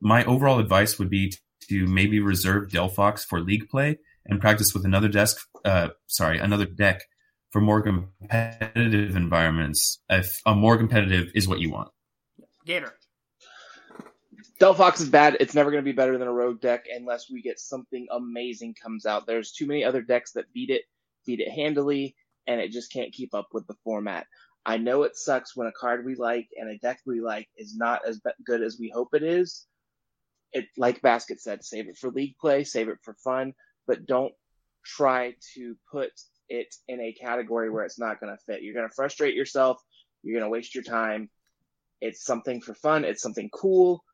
my 0.00 0.22
overall 0.26 0.58
advice 0.58 0.98
would 0.98 1.08
be 1.08 1.32
to 1.66 1.86
maybe 1.86 2.20
reserve 2.20 2.68
Delphox 2.68 3.24
for 3.24 3.40
league 3.40 3.68
play 3.68 3.98
and 4.24 4.40
practice 4.40 4.74
with 4.74 4.84
another 4.84 5.08
desk, 5.08 5.38
uh, 5.64 5.88
sorry, 6.06 6.38
another 6.38 6.66
deck 6.66 7.02
for 7.50 7.60
more 7.60 7.82
competitive 7.82 9.16
environments. 9.16 10.00
If 10.08 10.40
a 10.44 10.54
more 10.54 10.76
competitive 10.76 11.30
is 11.34 11.48
what 11.48 11.60
you 11.60 11.70
want. 11.70 11.90
Gator. 12.64 12.92
Delphox 14.60 15.00
is 15.00 15.08
bad. 15.08 15.36
It's 15.38 15.54
never 15.54 15.70
going 15.70 15.82
to 15.82 15.88
be 15.88 15.96
better 15.96 16.16
than 16.16 16.28
a 16.28 16.32
rogue 16.32 16.60
deck 16.60 16.86
unless 16.90 17.30
we 17.30 17.42
get 17.42 17.60
something 17.60 18.06
amazing 18.10 18.74
comes 18.82 19.04
out. 19.04 19.26
There's 19.26 19.52
too 19.52 19.66
many 19.66 19.84
other 19.84 20.00
decks 20.00 20.32
that 20.32 20.52
beat 20.54 20.70
it, 20.70 20.82
beat 21.26 21.40
it 21.40 21.50
handily, 21.50 22.16
and 22.46 22.60
it 22.60 22.72
just 22.72 22.92
can't 22.92 23.12
keep 23.12 23.34
up 23.34 23.48
with 23.52 23.66
the 23.66 23.76
format. 23.84 24.26
I 24.64 24.78
know 24.78 25.04
it 25.04 25.16
sucks 25.16 25.54
when 25.54 25.68
a 25.68 25.72
card 25.72 26.04
we 26.04 26.16
like 26.16 26.48
and 26.56 26.68
a 26.70 26.78
deck 26.78 27.00
we 27.06 27.20
like 27.20 27.48
is 27.56 27.76
not 27.76 28.00
as 28.06 28.20
good 28.44 28.62
as 28.62 28.78
we 28.80 28.90
hope 28.92 29.14
it 29.14 29.22
is. 29.22 29.66
It, 30.52 30.66
like 30.76 31.02
Basket 31.02 31.40
said, 31.40 31.64
save 31.64 31.88
it 31.88 31.98
for 31.98 32.10
league 32.10 32.36
play, 32.40 32.64
save 32.64 32.88
it 32.88 32.98
for 33.02 33.14
fun, 33.14 33.52
but 33.86 34.06
don't 34.06 34.32
try 34.84 35.34
to 35.54 35.76
put 35.90 36.10
it 36.48 36.74
in 36.88 37.00
a 37.00 37.12
category 37.12 37.70
where 37.70 37.84
it's 37.84 37.98
not 37.98 38.20
going 38.20 38.32
to 38.32 38.42
fit. 38.44 38.62
You're 38.62 38.74
going 38.74 38.88
to 38.88 38.94
frustrate 38.94 39.34
yourself. 39.34 39.80
You're 40.22 40.38
going 40.38 40.48
to 40.48 40.52
waste 40.52 40.74
your 40.74 40.84
time. 40.84 41.28
It's 42.00 42.24
something 42.24 42.60
for 42.60 42.74
fun. 42.74 43.04
It's 43.04 43.22
something 43.22 43.50
cool. 43.52 44.04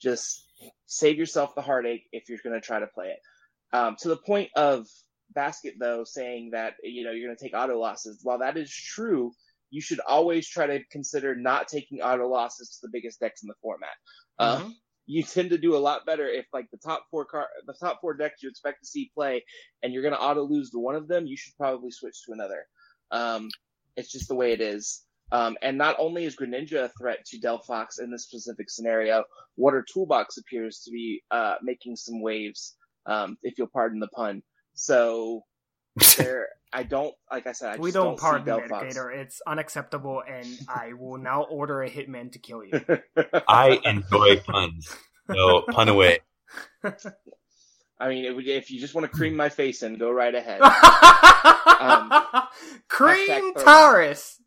Just 0.00 0.46
save 0.86 1.18
yourself 1.18 1.54
the 1.54 1.62
heartache 1.62 2.06
if 2.12 2.28
you're 2.28 2.38
going 2.42 2.58
to 2.58 2.66
try 2.66 2.80
to 2.80 2.86
play 2.86 3.08
it. 3.08 3.76
Um, 3.76 3.96
to 4.00 4.08
the 4.08 4.16
point 4.16 4.50
of 4.56 4.86
Basket, 5.34 5.74
though, 5.80 6.04
saying 6.04 6.50
that 6.52 6.74
you 6.82 7.04
know 7.04 7.10
you're 7.10 7.26
going 7.26 7.36
to 7.36 7.42
take 7.42 7.54
auto 7.54 7.78
losses. 7.78 8.20
While 8.22 8.38
that 8.38 8.56
is 8.56 8.72
true, 8.72 9.32
you 9.70 9.80
should 9.80 10.00
always 10.06 10.48
try 10.48 10.66
to 10.66 10.84
consider 10.92 11.34
not 11.34 11.66
taking 11.66 12.00
auto 12.00 12.28
losses 12.28 12.70
to 12.70 12.86
the 12.86 12.90
biggest 12.92 13.18
decks 13.18 13.42
in 13.42 13.48
the 13.48 13.54
format. 13.60 13.90
Uh, 14.38 14.68
you 15.06 15.22
tend 15.22 15.50
to 15.50 15.58
do 15.58 15.76
a 15.76 15.78
lot 15.78 16.06
better 16.06 16.26
if 16.26 16.46
like 16.52 16.70
the 16.70 16.78
top 16.78 17.06
four 17.10 17.24
car 17.24 17.48
the 17.66 17.74
top 17.74 18.00
four 18.00 18.14
decks 18.14 18.42
you 18.42 18.48
expect 18.48 18.80
to 18.80 18.86
see 18.86 19.10
play 19.14 19.44
and 19.82 19.92
you're 19.92 20.02
to 20.02 20.20
auto 20.20 20.42
lose 20.42 20.70
to 20.70 20.78
one 20.78 20.94
of 20.94 21.08
them 21.08 21.26
you 21.26 21.36
should 21.36 21.56
probably 21.56 21.90
switch 21.90 22.24
to 22.24 22.32
another. 22.32 22.66
Um, 23.10 23.48
it's 23.96 24.10
just 24.10 24.28
the 24.28 24.34
way 24.34 24.52
it 24.52 24.60
is. 24.60 25.02
Um, 25.32 25.56
and 25.62 25.78
not 25.78 25.96
only 25.98 26.24
is 26.24 26.36
greninja 26.36 26.84
a 26.84 26.90
threat 26.98 27.24
to 27.26 27.40
delphox 27.40 28.00
in 28.00 28.10
this 28.10 28.24
specific 28.24 28.70
scenario 28.70 29.24
water 29.56 29.84
toolbox 29.92 30.36
appears 30.36 30.80
to 30.80 30.90
be 30.90 31.22
uh, 31.30 31.56
making 31.62 31.96
some 31.96 32.20
waves 32.20 32.76
um, 33.06 33.36
if 33.42 33.58
you'll 33.58 33.66
pardon 33.68 34.00
the 34.00 34.08
pun. 34.08 34.42
So 34.74 35.44
there 36.18 36.48
i 36.72 36.82
don't 36.82 37.14
like 37.30 37.46
i 37.46 37.52
said 37.52 37.74
I 37.74 37.76
we 37.76 37.90
just 37.90 37.94
don't 37.94 38.18
see 38.18 38.22
pardon 38.22 38.48
it, 38.48 38.68
Delphox. 38.70 38.88
Gator. 38.88 39.10
It's 39.10 39.40
unacceptable, 39.46 40.22
and 40.28 40.46
I 40.68 40.92
will 40.94 41.18
now 41.18 41.42
order 41.44 41.82
a 41.82 41.90
hitman 41.90 42.32
to 42.32 42.38
kill 42.38 42.64
you. 42.64 42.84
I 43.48 43.80
enjoy 43.84 44.40
puns. 44.40 44.88
So 45.32 45.62
pun 45.62 45.88
away. 45.88 46.18
I 48.00 48.08
mean, 48.08 48.24
it 48.24 48.34
would, 48.34 48.46
if 48.46 48.70
you 48.70 48.80
just 48.80 48.94
want 48.94 49.04
to 49.10 49.16
cream 49.16 49.36
my 49.36 49.48
face 49.48 49.82
in, 49.84 49.96
go 49.98 50.10
right 50.10 50.34
ahead. 50.34 50.60
um, 51.80 52.12
Cream. 52.88 53.54
Taurus. 53.54 54.40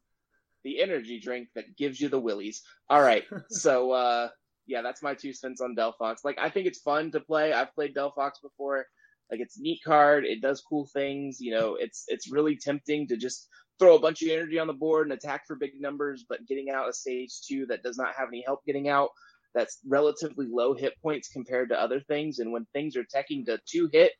the 0.64 0.82
energy 0.82 1.20
drink 1.20 1.48
that 1.56 1.78
gives 1.78 2.00
you 2.00 2.10
the 2.10 2.20
willies. 2.20 2.62
All 2.89 3.02
right, 3.02 3.24
so 3.50 3.91
uh, 3.91 4.30
yeah, 4.68 4.82
that's 4.82 5.02
my 5.02 5.14
two 5.14 5.32
cents 5.34 5.62
on 5.62 5.76
Delphox. 5.76 6.18
Like, 6.26 6.38
I 6.39 6.50
think 6.50 6.68
it's 6.68 6.82
fun 6.82 7.12
to 7.12 7.22
play. 7.22 7.54
I've 7.54 7.74
played 7.74 7.95
Delphox 7.95 8.34
before. 8.43 8.86
Like, 9.30 9.39
it's 9.39 9.59
neat 9.59 9.82
card. 9.86 10.25
It 10.25 10.41
does 10.41 10.61
cool 10.61 10.88
things. 10.93 11.39
You 11.41 11.51
know, 11.51 11.75
it's 11.80 12.05
it's 12.07 12.32
really 12.32 12.55
tempting 12.55 13.07
to 13.07 13.17
just 13.17 13.47
throw 13.80 13.95
a 13.95 13.99
bunch 13.99 14.21
of 14.21 14.30
energy 14.30 14.59
on 14.59 14.67
the 14.67 14.73
board 14.73 15.07
and 15.07 15.13
attack 15.13 15.45
for 15.45 15.55
big 15.55 15.80
numbers, 15.80 16.25
but 16.28 16.47
getting 16.47 16.69
out 16.69 16.89
a 16.89 16.93
stage 16.93 17.41
two 17.47 17.65
that 17.67 17.84
does 17.84 17.97
not 17.97 18.15
have 18.15 18.30
any 18.30 18.43
help 18.45 18.65
getting 18.65 18.89
out. 18.89 19.09
That's 19.53 19.80
relatively 19.88 20.47
low 20.49 20.73
hit 20.73 20.93
points 21.01 21.30
compared 21.30 21.69
to 21.69 21.82
other 21.82 21.99
things. 21.99 22.39
And 22.39 22.51
when 22.51 22.65
things 22.73 22.95
are 22.95 23.03
teching 23.03 23.45
to 23.45 23.59
two 23.65 23.89
hit, 23.91 24.13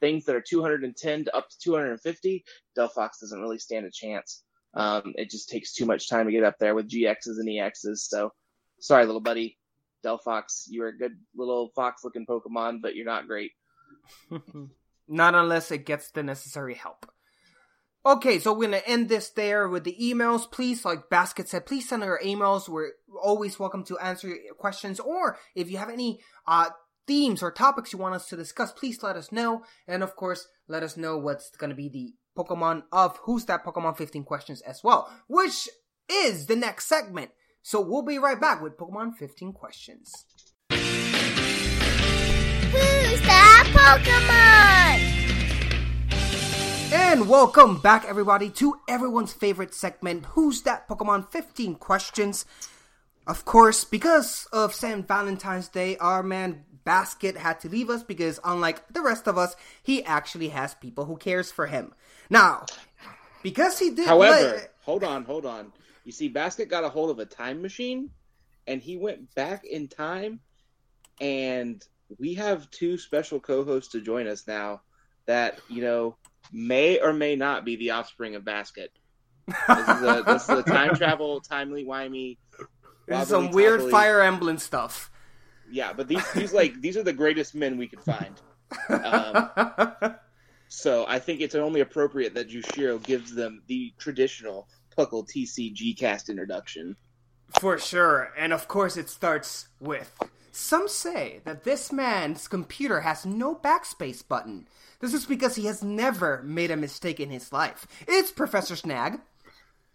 things 0.00 0.24
that 0.24 0.36
are 0.36 0.40
210 0.40 1.24
to 1.24 1.36
up 1.36 1.48
to 1.48 1.58
250, 1.58 2.44
Delphox 2.78 3.20
doesn't 3.20 3.40
really 3.40 3.58
stand 3.58 3.86
a 3.86 3.90
chance. 3.90 4.42
Um, 4.74 5.14
it 5.16 5.30
just 5.30 5.48
takes 5.48 5.72
too 5.72 5.86
much 5.86 6.08
time 6.08 6.26
to 6.26 6.32
get 6.32 6.44
up 6.44 6.58
there 6.58 6.74
with 6.74 6.90
GXs 6.90 7.38
and 7.38 7.48
EXs. 7.48 7.98
So, 7.98 8.32
sorry, 8.80 9.06
little 9.06 9.20
buddy. 9.20 9.58
Delphox, 10.04 10.66
you're 10.68 10.88
a 10.88 10.98
good 10.98 11.16
little 11.34 11.70
fox 11.74 12.04
looking 12.04 12.26
Pokemon, 12.26 12.82
but 12.82 12.94
you're 12.94 13.06
not 13.06 13.26
great. 13.26 13.52
Not 15.08 15.34
unless 15.34 15.70
it 15.70 15.86
gets 15.86 16.10
the 16.10 16.22
necessary 16.22 16.74
help. 16.74 17.06
Okay, 18.06 18.38
so 18.38 18.52
we're 18.52 18.66
gonna 18.66 18.82
end 18.86 19.08
this 19.08 19.30
there 19.30 19.66
with 19.66 19.84
the 19.84 19.96
emails. 20.00 20.50
Please, 20.50 20.84
like 20.84 21.08
Basket 21.08 21.48
said, 21.48 21.64
please 21.64 21.88
send 21.88 22.02
our 22.02 22.20
emails. 22.22 22.68
We're 22.68 22.90
always 23.22 23.58
welcome 23.58 23.82
to 23.84 23.98
answer 23.98 24.28
your 24.28 24.54
questions, 24.58 25.00
or 25.00 25.38
if 25.54 25.70
you 25.70 25.78
have 25.78 25.88
any 25.88 26.20
uh 26.46 26.68
themes 27.06 27.42
or 27.42 27.50
topics 27.50 27.92
you 27.92 27.98
want 27.98 28.14
us 28.14 28.28
to 28.28 28.36
discuss, 28.36 28.72
please 28.72 29.02
let 29.02 29.16
us 29.16 29.32
know. 29.32 29.62
And 29.88 30.02
of 30.02 30.16
course, 30.16 30.48
let 30.68 30.82
us 30.82 30.98
know 30.98 31.16
what's 31.16 31.50
gonna 31.56 31.74
be 31.74 31.88
the 31.88 32.12
Pokemon 32.36 32.82
of 32.92 33.16
Who's 33.22 33.46
That 33.46 33.64
Pokemon 33.64 33.96
15 33.96 34.24
questions 34.24 34.60
as 34.62 34.84
well, 34.84 35.10
which 35.26 35.68
is 36.10 36.46
the 36.46 36.56
next 36.56 36.86
segment. 36.86 37.30
So 37.62 37.80
we'll 37.80 38.02
be 38.02 38.18
right 38.18 38.38
back 38.38 38.60
with 38.60 38.76
Pokemon 38.76 39.16
15 39.16 39.54
questions. 39.54 40.26
Pokemon? 43.84 44.98
And 46.90 47.28
welcome 47.28 47.82
back, 47.82 48.06
everybody, 48.06 48.48
to 48.48 48.80
everyone's 48.88 49.34
favorite 49.34 49.74
segment, 49.74 50.24
Who's 50.32 50.62
That 50.62 50.88
Pokemon 50.88 51.30
15 51.30 51.74
Questions. 51.74 52.46
Of 53.26 53.44
course, 53.44 53.84
because 53.84 54.48
of 54.54 54.72
St. 54.74 55.06
Valentine's 55.06 55.68
Day, 55.68 55.98
our 55.98 56.22
man 56.22 56.64
Basket 56.84 57.36
had 57.36 57.60
to 57.60 57.68
leave 57.68 57.90
us 57.90 58.02
because, 58.02 58.40
unlike 58.42 58.88
the 58.88 59.02
rest 59.02 59.26
of 59.26 59.36
us, 59.36 59.54
he 59.82 60.02
actually 60.04 60.48
has 60.48 60.72
people 60.74 61.04
who 61.04 61.18
cares 61.18 61.52
for 61.52 61.66
him. 61.66 61.92
Now, 62.30 62.64
because 63.42 63.78
he 63.78 63.90
did. 63.90 64.06
However, 64.06 64.56
let- 64.56 64.72
hold 64.80 65.04
on, 65.04 65.24
hold 65.24 65.44
on. 65.44 65.74
You 66.04 66.12
see, 66.12 66.28
Basket 66.28 66.70
got 66.70 66.84
a 66.84 66.88
hold 66.88 67.10
of 67.10 67.18
a 67.18 67.26
time 67.26 67.60
machine, 67.60 68.08
and 68.66 68.80
he 68.80 68.96
went 68.96 69.34
back 69.34 69.66
in 69.66 69.88
time, 69.88 70.40
and 71.20 71.86
we 72.18 72.34
have 72.34 72.70
two 72.70 72.98
special 72.98 73.40
co-hosts 73.40 73.92
to 73.92 74.00
join 74.00 74.26
us 74.26 74.46
now 74.46 74.82
that 75.26 75.58
you 75.68 75.82
know 75.82 76.16
may 76.52 77.00
or 77.00 77.12
may 77.12 77.36
not 77.36 77.64
be 77.64 77.76
the 77.76 77.90
offspring 77.90 78.34
of 78.34 78.44
Basket. 78.44 78.90
This 79.46 79.56
is 79.78 80.00
the, 80.00 80.22
this 80.26 80.42
is 80.42 80.48
the 80.48 80.62
time 80.62 80.94
travel, 80.94 81.40
timely 81.40 81.84
wimey. 81.84 82.38
This 83.06 83.28
some 83.28 83.50
weird 83.50 83.90
Fire 83.90 84.22
Emblem 84.22 84.58
stuff. 84.58 85.10
Yeah, 85.70 85.92
but 85.92 86.08
these 86.08 86.32
these 86.32 86.52
like 86.52 86.80
these 86.80 86.96
are 86.96 87.02
the 87.02 87.12
greatest 87.12 87.54
men 87.54 87.76
we 87.76 87.88
could 87.88 88.02
find. 88.02 88.40
Um, 88.88 90.14
so 90.68 91.04
I 91.06 91.18
think 91.18 91.40
it's 91.40 91.54
only 91.54 91.80
appropriate 91.80 92.34
that 92.34 92.48
Jushiro 92.48 93.02
gives 93.02 93.34
them 93.34 93.62
the 93.66 93.92
traditional 93.98 94.68
Puckle 94.96 95.28
TCG 95.28 95.98
cast 95.98 96.28
introduction. 96.28 96.96
For 97.60 97.78
sure. 97.78 98.32
And 98.36 98.52
of 98.52 98.68
course, 98.68 98.96
it 98.96 99.08
starts 99.08 99.68
with 99.80 100.16
Some 100.56 100.86
say 100.86 101.40
that 101.44 101.64
this 101.64 101.90
man's 101.90 102.46
computer 102.46 103.00
has 103.00 103.26
no 103.26 103.56
backspace 103.56 104.26
button. 104.26 104.68
This 105.00 105.12
is 105.12 105.26
because 105.26 105.56
he 105.56 105.66
has 105.66 105.82
never 105.82 106.44
made 106.44 106.70
a 106.70 106.76
mistake 106.76 107.18
in 107.18 107.28
his 107.28 107.52
life. 107.52 107.88
It's 108.06 108.30
Professor 108.30 108.76
Snag. 108.76 109.18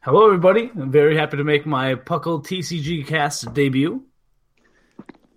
Hello, 0.01 0.25
everybody. 0.25 0.69
I'm 0.75 0.91
very 0.91 1.15
happy 1.15 1.37
to 1.37 1.45
make 1.45 1.65
my 1.65 1.95
Puckle 1.95 2.43
TCG 2.43 3.07
cast 3.07 3.53
debut. 3.53 4.03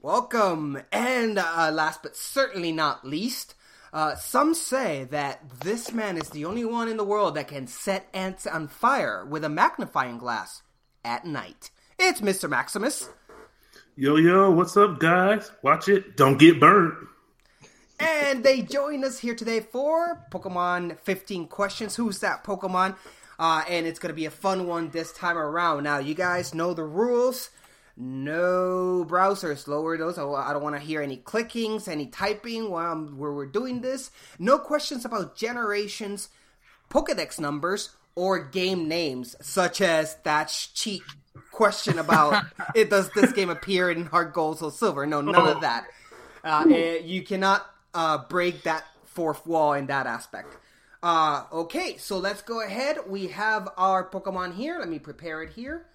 Welcome. 0.02 0.82
And 0.90 1.38
uh, 1.38 1.70
last 1.72 2.02
but 2.02 2.16
certainly 2.16 2.72
not 2.72 3.06
least, 3.06 3.54
uh, 3.92 4.16
some 4.16 4.54
say 4.54 5.04
that 5.12 5.60
this 5.60 5.92
man 5.92 6.16
is 6.16 6.30
the 6.30 6.46
only 6.46 6.64
one 6.64 6.88
in 6.88 6.96
the 6.96 7.04
world 7.04 7.36
that 7.36 7.46
can 7.46 7.68
set 7.68 8.08
ants 8.12 8.44
on 8.44 8.66
fire 8.66 9.24
with 9.24 9.44
a 9.44 9.48
magnifying 9.48 10.18
glass 10.18 10.62
at 11.04 11.24
night. 11.24 11.70
It's 11.96 12.20
Mr. 12.20 12.50
Maximus. 12.50 13.08
Yo, 13.94 14.16
yo, 14.16 14.50
what's 14.50 14.74
up, 14.74 14.98
guys? 14.98 15.52
Watch 15.60 15.86
it. 15.86 16.16
Don't 16.16 16.38
get 16.38 16.58
burnt. 16.58 16.94
And 18.00 18.42
they 18.42 18.62
join 18.62 19.04
us 19.04 19.18
here 19.18 19.34
today 19.34 19.60
for 19.60 20.24
Pokemon 20.30 20.98
15 21.00 21.46
questions. 21.48 21.94
Who's 21.96 22.20
that 22.20 22.42
Pokemon? 22.42 22.96
Uh, 23.38 23.64
and 23.68 23.86
it's 23.86 23.98
going 23.98 24.08
to 24.08 24.14
be 24.14 24.24
a 24.24 24.30
fun 24.30 24.66
one 24.66 24.88
this 24.88 25.12
time 25.12 25.36
around. 25.36 25.82
Now, 25.82 25.98
you 25.98 26.14
guys 26.14 26.54
know 26.54 26.72
the 26.72 26.84
rules. 26.84 27.50
No 27.94 29.04
browsers, 29.06 29.68
lower 29.68 29.98
those. 29.98 30.16
I 30.16 30.24
I 30.24 30.54
don't 30.54 30.62
want 30.62 30.76
to 30.76 30.80
hear 30.80 31.02
any 31.02 31.18
clickings, 31.18 31.86
any 31.86 32.06
typing 32.06 32.70
while, 32.70 33.10
we're 33.14 33.44
doing 33.44 33.82
this. 33.82 34.10
No 34.38 34.58
questions 34.58 35.04
about 35.04 35.36
generations, 35.36 36.30
Pokedex 36.88 37.38
numbers, 37.38 37.90
or 38.14 38.38
game 38.38 38.88
names, 38.88 39.36
such 39.42 39.82
as 39.82 40.16
that 40.24 40.48
cheat 40.72 41.02
question 41.52 41.98
about 41.98 42.44
it 42.74 42.90
does 42.90 43.10
this 43.10 43.32
game 43.32 43.50
appear 43.50 43.90
in 43.90 44.08
HeartGold 44.08 44.62
or 44.62 44.70
Silver? 44.70 45.06
No, 45.06 45.20
none 45.20 45.48
of 45.48 45.60
that. 45.60 45.86
Uh, 46.42 46.64
eh, 46.70 46.98
you 46.98 47.22
cannot 47.22 47.64
uh, 47.94 48.18
break 48.28 48.62
that 48.64 48.84
fourth 49.04 49.46
wall 49.46 49.74
in 49.74 49.86
that 49.86 50.06
aspect. 50.06 50.56
Uh, 51.02 51.44
okay, 51.52 51.96
so 51.96 52.18
let's 52.18 52.42
go 52.42 52.62
ahead. 52.62 52.98
We 53.08 53.28
have 53.28 53.68
our 53.76 54.08
Pokemon 54.08 54.54
here. 54.54 54.78
Let 54.78 54.88
me 54.88 54.98
prepare 54.98 55.42
it 55.42 55.50
here. 55.50 55.86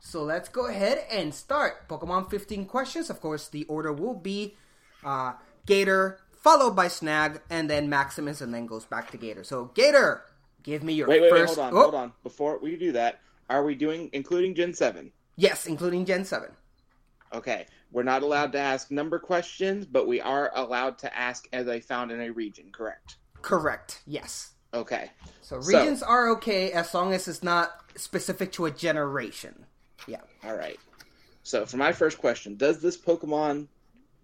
So 0.00 0.22
let's 0.22 0.48
go 0.48 0.66
ahead 0.66 1.04
and 1.10 1.34
start. 1.34 1.88
Pokemon 1.88 2.30
15 2.30 2.66
questions. 2.66 3.10
Of 3.10 3.20
course, 3.20 3.48
the 3.48 3.64
order 3.64 3.92
will 3.92 4.14
be 4.14 4.56
uh, 5.04 5.34
Gator, 5.66 6.20
followed 6.32 6.76
by 6.76 6.88
Snag, 6.88 7.40
and 7.50 7.70
then 7.70 7.88
Maximus, 7.88 8.40
and 8.40 8.52
then 8.52 8.66
goes 8.66 8.84
back 8.84 9.10
to 9.12 9.16
Gator. 9.16 9.44
So, 9.44 9.70
Gator, 9.74 10.22
give 10.62 10.82
me 10.82 10.94
your 10.94 11.08
Wait, 11.08 11.22
wait, 11.22 11.32
wait, 11.32 11.40
first. 11.40 11.56
hold 11.56 11.66
on, 11.66 11.74
oh, 11.74 11.82
hold 11.82 11.94
on. 11.94 12.12
Before 12.22 12.58
we 12.58 12.76
do 12.76 12.92
that, 12.92 13.20
are 13.48 13.64
we 13.64 13.74
doing 13.74 14.10
including 14.12 14.54
Gen 14.54 14.74
Seven? 14.74 15.12
Yes, 15.36 15.66
including 15.66 16.04
Gen 16.06 16.24
7. 16.24 16.48
Okay, 17.34 17.66
We're 17.92 18.02
not 18.04 18.22
allowed 18.22 18.52
to 18.52 18.58
ask 18.58 18.90
number 18.90 19.18
questions, 19.18 19.84
but 19.84 20.06
we 20.06 20.20
are 20.20 20.50
allowed 20.54 20.98
to 20.98 21.14
ask 21.16 21.46
as 21.52 21.68
I 21.68 21.80
found 21.80 22.10
in 22.10 22.20
a 22.20 22.30
region, 22.32 22.70
correct? 22.72 23.16
Correct. 23.42 24.00
Yes. 24.06 24.52
Okay. 24.72 25.10
So 25.42 25.60
So- 25.60 25.68
regions 25.78 26.02
are 26.02 26.28
okay 26.36 26.72
as 26.72 26.92
long 26.94 27.12
as 27.12 27.28
it's 27.28 27.42
not 27.42 27.84
specific 27.96 28.52
to 28.52 28.66
a 28.66 28.70
generation. 28.70 29.66
Yeah. 30.06 30.20
All 30.44 30.56
right. 30.56 30.78
So 31.42 31.66
for 31.66 31.76
my 31.76 31.92
first 31.92 32.18
question, 32.18 32.56
does 32.56 32.80
this 32.80 32.96
Pokemon 32.96 33.68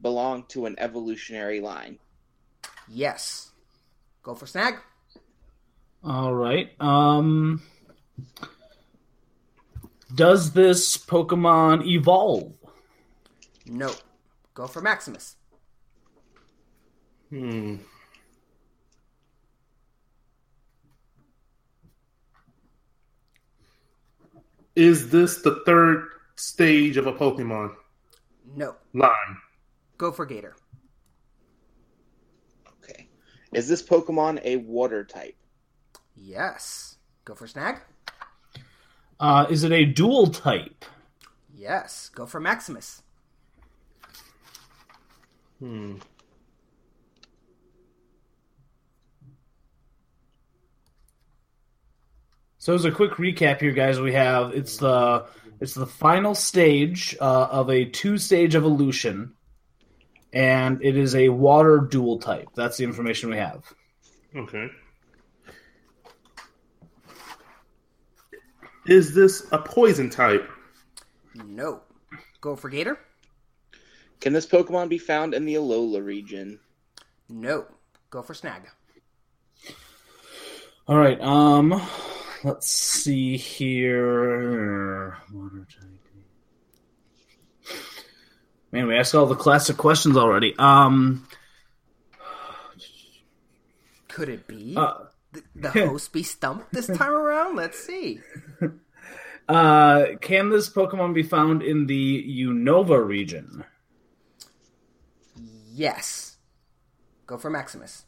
belong 0.01 0.45
to 0.49 0.67
an 0.67 0.75
evolutionary 0.79 1.61
line? 1.61 1.99
Yes. 2.89 3.51
Go 4.23 4.35
for 4.35 4.47
snag. 4.47 4.77
All 6.05 6.35
right. 6.35 6.71
Um, 6.81 7.63
does 10.15 10.53
this 10.53 10.97
Pokemon 10.97 11.87
evolve? 11.87 12.53
No. 13.67 13.93
Go 14.55 14.67
for 14.67 14.81
Maximus. 14.83 15.37
Hmm. 17.31 17.77
Is 24.75 25.11
this 25.11 25.43
the 25.43 25.63
third 25.67 26.09
stage 26.37 26.97
of 26.97 27.07
a 27.07 27.13
Pokemon 27.13 27.75
No. 28.57 28.77
line? 28.95 29.37
Go 29.99 30.11
for 30.11 30.25
Gator. 30.27 30.57
Okay. 32.83 33.09
Is 33.53 33.69
this 33.69 33.83
Pokemon 33.83 34.41
a 34.45 34.57
water 34.57 35.05
type? 35.05 35.37
Yes. 36.17 36.97
Go 37.25 37.35
for 37.35 37.47
snag. 37.47 37.81
Uh, 39.23 39.47
is 39.49 39.63
it 39.63 39.71
a 39.71 39.85
dual 39.85 40.27
type? 40.27 40.85
Yes. 41.55 42.11
Go 42.13 42.27
for 42.27 42.41
Maximus. 42.41 43.03
Hmm. 45.61 45.99
So 52.59 52.75
as 52.75 52.85
a 52.85 52.91
quick 52.91 53.13
recap 53.13 53.61
here, 53.61 53.71
guys, 53.71 54.01
we 54.01 54.13
have 54.13 54.55
it's 54.55 54.79
the 54.79 55.27
it's 55.61 55.75
the 55.75 55.87
final 55.87 56.35
stage 56.35 57.17
uh, 57.21 57.45
of 57.45 57.71
a 57.71 57.85
two 57.85 58.19
stage 58.19 58.57
evolution, 58.57 59.35
and 60.33 60.83
it 60.83 60.97
is 60.97 61.15
a 61.15 61.29
water 61.29 61.79
dual 61.79 62.19
type. 62.19 62.49
That's 62.57 62.77
the 62.77 62.85
information 62.85 63.31
we 63.31 63.37
have. 63.37 63.73
Okay. 64.35 64.69
Is 68.87 69.15
this 69.15 69.47
a 69.53 69.59
poison 69.59 70.11
type? 70.11 70.49
No. 71.35 71.81
Go 72.41 72.57
for 72.57 72.69
Gator. 72.69 72.99
Can 74.21 74.33
this 74.33 74.47
Pokemon 74.47 74.89
be 74.89 74.99
found 74.99 75.35
in 75.35 75.45
the 75.45 75.55
Alola 75.55 76.05
region? 76.05 76.59
No. 77.29 77.67
Go 78.11 78.23
for 78.23 78.35
snag. 78.35 78.63
All 80.89 80.97
right. 80.99 81.21
Um, 81.21 81.81
let's 82.45 82.69
see 82.71 83.37
here. 83.37 85.17
Water 85.33 85.67
type. 85.71 85.89
Man, 88.73 88.87
we 88.87 88.97
asked 88.97 89.15
all 89.15 89.27
the 89.27 89.35
classic 89.37 89.77
questions 89.77 90.17
already. 90.17 90.55
Um, 90.59 91.27
Could 94.09 94.29
it 94.31 94.47
be 94.47 94.75
Uh, 94.77 94.95
the, 95.33 95.43
the 95.55 95.71
host 95.71 96.13
be 96.13 96.23
stumped 96.23 96.73
this 96.73 96.87
time 96.87 97.13
around? 97.13 97.57
Let's 97.57 97.79
see. 97.79 98.21
Uh, 99.49 100.07
can 100.21 100.51
this 100.51 100.69
Pokemon 100.71 101.15
be 101.15 101.23
found 101.23 101.63
in 101.63 101.87
the 101.87 102.45
Unova 102.45 103.05
region? 103.05 103.65
Yes. 105.73 106.37
Go 107.27 107.39
for 107.39 107.51
Maximus. 107.51 108.05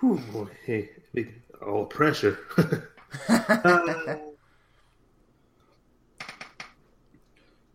Whew, 0.00 0.18
boy, 0.32 0.48
hey, 0.64 0.90
big- 1.14 1.42
oh, 1.64 1.84
pressure. 1.84 2.38
I 3.28 4.18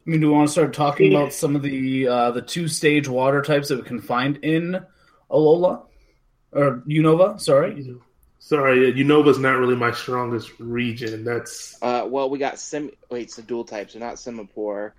mean, 0.05 0.21
do 0.21 0.27
we 0.27 0.33
want 0.33 0.47
to 0.47 0.51
start 0.51 0.73
talking 0.73 1.13
about 1.13 1.33
some 1.33 1.55
of 1.55 1.61
the 1.61 2.07
uh, 2.07 2.31
the 2.31 2.41
two 2.41 2.69
stage 2.69 3.09
water 3.09 3.41
types 3.41 3.67
that 3.67 3.77
we 3.77 3.83
can 3.83 3.99
find 3.99 4.37
in 4.37 4.79
Alola 5.29 5.83
or 6.51 6.83
Unova? 6.87 7.39
Sorry. 7.39 7.95
Sorry, 8.39 8.93
Unova's 8.93 9.39
not 9.39 9.57
really 9.57 9.75
my 9.75 9.91
strongest 9.91 10.51
region. 10.59 11.23
That's 11.25 11.81
Uh, 11.81 12.07
well, 12.09 12.29
we 12.29 12.39
got 12.39 12.59
sim. 12.59 12.91
Wait, 13.09 13.23
it's 13.23 13.35
the 13.35 13.41
dual 13.41 13.65
types, 13.65 13.93
so 13.93 13.99
not 13.99 14.15
Simipour. 14.15 14.91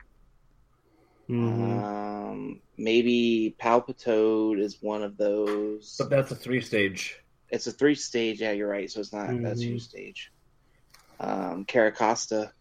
mhm. 1.30 1.82
Um, 1.82 2.60
maybe 2.76 3.56
Palpitoad 3.62 4.60
is 4.60 4.78
one 4.82 5.02
of 5.02 5.16
those. 5.16 5.96
But 5.98 6.10
that's 6.10 6.30
a 6.30 6.36
three 6.36 6.60
stage. 6.60 7.16
It's 7.48 7.66
a 7.66 7.72
three 7.72 7.94
stage. 7.94 8.40
Yeah, 8.40 8.52
you're 8.52 8.68
right. 8.68 8.90
So 8.90 9.00
it's 9.00 9.12
not 9.12 9.30
a 9.30 9.32
Mhm. 9.32 9.60
two 9.60 9.78
stage. 9.78 10.30
Um, 11.20 11.64
Caracosta, 11.64 12.52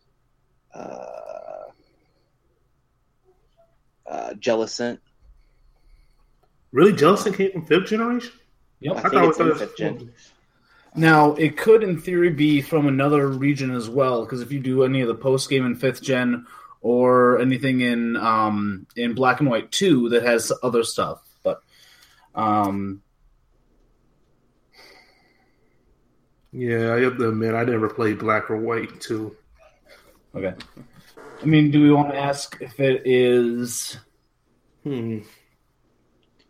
uh, 0.73 1.63
uh, 4.05 4.33
Jellicent. 4.35 4.99
really. 6.71 6.93
Jellicent 6.93 7.35
came 7.35 7.51
from 7.51 7.65
fifth 7.65 7.87
generation. 7.87 8.31
Yep. 8.79 8.95
I 8.95 8.99
I 8.99 9.01
think 9.01 9.13
thought 9.13 9.29
it's 9.29 9.39
it 9.39 9.43
in 9.43 9.49
was 9.49 9.59
fifth 9.59 9.77
gen. 9.77 10.11
Now, 10.95 11.33
it 11.35 11.57
could, 11.57 11.83
in 11.83 11.99
theory, 11.99 12.29
be 12.31 12.61
from 12.61 12.87
another 12.87 13.27
region 13.27 13.71
as 13.71 13.87
well, 13.89 14.23
because 14.25 14.41
if 14.41 14.51
you 14.51 14.59
do 14.59 14.83
any 14.83 15.01
of 15.01 15.07
the 15.07 15.15
post 15.15 15.49
game 15.49 15.65
in 15.65 15.75
fifth 15.75 16.01
gen 16.01 16.45
or 16.81 17.39
anything 17.39 17.81
in 17.81 18.15
um, 18.15 18.87
in 18.95 19.13
Black 19.13 19.39
and 19.39 19.49
White 19.49 19.71
two 19.71 20.09
that 20.09 20.23
has 20.23 20.51
other 20.63 20.83
stuff, 20.83 21.21
but 21.43 21.61
um, 22.35 23.01
Yeah, 26.51 26.93
I 26.93 27.01
have 27.01 27.17
to 27.17 27.29
admit, 27.29 27.53
I 27.53 27.63
never 27.65 27.89
played 27.89 28.19
Black 28.19 28.49
or 28.49 28.57
White 28.57 28.99
two. 29.01 29.35
okay. 30.35 30.53
I 31.41 31.45
mean, 31.45 31.69
do 31.69 31.83
we 31.83 31.91
want 31.91 32.09
to 32.11 32.17
ask 32.17 32.57
if 32.61 32.79
it 32.79 33.03
is? 33.05 33.97
Hmm. 34.83 35.19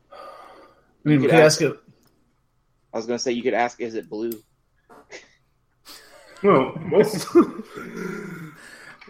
I 0.09 1.09
mean, 1.09 1.19
we 1.21 1.27
could 1.27 1.31
could 1.31 1.39
ask- 1.39 1.61
ask 1.61 1.71
it. 1.73 1.77
I 2.93 2.97
was 2.97 3.05
gonna 3.05 3.19
say 3.19 3.31
you 3.31 3.43
could 3.43 3.53
ask, 3.53 3.79
is 3.81 3.95
it 3.95 4.09
blue? 4.09 4.31
Well, 6.43 6.73
most 6.81 7.27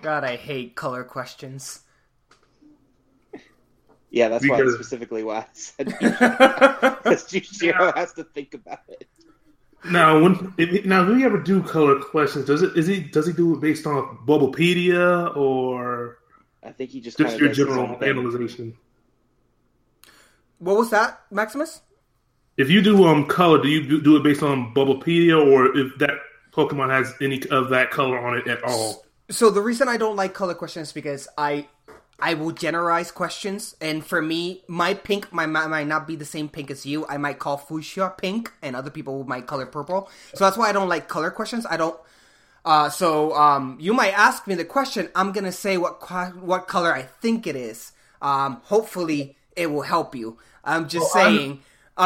God, 0.02 0.24
I 0.24 0.36
hate 0.36 0.76
color 0.76 1.04
questions. 1.04 1.82
Yeah, 4.10 4.30
that's 4.30 4.48
why 4.48 4.66
specifically 4.68 5.24
why 5.24 5.40
I 5.40 5.45
said 5.54 5.88
because 5.99 7.26
Jushiro 7.28 7.95
has 7.95 8.14
to 8.14 8.24
think 8.24 8.54
about 8.54 8.80
it. 8.88 9.08
now 9.90 10.22
when 10.22 10.54
if, 10.58 10.86
now 10.86 11.04
if 11.04 11.16
we 11.16 11.26
ever 11.26 11.40
do 11.40 11.62
color 11.62 11.99
questions, 11.99 12.45
does 12.45 12.62
it 12.62 12.76
is 12.78 12.88
he 12.88 13.02
does 13.02 13.28
he 13.28 13.34
do 13.34 13.54
it 13.56 13.60
based 13.62 13.86
on 13.86 14.20
Bulbapedia 14.26 15.36
or 15.36 16.20
I 16.64 16.72
think 16.72 16.91
he 16.91 17.02
just 17.02 17.18
just 17.18 17.38
your 17.38 17.49
does 17.49 17.58
general 17.58 17.86
own 17.86 17.99
thing. 17.99 18.10
analyzation? 18.10 18.78
What 20.60 20.78
was 20.78 20.90
that, 20.90 21.22
Maximus? 21.30 21.82
If 22.58 22.72
you 22.72 22.82
do 22.82 23.06
um 23.06 23.26
color, 23.28 23.62
do 23.62 23.68
you 23.68 23.88
do- 23.88 24.02
do 24.02 24.18
it 24.18 24.24
based 24.24 24.42
on 24.44 24.74
Bulbapedia 24.74 25.38
or 25.38 25.78
if 25.78 25.96
that 26.00 26.16
Pokemon 26.52 26.90
has 26.90 27.14
any 27.22 27.42
of 27.52 27.70
that 27.70 27.92
color 27.92 28.18
on 28.18 28.36
it 28.38 28.48
at 28.48 28.64
all? 28.64 29.06
So 29.30 29.50
the 29.52 29.62
reason 29.62 29.88
I 29.88 29.98
don't 29.98 30.16
like 30.16 30.34
color 30.34 30.56
questions 30.56 30.90
is 30.90 30.94
because 30.94 31.28
I 31.38 31.68
I 32.20 32.34
will 32.34 32.52
generalize 32.52 33.12
questions, 33.12 33.76
and 33.80 34.04
for 34.04 34.24
me, 34.24 34.64
my 34.68 34.96
pink 34.96 35.32
might, 35.32 35.46
might 35.48 35.68
might 35.68 35.86
not 35.86 36.08
be 36.08 36.16
the 36.16 36.26
same 36.26 36.50
pink 36.50 36.72
as 36.72 36.84
you. 36.84 37.06
I 37.08 37.18
might 37.18 37.38
call 37.38 37.58
fuchsia 37.58 38.16
pink, 38.18 38.52
and 38.64 38.76
other 38.76 38.90
people 38.90 39.24
might 39.24 39.46
color 39.46 39.68
purple. 39.68 40.10
So 40.34 40.44
that's 40.44 40.58
why 40.58 40.70
I 40.70 40.72
don't 40.72 40.90
like 40.90 41.08
color 41.08 41.30
questions. 41.30 41.68
I 41.70 41.78
don't. 41.78 42.00
Uh, 42.66 42.90
so 42.90 43.36
um, 43.36 43.78
you 43.80 43.94
might 43.94 44.18
ask 44.18 44.48
me 44.48 44.56
the 44.56 44.66
question. 44.66 45.10
I'm 45.16 45.32
gonna 45.32 45.52
say 45.52 45.78
what 45.78 46.02
what 46.42 46.68
color 46.68 46.92
I 46.92 47.04
think 47.04 47.46
it 47.46 47.56
is. 47.56 47.92
Um, 48.20 48.62
hopefully, 48.64 49.38
it 49.56 49.68
will 49.68 49.84
help 49.84 50.16
you. 50.16 50.40
I'm 50.64 50.88
just 50.90 51.14
Well, 51.14 51.24
saying. 51.24 51.52
I'm, 51.52 51.60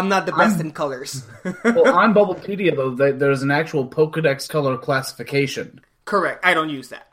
not 0.10 0.26
the 0.26 0.32
best 0.32 0.58
I'm- 0.58 0.68
in 0.68 0.72
colors. 0.72 1.24
well, 1.64 1.94
on 1.98 2.14
Bulbapedia 2.14 2.76
though, 2.76 2.92
there- 2.96 3.14
there's 3.14 3.42
an 3.44 3.52
actual 3.52 3.88
Pokedex 3.88 4.48
color 4.50 4.78
classification. 4.78 5.82
Correct. 6.06 6.44
I 6.46 6.54
don't 6.54 6.70
use 6.70 6.90
that. 6.90 7.08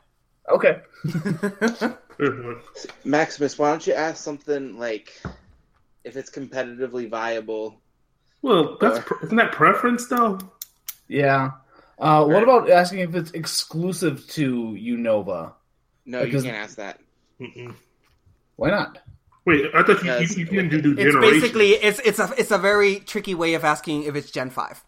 Okay. 0.49 0.81
Maximus, 3.03 3.57
why 3.57 3.69
don't 3.69 3.85
you 3.87 3.93
ask 3.93 4.23
something 4.23 4.77
like 4.77 5.13
if 6.03 6.15
it's 6.17 6.29
competitively 6.31 7.09
viable? 7.09 7.81
Well, 8.41 8.77
that's 8.79 8.99
pre- 9.05 9.17
isn't 9.23 9.35
that 9.37 9.51
preference 9.51 10.07
though? 10.07 10.39
Yeah. 11.07 11.51
Uh, 11.97 12.25
what 12.25 12.43
about 12.43 12.69
asking 12.69 12.99
if 12.99 13.15
it's 13.15 13.31
exclusive 13.31 14.25
to 14.29 14.77
Unova? 14.79 15.53
No, 16.05 16.23
Because- 16.23 16.45
you 16.45 16.51
can't 16.51 16.63
ask 16.63 16.77
that. 16.77 16.99
Mm-mm. 17.39 17.75
Why 18.55 18.69
not? 18.71 18.97
Wait, 19.45 19.65
I 19.73 19.83
thought 19.83 20.03
you, 20.03 20.09
Yes. 20.11 20.37
you, 20.37 20.45
you 20.45 20.51
didn't 20.51 20.69
do, 20.69 20.81
do 20.81 20.91
It's 20.91 21.01
generation. 21.01 21.39
basically 21.41 21.69
it's 21.71 21.99
it's 21.99 22.19
a 22.19 22.31
it's 22.37 22.51
a 22.51 22.57
very 22.57 22.99
tricky 22.99 23.33
way 23.35 23.53
of 23.55 23.63
asking 23.63 24.03
if 24.03 24.15
it's 24.15 24.31
Gen 24.31 24.49
five. 24.49 24.83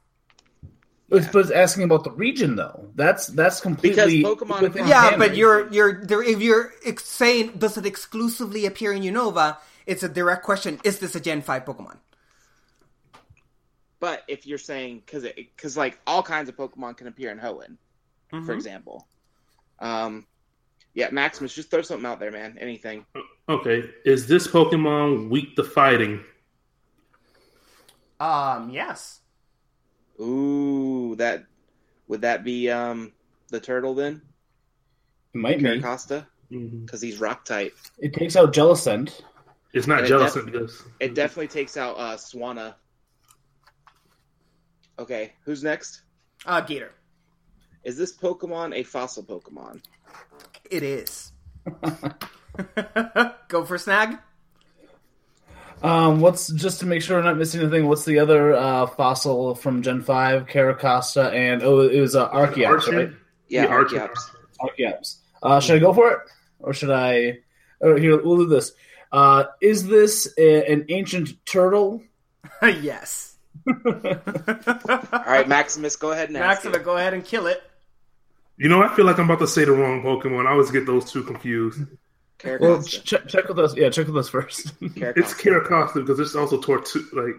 But, 1.10 1.30
but 1.34 1.40
it's 1.40 1.52
asking 1.52 1.84
about 1.84 2.04
the 2.04 2.12
region 2.12 2.56
though. 2.56 2.90
That's 2.96 3.28
that's 3.28 3.60
completely 3.60 4.18
because 4.24 4.38
Pokemon- 4.38 4.62
within 4.62 4.88
Yeah, 4.88 5.02
Canada. 5.12 5.18
but 5.18 5.36
you're 5.36 5.72
you're 5.72 6.06
there, 6.06 6.22
if 6.24 6.42
you're 6.42 6.74
ex- 6.86 7.06
saying 7.06 7.54
does 7.58 7.78
it 7.78 7.86
exclusively 7.86 8.66
appear 8.66 8.92
in 8.94 9.02
Unova? 9.04 9.58
It's 9.86 10.04
a 10.04 10.10
direct 10.10 10.44
question. 10.44 10.80
Is 10.84 11.00
this 11.00 11.16
a 11.16 11.20
Gen 11.20 11.42
Five 11.42 11.66
Pokemon? 11.66 11.98
But 14.00 14.24
if 14.28 14.46
you're 14.48 14.58
saying 14.58 15.04
because 15.06 15.24
because 15.36 15.76
like 15.78 16.00
all 16.08 16.24
kinds 16.24 16.50
of 16.50 16.56
Pokemon 16.58 16.98
can 16.98 17.08
appear 17.08 17.32
in 17.32 17.40
Hoenn, 17.40 17.78
for 18.30 18.40
Mhm. 18.40 18.56
example. 18.56 19.08
Um, 19.80 20.26
yeah, 20.94 21.10
Maximus, 21.12 21.54
just 21.54 21.72
throw 21.72 21.82
something 21.82 22.06
out 22.06 22.20
there, 22.20 22.32
man. 22.32 22.58
Anything. 22.60 23.06
Okay, 23.50 23.90
is 24.06 24.28
this 24.28 24.48
Pokemon 24.48 25.30
weak 25.30 25.56
to 25.56 25.64
fighting? 25.64 26.24
Um, 28.20 28.70
yes. 28.70 29.20
Ooh, 30.20 31.16
that 31.18 31.46
would 32.08 32.22
that 32.22 32.44
be 32.44 32.70
um 32.70 33.14
the 33.50 33.60
turtle 33.60 33.96
then? 33.96 34.22
It 35.34 35.38
might 35.38 35.58
be. 35.60 35.64
Caracosta, 35.64 36.26
because 36.50 37.02
he's 37.02 37.20
rock 37.20 37.46
type. 37.46 37.76
It 37.98 38.14
takes 38.14 38.36
out 38.36 38.54
Jellicent. 38.54 39.22
It's 39.74 39.88
not 39.88 40.00
And 40.04 40.08
it 40.08 40.18
def- 40.18 40.46
because 40.46 40.84
It 41.00 41.16
definitely 41.16 41.48
takes 41.48 41.78
out 41.78 41.96
uh 41.98 42.18
Swanna. 42.18 42.76
Okay, 45.00 45.34
who's 45.46 45.64
next? 45.64 46.02
Uh, 46.46 46.62
Gator. 46.62 46.92
Is 47.84 47.98
this 47.98 48.16
Pokemon 48.16 48.76
a 48.76 48.84
fossil 48.84 49.24
Pokemon? 49.24 49.82
It 50.70 50.84
is. 50.84 51.32
Go 53.48 53.66
for 53.66 53.78
Snag. 53.78 54.18
Um, 55.84 56.22
what's 56.22 56.52
just 56.52 56.80
to 56.82 56.86
make 56.86 57.02
sure 57.02 57.18
I'm 57.18 57.26
not 57.26 57.38
missing 57.38 57.62
anything? 57.62 57.88
What's 57.88 58.06
the 58.06 58.20
other 58.20 58.54
uh, 58.54 58.86
fossil 58.86 59.56
from 59.56 59.82
Gen 59.82 60.04
Five? 60.04 60.46
Caracosta 60.46 61.34
and 61.34 61.64
oh, 61.64 61.80
it 61.82 62.00
was 62.00 62.16
uh, 62.16 62.30
Archeops, 62.30 62.88
right? 62.88 63.10
Yeah, 63.48 63.64
Yeah, 63.64 63.70
Archer. 63.70 63.98
Archeops. 63.98 64.30
Archeops. 64.62 65.16
Uh, 65.42 65.60
should 65.60 65.78
I 65.78 65.80
go 65.80 65.92
for 65.92 66.12
it, 66.12 66.20
or 66.60 66.74
should 66.74 66.92
I? 66.92 67.40
Oh, 67.82 67.96
here, 67.96 68.22
we'll 68.22 68.38
do 68.38 68.48
this. 68.48 68.74
Uh, 69.12 69.46
is 69.60 69.88
this 69.88 70.32
a, 70.38 70.72
an 70.72 70.86
ancient 70.90 71.44
turtle? 71.48 72.04
yes. 72.62 73.38
All 73.68 73.74
right, 75.26 75.48
Maximus, 75.48 75.96
go 75.96 76.12
ahead 76.12 76.30
and 76.30 76.38
ask 76.38 76.64
it. 76.64 76.84
go 76.84 76.96
ahead 76.96 77.16
and 77.16 77.26
kill 77.26 77.48
it. 77.48 77.62
You 78.62 78.70
know, 78.70 78.84
I 78.84 78.94
feel 78.96 79.06
like 79.06 79.18
I'm 79.18 79.26
about 79.26 79.40
to 79.40 79.48
say 79.48 79.66
the 79.66 79.72
wrong 79.72 80.04
Pokemon. 80.04 80.46
I 80.46 80.52
always 80.52 80.70
get 80.70 80.86
those 80.86 81.12
two 81.12 81.24
confused. 81.24 81.80
Well, 81.82 82.78
Caracosta. 82.80 83.04
ch- 83.04 83.32
check 83.32 83.48
with 83.48 83.58
us. 83.58 83.76
Yeah, 83.76 83.90
check 83.90 84.06
with 84.08 84.18
us 84.18 84.30
first. 84.30 84.72
It's 84.82 85.34
Caracosta 85.34 85.96
because 85.96 86.20
it's 86.20 86.36
also 86.36 86.62
Tortu. 86.62 87.02
Like, 87.14 87.36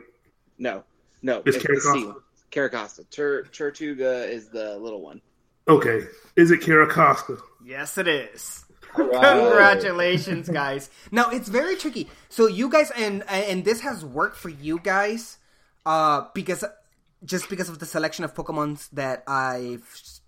No, 0.58 0.82
no, 1.22 1.42
It's 1.46 1.56
it's, 1.56 1.66
the 1.66 1.76
C 1.80 1.88
Caracosta. 1.88 2.14
Caracosta. 2.50 3.10
Tur- 3.10 3.44
Tirtouga 3.52 4.28
is 4.28 4.48
the 4.48 4.78
little 4.78 5.00
one. 5.00 5.20
okay, 5.68 6.06
is 6.36 6.50
it 6.50 6.60
Caracosta? 6.60 7.40
Yes, 7.64 7.98
it 7.98 8.08
is. 8.08 8.64
right. 8.96 9.12
Congratulations, 9.12 10.48
guys. 10.48 10.90
Now 11.12 11.30
it's 11.30 11.48
very 11.48 11.76
tricky. 11.76 12.08
So 12.30 12.46
you 12.48 12.68
guys, 12.68 12.90
and 12.96 13.22
and 13.28 13.64
this 13.64 13.80
has 13.80 14.04
worked 14.04 14.36
for 14.36 14.48
you 14.50 14.80
guys, 14.80 15.38
uh, 15.86 16.26
because 16.34 16.64
just 17.24 17.48
because 17.48 17.68
of 17.68 17.78
the 17.78 17.86
selection 17.86 18.24
of 18.24 18.34
Pokemons 18.34 18.90
that 18.90 19.22
I've 19.28 19.86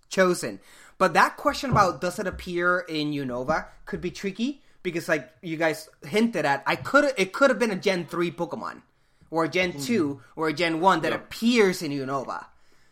chosen. 0.09 0.59
But 0.97 1.13
that 1.13 1.35
question 1.37 1.71
about 1.71 1.99
does 2.01 2.19
it 2.19 2.27
appear 2.27 2.79
in 2.87 3.11
Unova 3.11 3.67
could 3.85 3.99
be 4.01 4.11
tricky 4.11 4.61
because, 4.81 5.09
like 5.09 5.29
you 5.41 5.57
guys 5.57 5.89
hinted 6.07 6.45
at, 6.45 6.63
I 6.65 6.75
could 6.75 7.13
it 7.17 7.33
could 7.33 7.49
have 7.49 7.59
been 7.59 7.71
a 7.71 7.75
Gen 7.75 8.05
three 8.05 8.31
Pokemon 8.31 8.81
or 9.29 9.43
a 9.45 9.49
Gen 9.49 9.79
two 9.79 10.21
or 10.35 10.47
a 10.47 10.53
Gen 10.53 10.79
one 10.79 11.01
that 11.01 11.11
appears 11.13 11.81
in 11.81 11.91
Unova. 11.91 12.45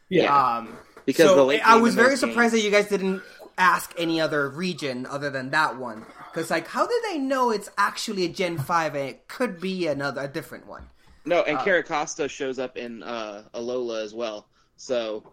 Yeah. 0.09 0.57
Um, 0.57 0.77
Because 1.05 1.27
so 1.27 1.35
the 1.35 1.43
late 1.45 1.61
I 1.65 1.77
was 1.77 1.95
very 1.95 2.15
surprised 2.17 2.53
games- 2.53 2.63
that 2.63 2.67
you 2.67 2.71
guys 2.71 2.87
didn't 2.89 3.21
ask 3.57 3.93
any 3.97 4.19
other 4.19 4.49
region 4.49 5.05
other 5.05 5.29
than 5.29 5.51
that 5.51 5.77
one. 5.77 6.05
Because 6.31 6.49
like, 6.49 6.67
how 6.67 6.85
did 6.87 7.01
they 7.09 7.19
know 7.19 7.51
it's 7.51 7.69
actually 7.77 8.25
a 8.25 8.29
Gen 8.29 8.57
Five 8.57 8.95
and 8.95 9.09
it 9.09 9.27
could 9.27 9.59
be 9.61 9.87
another 9.87 10.21
a 10.21 10.27
different 10.27 10.65
one? 10.67 10.89
No, 11.25 11.41
and 11.43 11.57
Uh, 11.57 11.63
Caracosta 11.63 12.29
shows 12.29 12.59
up 12.59 12.75
in 12.75 13.01
uh, 13.03 13.43
Alola 13.53 14.03
as 14.03 14.13
well. 14.13 14.47
So 14.75 15.23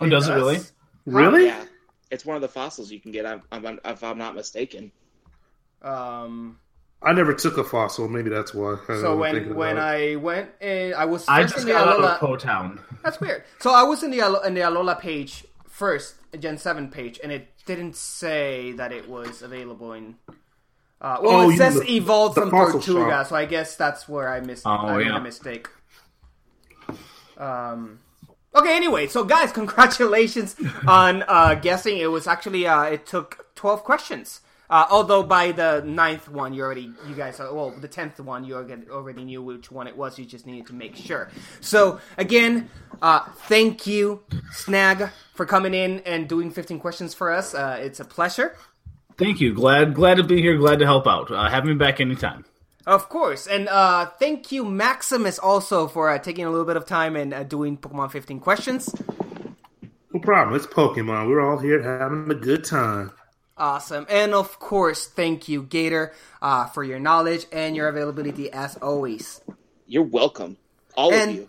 Oh, 0.00 0.08
does 0.08 0.28
it 0.28 0.34
really? 0.34 0.58
Really? 1.06 1.46
yeah, 1.46 1.64
it's 2.10 2.24
one 2.24 2.36
of 2.36 2.42
the 2.42 2.48
fossils 2.48 2.90
you 2.90 3.00
can 3.00 3.12
get. 3.12 3.26
I'm, 3.26 3.42
I'm, 3.52 3.80
if 3.84 4.02
I'm 4.04 4.18
not 4.18 4.34
mistaken. 4.34 4.90
Um, 5.82 6.58
I 7.02 7.12
never 7.12 7.32
took 7.34 7.58
a 7.58 7.64
fossil. 7.64 8.08
Maybe 8.08 8.28
that's 8.30 8.52
why. 8.52 8.76
I 8.88 8.94
so 9.00 9.16
when 9.16 9.54
when 9.54 9.76
it. 9.76 9.80
I 9.80 10.16
went 10.16 10.50
in, 10.60 10.94
I 10.94 11.04
was 11.04 11.24
I 11.28 11.42
just 11.42 11.58
in 11.58 11.66
the 11.66 11.72
got 11.72 11.86
out 11.88 12.20
Alola. 12.20 12.34
of 12.34 12.40
Town. 12.40 12.80
That's 13.04 13.20
weird. 13.20 13.44
So 13.60 13.70
I 13.72 13.82
was 13.84 14.02
in 14.02 14.10
the 14.10 14.18
in 14.44 14.54
the 14.54 14.60
Alola 14.62 14.98
page 14.98 15.44
first, 15.68 16.16
Gen 16.38 16.58
Seven 16.58 16.88
page, 16.90 17.20
and 17.22 17.30
it 17.30 17.48
didn't 17.66 17.94
say 17.94 18.72
that 18.72 18.90
it 18.92 19.08
was 19.08 19.42
available 19.42 19.92
in. 19.92 20.16
Uh, 21.00 21.18
well, 21.22 21.42
Oh, 21.42 21.50
it 21.50 21.56
says 21.56 21.74
mean 21.76 21.84
the- 21.84 21.96
evolved 21.98 22.34
the 22.36 22.40
from 22.40 22.50
fossil 22.50 22.80
Tirtouga, 22.80 23.10
shop. 23.10 23.26
so 23.28 23.36
I 23.36 23.44
guess 23.44 23.76
that's 23.76 24.08
where 24.08 24.28
I 24.32 24.40
missed. 24.40 24.66
Oh, 24.66 24.70
I 24.70 24.96
made 24.96 25.06
yeah. 25.06 25.16
a 25.18 25.20
mistake. 25.20 25.68
Um. 27.36 28.00
Okay. 28.54 28.74
Anyway, 28.76 29.06
so 29.06 29.24
guys, 29.24 29.52
congratulations 29.60 30.56
on 30.86 31.24
uh, 31.28 31.54
guessing. 31.54 31.98
It 31.98 32.10
was 32.10 32.26
actually 32.26 32.66
uh, 32.66 32.84
it 32.84 33.06
took 33.06 33.46
twelve 33.54 33.84
questions. 33.84 34.40
Uh, 34.70 34.86
although 34.90 35.22
by 35.22 35.50
the 35.50 35.82
ninth 35.86 36.28
one, 36.28 36.52
you 36.52 36.62
already, 36.62 36.92
you 37.08 37.14
guys, 37.14 37.40
are, 37.40 37.54
well, 37.54 37.70
the 37.70 37.88
tenth 37.88 38.20
one, 38.20 38.44
you 38.44 38.54
already 38.54 39.24
knew 39.24 39.42
which 39.42 39.70
one 39.70 39.86
it 39.86 39.96
was. 39.96 40.18
You 40.18 40.26
just 40.26 40.46
needed 40.46 40.66
to 40.66 40.74
make 40.74 40.94
sure. 40.94 41.30
So 41.60 42.00
again, 42.18 42.68
uh, 43.00 43.20
thank 43.48 43.86
you, 43.86 44.22
Snag, 44.52 45.08
for 45.34 45.46
coming 45.46 45.72
in 45.72 46.00
and 46.00 46.28
doing 46.28 46.50
fifteen 46.50 46.78
questions 46.80 47.14
for 47.14 47.32
us. 47.32 47.54
Uh, 47.54 47.78
it's 47.80 48.00
a 48.00 48.04
pleasure. 48.04 48.56
Thank 49.16 49.40
you. 49.40 49.54
Glad 49.54 49.94
glad 49.94 50.18
to 50.18 50.22
be 50.22 50.40
here. 50.40 50.56
Glad 50.58 50.78
to 50.80 50.84
help 50.84 51.06
out. 51.06 51.30
Uh, 51.30 51.48
have 51.48 51.64
me 51.64 51.74
back 51.74 52.00
anytime. 52.00 52.44
Of 52.88 53.10
course, 53.10 53.46
and 53.46 53.68
uh, 53.68 54.06
thank 54.18 54.50
you, 54.50 54.64
Maximus, 54.64 55.38
also 55.38 55.88
for 55.88 56.08
uh, 56.08 56.18
taking 56.18 56.46
a 56.46 56.50
little 56.50 56.64
bit 56.64 56.78
of 56.78 56.86
time 56.86 57.16
and 57.16 57.34
uh, 57.34 57.42
doing 57.42 57.76
Pokemon 57.76 58.10
15 58.10 58.40
questions. 58.40 58.88
no 60.14 60.20
problem. 60.20 60.56
It's 60.56 60.64
Pokemon. 60.66 61.28
We're 61.28 61.42
all 61.46 61.58
here 61.58 61.82
having 61.82 62.30
a 62.30 62.34
good 62.34 62.64
time. 62.64 63.10
Awesome, 63.58 64.06
and 64.08 64.32
of 64.32 64.58
course, 64.58 65.06
thank 65.06 65.48
you, 65.50 65.64
Gator, 65.64 66.14
uh, 66.40 66.64
for 66.68 66.82
your 66.82 66.98
knowledge 66.98 67.44
and 67.52 67.76
your 67.76 67.88
availability 67.88 68.50
as 68.50 68.76
always. 68.78 69.42
You're 69.86 70.04
welcome, 70.04 70.56
all 70.96 71.12
And- 71.12 71.30
of 71.30 71.36
you. 71.36 71.48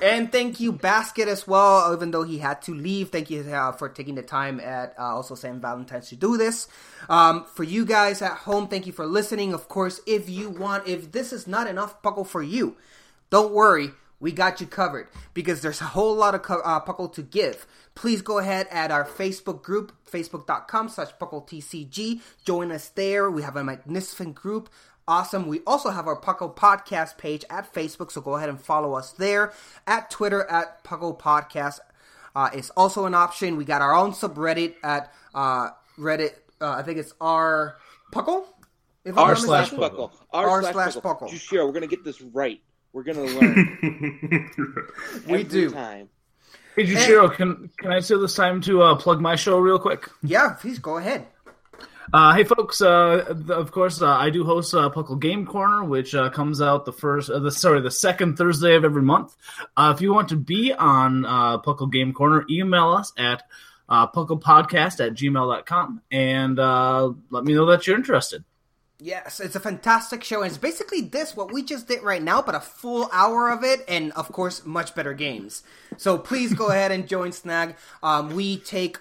And 0.00 0.30
thank 0.30 0.60
you, 0.60 0.72
Basket, 0.72 1.26
as 1.26 1.48
well, 1.48 1.92
even 1.92 2.12
though 2.12 2.22
he 2.22 2.38
had 2.38 2.62
to 2.62 2.74
leave. 2.74 3.10
Thank 3.10 3.30
you 3.30 3.40
uh, 3.42 3.72
for 3.72 3.88
taking 3.88 4.14
the 4.14 4.22
time 4.22 4.60
at 4.60 4.94
uh, 4.96 5.02
also 5.02 5.34
St. 5.34 5.60
Valentine's 5.60 6.08
to 6.10 6.16
do 6.16 6.36
this. 6.36 6.68
Um, 7.08 7.44
for 7.52 7.64
you 7.64 7.84
guys 7.84 8.22
at 8.22 8.38
home, 8.38 8.68
thank 8.68 8.86
you 8.86 8.92
for 8.92 9.06
listening. 9.06 9.52
Of 9.52 9.68
course, 9.68 10.00
if 10.06 10.28
you 10.28 10.50
want, 10.50 10.86
if 10.86 11.10
this 11.10 11.32
is 11.32 11.48
not 11.48 11.66
enough 11.66 12.00
Puckle 12.00 12.26
for 12.26 12.42
you, 12.42 12.76
don't 13.30 13.52
worry. 13.52 13.90
We 14.20 14.32
got 14.32 14.60
you 14.60 14.66
covered 14.66 15.08
because 15.34 15.62
there's 15.62 15.80
a 15.80 15.84
whole 15.84 16.14
lot 16.14 16.34
of 16.34 16.42
co- 16.42 16.60
uh, 16.60 16.80
Puckle 16.80 17.12
to 17.14 17.22
give. 17.22 17.66
Please 17.94 18.22
go 18.22 18.38
ahead 18.38 18.66
at 18.70 18.90
our 18.90 19.04
Facebook 19.04 19.62
group, 19.62 19.92
facebook.com 20.08 20.88
slash 20.88 21.10
PuckleTCG. 21.20 22.20
Join 22.44 22.70
us 22.70 22.88
there. 22.90 23.30
We 23.30 23.42
have 23.42 23.56
a 23.56 23.64
magnificent 23.64 24.34
group 24.34 24.70
awesome. 25.08 25.48
We 25.48 25.60
also 25.66 25.90
have 25.90 26.06
our 26.06 26.20
Puckle 26.20 26.54
Podcast 26.54 27.18
page 27.18 27.44
at 27.50 27.72
Facebook, 27.72 28.12
so 28.12 28.20
go 28.20 28.36
ahead 28.36 28.48
and 28.48 28.60
follow 28.60 28.94
us 28.94 29.10
there. 29.12 29.52
At 29.86 30.10
Twitter, 30.10 30.44
at 30.44 30.84
Puckle 30.84 31.18
Podcast 31.18 31.80
uh, 32.36 32.50
is 32.54 32.70
also 32.76 33.06
an 33.06 33.14
option. 33.14 33.56
We 33.56 33.64
got 33.64 33.82
our 33.82 33.94
own 33.94 34.12
subreddit 34.12 34.74
at 34.84 35.12
uh, 35.34 35.70
Reddit. 35.98 36.34
Uh, 36.60 36.70
I 36.70 36.82
think 36.82 36.98
it's 36.98 37.14
r 37.20 37.78
Puckle. 38.12 38.44
If 39.04 39.16
R 39.16 39.34
slash 39.34 39.72
mistaken. 39.72 39.80
buckle. 39.80 40.12
R 40.32 40.48
R 40.48 40.62
slash 40.62 40.74
slash 40.74 40.94
Puckle. 40.96 41.02
buckle. 41.02 41.28
Sure, 41.30 41.66
we're 41.66 41.72
gonna 41.72 41.86
get 41.86 42.04
this 42.04 42.20
right. 42.20 42.60
We're 42.92 43.04
gonna 43.04 43.24
learn. 43.24 44.50
We 45.26 45.44
do. 45.44 45.70
Time. 45.70 46.10
Hey, 46.76 46.86
Jushiro, 46.86 47.34
can 47.34 47.70
can 47.78 47.90
I 47.92 48.00
steal 48.00 48.20
this 48.20 48.34
time 48.34 48.60
to 48.62 48.82
uh, 48.82 48.94
plug 48.96 49.20
my 49.20 49.34
show 49.34 49.58
real 49.58 49.78
quick? 49.78 50.08
Yeah, 50.22 50.50
please 50.60 50.78
go 50.78 50.96
ahead. 50.98 51.26
Uh, 52.10 52.34
hey, 52.34 52.44
folks! 52.44 52.80
Uh, 52.80 53.34
of 53.50 53.70
course, 53.70 54.00
uh, 54.00 54.08
I 54.08 54.30
do 54.30 54.42
host 54.42 54.72
uh, 54.72 54.88
Puckle 54.88 55.20
Game 55.20 55.44
Corner, 55.44 55.84
which 55.84 56.14
uh, 56.14 56.30
comes 56.30 56.62
out 56.62 56.86
the 56.86 56.92
first, 56.92 57.28
uh, 57.28 57.38
the 57.38 57.50
sorry, 57.50 57.82
the 57.82 57.90
second 57.90 58.38
Thursday 58.38 58.76
of 58.76 58.84
every 58.84 59.02
month. 59.02 59.36
Uh, 59.76 59.92
if 59.94 60.00
you 60.00 60.14
want 60.14 60.30
to 60.30 60.36
be 60.36 60.72
on 60.72 61.26
uh, 61.26 61.58
Puckle 61.58 61.92
Game 61.92 62.14
Corner, 62.14 62.46
email 62.48 62.92
us 62.92 63.12
at 63.18 63.42
uh, 63.90 64.06
pucklepodcast 64.06 65.06
at 65.06 65.12
gmail.com 65.14 66.00
and 66.10 66.58
uh, 66.58 67.12
let 67.30 67.44
me 67.44 67.52
know 67.54 67.66
that 67.66 67.86
you're 67.86 67.96
interested. 67.96 68.42
Yes, 69.00 69.38
it's 69.38 69.54
a 69.54 69.60
fantastic 69.60 70.24
show, 70.24 70.42
and 70.42 70.48
it's 70.48 70.58
basically 70.58 71.02
this 71.02 71.36
what 71.36 71.52
we 71.52 71.62
just 71.62 71.86
did 71.86 72.02
right 72.02 72.22
now, 72.22 72.42
but 72.42 72.56
a 72.56 72.60
full 72.60 73.08
hour 73.12 73.48
of 73.48 73.62
it, 73.62 73.84
and 73.86 74.12
of 74.12 74.32
course, 74.32 74.66
much 74.66 74.94
better 74.94 75.14
games. 75.14 75.62
So 75.98 76.18
please 76.18 76.54
go 76.54 76.68
ahead 76.70 76.90
and 76.90 77.06
join 77.06 77.32
Snag. 77.32 77.76
Um, 78.02 78.34
we 78.34 78.56
take 78.56 78.98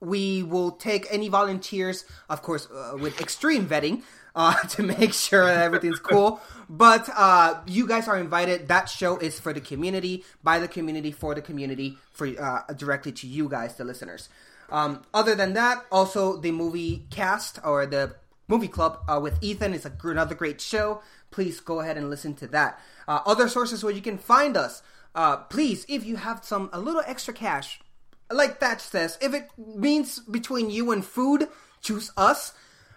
we 0.00 0.42
will 0.42 0.72
take 0.72 1.06
any 1.10 1.28
volunteers, 1.28 2.04
of 2.28 2.42
course, 2.42 2.68
uh, 2.70 2.96
with 2.98 3.20
extreme 3.20 3.66
vetting. 3.66 4.02
Uh, 4.32 4.54
to 4.68 4.84
make 4.84 5.12
sure 5.12 5.44
that 5.44 5.58
everything's 5.58 5.98
cool. 6.10 6.40
But 6.68 7.08
uh, 7.16 7.62
you 7.66 7.88
guys 7.88 8.06
are 8.06 8.16
invited. 8.16 8.68
That 8.68 8.88
show 8.88 9.18
is 9.18 9.40
for 9.40 9.52
the 9.52 9.60
community, 9.60 10.24
by 10.40 10.60
the 10.60 10.68
community, 10.68 11.10
for 11.10 11.34
the 11.34 11.42
community, 11.42 11.98
for 12.12 12.28
uh, 12.28 12.72
directly 12.74 13.10
to 13.10 13.26
you 13.26 13.48
guys, 13.48 13.74
the 13.74 13.82
listeners. 13.82 14.28
Um, 14.70 15.02
other 15.12 15.34
than 15.34 15.54
that, 15.54 15.84
also 15.90 16.36
the 16.36 16.52
movie 16.52 17.06
cast 17.10 17.58
or 17.64 17.86
the 17.86 18.14
movie 18.46 18.68
club 18.68 19.00
uh, 19.08 19.18
with 19.20 19.42
Ethan 19.42 19.74
is 19.74 19.84
a, 19.84 19.92
another 20.04 20.34
great 20.34 20.60
show. 20.60 21.02
Please 21.30 21.60
go 21.60 21.80
ahead 21.80 21.96
and 21.96 22.10
listen 22.10 22.34
to 22.34 22.46
that. 22.48 22.80
Uh, 23.08 23.20
other 23.26 23.48
sources 23.48 23.82
where 23.82 23.92
you 23.92 24.02
can 24.02 24.18
find 24.18 24.56
us. 24.56 24.82
Uh, 25.14 25.38
please, 25.38 25.84
if 25.88 26.04
you 26.04 26.16
have 26.16 26.44
some 26.44 26.70
a 26.72 26.80
little 26.80 27.02
extra 27.06 27.34
cash, 27.34 27.80
like 28.30 28.58
Thatch 28.58 28.80
says, 28.80 29.18
if 29.20 29.34
it 29.34 29.48
means 29.56 30.20
between 30.20 30.70
you 30.70 30.92
and 30.92 31.04
food, 31.04 31.48
choose 31.80 32.12
us. 32.16 32.52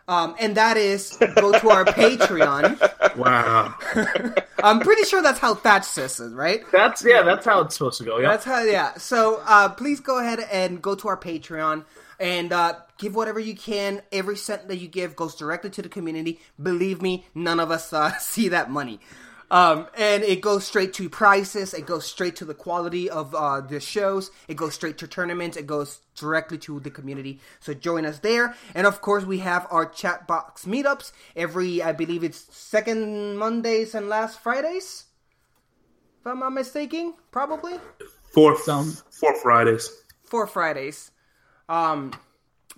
Um, 0.06 0.36
and 0.38 0.58
that 0.58 0.76
is 0.76 1.18
go 1.36 1.58
to 1.58 1.70
our 1.70 1.86
Patreon. 1.86 3.16
Wow. 3.16 3.76
I'm 4.64 4.80
pretty 4.82 5.04
sure 5.04 5.22
that's 5.22 5.40
how 5.40 5.56
Thatch 5.56 5.86
says 5.86 6.20
it, 6.20 6.34
right? 6.34 6.62
That's 6.72 7.06
yeah, 7.06 7.22
that's 7.24 7.46
how 7.46 7.62
it's 7.62 7.76
supposed 7.76 8.00
to 8.00 8.04
go. 8.04 8.18
Yeah. 8.18 8.30
That's 8.30 8.44
how 8.46 8.64
yeah. 8.64 8.96
So 8.96 9.42
uh, 9.46 9.70
please 9.70 10.02
go 10.02 10.20
ahead 10.20 10.42
and 10.52 10.82
go 10.82 10.96
to 10.96 11.08
our 11.08 11.18
Patreon 11.18 11.86
and 12.20 12.52
uh, 12.52 12.76
give 12.98 13.16
whatever 13.16 13.40
you 13.40 13.56
can. 13.56 14.02
Every 14.12 14.36
cent 14.36 14.68
that 14.68 14.78
you 14.78 14.88
give 14.88 15.16
goes 15.16 15.36
directly 15.36 15.70
to 15.72 15.82
the 15.82 15.90
community. 15.90 16.40
Believe 16.62 17.02
me, 17.02 17.26
none 17.34 17.60
of 17.60 17.72
us 17.72 17.94
uh, 17.94 18.14
see 18.20 18.50
that 18.50 18.70
money. 18.70 19.00
Um, 19.54 19.86
and 19.96 20.24
it 20.24 20.42
goes 20.42 20.66
straight 20.66 20.94
to 20.96 21.08
prices. 21.10 21.76
It 21.76 21.86
goes 21.86 22.08
straight 22.08 22.36
to 22.38 22.46
the 22.46 22.56
quality 22.56 23.08
of 23.08 23.36
uh, 23.36 23.62
the 23.62 23.80
shows. 23.80 24.32
It 24.48 24.58
goes 24.58 24.74
straight 24.74 24.98
to 24.98 25.08
tournaments. 25.08 25.58
It 25.58 25.68
goes 25.68 26.00
directly 26.16 26.58
to 26.66 26.80
the 26.80 26.90
community. 26.90 27.40
So 27.60 27.76
join 27.76 28.04
us 28.04 28.18
there. 28.18 28.56
And 28.74 28.88
of 28.88 29.02
course, 29.02 29.26
we 29.26 29.38
have 29.40 29.68
our 29.70 29.86
chat 29.86 30.26
box 30.26 30.66
meetups 30.66 31.12
every, 31.36 31.84
I 31.84 31.92
believe 31.92 32.24
it's 32.24 32.48
second 32.50 33.38
Mondays 33.38 33.94
and 33.94 34.10
last 34.10 34.40
Fridays. 34.42 35.06
If 36.22 36.26
I'm 36.26 36.40
not 36.40 36.54
mistaken, 36.54 37.14
probably 37.30 37.74
Four, 38.34 38.56
four 38.58 39.36
Fridays. 39.44 39.92
four 40.24 40.48
Fridays. 40.48 41.12
Um, 41.70 42.12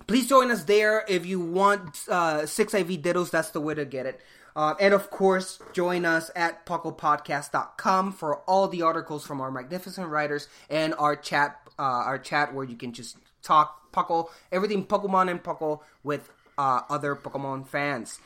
please 0.06 0.28
join 0.28 0.50
us 0.50 0.64
there 0.64 1.06
if 1.08 1.24
you 1.24 1.40
want 1.40 2.00
uh, 2.10 2.44
six 2.44 2.74
IV 2.74 2.88
Dittos. 3.00 3.30
That's 3.30 3.48
the 3.50 3.62
way 3.62 3.72
to 3.72 3.86
get 3.86 4.04
it. 4.04 4.20
Uh, 4.56 4.74
and 4.80 4.94
of 4.94 5.10
course, 5.10 5.60
join 5.74 6.06
us 6.06 6.30
at 6.34 6.64
pucklepodcast.com 6.64 8.12
for 8.12 8.38
all 8.38 8.66
the 8.68 8.80
articles 8.80 9.26
from 9.26 9.40
our 9.42 9.50
magnificent 9.50 10.08
writers 10.08 10.48
and 10.70 10.94
our 10.98 11.14
chat, 11.14 11.60
uh, 11.78 11.82
our 11.82 12.18
chat 12.18 12.54
where 12.54 12.64
you 12.64 12.74
can 12.74 12.92
just 12.92 13.18
talk 13.42 13.92
Puckle, 13.92 14.30
everything 14.50 14.84
Pokemon 14.84 15.30
and 15.30 15.42
Puckle 15.42 15.80
with 16.02 16.30
uh, 16.58 16.80
other 16.88 17.14
Pokemon 17.14 17.68
fans. 17.68 18.18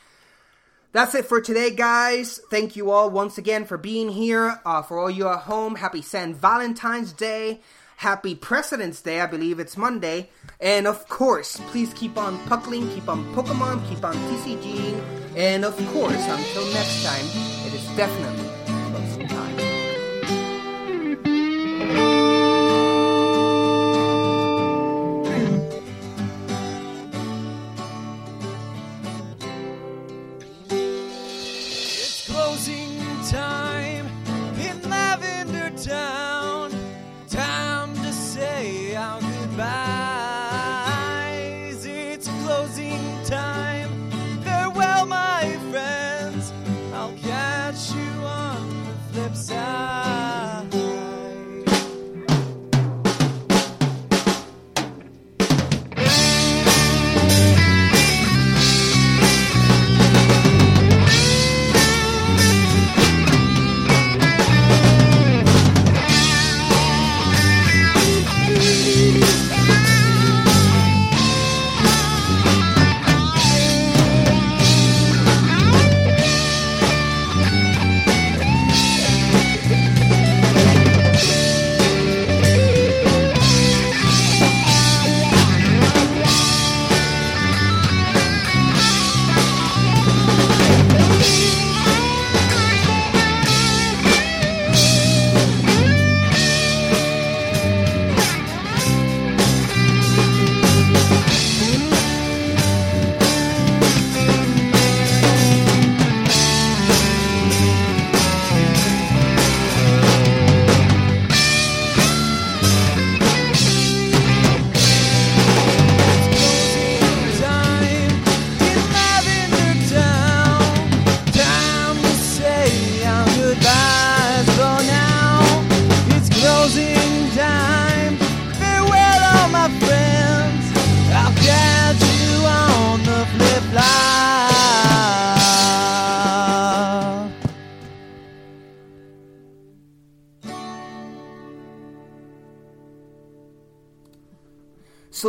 That's 0.93 1.15
it 1.15 1.25
for 1.25 1.39
today, 1.39 1.71
guys. 1.71 2.39
Thank 2.49 2.75
you 2.75 2.91
all 2.91 3.09
once 3.09 3.37
again 3.37 3.63
for 3.65 3.77
being 3.77 4.09
here. 4.09 4.59
Uh, 4.65 4.81
for 4.81 4.99
all 4.99 5.09
you 5.09 5.27
at 5.29 5.39
home, 5.39 5.75
happy 5.75 6.01
St. 6.01 6.35
Valentine's 6.35 7.13
Day. 7.13 7.61
Happy 8.01 8.33
President's 8.33 8.99
Day. 8.99 9.21
I 9.21 9.27
believe 9.27 9.59
it's 9.59 9.77
Monday. 9.77 10.31
And 10.59 10.87
of 10.87 11.07
course, 11.07 11.61
please 11.67 11.93
keep 11.93 12.17
on 12.17 12.39
puckling, 12.47 12.89
keep 12.95 13.07
on 13.07 13.23
Pokemon, 13.35 13.87
keep 13.87 14.03
on 14.03 14.15
TCGing. 14.15 14.99
And 15.37 15.63
of 15.63 15.77
course, 15.93 16.27
until 16.27 16.65
next 16.73 17.05
time, 17.05 17.25
it 17.67 17.75
is 17.75 17.85
definitely 17.95 18.50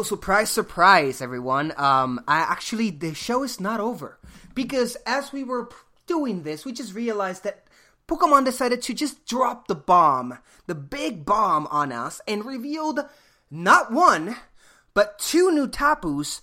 Surprise, 0.03 0.51
surprise, 0.51 1.21
everyone. 1.21 1.73
Um, 1.77 2.23
I 2.27 2.39
actually 2.39 2.91
the 2.91 3.15
show 3.15 3.43
is 3.43 3.61
not 3.61 3.81
over 3.81 4.19
because 4.55 4.97
as 5.07 5.33
we 5.33 5.45
were 5.45 5.69
doing 6.07 6.43
this, 6.43 6.65
we 6.65 6.73
just 6.73 6.95
realized 6.95 7.45
that 7.45 7.65
Pokemon 8.09 8.45
decided 8.45 8.83
to 8.83 8.95
just 8.95 9.27
drop 9.27 9.69
the 9.69 9.75
bomb, 9.75 10.39
the 10.67 10.75
big 10.75 11.25
bomb 11.25 11.67
on 11.69 11.93
us, 11.93 12.21
and 12.27 12.45
revealed 12.45 13.01
not 13.51 13.93
one 13.93 14.37
but 14.95 15.19
two 15.19 15.51
new 15.51 15.67
Tapus, 15.67 16.41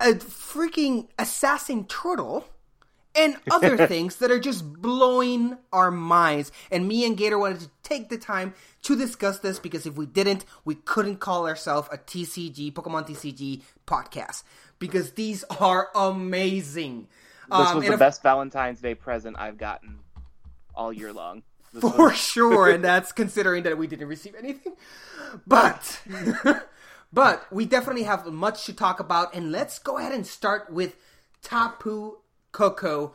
a 0.00 0.14
freaking 0.14 1.08
assassin 1.18 1.84
turtle, 1.86 2.44
and 3.16 3.36
other 3.50 3.86
things 3.86 4.16
that 4.16 4.30
are 4.30 4.38
just 4.40 4.70
blowing 4.80 5.56
our 5.72 5.90
minds. 5.90 6.52
And 6.70 6.86
me 6.88 7.04
and 7.06 7.16
Gator 7.16 7.38
wanted 7.38 7.60
to 7.60 7.70
take 7.82 8.08
the 8.08 8.18
time 8.18 8.54
to 8.82 8.96
discuss 8.96 9.38
this 9.40 9.58
because 9.58 9.86
if 9.86 9.96
we 9.96 10.06
didn't, 10.06 10.44
we 10.64 10.74
couldn't 10.74 11.16
call 11.16 11.46
ourselves 11.46 11.88
a 11.92 11.98
TCG, 11.98 12.72
Pokemon 12.72 13.08
TCG 13.08 13.62
podcast 13.86 14.42
because 14.78 15.12
these 15.12 15.44
are 15.60 15.88
amazing. 15.94 17.08
This 17.48 17.58
Um, 17.68 17.76
was 17.78 17.86
the 17.88 17.96
best 17.96 18.22
Valentine's 18.22 18.80
Day 18.80 18.94
present 18.94 19.36
I've 19.38 19.56
gotten 19.58 20.00
all 20.74 20.92
year 20.92 21.12
long. 21.12 21.42
This 21.72 21.80
for 21.82 22.08
was- 22.08 22.16
sure, 22.32 22.68
and 22.70 22.82
that's 22.90 23.12
considering 23.12 23.62
that 23.64 23.78
we 23.78 23.86
didn't 23.86 24.08
receive 24.08 24.34
anything. 24.34 24.74
But 25.46 26.00
but 27.12 27.46
we 27.52 27.64
definitely 27.64 28.02
have 28.04 28.26
much 28.26 28.64
to 28.66 28.72
talk 28.72 29.00
about, 29.00 29.34
and 29.34 29.52
let's 29.52 29.78
go 29.78 29.98
ahead 29.98 30.12
and 30.12 30.26
start 30.26 30.72
with 30.72 30.96
Tapu 31.42 32.16
Koko. 32.56 33.12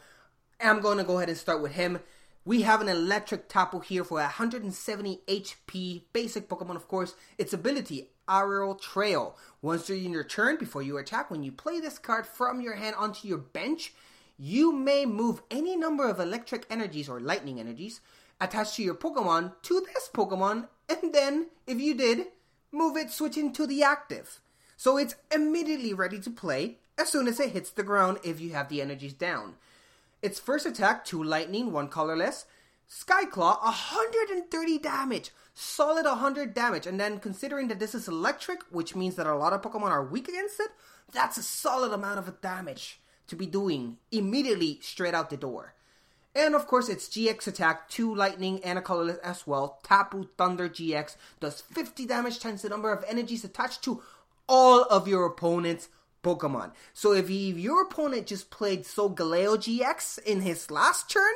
I'm 0.60 0.82
going 0.82 1.00
to 1.00 1.04
go 1.04 1.18
ahead 1.18 1.30
and 1.30 1.38
start 1.38 1.64
with 1.64 1.72
him. 1.72 2.02
We 2.46 2.62
have 2.62 2.80
an 2.80 2.88
electric 2.88 3.50
Tapu 3.50 3.80
here 3.80 4.04
for 4.04 4.20
170 4.20 5.22
HP, 5.28 6.04
basic 6.14 6.48
Pokemon, 6.48 6.76
of 6.76 6.88
course. 6.88 7.16
Its 7.40 7.52
ability, 7.52 8.12
Aero 8.30 8.76
Trail. 8.76 9.36
Once 9.60 9.88
during 9.88 10.12
your 10.12 10.24
turn, 10.24 10.58
before 10.58 10.84
you 10.84 11.00
attack, 11.00 11.32
when 11.32 11.42
you 11.42 11.52
play 11.52 11.80
this 11.80 11.98
card 11.98 12.28
from 12.28 12.62
your 12.62 12.76
hand 12.76 12.96
onto 13.00 13.28
your 13.28 13.40
bench, 13.40 13.96
you 14.38 14.72
may 14.72 15.08
move 15.08 15.42
any 15.50 15.76
number 15.76 16.08
of 16.08 16.20
electric 16.20 16.68
energies 16.70 17.10
or 17.10 17.20
lightning 17.20 17.60
energies 17.60 18.00
attached 18.40 18.76
to 18.76 18.84
your 18.84 18.94
Pokemon 18.94 19.54
to 19.64 19.84
this 19.92 20.08
Pokemon, 20.14 20.68
and 20.88 21.16
then, 21.16 21.48
if 21.66 21.80
you 21.80 21.96
did, 21.96 22.28
move 22.72 22.96
it 22.96 23.10
switching 23.10 23.52
to 23.54 23.66
the 23.66 23.82
active. 23.82 24.40
So 24.78 24.98
it's 24.98 25.16
immediately 25.34 25.96
ready 25.96 26.20
to 26.20 26.30
play 26.30 26.78
as 27.02 27.10
soon 27.10 27.28
as 27.28 27.40
it 27.40 27.50
hits 27.50 27.72
the 27.72 27.82
ground 27.82 28.20
if 28.24 28.40
you 28.40 28.52
have 28.52 28.70
the 28.70 28.80
energies 28.80 29.14
down. 29.14 29.56
Its 30.22 30.40
first 30.40 30.68
attack, 30.68 31.04
2 31.04 31.24
lightning, 31.24 31.72
1 31.72 31.88
colorless. 31.88 32.46
Skyclaw, 32.88 33.60
130 33.64 34.78
damage. 34.78 35.32
Solid 35.56 36.06
100 36.06 36.54
damage. 36.54 36.86
And 36.86 37.00
then 37.00 37.20
considering 37.20 37.70
that 37.70 37.80
this 37.80 37.96
is 37.96 38.08
electric, 38.08 38.62
which 38.70 38.96
means 38.96 39.16
that 39.16 39.26
a 39.26 39.36
lot 39.36 39.52
of 39.52 39.64
Pokemon 39.64 39.90
are 39.90 40.06
weak 40.06 40.28
against 40.28 40.60
it, 40.60 40.70
that's 41.12 41.38
a 41.38 41.44
solid 41.44 41.92
amount 41.92 42.20
of 42.20 42.40
damage 42.40 43.00
to 43.28 43.36
be 43.36 43.48
doing 43.48 43.98
immediately 44.12 44.78
straight 44.82 45.16
out 45.16 45.32
the 45.32 45.38
door. 45.38 45.74
And 46.36 46.54
of 46.54 46.68
course, 46.68 46.88
its 46.88 47.10
GX 47.10 47.48
attack, 47.48 47.90
2 47.90 48.14
lightning 48.14 48.64
and 48.64 48.78
a 48.78 48.82
colorless 48.82 49.18
as 49.18 49.48
well. 49.48 49.80
Tapu 49.82 50.28
Thunder 50.38 50.70
GX 50.70 51.16
does 51.40 51.62
50 51.62 52.06
damage 52.06 52.40
times 52.40 52.62
the 52.62 52.70
number 52.70 52.94
of 52.94 53.04
energies 53.08 53.44
attached 53.44 53.82
to 53.86 54.04
all 54.48 54.84
of 54.84 55.08
your 55.08 55.26
opponent's 55.26 55.90
Pokemon. 56.24 56.72
So 56.94 57.14
if, 57.14 57.28
he, 57.28 57.52
if 57.52 57.58
your 57.58 57.84
opponent 57.84 58.28
just 58.28 58.50
played 58.50 58.84
Solgaleo 58.84 59.58
GX 59.58 60.20
in 60.24 60.42
his 60.42 60.70
last 60.72 61.10
turn, 61.10 61.34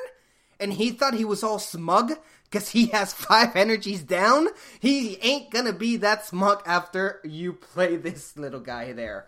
and 0.59 0.73
he 0.73 0.91
thought 0.91 1.13
he 1.15 1.25
was 1.25 1.43
all 1.43 1.59
smug 1.59 2.13
because 2.45 2.69
he 2.69 2.87
has 2.87 3.13
five 3.29 3.55
energies 3.55 4.03
down, 4.03 4.47
he 4.79 5.17
ain't 5.21 5.51
gonna 5.51 5.73
be 5.73 5.97
that 5.97 6.25
smug 6.25 6.61
after 6.65 7.19
you 7.23 7.53
play 7.53 7.95
this 7.97 8.37
little 8.37 8.59
guy 8.59 8.93
there. 8.93 9.27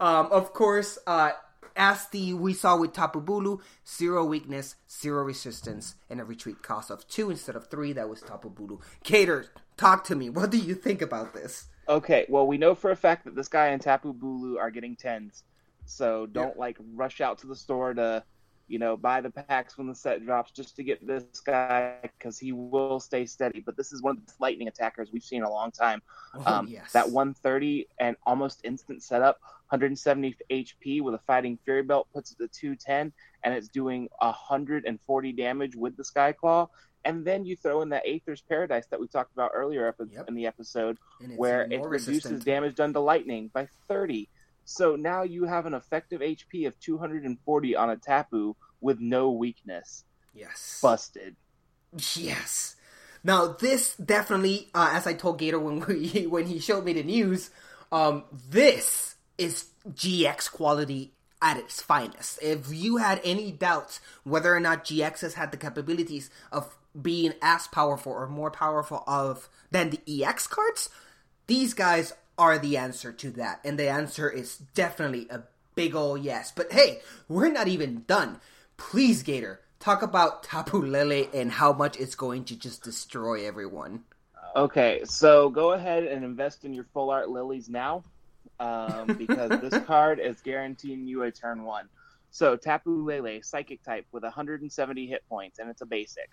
Um, 0.00 0.26
of 0.30 0.52
course, 0.52 0.98
uh, 1.06 1.32
as 1.76 2.06
the 2.08 2.34
we 2.34 2.52
saw 2.54 2.76
with 2.76 2.92
Tapu 2.92 3.22
Bulu, 3.22 3.60
zero 3.86 4.24
weakness, 4.24 4.74
zero 4.90 5.22
resistance, 5.22 5.94
and 6.10 6.20
a 6.20 6.24
retreat 6.24 6.62
cost 6.62 6.90
of 6.90 7.06
two 7.08 7.30
instead 7.30 7.56
of 7.56 7.68
three. 7.68 7.92
That 7.92 8.08
was 8.08 8.20
Tapu 8.20 8.50
Bulu. 8.50 8.80
Gator, 9.04 9.46
talk 9.76 10.04
to 10.04 10.16
me. 10.16 10.28
What 10.28 10.50
do 10.50 10.58
you 10.58 10.74
think 10.74 11.00
about 11.00 11.34
this? 11.34 11.68
Okay, 11.88 12.26
well, 12.28 12.46
we 12.46 12.58
know 12.58 12.74
for 12.74 12.90
a 12.90 12.96
fact 12.96 13.24
that 13.24 13.34
this 13.34 13.48
guy 13.48 13.68
and 13.68 13.80
Tapu 13.80 14.12
Bulu 14.12 14.58
are 14.58 14.70
getting 14.70 14.94
tens, 14.94 15.44
so 15.86 16.26
don't 16.26 16.58
like 16.58 16.76
rush 16.94 17.22
out 17.22 17.38
to 17.38 17.46
the 17.46 17.56
store 17.56 17.94
to, 17.94 18.22
you 18.66 18.78
know, 18.78 18.94
buy 18.94 19.22
the 19.22 19.30
packs 19.30 19.78
when 19.78 19.86
the 19.86 19.94
set 19.94 20.22
drops 20.22 20.50
just 20.50 20.76
to 20.76 20.82
get 20.82 21.06
this 21.06 21.24
guy 21.40 21.96
because 22.02 22.38
he 22.38 22.52
will 22.52 23.00
stay 23.00 23.24
steady. 23.24 23.60
But 23.64 23.78
this 23.78 23.90
is 23.90 24.02
one 24.02 24.18
of 24.18 24.26
the 24.26 24.32
lightning 24.38 24.68
attackers 24.68 25.08
we've 25.10 25.22
seen 25.22 25.38
in 25.38 25.44
a 25.44 25.50
long 25.50 25.70
time. 25.70 26.02
Oh, 26.34 26.42
um, 26.58 26.68
yes. 26.68 26.92
That 26.92 27.08
130 27.08 27.88
and 27.98 28.16
almost 28.26 28.60
instant 28.64 29.02
setup, 29.02 29.38
170 29.70 30.36
HP 30.50 31.00
with 31.00 31.14
a 31.14 31.20
fighting 31.26 31.58
Fury 31.64 31.82
Belt 31.82 32.06
puts 32.12 32.32
it 32.32 32.38
to 32.38 32.48
210, 32.48 33.14
and 33.44 33.54
it's 33.54 33.68
doing 33.68 34.10
140 34.18 35.32
damage 35.32 35.74
with 35.74 35.96
the 35.96 36.04
Sky 36.04 36.32
Claw. 36.32 36.68
And 37.04 37.24
then 37.24 37.44
you 37.44 37.56
throw 37.56 37.80
in 37.82 37.90
that 37.90 38.02
Aether's 38.06 38.42
Paradise 38.42 38.86
that 38.90 39.00
we 39.00 39.06
talked 39.08 39.32
about 39.32 39.52
earlier 39.54 39.88
epi- 39.88 40.14
in 40.26 40.34
the 40.34 40.46
episode, 40.46 40.98
where 41.36 41.62
it 41.62 41.80
reduces 41.82 42.08
resistant. 42.08 42.44
damage 42.44 42.74
done 42.74 42.92
to 42.92 43.00
lightning 43.00 43.50
by 43.52 43.68
30. 43.88 44.28
So 44.64 44.96
now 44.96 45.22
you 45.22 45.44
have 45.44 45.64
an 45.66 45.74
effective 45.74 46.20
HP 46.20 46.66
of 46.66 46.78
240 46.80 47.76
on 47.76 47.90
a 47.90 47.96
Tapu 47.96 48.54
with 48.80 49.00
no 49.00 49.30
weakness. 49.30 50.04
Yes. 50.34 50.80
Busted. 50.82 51.36
Yes. 52.14 52.76
Now 53.24 53.48
this 53.48 53.96
definitely, 53.96 54.68
uh, 54.74 54.90
as 54.92 55.06
I 55.06 55.14
told 55.14 55.38
Gator 55.38 55.58
when 55.58 55.80
we 55.80 56.26
when 56.30 56.46
he 56.46 56.58
showed 56.58 56.84
me 56.84 56.92
the 56.92 57.02
news, 57.02 57.50
um, 57.90 58.24
this 58.50 59.16
is 59.38 59.66
GX 59.88 60.50
quality 60.52 61.12
at 61.40 61.56
its 61.56 61.80
finest. 61.80 62.38
If 62.42 62.72
you 62.72 62.98
had 62.98 63.20
any 63.24 63.50
doubts 63.52 64.00
whether 64.24 64.54
or 64.54 64.60
not 64.60 64.84
GX 64.84 65.20
has 65.22 65.34
had 65.34 65.50
the 65.50 65.56
capabilities 65.56 66.30
of 66.52 66.76
being 67.00 67.34
as 67.42 67.66
powerful 67.68 68.12
or 68.12 68.28
more 68.28 68.50
powerful 68.50 69.04
of 69.06 69.48
than 69.70 69.90
the 69.90 70.24
EX 70.24 70.46
cards, 70.46 70.90
these 71.46 71.74
guys 71.74 72.12
are 72.38 72.58
the 72.58 72.76
answer 72.76 73.12
to 73.12 73.30
that, 73.32 73.60
and 73.64 73.78
the 73.78 73.88
answer 73.88 74.30
is 74.30 74.58
definitely 74.74 75.26
a 75.30 75.42
big 75.74 75.94
ol' 75.94 76.16
yes. 76.16 76.52
But 76.54 76.72
hey, 76.72 77.00
we're 77.28 77.50
not 77.50 77.68
even 77.68 78.04
done. 78.06 78.40
Please, 78.76 79.22
Gator, 79.22 79.60
talk 79.80 80.02
about 80.02 80.42
Tapu 80.44 80.80
Lele 80.80 81.28
and 81.34 81.52
how 81.52 81.72
much 81.72 81.98
it's 81.98 82.14
going 82.14 82.44
to 82.44 82.56
just 82.56 82.82
destroy 82.82 83.46
everyone. 83.46 84.04
Okay, 84.56 85.02
so 85.04 85.50
go 85.50 85.72
ahead 85.72 86.04
and 86.04 86.24
invest 86.24 86.64
in 86.64 86.72
your 86.72 86.86
full 86.92 87.10
art 87.10 87.28
lilies 87.28 87.68
now, 87.68 88.04
um, 88.60 89.06
because 89.18 89.60
this 89.60 89.76
card 89.84 90.18
is 90.20 90.40
guaranteeing 90.40 91.06
you 91.06 91.22
a 91.24 91.30
turn 91.30 91.64
one. 91.64 91.88
So 92.30 92.56
Tapu 92.56 93.04
Lele, 93.04 93.42
Psychic 93.42 93.82
type 93.82 94.06
with 94.12 94.22
170 94.22 95.06
hit 95.06 95.22
points, 95.28 95.58
and 95.58 95.70
it's 95.70 95.80
a 95.80 95.86
basic. 95.86 96.28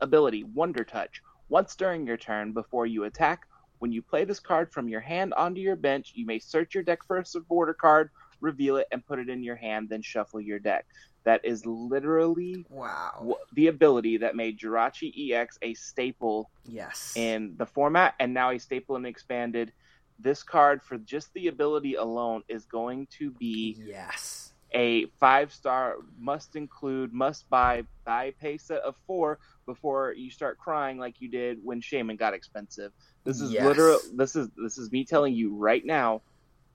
Ability 0.00 0.44
Wonder 0.44 0.84
Touch. 0.84 1.22
Once 1.48 1.74
during 1.76 2.06
your 2.06 2.16
turn, 2.16 2.52
before 2.52 2.86
you 2.86 3.04
attack, 3.04 3.46
when 3.78 3.92
you 3.92 4.02
play 4.02 4.24
this 4.24 4.40
card 4.40 4.72
from 4.72 4.88
your 4.88 5.00
hand 5.00 5.32
onto 5.34 5.60
your 5.60 5.76
bench, 5.76 6.12
you 6.14 6.26
may 6.26 6.38
search 6.38 6.74
your 6.74 6.82
deck 6.82 7.04
for 7.04 7.18
a 7.18 7.24
supporter 7.24 7.74
card, 7.74 8.10
reveal 8.40 8.76
it, 8.76 8.86
and 8.92 9.06
put 9.06 9.18
it 9.18 9.28
in 9.28 9.42
your 9.42 9.56
hand, 9.56 9.88
then 9.88 10.02
shuffle 10.02 10.40
your 10.40 10.58
deck. 10.58 10.86
That 11.24 11.44
is 11.44 11.66
literally 11.66 12.64
wow 12.70 13.36
the 13.52 13.66
ability 13.66 14.18
that 14.18 14.34
made 14.36 14.58
Jirachi 14.58 15.32
EX 15.32 15.58
a 15.62 15.74
staple 15.74 16.50
Yes. 16.64 17.14
in 17.16 17.54
the 17.56 17.66
format, 17.66 18.14
and 18.18 18.32
now 18.34 18.50
a 18.50 18.58
staple 18.58 18.96
and 18.96 19.06
expanded. 19.06 19.72
This 20.18 20.42
card, 20.42 20.82
for 20.82 20.98
just 20.98 21.32
the 21.34 21.46
ability 21.48 21.94
alone, 21.94 22.42
is 22.48 22.64
going 22.64 23.06
to 23.18 23.30
be 23.30 23.76
yes 23.78 24.47
a 24.74 25.06
five 25.18 25.52
star 25.52 25.96
must 26.18 26.56
include, 26.56 27.12
must 27.12 27.48
buy, 27.48 27.84
buy 28.04 28.32
pay 28.40 28.58
set 28.58 28.80
of 28.82 28.96
four 29.06 29.38
before 29.66 30.12
you 30.12 30.30
start 30.30 30.58
crying 30.58 30.98
like 30.98 31.20
you 31.20 31.28
did 31.28 31.58
when 31.62 31.80
Shaymin 31.80 32.18
got 32.18 32.34
expensive. 32.34 32.92
This 33.24 33.40
is 33.40 33.52
Yes. 33.52 33.64
literal. 33.64 34.00
This 34.14 34.36
is 34.36 34.48
this 34.62 34.78
is 34.78 34.90
me 34.92 35.04
telling 35.04 35.34
you 35.34 35.54
right 35.56 35.84
now. 35.84 36.22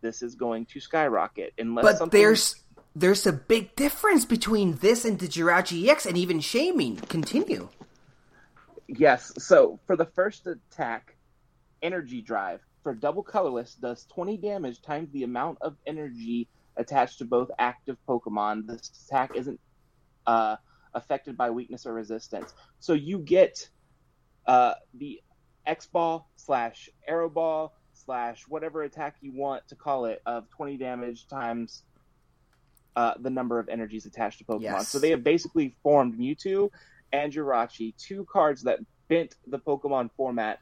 This 0.02 0.22
is 0.22 0.36
going 0.36 0.66
to 0.68 0.80
skyrocket 0.80 1.54
unless 1.58 1.84
But 1.84 1.98
something. 1.98 2.20
there's 2.20 2.56
there's 2.96 3.26
a 3.26 3.34
big 3.34 3.76
difference 3.76 4.26
between 4.26 4.76
this 4.78 5.06
and 5.06 5.18
the 5.18 5.28
Jirachi 5.28 5.88
EX 5.88 6.06
and 6.06 6.18
even 6.18 6.40
Shaymin. 6.40 7.08
Continue. 7.10 7.70
Yes. 8.88 9.32
So 9.38 9.80
for 9.88 9.96
the 9.96 10.06
first 10.06 10.46
attack, 10.48 11.16
energy 11.82 12.22
drive 12.22 12.62
for 12.84 12.94
double 12.94 13.24
colorless 13.24 13.76
does 13.76 14.06
20 14.08 14.38
damage 14.38 14.82
times 14.82 15.10
the 15.12 15.24
amount 15.24 15.58
of 15.62 15.76
energy 15.88 16.48
attached 16.78 17.20
to 17.20 17.26
both 17.26 17.50
active 17.60 17.98
Pokemon. 18.08 18.68
This 18.68 18.92
attack 19.08 19.36
isn't 19.36 19.60
uh, 20.26 20.56
affected 20.94 21.38
by 21.38 21.50
weakness 21.50 21.86
or 21.86 21.94
resistance. 21.94 22.54
So 22.80 22.94
you 22.94 23.20
get 23.20 23.70
uh, 24.46 24.74
the 24.94 25.22
X 25.66 25.86
ball 25.88 26.30
slash 26.36 26.90
Aero 27.08 27.30
Ball 27.30 27.74
slash 27.94 28.44
whatever 28.48 28.84
attack 28.84 29.16
you 29.22 29.32
want 29.32 29.68
to 29.68 29.76
call 29.76 30.06
it 30.06 30.22
of 30.26 30.50
20 30.50 30.78
damage 30.78 31.28
times 31.28 31.84
uh, 32.96 33.14
the 33.20 33.30
number 33.30 33.60
of 33.60 33.70
energies 33.70 34.06
attached 34.06 34.40
to 34.40 34.46
Pokemon. 34.46 34.62
Yes. 34.62 34.90
So 34.90 35.00
they 35.00 35.10
have 35.12 35.24
basically 35.24 35.76
formed 35.82 36.18
Mewtwo 36.18 36.70
and 37.12 37.32
Jirachi, 37.32 37.96
two 37.98 38.26
cards 38.26 38.64
that 38.64 38.80
bent 39.08 39.36
the 39.48 39.60
Pokemon 39.60 40.10
format 40.16 40.60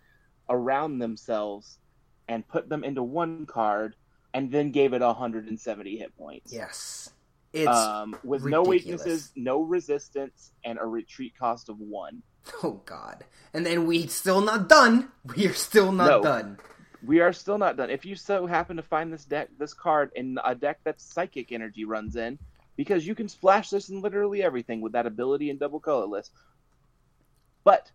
around 0.50 1.00
themselves 1.00 1.78
and 2.28 2.48
put 2.48 2.70
them 2.70 2.84
into 2.84 3.04
one 3.04 3.46
card, 3.46 3.96
and 4.34 4.52
then 4.52 4.72
gave 4.72 4.94
it 4.94 5.02
170 5.02 5.98
hit 5.98 6.18
points. 6.18 6.54
Yes. 6.54 7.12
It's 7.54 7.68
um, 7.68 8.16
with 8.24 8.46
no 8.46 8.64
weaknesses, 8.64 9.32
no 9.36 9.62
resistance, 9.62 10.52
and 10.64 10.80
a 10.80 10.86
retreat 10.86 11.34
cost 11.38 11.70
of 11.70 11.80
one. 11.80 12.24
Oh 12.64 12.82
God! 12.86 13.24
And 13.54 13.64
then 13.64 13.86
we 13.86 14.08
still 14.08 14.42
not 14.42 14.68
done. 14.68 15.10
We 15.36 15.46
are 15.46 15.54
still 15.54 15.92
not 15.92 16.08
No. 16.08 16.24
done. 16.24 16.58
We 17.06 17.20
are 17.20 17.34
still 17.34 17.60
not 17.60 17.78
done. 17.78 17.92
If 17.92 18.04
you 18.04 18.16
so 18.16 18.48
happen 18.48 18.78
to 18.78 18.84
find 18.84 19.14
this 19.14 19.26
deck, 19.26 19.50
this 19.60 19.76
card 19.76 20.12
in 20.16 20.40
a 20.44 20.56
deck 20.56 20.80
that 20.86 21.00
Psychic 21.02 21.52
Energy 21.52 21.86
runs 21.86 22.16
in, 22.16 22.40
because 22.78 23.06
you 23.06 23.14
can 23.14 23.30
splash 23.30 23.70
this 23.70 23.90
in 23.90 24.02
literally 24.02 24.42
everything 24.42 24.82
with 24.82 24.94
that 24.94 25.06
ability 25.06 25.52
and 25.52 25.60
double 25.60 25.80
colorless. 25.80 26.32
But 27.64 27.92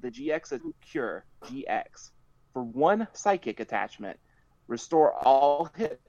the 0.00 0.10
GX 0.10 0.52
is 0.54 0.60
Cure 0.90 1.24
GX 1.44 2.10
for 2.52 2.62
one 2.64 3.06
Psychic 3.12 3.60
attachment, 3.60 4.18
restore 4.66 5.12
all 5.12 5.70
hit 5.76 6.00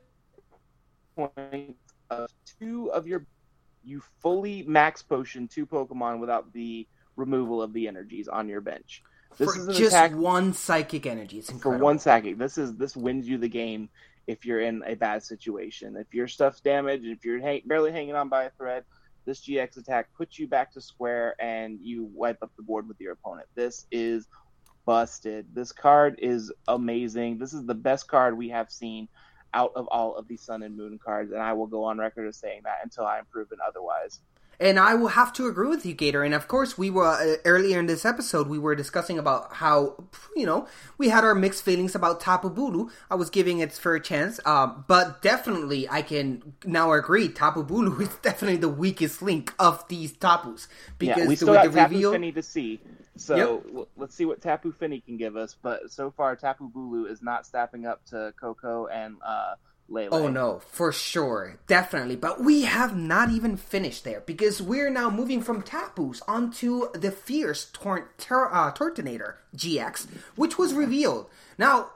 points 1.16 1.80
of 2.10 2.30
two 2.60 2.92
of 2.92 3.08
your. 3.08 3.26
You 3.86 4.02
fully 4.22 4.64
max 4.64 5.02
potion 5.02 5.48
two 5.48 5.66
Pokemon 5.66 6.20
without 6.20 6.54
the 6.54 6.88
removal 7.16 7.62
of 7.62 7.74
the 7.74 7.88
energies 7.88 8.28
on 8.28 8.48
your 8.48 8.62
bench. 8.62 9.04
This 9.38 9.52
For 9.52 9.60
is 9.60 9.68
an 9.68 9.74
just 9.74 9.96
attack 9.96 10.14
one 10.14 10.54
psychic 10.54 11.06
energy. 11.06 11.40
It's 11.40 11.52
for 11.52 11.78
one 11.78 12.00
psychic. 12.00 12.38
This 12.38 12.58
is 12.58 12.76
this 12.76 12.96
wins 12.96 13.28
you 13.28 13.38
the 13.38 13.50
game 13.50 13.90
if 14.28 14.46
you're 14.46 14.62
in 14.62 14.84
a 14.86 14.96
bad 14.96 15.24
situation. 15.24 15.96
If 15.98 16.14
your 16.14 16.28
stuff's 16.28 16.62
damaged, 16.62 17.06
if 17.06 17.26
you're 17.26 17.42
hang- 17.42 17.64
barely 17.66 17.92
hanging 17.92 18.16
on 18.16 18.30
by 18.30 18.46
a 18.46 18.50
thread, 18.52 18.86
this 19.26 19.42
GX 19.42 19.78
attack 19.78 20.10
puts 20.16 20.38
you 20.38 20.48
back 20.48 20.72
to 20.74 20.82
square 20.82 21.36
and 21.40 21.80
you 21.82 22.10
wipe 22.14 22.42
up 22.42 22.52
the 22.58 22.64
board 22.64 22.88
with 22.88 23.00
your 23.00 23.14
opponent. 23.14 23.48
This 23.56 23.86
is 23.92 24.28
busted. 24.86 25.48
This 25.54 25.72
card 25.72 26.20
is 26.20 26.52
amazing. 26.68 27.38
This 27.38 27.54
is 27.54 27.66
the 27.66 27.76
best 27.76 28.08
card 28.08 28.38
we 28.38 28.50
have 28.50 28.72
seen 28.72 29.08
out 29.54 29.72
of 29.76 29.88
all 29.88 30.16
of 30.16 30.28
the 30.28 30.38
Sun 30.38 30.64
and 30.64 30.76
Moon 30.76 31.00
cards, 31.04 31.32
and 31.32 31.42
I 31.42 31.54
will 31.54 31.68
go 31.68 31.84
on 31.84 31.98
record 31.98 32.28
as 32.28 32.38
saying 32.38 32.62
that 32.64 32.80
until 32.84 33.06
I 33.06 33.20
am 33.20 33.26
proven 33.26 33.60
otherwise. 33.66 34.20
And 34.60 34.80
I 34.80 34.94
will 34.94 35.10
have 35.10 35.34
to 35.34 35.48
agree 35.48 35.68
with 35.68 35.86
you, 35.86 35.94
Gator. 35.94 36.24
And 36.24 36.34
of 36.34 36.48
course, 36.48 36.78
we 36.78 36.90
were 36.90 37.06
uh, 37.08 37.36
earlier 37.46 37.80
in 37.80 37.88
this 37.88 38.06
episode, 38.06 38.48
we 38.48 38.60
were 38.60 38.76
discussing 38.76 39.20
about 39.20 39.54
how 39.56 39.96
you 40.36 40.46
know 40.46 40.68
we 40.98 41.10
had 41.10 41.24
our 41.24 41.36
mixed 41.36 41.64
feelings 41.64 41.96
about 41.96 42.20
Tapu 42.22 42.50
Bulu. 42.50 42.90
I 43.10 43.16
was 43.16 43.30
giving 43.30 43.60
it 43.60 43.72
fair 43.74 44.00
chance, 44.00 44.40
um, 44.46 44.86
but 44.88 45.22
definitely 45.22 45.90
I 45.90 46.02
can 46.02 46.54
now 46.66 46.92
agree. 46.94 47.30
Tapu 47.30 47.64
Bulu 47.64 48.00
is 48.02 48.16
definitely 48.22 48.58
the 48.58 48.70
weakest 48.70 49.22
link 49.22 49.54
of 49.60 49.88
these 49.88 50.14
Tapus 50.14 50.68
yeah, 51.00 51.28
we 51.28 51.36
still 51.36 51.54
got 51.54 51.66
the 51.66 51.72
Tapu 51.72 51.96
reveal. 51.96 52.12
Fini 52.14 52.32
to 52.32 52.42
see. 52.44 52.82
So 53.16 53.36
Yep. 53.36 53.64
w- 53.66 53.88
let's 53.98 54.16
see 54.16 54.26
what 54.26 54.42
Tapu 54.42 54.72
Fini 54.72 55.02
can 55.02 55.18
give 55.18 55.36
us. 55.36 55.56
But 55.62 55.92
so 55.92 56.12
far, 56.12 56.36
Tapu 56.36 56.70
Bulu 56.72 57.10
is 57.10 57.22
not 57.22 57.46
stepping 57.46 57.86
up 57.86 58.04
to 58.06 58.34
Koko 58.40 58.88
and 58.88 59.18
uh, 59.26 59.56
Lele. 59.94 60.10
Oh 60.12 60.28
no, 60.28 60.60
for 60.68 60.92
sure, 60.92 61.60
definitely. 61.68 62.16
But 62.16 62.44
we 62.44 62.64
have 62.64 62.98
not 62.98 63.30
even 63.30 63.56
finished 63.56 64.04
there 64.04 64.22
because 64.22 64.62
we're 64.62 64.90
now 64.90 65.10
moving 65.10 65.42
from 65.42 65.62
Tapus 65.62 66.22
onto 66.28 66.92
the 66.94 67.12
Fierce 67.12 67.70
Tor- 67.72 68.10
uh, 68.20 68.74
Turtonator 68.74 69.36
GX, 69.56 70.08
which 70.36 70.58
was 70.58 70.74
revealed. 70.74 71.30
Now, 71.58 71.92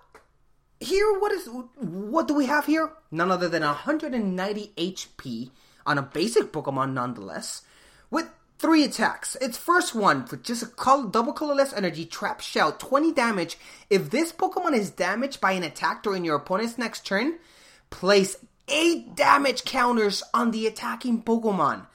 here, 0.80 1.20
what 1.20 1.32
is 1.32 1.50
what 1.76 2.28
do 2.28 2.36
we 2.36 2.46
have 2.46 2.68
here? 2.68 2.92
None 3.10 3.32
other 3.32 3.50
than 3.50 3.64
190 3.64 4.72
HP 4.78 5.50
on 5.86 5.98
a 5.98 6.04
basic 6.04 6.52
Pokemon, 6.52 6.94
nonetheless, 6.94 7.64
with 8.12 8.30
three 8.60 8.84
attacks. 8.84 9.36
Its 9.42 9.58
first 9.58 9.96
one 9.96 10.26
for 10.26 10.38
just 10.38 10.64
a 10.64 11.08
double 11.10 11.34
colorless 11.34 11.74
energy 11.74 12.06
trap 12.06 12.42
shell, 12.42 12.74
20 12.74 13.12
damage. 13.14 13.58
If 13.90 14.12
this 14.12 14.32
Pokemon 14.32 14.74
is 14.74 14.92
damaged 14.92 15.42
by 15.42 15.54
an 15.54 15.64
attack 15.64 16.04
during 16.04 16.24
your 16.24 16.36
opponent's 16.36 16.78
next 16.78 17.06
turn, 17.06 17.40
place 17.90 18.38
eight 18.68 19.16
damage 19.16 19.64
counters 19.64 20.24
on 20.34 20.52
the 20.52 20.68
attacking 20.68 21.24
Pokemon. 21.24 21.88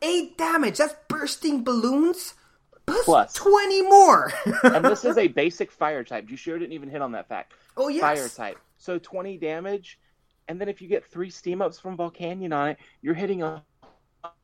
Eight 0.00 0.38
damage. 0.38 0.78
That's 0.78 0.94
bursting 1.08 1.64
balloons. 1.64 2.34
Plus, 2.86 3.04
Plus. 3.04 3.34
20 3.34 3.82
more. 3.82 4.32
and 4.62 4.84
this 4.84 5.04
is 5.04 5.18
a 5.18 5.28
basic 5.28 5.70
fire 5.70 6.04
type. 6.04 6.30
You 6.30 6.36
sure 6.36 6.58
didn't 6.58 6.72
even 6.72 6.88
hit 6.88 7.02
on 7.02 7.12
that 7.12 7.28
fact. 7.28 7.52
Oh, 7.76 7.88
yes. 7.88 8.00
Fire 8.00 8.28
type. 8.28 8.58
So 8.78 8.98
20 8.98 9.36
damage, 9.38 9.98
and 10.46 10.60
then 10.60 10.68
if 10.68 10.80
you 10.80 10.88
get 10.88 11.04
three 11.04 11.30
steam 11.30 11.60
ups 11.60 11.78
from 11.78 11.96
Volcanion 11.96 12.56
on 12.56 12.70
it, 12.70 12.78
you're 13.02 13.14
hitting 13.14 13.42
a 13.42 13.62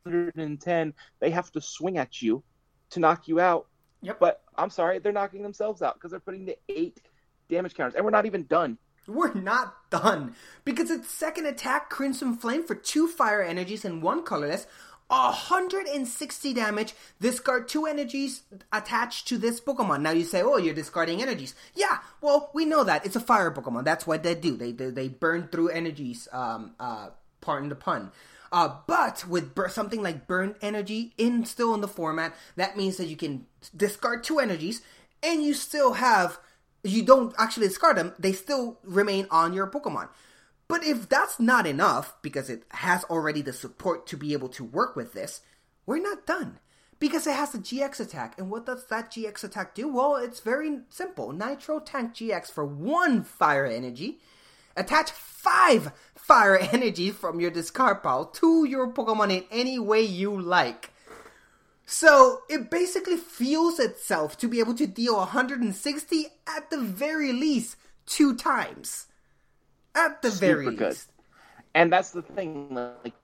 110. 0.03 0.93
They 1.21 1.31
have 1.31 1.51
to 1.53 1.61
swing 1.61 1.99
at 1.99 2.21
you 2.21 2.43
to 2.91 3.01
knock 3.01 3.29
you 3.29 3.41
out. 3.41 3.67
Yep. 4.03 4.19
But 4.21 4.43
I'm 4.57 4.71
sorry, 4.71 4.99
they're 4.99 5.13
knocking 5.13 5.43
themselves 5.43 5.81
out 5.83 5.95
because 5.95 6.11
they're 6.11 6.21
putting 6.21 6.45
the 6.45 6.59
eight 6.69 7.01
damage 7.49 7.75
counters, 7.75 7.95
and 7.95 8.05
we're 8.05 8.11
not 8.11 8.27
even 8.27 8.45
done. 8.45 8.77
We're 9.07 9.35
not 9.35 9.91
done 9.91 10.35
because 10.65 10.91
its 10.91 11.11
second 11.11 11.47
attack, 11.47 11.91
Crimson 11.91 12.37
Flame, 12.37 12.65
for 12.65 12.75
two 12.75 13.07
fire 13.09 13.43
energies 13.43 13.85
and 13.85 14.03
one 14.03 14.23
colorless, 14.25 14.67
160 15.09 16.55
damage. 16.55 16.95
Discard 17.21 17.69
two 17.69 17.87
energies 17.87 18.43
attached 18.73 19.29
to 19.29 19.39
this 19.39 19.61
Pokemon. 19.61 20.01
Now 20.01 20.11
you 20.11 20.25
say, 20.25 20.43
"Oh, 20.43 20.57
you're 20.57 20.75
discarding 20.75 21.23
energies." 21.23 21.55
Yeah, 21.75 21.99
well, 22.21 22.51
we 22.55 22.65
know 22.65 22.85
that 22.85 23.05
it's 23.05 23.17
a 23.17 23.21
fire 23.21 23.51
Pokemon. 23.51 23.85
That's 23.85 24.07
what 24.07 24.23
they 24.23 24.35
do. 24.35 24.57
They 24.57 24.73
they, 24.73 24.91
they 24.91 25.09
burn 25.09 25.49
through 25.49 25.69
energies. 25.69 26.29
Um, 26.33 26.75
uh, 26.81 27.11
pardon 27.41 27.69
the 27.69 27.77
pun. 27.77 28.11
Uh, 28.51 28.77
but 28.87 29.27
with 29.27 29.53
something 29.71 30.01
like 30.01 30.29
burn 30.29 30.55
energy 30.63 31.13
in 31.19 31.45
still 31.45 31.75
in 31.75 31.81
the 31.81 31.89
format, 31.89 32.35
that 32.57 32.77
means 32.77 32.97
that 32.99 33.09
you 33.09 33.17
can 33.17 33.47
discard 33.77 34.23
two 34.23 34.39
energies 34.39 34.81
and 35.25 35.43
you 35.43 35.55
still 35.55 35.95
have 35.95 36.39
you 36.85 37.03
don't 37.03 37.35
actually 37.39 37.69
discard 37.69 37.97
them, 37.97 38.13
they 38.19 38.33
still 38.33 38.79
remain 38.85 39.27
on 39.31 39.53
your 39.53 39.67
Pokemon. 39.67 40.09
But 40.69 40.85
if 40.85 41.09
that's 41.09 41.39
not 41.39 41.67
enough, 41.67 42.15
because 42.23 42.49
it 42.49 42.65
has 42.71 43.05
already 43.05 43.43
the 43.43 43.53
support 43.53 44.07
to 44.09 44.17
be 44.17 44.33
able 44.33 44.49
to 44.51 44.65
work 44.65 44.97
with 44.97 45.13
this, 45.13 45.41
we're 45.87 45.99
not 45.99 46.27
done. 46.27 46.59
Because 46.99 47.27
it 47.27 47.35
has 47.35 47.55
a 47.55 47.59
GX 47.59 48.01
attack. 48.01 48.39
And 48.39 48.51
what 48.51 48.65
does 48.65 48.87
that 48.87 49.11
GX 49.11 49.45
attack 49.45 49.75
do? 49.75 49.89
Well, 49.89 50.17
it's 50.17 50.41
very 50.41 50.81
simple. 50.89 51.33
Nitro 51.33 51.81
Tank 51.81 52.15
GX 52.15 52.51
for 52.51 52.65
one 52.65 53.25
fire 53.25 53.67
energy. 53.67 54.21
Attach 54.77 55.11
five 55.11 55.93
fire 56.15 56.57
energy 56.73 57.11
from 57.11 57.41
your 57.41 57.51
discard 57.51 58.03
pile 58.03 58.27
to 58.27 58.65
your 58.65 58.91
Pokemon 58.91 59.37
in 59.37 59.45
any 59.51 59.79
way 59.79 60.01
you 60.01 60.41
like. 60.41 60.94
So 61.87 62.41
it 62.49 62.71
basically 62.71 63.17
fuels 63.17 63.79
itself 63.79 64.39
to 64.39 64.49
be 64.49 64.59
able 64.59 64.75
to 64.75 64.87
deal 64.87 65.17
160 65.17 66.27
at 66.47 66.71
the 66.71 66.79
very 66.79 67.33
least 67.33 67.77
two 68.07 68.35
times. 68.35 69.07
At 69.95 70.23
the 70.23 70.31
very 70.31 70.75
good. 70.75 70.89
least. 70.89 71.11
And 71.75 71.93
that's 71.93 72.11
the 72.11 72.23
thing, 72.23 72.75
like 73.05 73.15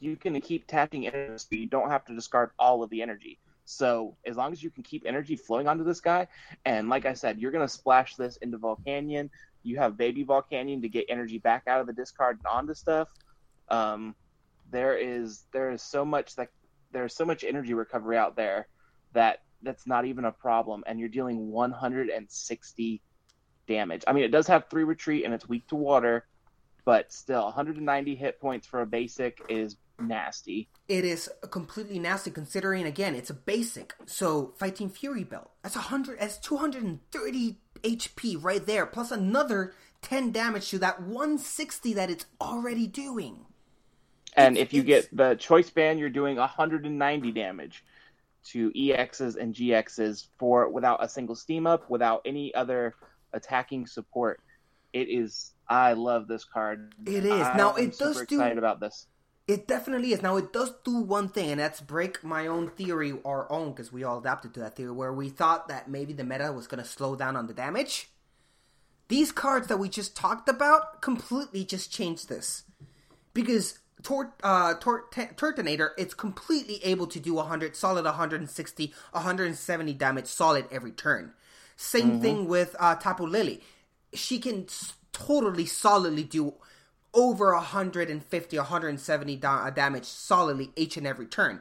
you 0.00 0.16
can 0.16 0.40
keep 0.40 0.66
tapping 0.66 1.06
energy, 1.06 1.38
so 1.38 1.46
you 1.50 1.66
don't 1.66 1.90
have 1.90 2.04
to 2.06 2.14
discard 2.14 2.50
all 2.58 2.82
of 2.82 2.90
the 2.90 3.02
energy. 3.02 3.38
So 3.64 4.16
as 4.26 4.36
long 4.36 4.52
as 4.52 4.62
you 4.62 4.70
can 4.70 4.82
keep 4.82 5.04
energy 5.06 5.36
flowing 5.36 5.68
onto 5.68 5.84
this 5.84 6.00
guy, 6.00 6.26
and 6.64 6.88
like 6.88 7.06
I 7.06 7.14
said, 7.14 7.38
you're 7.38 7.52
gonna 7.52 7.68
splash 7.68 8.16
this 8.16 8.36
into 8.38 8.58
Volcanion. 8.58 9.30
You 9.62 9.78
have 9.78 9.96
Baby 9.96 10.24
Volcanion 10.24 10.82
to 10.82 10.88
get 10.88 11.06
energy 11.08 11.38
back 11.38 11.64
out 11.68 11.80
of 11.80 11.86
the 11.86 11.92
discard 11.92 12.38
and 12.38 12.46
onto 12.46 12.74
stuff. 12.74 13.08
Um, 13.68 14.16
there 14.70 14.96
is 14.96 15.44
there 15.52 15.70
is 15.70 15.82
so 15.82 16.04
much 16.04 16.34
that 16.36 16.48
there's 16.92 17.14
so 17.14 17.24
much 17.24 17.44
energy 17.44 17.74
recovery 17.74 18.16
out 18.16 18.36
there 18.36 18.68
that 19.12 19.42
that's 19.62 19.86
not 19.86 20.04
even 20.04 20.24
a 20.24 20.32
problem, 20.32 20.82
and 20.86 20.98
you're 20.98 21.08
dealing 21.08 21.50
160 21.50 23.02
damage. 23.66 24.02
I 24.06 24.12
mean, 24.12 24.24
it 24.24 24.30
does 24.30 24.46
have 24.46 24.68
three 24.68 24.84
retreat 24.84 25.24
and 25.24 25.34
it's 25.34 25.48
weak 25.48 25.66
to 25.68 25.76
water, 25.76 26.26
but 26.84 27.12
still, 27.12 27.44
190 27.44 28.14
hit 28.14 28.40
points 28.40 28.66
for 28.66 28.80
a 28.80 28.86
basic 28.86 29.40
is 29.48 29.76
nasty. 30.00 30.68
It 30.88 31.04
is 31.04 31.30
completely 31.50 31.98
nasty 31.98 32.30
considering 32.30 32.86
again 32.86 33.14
it's 33.14 33.30
a 33.30 33.34
basic. 33.34 33.94
So 34.06 34.54
fighting 34.58 34.88
Fury 34.88 35.24
Belt. 35.24 35.50
That's 35.62 35.76
a 35.76 35.80
hundred 35.80 36.20
that's 36.20 36.38
two 36.38 36.56
hundred 36.56 36.84
and 36.84 37.00
thirty 37.10 37.58
HP 37.82 38.42
right 38.42 38.64
there, 38.64 38.86
plus 38.86 39.10
another 39.10 39.74
ten 40.02 40.32
damage 40.32 40.70
to 40.70 40.78
that 40.78 41.02
one 41.02 41.38
sixty 41.38 41.92
that 41.94 42.10
it's 42.10 42.26
already 42.40 42.86
doing. 42.86 43.46
And 44.36 44.56
if 44.56 44.72
you 44.72 44.82
get 44.82 45.08
the 45.14 45.34
choice 45.34 45.70
band, 45.70 45.98
you're 45.98 46.08
doing 46.08 46.36
190 46.36 47.32
damage 47.32 47.84
to 48.44 48.70
EXs 48.70 49.36
and 49.36 49.54
GXs 49.54 50.26
for 50.38 50.68
without 50.68 51.04
a 51.04 51.08
single 51.08 51.34
steam 51.34 51.66
up, 51.66 51.90
without 51.90 52.22
any 52.24 52.54
other 52.54 52.94
attacking 53.32 53.86
support. 53.86 54.40
It 54.92 55.08
is. 55.08 55.52
I 55.68 55.92
love 55.92 56.26
this 56.26 56.44
card. 56.44 56.94
It 57.06 57.24
is. 57.24 57.32
I 57.32 57.56
Now, 57.56 57.74
it 57.74 57.98
does 57.98 58.16
do- 58.16 58.22
excited 58.22 58.58
about 58.58 58.80
this. 58.80 59.06
It 59.50 59.66
definitely 59.66 60.12
is. 60.12 60.22
Now 60.22 60.36
it 60.36 60.52
does 60.52 60.72
do 60.84 61.00
one 61.00 61.28
thing, 61.28 61.50
and 61.50 61.58
that's 61.58 61.80
break 61.80 62.22
my 62.22 62.46
own 62.46 62.70
theory, 62.70 63.14
our 63.24 63.50
own, 63.50 63.70
because 63.70 63.92
we 63.92 64.04
all 64.04 64.20
adapted 64.20 64.54
to 64.54 64.60
that 64.60 64.76
theory, 64.76 64.92
where 64.92 65.12
we 65.12 65.28
thought 65.28 65.66
that 65.66 65.90
maybe 65.90 66.12
the 66.12 66.22
meta 66.22 66.52
was 66.52 66.68
going 66.68 66.80
to 66.80 66.88
slow 66.88 67.16
down 67.16 67.34
on 67.34 67.48
the 67.48 67.52
damage. 67.52 68.10
These 69.08 69.32
cards 69.32 69.66
that 69.66 69.78
we 69.80 69.88
just 69.88 70.16
talked 70.16 70.48
about 70.48 71.02
completely 71.02 71.64
just 71.64 71.92
changed 71.92 72.28
this, 72.28 72.62
because 73.34 73.79
Tor- 74.02 74.34
uh, 74.42 74.74
Tor- 74.74 75.04
T- 75.10 75.26
Turtonator, 75.36 75.90
it's 75.98 76.14
completely 76.14 76.82
able 76.84 77.06
to 77.08 77.20
do 77.20 77.34
100, 77.34 77.76
solid 77.76 78.04
160, 78.04 78.94
170 79.12 79.92
damage 79.94 80.26
solid 80.26 80.66
every 80.70 80.92
turn. 80.92 81.32
Same 81.76 82.18
Mhm. 82.18 82.22
thing 82.22 82.48
with 82.48 82.76
uh, 82.78 82.94
Tapu 82.96 83.26
Lele. 83.26 83.58
She 84.12 84.38
can 84.38 84.64
s- 84.64 84.94
totally 85.12 85.66
solidly 85.66 86.24
do 86.24 86.54
over 87.14 87.54
150, 87.54 88.56
170 88.58 89.36
da- 89.36 89.64
uh, 89.66 89.70
damage 89.70 90.04
solidly 90.06 90.72
each 90.76 90.96
and 90.96 91.06
every 91.06 91.26
turn. 91.26 91.60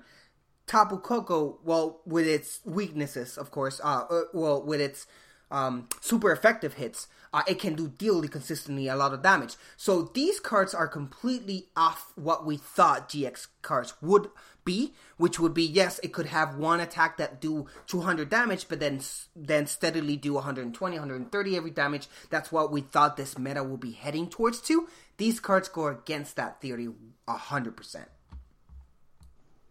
Tapu 0.67 0.99
Koko, 0.99 1.59
well, 1.63 2.01
with 2.05 2.27
its 2.27 2.59
weaknesses, 2.63 3.37
of 3.37 3.49
course, 3.49 3.79
uh, 3.83 4.05
uh, 4.09 4.21
well, 4.33 4.61
with 4.61 4.79
its 4.79 5.07
um, 5.51 5.87
super 6.01 6.31
effective 6.31 6.75
hits, 6.75 7.07
uh, 7.33 7.43
it 7.47 7.59
can 7.59 7.75
do 7.75 7.87
deal 7.87 8.21
consistently 8.27 8.87
a 8.87 8.95
lot 8.95 9.13
of 9.13 9.21
damage. 9.21 9.55
So 9.77 10.03
these 10.13 10.39
cards 10.39 10.73
are 10.73 10.87
completely 10.87 11.67
off 11.75 12.11
what 12.15 12.45
we 12.45 12.57
thought 12.57 13.09
GX 13.09 13.47
cards 13.61 13.93
would 14.01 14.29
be, 14.65 14.93
which 15.17 15.39
would 15.39 15.53
be 15.53 15.63
yes, 15.63 15.99
it 16.03 16.13
could 16.13 16.27
have 16.27 16.55
one 16.55 16.79
attack 16.79 17.17
that 17.17 17.39
do 17.39 17.67
200 17.87 18.29
damage, 18.29 18.67
but 18.67 18.79
then 18.79 18.99
then 19.35 19.67
steadily 19.67 20.15
do 20.15 20.33
120, 20.33 20.95
130 20.95 21.57
every 21.57 21.71
damage. 21.71 22.07
That's 22.29 22.51
what 22.51 22.71
we 22.71 22.81
thought 22.81 23.17
this 23.17 23.37
meta 23.37 23.63
will 23.63 23.77
be 23.77 23.91
heading 23.91 24.29
towards. 24.29 24.61
To 24.61 24.87
these 25.17 25.39
cards 25.39 25.69
go 25.69 25.87
against 25.87 26.35
that 26.35 26.61
theory 26.61 26.89
hundred 27.27 27.77
percent. 27.77 28.09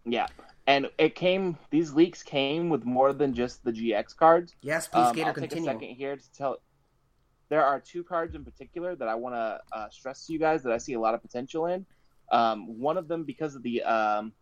Yeah. 0.05 0.29
And 0.69 0.90
it 0.99 1.15
came. 1.15 1.57
These 1.70 1.95
leaks 1.95 2.23
came 2.23 2.69
with 2.69 2.85
more 2.85 3.15
than 3.15 3.32
just 3.32 3.65
the 3.65 3.73
GX 3.73 4.15
cards. 4.15 4.55
Yes, 4.61 4.86
please, 4.86 5.07
Um, 5.07 5.15
Gator, 5.16 5.28
I'll 5.28 5.35
continue. 5.35 5.65
take 5.65 5.74
a 5.74 5.78
second 5.81 5.97
here 5.97 6.15
to 6.16 6.32
tell. 6.32 6.59
There 7.49 7.65
are 7.65 7.81
two 7.81 8.05
cards 8.05 8.35
in 8.35 8.45
particular 8.45 8.95
that 8.95 9.09
I 9.09 9.15
want 9.15 9.35
to 9.35 9.61
uh, 9.73 9.89
stress 9.89 10.27
to 10.27 10.35
you 10.35 10.39
guys 10.39 10.62
that 10.65 10.73
I 10.74 10.77
see 10.77 10.93
a 10.93 11.01
lot 11.01 11.15
of 11.15 11.23
potential 11.23 11.65
in. 11.66 11.86
Um, 12.31 12.78
one 12.78 12.99
of 12.99 13.09
them 13.09 13.24
because 13.24 13.55
of 13.55 13.62
the 13.62 13.82
um, 13.82 14.35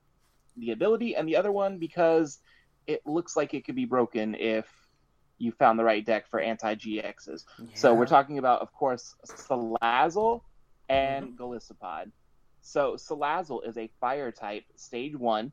the 0.57 0.73
ability, 0.73 1.15
and 1.15 1.29
the 1.29 1.37
other 1.37 1.53
one 1.53 1.79
because 1.79 2.41
it 2.89 3.07
looks 3.07 3.37
like 3.37 3.55
it 3.55 3.65
could 3.65 3.77
be 3.77 3.85
broken 3.85 4.35
if 4.35 4.67
you 5.39 5.53
found 5.53 5.79
the 5.79 5.85
right 5.85 6.05
deck 6.05 6.27
for 6.27 6.41
anti 6.41 6.75
GXs. 6.75 7.45
So 7.75 7.95
we're 7.95 8.07
talking 8.07 8.39
about, 8.39 8.63
of 8.63 8.73
course, 8.73 9.15
Salazzle 9.25 10.41
and 10.89 11.39
Golisopod. 11.39 12.11
So 12.63 12.95
Salazzle 12.95 13.65
is 13.65 13.79
a 13.79 13.89
fire 14.01 14.33
type, 14.33 14.65
stage 14.75 15.15
one, 15.15 15.53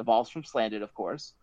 evolves 0.00 0.30
from 0.30 0.42
Salandit, 0.42 0.82
of 0.82 0.94
course, 0.94 1.34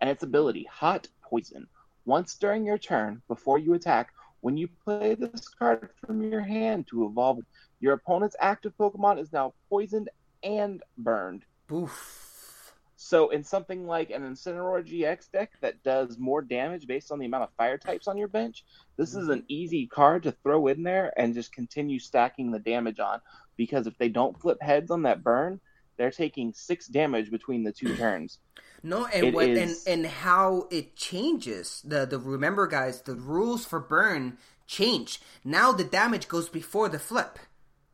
and 0.00 0.10
its 0.10 0.24
ability, 0.24 0.66
Hot 0.70 1.06
Poison. 1.22 1.68
Once 2.04 2.34
during 2.34 2.64
your 2.64 2.78
turn, 2.78 3.22
before 3.28 3.58
you 3.58 3.74
attack, 3.74 4.12
when 4.40 4.56
you 4.56 4.68
play 4.84 5.14
this 5.14 5.48
card 5.48 5.90
from 6.00 6.22
your 6.22 6.40
hand 6.40 6.86
to 6.88 7.04
evolve, 7.06 7.40
your 7.80 7.92
opponent's 7.92 8.36
active 8.40 8.72
Pokemon 8.78 9.20
is 9.20 9.32
now 9.32 9.52
poisoned 9.68 10.08
and 10.42 10.82
burned. 10.96 11.44
Oof. 11.72 12.72
So 13.00 13.28
in 13.30 13.44
something 13.44 13.86
like 13.86 14.10
an 14.10 14.22
Incineroar 14.22 14.84
GX 14.84 15.30
deck 15.30 15.52
that 15.60 15.82
does 15.84 16.18
more 16.18 16.42
damage 16.42 16.86
based 16.86 17.12
on 17.12 17.20
the 17.20 17.26
amount 17.26 17.44
of 17.44 17.52
fire 17.56 17.78
types 17.78 18.08
on 18.08 18.18
your 18.18 18.26
bench, 18.26 18.64
this 18.96 19.14
is 19.14 19.28
an 19.28 19.44
easy 19.46 19.86
card 19.86 20.24
to 20.24 20.32
throw 20.32 20.66
in 20.66 20.82
there 20.82 21.12
and 21.16 21.34
just 21.34 21.52
continue 21.52 22.00
stacking 22.00 22.50
the 22.50 22.58
damage 22.58 22.98
on. 22.98 23.20
Because 23.56 23.86
if 23.86 23.96
they 23.98 24.08
don't 24.08 24.40
flip 24.40 24.58
heads 24.60 24.90
on 24.90 25.02
that 25.02 25.22
burn, 25.22 25.60
they're 25.98 26.10
taking 26.10 26.52
six 26.54 26.86
damage 26.86 27.30
between 27.30 27.64
the 27.64 27.72
two 27.72 27.94
turns. 27.96 28.38
No, 28.82 29.06
and 29.06 29.26
It 29.26 29.34
what 29.34 29.48
is- 29.48 29.84
and 29.86 30.04
and 30.04 30.06
how 30.06 30.68
it 30.70 30.96
changes. 30.96 31.82
The 31.84 32.06
the 32.06 32.18
remember 32.18 32.66
guys, 32.66 33.02
the 33.02 33.14
rules 33.14 33.66
for 33.66 33.80
burn 33.80 34.38
change. 34.66 35.20
Now 35.44 35.72
the 35.72 35.84
damage 35.84 36.28
goes 36.28 36.48
before 36.48 36.88
the 36.88 36.98
flip, 36.98 37.38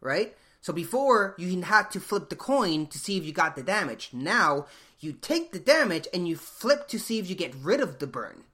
right? 0.01 0.37
So 0.61 0.73
before 0.73 1.35
you 1.39 1.61
had 1.63 1.91
to 1.93 2.01
flip 2.01 2.29
the 2.29 2.37
coin 2.37 2.87
to 2.89 2.99
see 2.99 3.17
if 3.17 3.25
you 3.25 3.33
got 3.33 3.57
the 3.57 3.63
damage. 3.63 4.11
Now 4.13 4.67
you 5.01 5.13
take 5.13 5.53
the 5.53 5.59
damage 5.59 6.07
and 6.15 6.27
you 6.29 6.37
flip 6.37 6.87
to 6.89 6.99
see 6.99 7.19
if 7.19 7.29
you 7.29 7.35
get 7.35 7.55
rid 7.55 7.81
of 7.81 7.99
the 7.99 8.07
burn. 8.07 8.45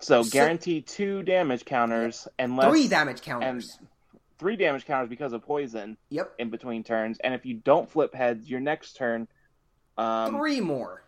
So, 0.00 0.22
So- 0.22 0.30
guarantee 0.30 0.82
two 0.82 1.22
damage 1.22 1.64
counters 1.64 2.28
unless 2.38 2.68
Three 2.70 2.86
damage 2.88 3.22
counters. 3.22 3.76
and 3.80 3.88
three 4.38 4.56
damage 4.56 4.84
counters 4.84 5.08
because 5.08 5.32
of 5.32 5.42
poison. 5.42 5.96
Yep. 6.10 6.34
In 6.38 6.50
between 6.50 6.84
turns, 6.84 7.18
and 7.20 7.34
if 7.34 7.44
you 7.46 7.54
don't 7.54 7.90
flip 7.90 8.14
heads, 8.14 8.48
your 8.48 8.60
next 8.60 8.94
turn, 8.96 9.28
um, 9.98 10.36
Three 10.36 10.60
more. 10.60 11.02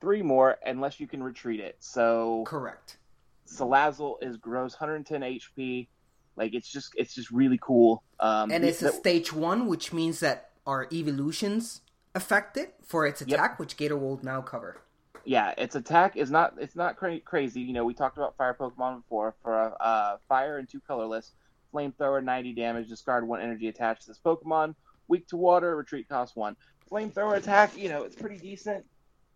three 0.00 0.22
more 0.22 0.56
unless 0.64 1.00
you 1.00 1.06
can 1.06 1.22
retreat 1.22 1.60
it. 1.60 1.76
So 1.80 2.44
correct. 2.46 2.98
Salazzle 3.46 4.16
is 4.22 4.36
grows 4.36 4.72
110 4.74 5.22
HP. 5.22 5.88
Like 6.36 6.54
it's 6.54 6.68
just 6.70 6.92
it's 6.96 7.14
just 7.14 7.30
really 7.30 7.58
cool. 7.60 8.02
Um, 8.20 8.50
and 8.50 8.64
it's 8.64 8.80
a 8.82 8.86
the- 8.86 8.92
stage 8.92 9.32
one, 9.32 9.66
which 9.66 9.92
means 9.92 10.20
that 10.20 10.50
our 10.66 10.86
evolutions 10.92 11.80
affect 12.14 12.56
it 12.56 12.74
for 12.84 13.06
its 13.06 13.20
attack, 13.20 13.58
which 13.58 13.76
Gator 13.76 13.96
will 13.96 14.20
now 14.22 14.40
cover. 14.40 14.80
yeah, 15.24 15.52
its 15.58 15.74
attack 15.74 16.16
is 16.16 16.30
not 16.30 16.54
it's 16.58 16.76
not 16.76 16.96
cra- 16.96 17.20
crazy. 17.20 17.60
You 17.60 17.72
know, 17.72 17.84
we 17.84 17.94
talked 17.94 18.16
about 18.16 18.36
fire 18.36 18.54
Pokemon 18.58 19.02
before. 19.02 19.34
For 19.42 19.52
a 19.60 19.66
uh, 19.80 20.16
fire 20.28 20.56
and 20.58 20.68
two 20.68 20.80
colorless, 20.86 21.32
flamethrower 21.74 22.22
90 22.22 22.54
damage, 22.54 22.88
discard 22.88 23.26
one 23.26 23.40
energy 23.40 23.68
attached 23.68 24.02
to 24.02 24.08
this 24.08 24.20
Pokemon. 24.24 24.74
Weak 25.08 25.26
to 25.28 25.36
water, 25.36 25.76
retreat 25.76 26.08
cost 26.08 26.36
one. 26.36 26.56
Flamethrower 26.90 27.36
attack, 27.36 27.76
you 27.76 27.88
know, 27.88 28.02
it's 28.04 28.16
pretty 28.16 28.38
decent. 28.38 28.84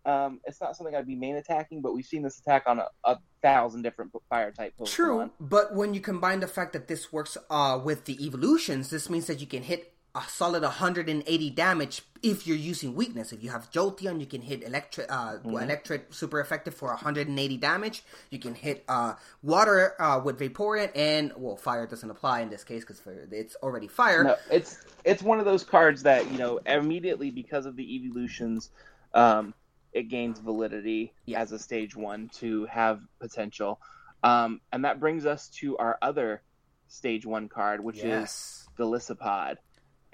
Um, 0.06 0.40
it's 0.44 0.60
not 0.60 0.76
something 0.76 0.94
I'd 0.94 1.06
be 1.06 1.16
main 1.16 1.36
attacking, 1.36 1.80
but 1.80 1.94
we've 1.94 2.04
seen 2.04 2.22
this 2.22 2.38
attack 2.38 2.64
on 2.66 2.78
a, 2.78 2.86
a 3.04 3.18
thousand 3.42 3.82
different 3.82 4.12
fire 4.28 4.52
type 4.52 4.74
Pokemon. 4.78 4.90
True, 4.90 5.30
but 5.40 5.74
when 5.74 5.94
you 5.94 6.00
combine 6.00 6.40
the 6.40 6.46
fact 6.46 6.74
that 6.74 6.88
this 6.88 7.12
works 7.12 7.38
uh, 7.48 7.80
with 7.82 8.04
the 8.04 8.24
evolutions, 8.24 8.90
this 8.90 9.08
means 9.08 9.26
that 9.26 9.40
you 9.40 9.46
can 9.46 9.62
hit 9.62 9.93
a 10.14 10.22
solid 10.28 10.62
180 10.62 11.50
damage 11.50 12.02
if 12.22 12.46
you're 12.46 12.56
using 12.56 12.94
weakness. 12.94 13.32
If 13.32 13.42
you 13.42 13.50
have 13.50 13.70
Jolteon, 13.72 14.20
you 14.20 14.26
can 14.26 14.42
hit 14.42 14.62
electric, 14.62 15.10
uh, 15.10 15.38
Mhm. 15.38 15.62
electric 15.62 16.14
super 16.14 16.40
effective 16.40 16.72
for 16.74 16.92
180 16.92 17.56
damage. 17.56 18.04
You 18.30 18.38
can 18.38 18.54
hit 18.54 18.84
uh, 18.88 19.14
water 19.42 20.00
uh, 20.00 20.20
with 20.24 20.38
Vaporeon, 20.38 20.92
and 20.94 21.32
well, 21.36 21.56
fire 21.56 21.86
doesn't 21.86 22.08
apply 22.10 22.40
in 22.40 22.48
this 22.48 22.62
case 22.62 22.84
because 22.84 23.02
it's 23.32 23.56
already 23.56 23.88
fire. 23.88 24.24
No, 24.24 24.36
it's 24.50 24.84
it's 25.04 25.22
one 25.22 25.40
of 25.40 25.44
those 25.44 25.64
cards 25.64 26.04
that 26.04 26.30
you 26.30 26.38
know 26.38 26.58
immediately 26.58 27.30
because 27.30 27.66
of 27.66 27.74
the 27.74 27.96
evolutions, 27.96 28.70
um, 29.14 29.52
it 29.92 30.04
gains 30.04 30.38
validity 30.38 31.12
as 31.34 31.50
a 31.50 31.58
stage 31.58 31.96
one 31.96 32.28
to 32.34 32.66
have 32.66 33.00
potential, 33.18 33.80
um, 34.22 34.60
and 34.72 34.84
that 34.84 35.00
brings 35.00 35.26
us 35.26 35.48
to 35.48 35.76
our 35.78 35.98
other 36.00 36.40
stage 36.86 37.26
one 37.26 37.48
card, 37.48 37.82
which 37.82 37.96
Yes. 38.04 38.68
is 38.68 38.68
Golisopod, 38.78 39.56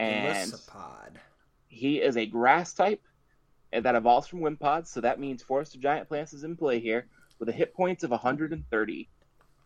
and 0.01 0.53
he 1.69 2.01
is 2.01 2.17
a 2.17 2.27
grass 2.27 2.75
type 2.75 3.03
and 3.73 3.85
that 3.85 3.95
evolves 3.95 4.27
from 4.27 4.41
Wimpod, 4.41 4.87
so 4.87 5.01
that 5.01 5.21
means 5.21 5.43
Forest 5.43 5.77
of 5.77 5.81
Giant 5.81 6.09
Plants 6.09 6.33
is 6.33 6.45
in 6.45 6.57
play 6.57 6.81
here 6.81 7.07
with 7.39 7.49
a 7.49 7.53
hit 7.53 7.75
points 7.75 8.03
of 8.03 8.11
130. 8.11 9.09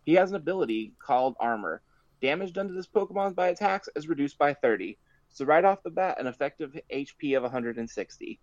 He 0.05 0.15
has 0.15 0.31
an 0.31 0.37
ability 0.37 0.93
called 0.99 1.37
Armor. 1.41 1.83
Damage 2.21 2.53
done 2.53 2.69
to 2.69 2.75
this 2.75 2.87
Pokemon 2.87 3.35
by 3.35 3.49
attacks 3.49 3.89
is 3.97 4.09
reduced 4.09 4.39
by 4.39 4.55
30. 4.55 4.99
So 5.31 5.45
right 5.45 5.65
off 5.65 5.83
the 5.83 5.91
bat, 5.91 6.21
an 6.21 6.27
effective 6.27 6.79
HP 6.93 7.37
of 7.37 7.43
160. 7.43 8.41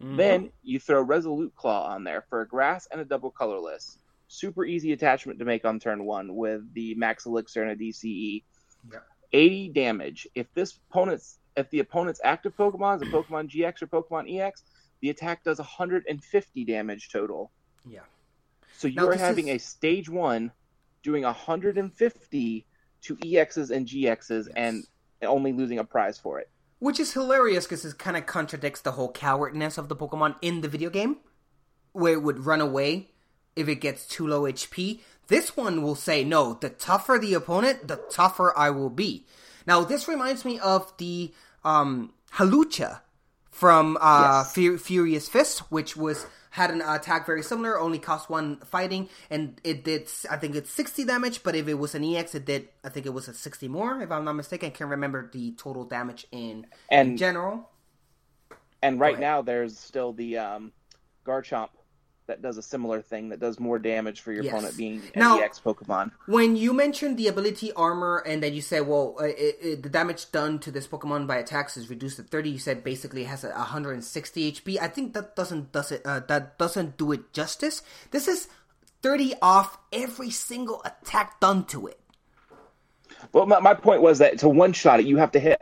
Mm-hmm. 0.00 0.16
Then 0.16 0.50
you 0.62 0.80
throw 0.80 1.02
Resolute 1.02 1.54
Claw 1.54 1.88
on 1.88 2.04
there 2.04 2.24
for 2.28 2.40
a 2.40 2.48
grass 2.48 2.88
and 2.90 3.00
a 3.00 3.04
double 3.04 3.30
colorless. 3.30 3.98
Super 4.28 4.64
easy 4.64 4.92
attachment 4.92 5.38
to 5.38 5.44
make 5.44 5.64
on 5.64 5.78
turn 5.78 6.04
one 6.04 6.34
with 6.34 6.72
the 6.74 6.94
Max 6.94 7.26
Elixir 7.26 7.62
and 7.62 7.72
a 7.72 7.76
DCE. 7.76 8.42
80 9.32 9.68
damage. 9.70 10.26
If 10.34 10.52
this 10.54 10.78
opponent's 10.90 11.38
if 11.56 11.68
the 11.70 11.80
opponent's 11.80 12.20
active 12.24 12.56
Pokemon 12.56 12.96
is 12.96 13.02
a 13.02 13.12
Pokemon 13.12 13.50
GX 13.50 13.82
or 13.82 13.86
Pokemon 13.86 14.34
EX, 14.34 14.62
the 15.00 15.10
attack 15.10 15.44
does 15.44 15.58
150 15.58 16.64
damage 16.64 17.10
total. 17.10 17.50
Yeah. 17.86 18.00
So 18.78 18.88
you 18.88 18.94
Now, 18.96 19.08
are 19.08 19.14
having 19.14 19.48
is- 19.48 19.62
a 19.62 19.64
stage 19.66 20.08
one 20.08 20.50
doing 21.02 21.24
150 21.24 22.64
to 23.02 23.16
EXs 23.16 23.70
and 23.70 23.86
GXs 23.86 24.48
and 24.56 24.84
only 25.22 25.52
losing 25.52 25.78
a 25.78 25.84
prize 25.84 26.18
for 26.18 26.38
it. 26.40 26.48
Which 26.78 26.98
is 26.98 27.12
hilarious 27.12 27.64
because 27.64 27.84
it 27.84 27.98
kind 27.98 28.16
of 28.16 28.26
contradicts 28.26 28.80
the 28.80 28.92
whole 28.92 29.12
cowardness 29.12 29.76
of 29.78 29.88
the 29.88 29.96
Pokemon 29.96 30.36
in 30.42 30.62
the 30.62 30.68
video 30.68 30.90
game, 30.90 31.18
where 31.92 32.14
it 32.14 32.22
would 32.22 32.46
run 32.46 32.60
away 32.60 33.10
if 33.54 33.68
it 33.68 33.76
gets 33.76 34.06
too 34.06 34.26
low 34.26 34.42
HP. 34.46 35.00
This 35.32 35.56
one 35.56 35.82
will 35.82 35.94
say, 35.94 36.24
no, 36.24 36.52
the 36.52 36.68
tougher 36.68 37.18
the 37.18 37.32
opponent, 37.32 37.88
the 37.88 37.96
tougher 38.10 38.52
I 38.54 38.68
will 38.68 38.90
be. 38.90 39.24
Now, 39.66 39.82
this 39.82 40.06
reminds 40.06 40.44
me 40.44 40.58
of 40.58 40.92
the 40.98 41.32
um, 41.64 42.12
Hawlucha 42.34 43.00
from 43.50 43.96
uh, 43.98 44.44
Fu- 44.44 44.76
Furious 44.76 45.30
Fist, 45.30 45.60
which 45.72 45.96
was 45.96 46.26
had 46.50 46.70
an 46.70 46.82
attack 46.82 47.24
very 47.24 47.42
similar, 47.42 47.80
only 47.80 47.98
cost 47.98 48.28
one 48.28 48.58
fighting, 48.58 49.08
and 49.30 49.58
it 49.64 49.84
did, 49.84 50.06
I 50.30 50.36
think 50.36 50.54
it's 50.54 50.70
60 50.70 51.06
damage, 51.06 51.42
but 51.42 51.56
if 51.56 51.66
it 51.66 51.78
was 51.78 51.94
an 51.94 52.04
EX, 52.04 52.34
it 52.34 52.44
did, 52.44 52.68
I 52.84 52.90
think 52.90 53.06
it 53.06 53.14
was 53.14 53.26
a 53.26 53.32
60 53.32 53.68
more, 53.68 54.02
if 54.02 54.10
I'm 54.10 54.26
not 54.26 54.34
mistaken. 54.34 54.66
I 54.66 54.70
can't 54.70 54.90
remember 54.90 55.30
the 55.32 55.52
total 55.52 55.86
damage 55.86 56.26
in, 56.30 56.66
in 56.90 57.16
general. 57.16 57.70
And 58.82 59.00
right 59.00 59.18
now 59.18 59.40
there's 59.40 59.78
still 59.78 60.12
the 60.12 60.36
um, 60.36 60.72
Garchomp 61.24 61.70
that 62.32 62.40
does 62.40 62.56
a 62.56 62.62
similar 62.62 63.02
thing 63.02 63.28
that 63.28 63.40
does 63.40 63.60
more 63.60 63.78
damage 63.78 64.22
for 64.22 64.32
your 64.32 64.42
Yes. 64.42 64.52
opponent 64.54 64.76
being 64.78 65.02
an 65.14 65.20
Now- 65.20 65.38
EX 65.38 65.60
Pokemon. 65.60 66.12
When 66.26 66.56
you 66.56 66.72
mentioned 66.72 67.18
the 67.18 67.28
ability 67.28 67.72
armor, 67.74 68.22
and 68.26 68.42
then 68.42 68.54
you 68.54 68.62
said, 68.62 68.86
well, 68.86 69.16
uh, 69.20 69.24
it, 69.24 69.58
it, 69.60 69.82
the 69.82 69.90
damage 69.90 70.32
done 70.32 70.58
to 70.60 70.70
this 70.70 70.88
Pokemon 70.88 71.26
by 71.26 71.36
attacks 71.36 71.76
is 71.76 71.90
reduced 71.90 72.16
to 72.16 72.22
30, 72.22 72.48
you 72.50 72.58
said 72.58 72.82
basically 72.82 73.22
it 73.22 73.26
has 73.26 73.44
a 73.44 73.50
160 73.50 74.52
HP. 74.52 74.78
I 74.80 74.88
think 74.88 75.12
that 75.12 75.36
doesn't 75.36 75.72
does 75.72 75.92
it 75.92 76.00
uh, 76.06 76.20
that 76.28 76.56
doesn't 76.56 76.96
do 76.96 77.12
it 77.12 77.32
justice. 77.34 77.82
This 78.12 78.26
is 78.26 78.48
30 79.02 79.34
off 79.42 79.76
every 79.92 80.30
single 80.30 80.80
attack 80.86 81.38
done 81.40 81.64
to 81.66 81.86
it. 81.88 81.98
Well, 83.32 83.44
my, 83.46 83.60
my 83.60 83.74
point 83.74 84.00
was 84.00 84.18
that 84.20 84.38
to 84.38 84.48
one 84.48 84.72
shot 84.72 85.00
it, 85.00 85.06
you 85.06 85.18
have 85.18 85.32
to 85.32 85.38
hit 85.40 85.60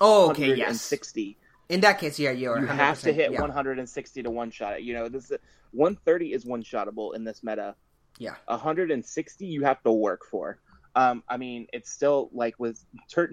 Oh, 0.00 0.30
okay, 0.30 0.48
yes. 0.48 0.90
160. 0.90 1.36
In 1.72 1.80
that 1.80 1.98
case, 1.98 2.18
yeah, 2.18 2.32
you're 2.32 2.58
You 2.60 2.66
100%, 2.66 2.74
have 2.76 3.00
to 3.00 3.12
hit 3.14 3.32
yeah. 3.32 3.40
160 3.40 4.22
to 4.24 4.30
one 4.30 4.50
shot 4.50 4.74
it. 4.74 4.82
You 4.82 4.92
know, 4.92 5.08
this 5.08 5.32
130 5.70 6.34
is 6.34 6.44
one 6.44 6.62
shottable 6.62 7.14
in 7.14 7.24
this 7.24 7.42
meta. 7.42 7.74
Yeah. 8.18 8.34
160 8.44 9.46
you 9.46 9.62
have 9.64 9.82
to 9.84 9.90
work 9.90 10.20
for. 10.30 10.58
Um, 10.94 11.22
I 11.30 11.38
mean, 11.38 11.66
it's 11.72 11.90
still 11.90 12.28
like 12.34 12.56
with 12.58 12.84
Tur- 13.08 13.32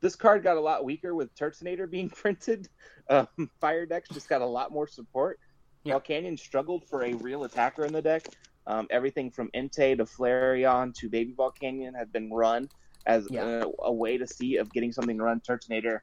this 0.00 0.16
card 0.16 0.42
got 0.42 0.56
a 0.56 0.60
lot 0.60 0.86
weaker 0.86 1.14
with 1.14 1.34
Turtonator 1.34 1.88
being 1.90 2.08
printed. 2.22 2.70
Um, 3.10 3.28
Fire 3.60 3.84
decks 3.84 4.08
just 4.08 4.26
got 4.30 4.40
a 4.40 4.46
lot 4.46 4.72
more 4.72 4.86
support. 4.88 5.38
Volcanion 5.84 6.38
struggled 6.38 6.88
for 6.88 7.04
a 7.04 7.12
real 7.12 7.44
attacker 7.44 7.84
in 7.84 7.92
the 7.92 8.00
deck, 8.02 8.26
um, 8.66 8.86
everything 8.90 9.30
from 9.30 9.50
Entei 9.54 9.96
to 9.98 10.04
Flareon 10.04 10.94
to 10.94 11.10
Baby 11.10 11.34
Volcanion 11.38 11.94
had 11.94 12.10
been 12.10 12.30
run 12.32 12.70
as 13.04 13.28
Yeah. 13.30 13.64
a, 13.64 13.66
a 13.84 13.92
way 13.92 14.16
to 14.16 14.26
see 14.26 14.56
of 14.56 14.72
getting 14.72 14.92
something 14.92 15.18
to 15.18 15.22
run 15.22 15.40
Turtonator. 15.40 16.00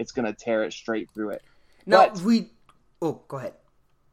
It's 0.00 0.12
gonna 0.12 0.32
tear 0.32 0.64
it 0.64 0.72
straight 0.72 1.08
through 1.12 1.30
it. 1.30 1.42
No, 1.86 1.98
But- 2.08 2.20
we. 2.22 2.50
Oh, 3.02 3.20
go 3.28 3.36
ahead. 3.36 3.54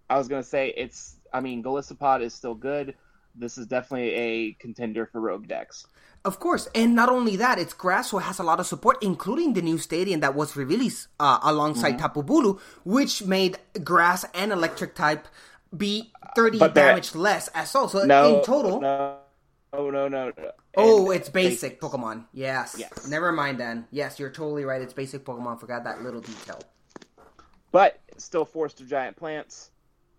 I 0.09 0.17
was 0.17 0.27
gonna 0.27 0.43
say 0.43 0.73
it's. 0.75 1.15
I 1.33 1.39
mean, 1.39 1.63
Golisopod 1.63 2.21
is 2.21 2.33
still 2.33 2.55
good. 2.55 2.95
This 3.35 3.57
is 3.57 3.67
definitely 3.67 4.13
a 4.13 4.53
contender 4.53 5.05
for 5.11 5.21
rogue 5.21 5.47
decks. 5.47 5.85
Of 6.25 6.39
course, 6.39 6.67
and 6.75 6.93
not 6.95 7.07
only 7.09 7.35
that, 7.37 7.57
it's 7.59 7.73
grass 7.73 8.11
who 8.11 8.17
has 8.17 8.39
a 8.39 8.43
lot 8.43 8.59
of 8.59 8.65
support, 8.67 8.97
including 9.01 9.53
the 9.53 9.61
new 9.61 9.77
stadium 9.77 10.19
that 10.21 10.33
was 10.35 10.55
released 10.57 11.07
uh, 11.19 11.39
alongside 11.43 11.93
Mhm. 11.95 11.99
Tapu 11.99 12.23
Bulu, 12.23 12.59
which 12.83 13.23
made 13.23 13.59
grass 13.83 14.25
and 14.33 14.51
electric 14.51 14.95
type 14.95 15.27
be 15.75 16.11
30 16.35 16.57
But 16.59 16.73
that- 16.73 16.87
damage 16.87 17.15
less 17.15 17.47
as 17.49 17.73
well. 17.73 17.87
So 17.87 18.03
no, 18.05 18.37
in 18.39 18.43
total. 18.43 18.81
No, 18.81 19.17
no, 19.73 19.89
no, 19.89 20.07
no. 20.07 20.31
no. 20.37 20.51
Oh, 20.75 21.11
it's 21.11 21.29
basic 21.29 21.79
Pokemon. 21.81 22.25
Yes. 22.33 22.75
Yes. 22.77 23.07
Never 23.07 23.31
mind 23.31 23.59
then. 23.59 23.87
Yes, 23.91 24.19
you're 24.19 24.29
totally 24.29 24.63
right. 24.65 24.81
It's 24.81 24.93
basic 24.93 25.25
Pokemon. 25.25 25.59
Forgot 25.59 25.83
that 25.83 26.01
little 26.01 26.21
detail. 26.21 26.59
but 27.71 27.99
still 28.17 28.45
forest 28.45 28.79
of 28.81 28.87
giant 28.87 29.17
plants. 29.17 29.71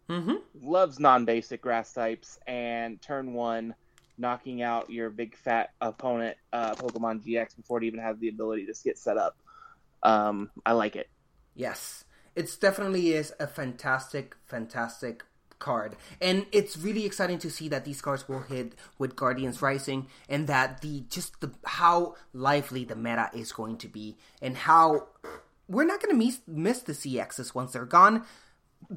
Mm-hmm. 0.09 0.37
Loves 0.63 0.99
non-basic 0.99 1.61
grass 1.61 1.93
types, 1.93 2.39
and 2.47 3.01
turn 3.03 3.35
one, 3.35 3.75
knocking 4.17 4.63
out 4.63 4.91
your 4.91 5.11
big 5.11 5.37
fat 5.37 5.71
opponent, 5.81 6.37
uh, 6.53 6.75
Pokemon 6.75 7.23
GX, 7.25 7.57
before 7.57 7.79
it 7.79 7.85
even 7.85 8.01
has 8.01 8.19
the 8.19 8.29
ability 8.29 8.67
to 8.67 8.75
get 8.83 8.97
set 8.97 9.19
up. 9.19 9.37
Um, 10.03 10.51
I 10.65 10.73
like 10.73 10.97
it. 10.97 11.11
Yes. 11.55 12.05
It's 12.35 12.57
definitely 12.57 13.13
is 13.13 13.35
a 13.41 13.47
fantastic, 13.47 14.37
fantastic 14.47 15.25
card. 15.59 15.97
And 16.21 16.47
it's 16.53 16.77
really 16.77 17.05
exciting 17.05 17.39
to 17.41 17.51
see 17.51 17.69
that 17.69 17.85
these 17.85 18.01
cards 18.01 18.29
will 18.29 18.41
hit 18.43 18.75
with 18.99 19.17
Guardians 19.17 19.61
Rising 19.63 20.07
and 20.29 20.47
that 20.47 20.81
the 20.83 21.05
just 21.11 21.41
the 21.41 21.53
how 21.65 22.15
lively 22.33 22.85
the 22.85 22.97
meta 22.97 23.31
is 23.35 23.53
going 23.53 23.79
to 23.79 23.89
be 23.89 24.17
and 24.43 24.57
how 24.57 25.09
we're 25.69 25.85
not 25.87 26.01
going 26.03 26.19
to 26.19 26.25
miss, 26.27 26.41
miss 26.47 26.81
the 26.81 26.93
CXs 26.93 27.55
once 27.55 27.73
they're 27.73 27.85
gone 27.85 28.25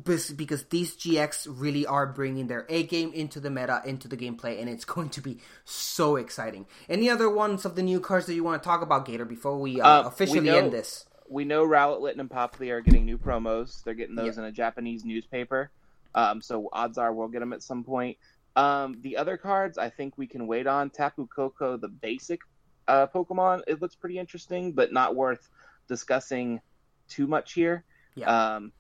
because 0.06 0.64
these 0.70 0.96
GX 0.96 1.48
really 1.50 1.86
are 1.86 2.06
bringing 2.06 2.48
their 2.48 2.66
A 2.70 2.84
game 2.84 3.12
into 3.14 3.40
the 3.40 3.50
meta, 3.50 3.82
into 3.84 4.08
the 4.08 4.16
gameplay, 4.16 4.60
and 4.60 4.70
it's 4.70 4.86
going 4.96 5.10
to 5.10 5.22
be 5.22 5.40
so 5.66 6.16
exciting. 6.16 6.66
Any 6.88 7.10
other 7.10 7.30
ones 7.30 7.66
of 7.66 7.76
the 7.76 7.82
new 7.84 8.00
cards 8.00 8.28
that 8.28 8.36
you 8.36 8.44
want 8.44 8.62
to 8.62 8.66
talk 8.68 8.82
about, 8.82 9.06
Gator, 9.06 9.26
before 9.26 9.58
we 9.60 9.82
uh, 9.82 9.88
Uh, 9.88 10.08
officially 10.08 10.42
we 10.42 10.46
know- 10.48 10.58
end 10.58 10.72
this? 10.72 11.06
We 11.30 11.46
know 11.46 11.66
Rowlet, 11.66 12.02
Litten, 12.02 12.20
and 12.20 12.30
Popplio 12.30 12.72
are 12.72 12.82
getting 12.82 13.06
new 13.06 13.18
promos. 13.18 13.84
They're 13.86 13.94
getting 13.94 14.16
those 14.16 14.36
Yeah. 14.36 14.44
in 14.44 14.50
a 14.50 14.52
Japanese 14.52 15.06
newspaper. 15.06 15.72
Um, 16.16 16.42
so 16.42 16.70
odds 16.74 16.98
are 16.98 17.14
we'll 17.14 17.28
get 17.30 17.40
them 17.40 17.54
at 17.54 17.64
some 17.64 17.84
point. 17.84 18.18
Um, 18.56 18.98
the 19.02 19.18
other 19.18 19.38
cards, 19.38 19.78
I 19.78 19.90
think 19.90 20.18
we 20.18 20.28
can 20.28 20.46
wait 20.48 20.68
on. 20.68 20.90
Tapu 20.90 21.28
Koko, 21.28 21.78
the 21.78 21.88
basic 21.88 22.42
uh, 22.88 23.08
Pokemon, 23.08 23.62
it 23.68 23.82
looks 23.82 23.96
pretty 23.96 24.18
interesting, 24.20 24.74
but 24.74 24.92
not 24.92 25.16
worth 25.16 25.48
discussing 25.88 26.60
too 27.08 27.28
much 27.28 27.54
here. 27.54 27.86
Yeah. 28.16 28.56
Um, 28.56 28.72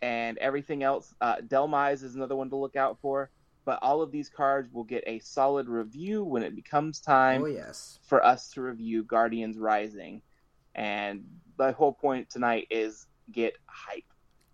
and 0.00 0.38
everything 0.38 0.82
else, 0.82 1.12
uh, 1.20 1.36
Dhelmise 1.36 2.02
is 2.04 2.14
another 2.14 2.36
one 2.36 2.50
to 2.50 2.56
look 2.56 2.76
out 2.76 2.98
for. 3.00 3.30
But 3.64 3.78
all 3.80 4.02
of 4.02 4.10
these 4.10 4.28
cards 4.28 4.72
will 4.72 4.82
get 4.82 5.04
a 5.06 5.20
solid 5.20 5.68
review 5.68 6.24
when 6.24 6.42
it 6.42 6.56
becomes 6.56 7.00
time 7.00 7.42
Oh, 7.42 7.46
yes. 7.46 8.00
for 8.02 8.24
us 8.24 8.50
to 8.54 8.62
review 8.62 9.04
Guardians 9.04 9.56
Rising. 9.56 10.20
And 10.74 11.24
the 11.58 11.70
whole 11.70 11.92
point 11.92 12.28
tonight 12.28 12.66
is 12.70 13.06
get 13.30 13.54
hype. 13.66 14.02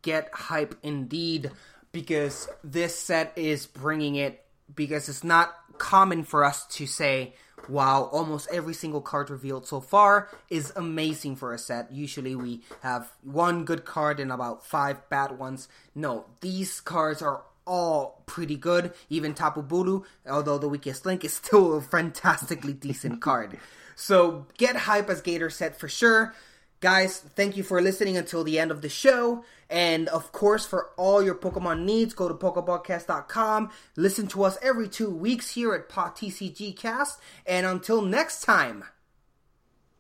get 0.03 0.29
hype 0.35 0.75
indeed 0.83 1.51
because 1.93 2.49
this 2.63 2.99
set 2.99 3.33
is 3.37 3.67
bringing 3.67 4.17
it 4.17 4.45
because 4.75 5.09
it's 5.09 5.25
not 5.25 5.55
common 5.79 6.25
for 6.25 6.45
us 6.45 6.67
to 6.67 6.87
say 6.87 7.35
wow 7.69 8.09
almost 8.13 8.49
every 8.51 8.75
single 8.75 9.01
card 9.01 9.31
revealed 9.31 9.67
so 9.67 9.81
far 9.81 10.29
is 10.51 10.73
amazing 10.77 11.37
for 11.37 11.53
a 11.53 11.59
set. 11.59 11.93
Usually 11.93 12.35
we 12.35 12.63
have 12.81 13.13
one 13.23 13.65
good 13.65 13.85
card 13.85 14.21
and 14.21 14.33
about 14.33 14.65
five 14.65 15.09
bad 15.09 15.39
ones. 15.39 15.69
No 15.95 16.27
these 16.41 16.81
cards 16.81 17.23
are 17.23 17.43
all 17.67 18.23
pretty 18.27 18.57
good. 18.57 18.93
Even 19.09 19.35
tapu 19.35 19.63
bulu 19.63 20.05
although 20.29 20.59
the 20.59 20.69
weakest 20.69 21.07
link 21.07 21.25
is 21.25 21.35
still 21.43 21.77
a 21.77 21.81
fantastically 21.81 22.73
decent 22.73 23.21
card. 23.21 23.59
So 23.95 24.47
get 24.57 24.77
hype 24.77 25.11
as 25.11 25.21
gator 25.23 25.51
set 25.51 25.79
for 25.79 25.89
sure 25.89 26.35
Guys, 26.81 27.19
thank 27.19 27.57
you 27.57 27.65
for 27.65 27.81
listening 27.83 28.17
until 28.17 28.45
the 28.45 28.59
end 28.59 28.71
of 28.71 28.83
the 28.83 28.89
show. 28.89 29.45
And 29.69 30.09
of 30.09 30.33
course, 30.33 30.65
for 30.65 30.91
all 30.97 31.23
your 31.23 31.35
Pokemon 31.35 31.85
needs, 31.85 32.15
go 32.15 32.29
to 32.29 32.35
PokeballCast.com. 32.35 33.71
Listen 33.97 34.29
to 34.29 34.45
us 34.45 34.57
every 34.63 34.89
two 34.89 35.11
weeks 35.11 35.51
here 35.51 35.75
at 35.75 35.89
Pot 35.89 36.17
TCG 36.17 36.77
Cast. 36.77 37.21
And 37.47 37.67
until 37.67 38.01
next 38.01 38.43
time, 38.43 38.85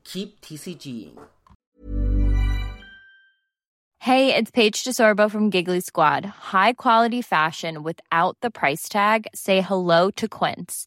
keep 0.05 0.40
TCGing. 0.40 1.18
Hey, 4.00 4.34
it's 4.34 4.52
Paige 4.52 4.84
DeSorbo 4.84 5.28
from 5.28 5.50
Giggly 5.50 5.80
Squad. 5.80 6.24
High 6.24 6.72
quality 6.74 7.20
fashion 7.20 7.82
without 7.82 8.38
the 8.40 8.50
price 8.50 8.88
tag. 8.88 9.26
Say 9.34 9.60
hello 9.60 10.10
to 10.12 10.28
Quince. 10.28 10.86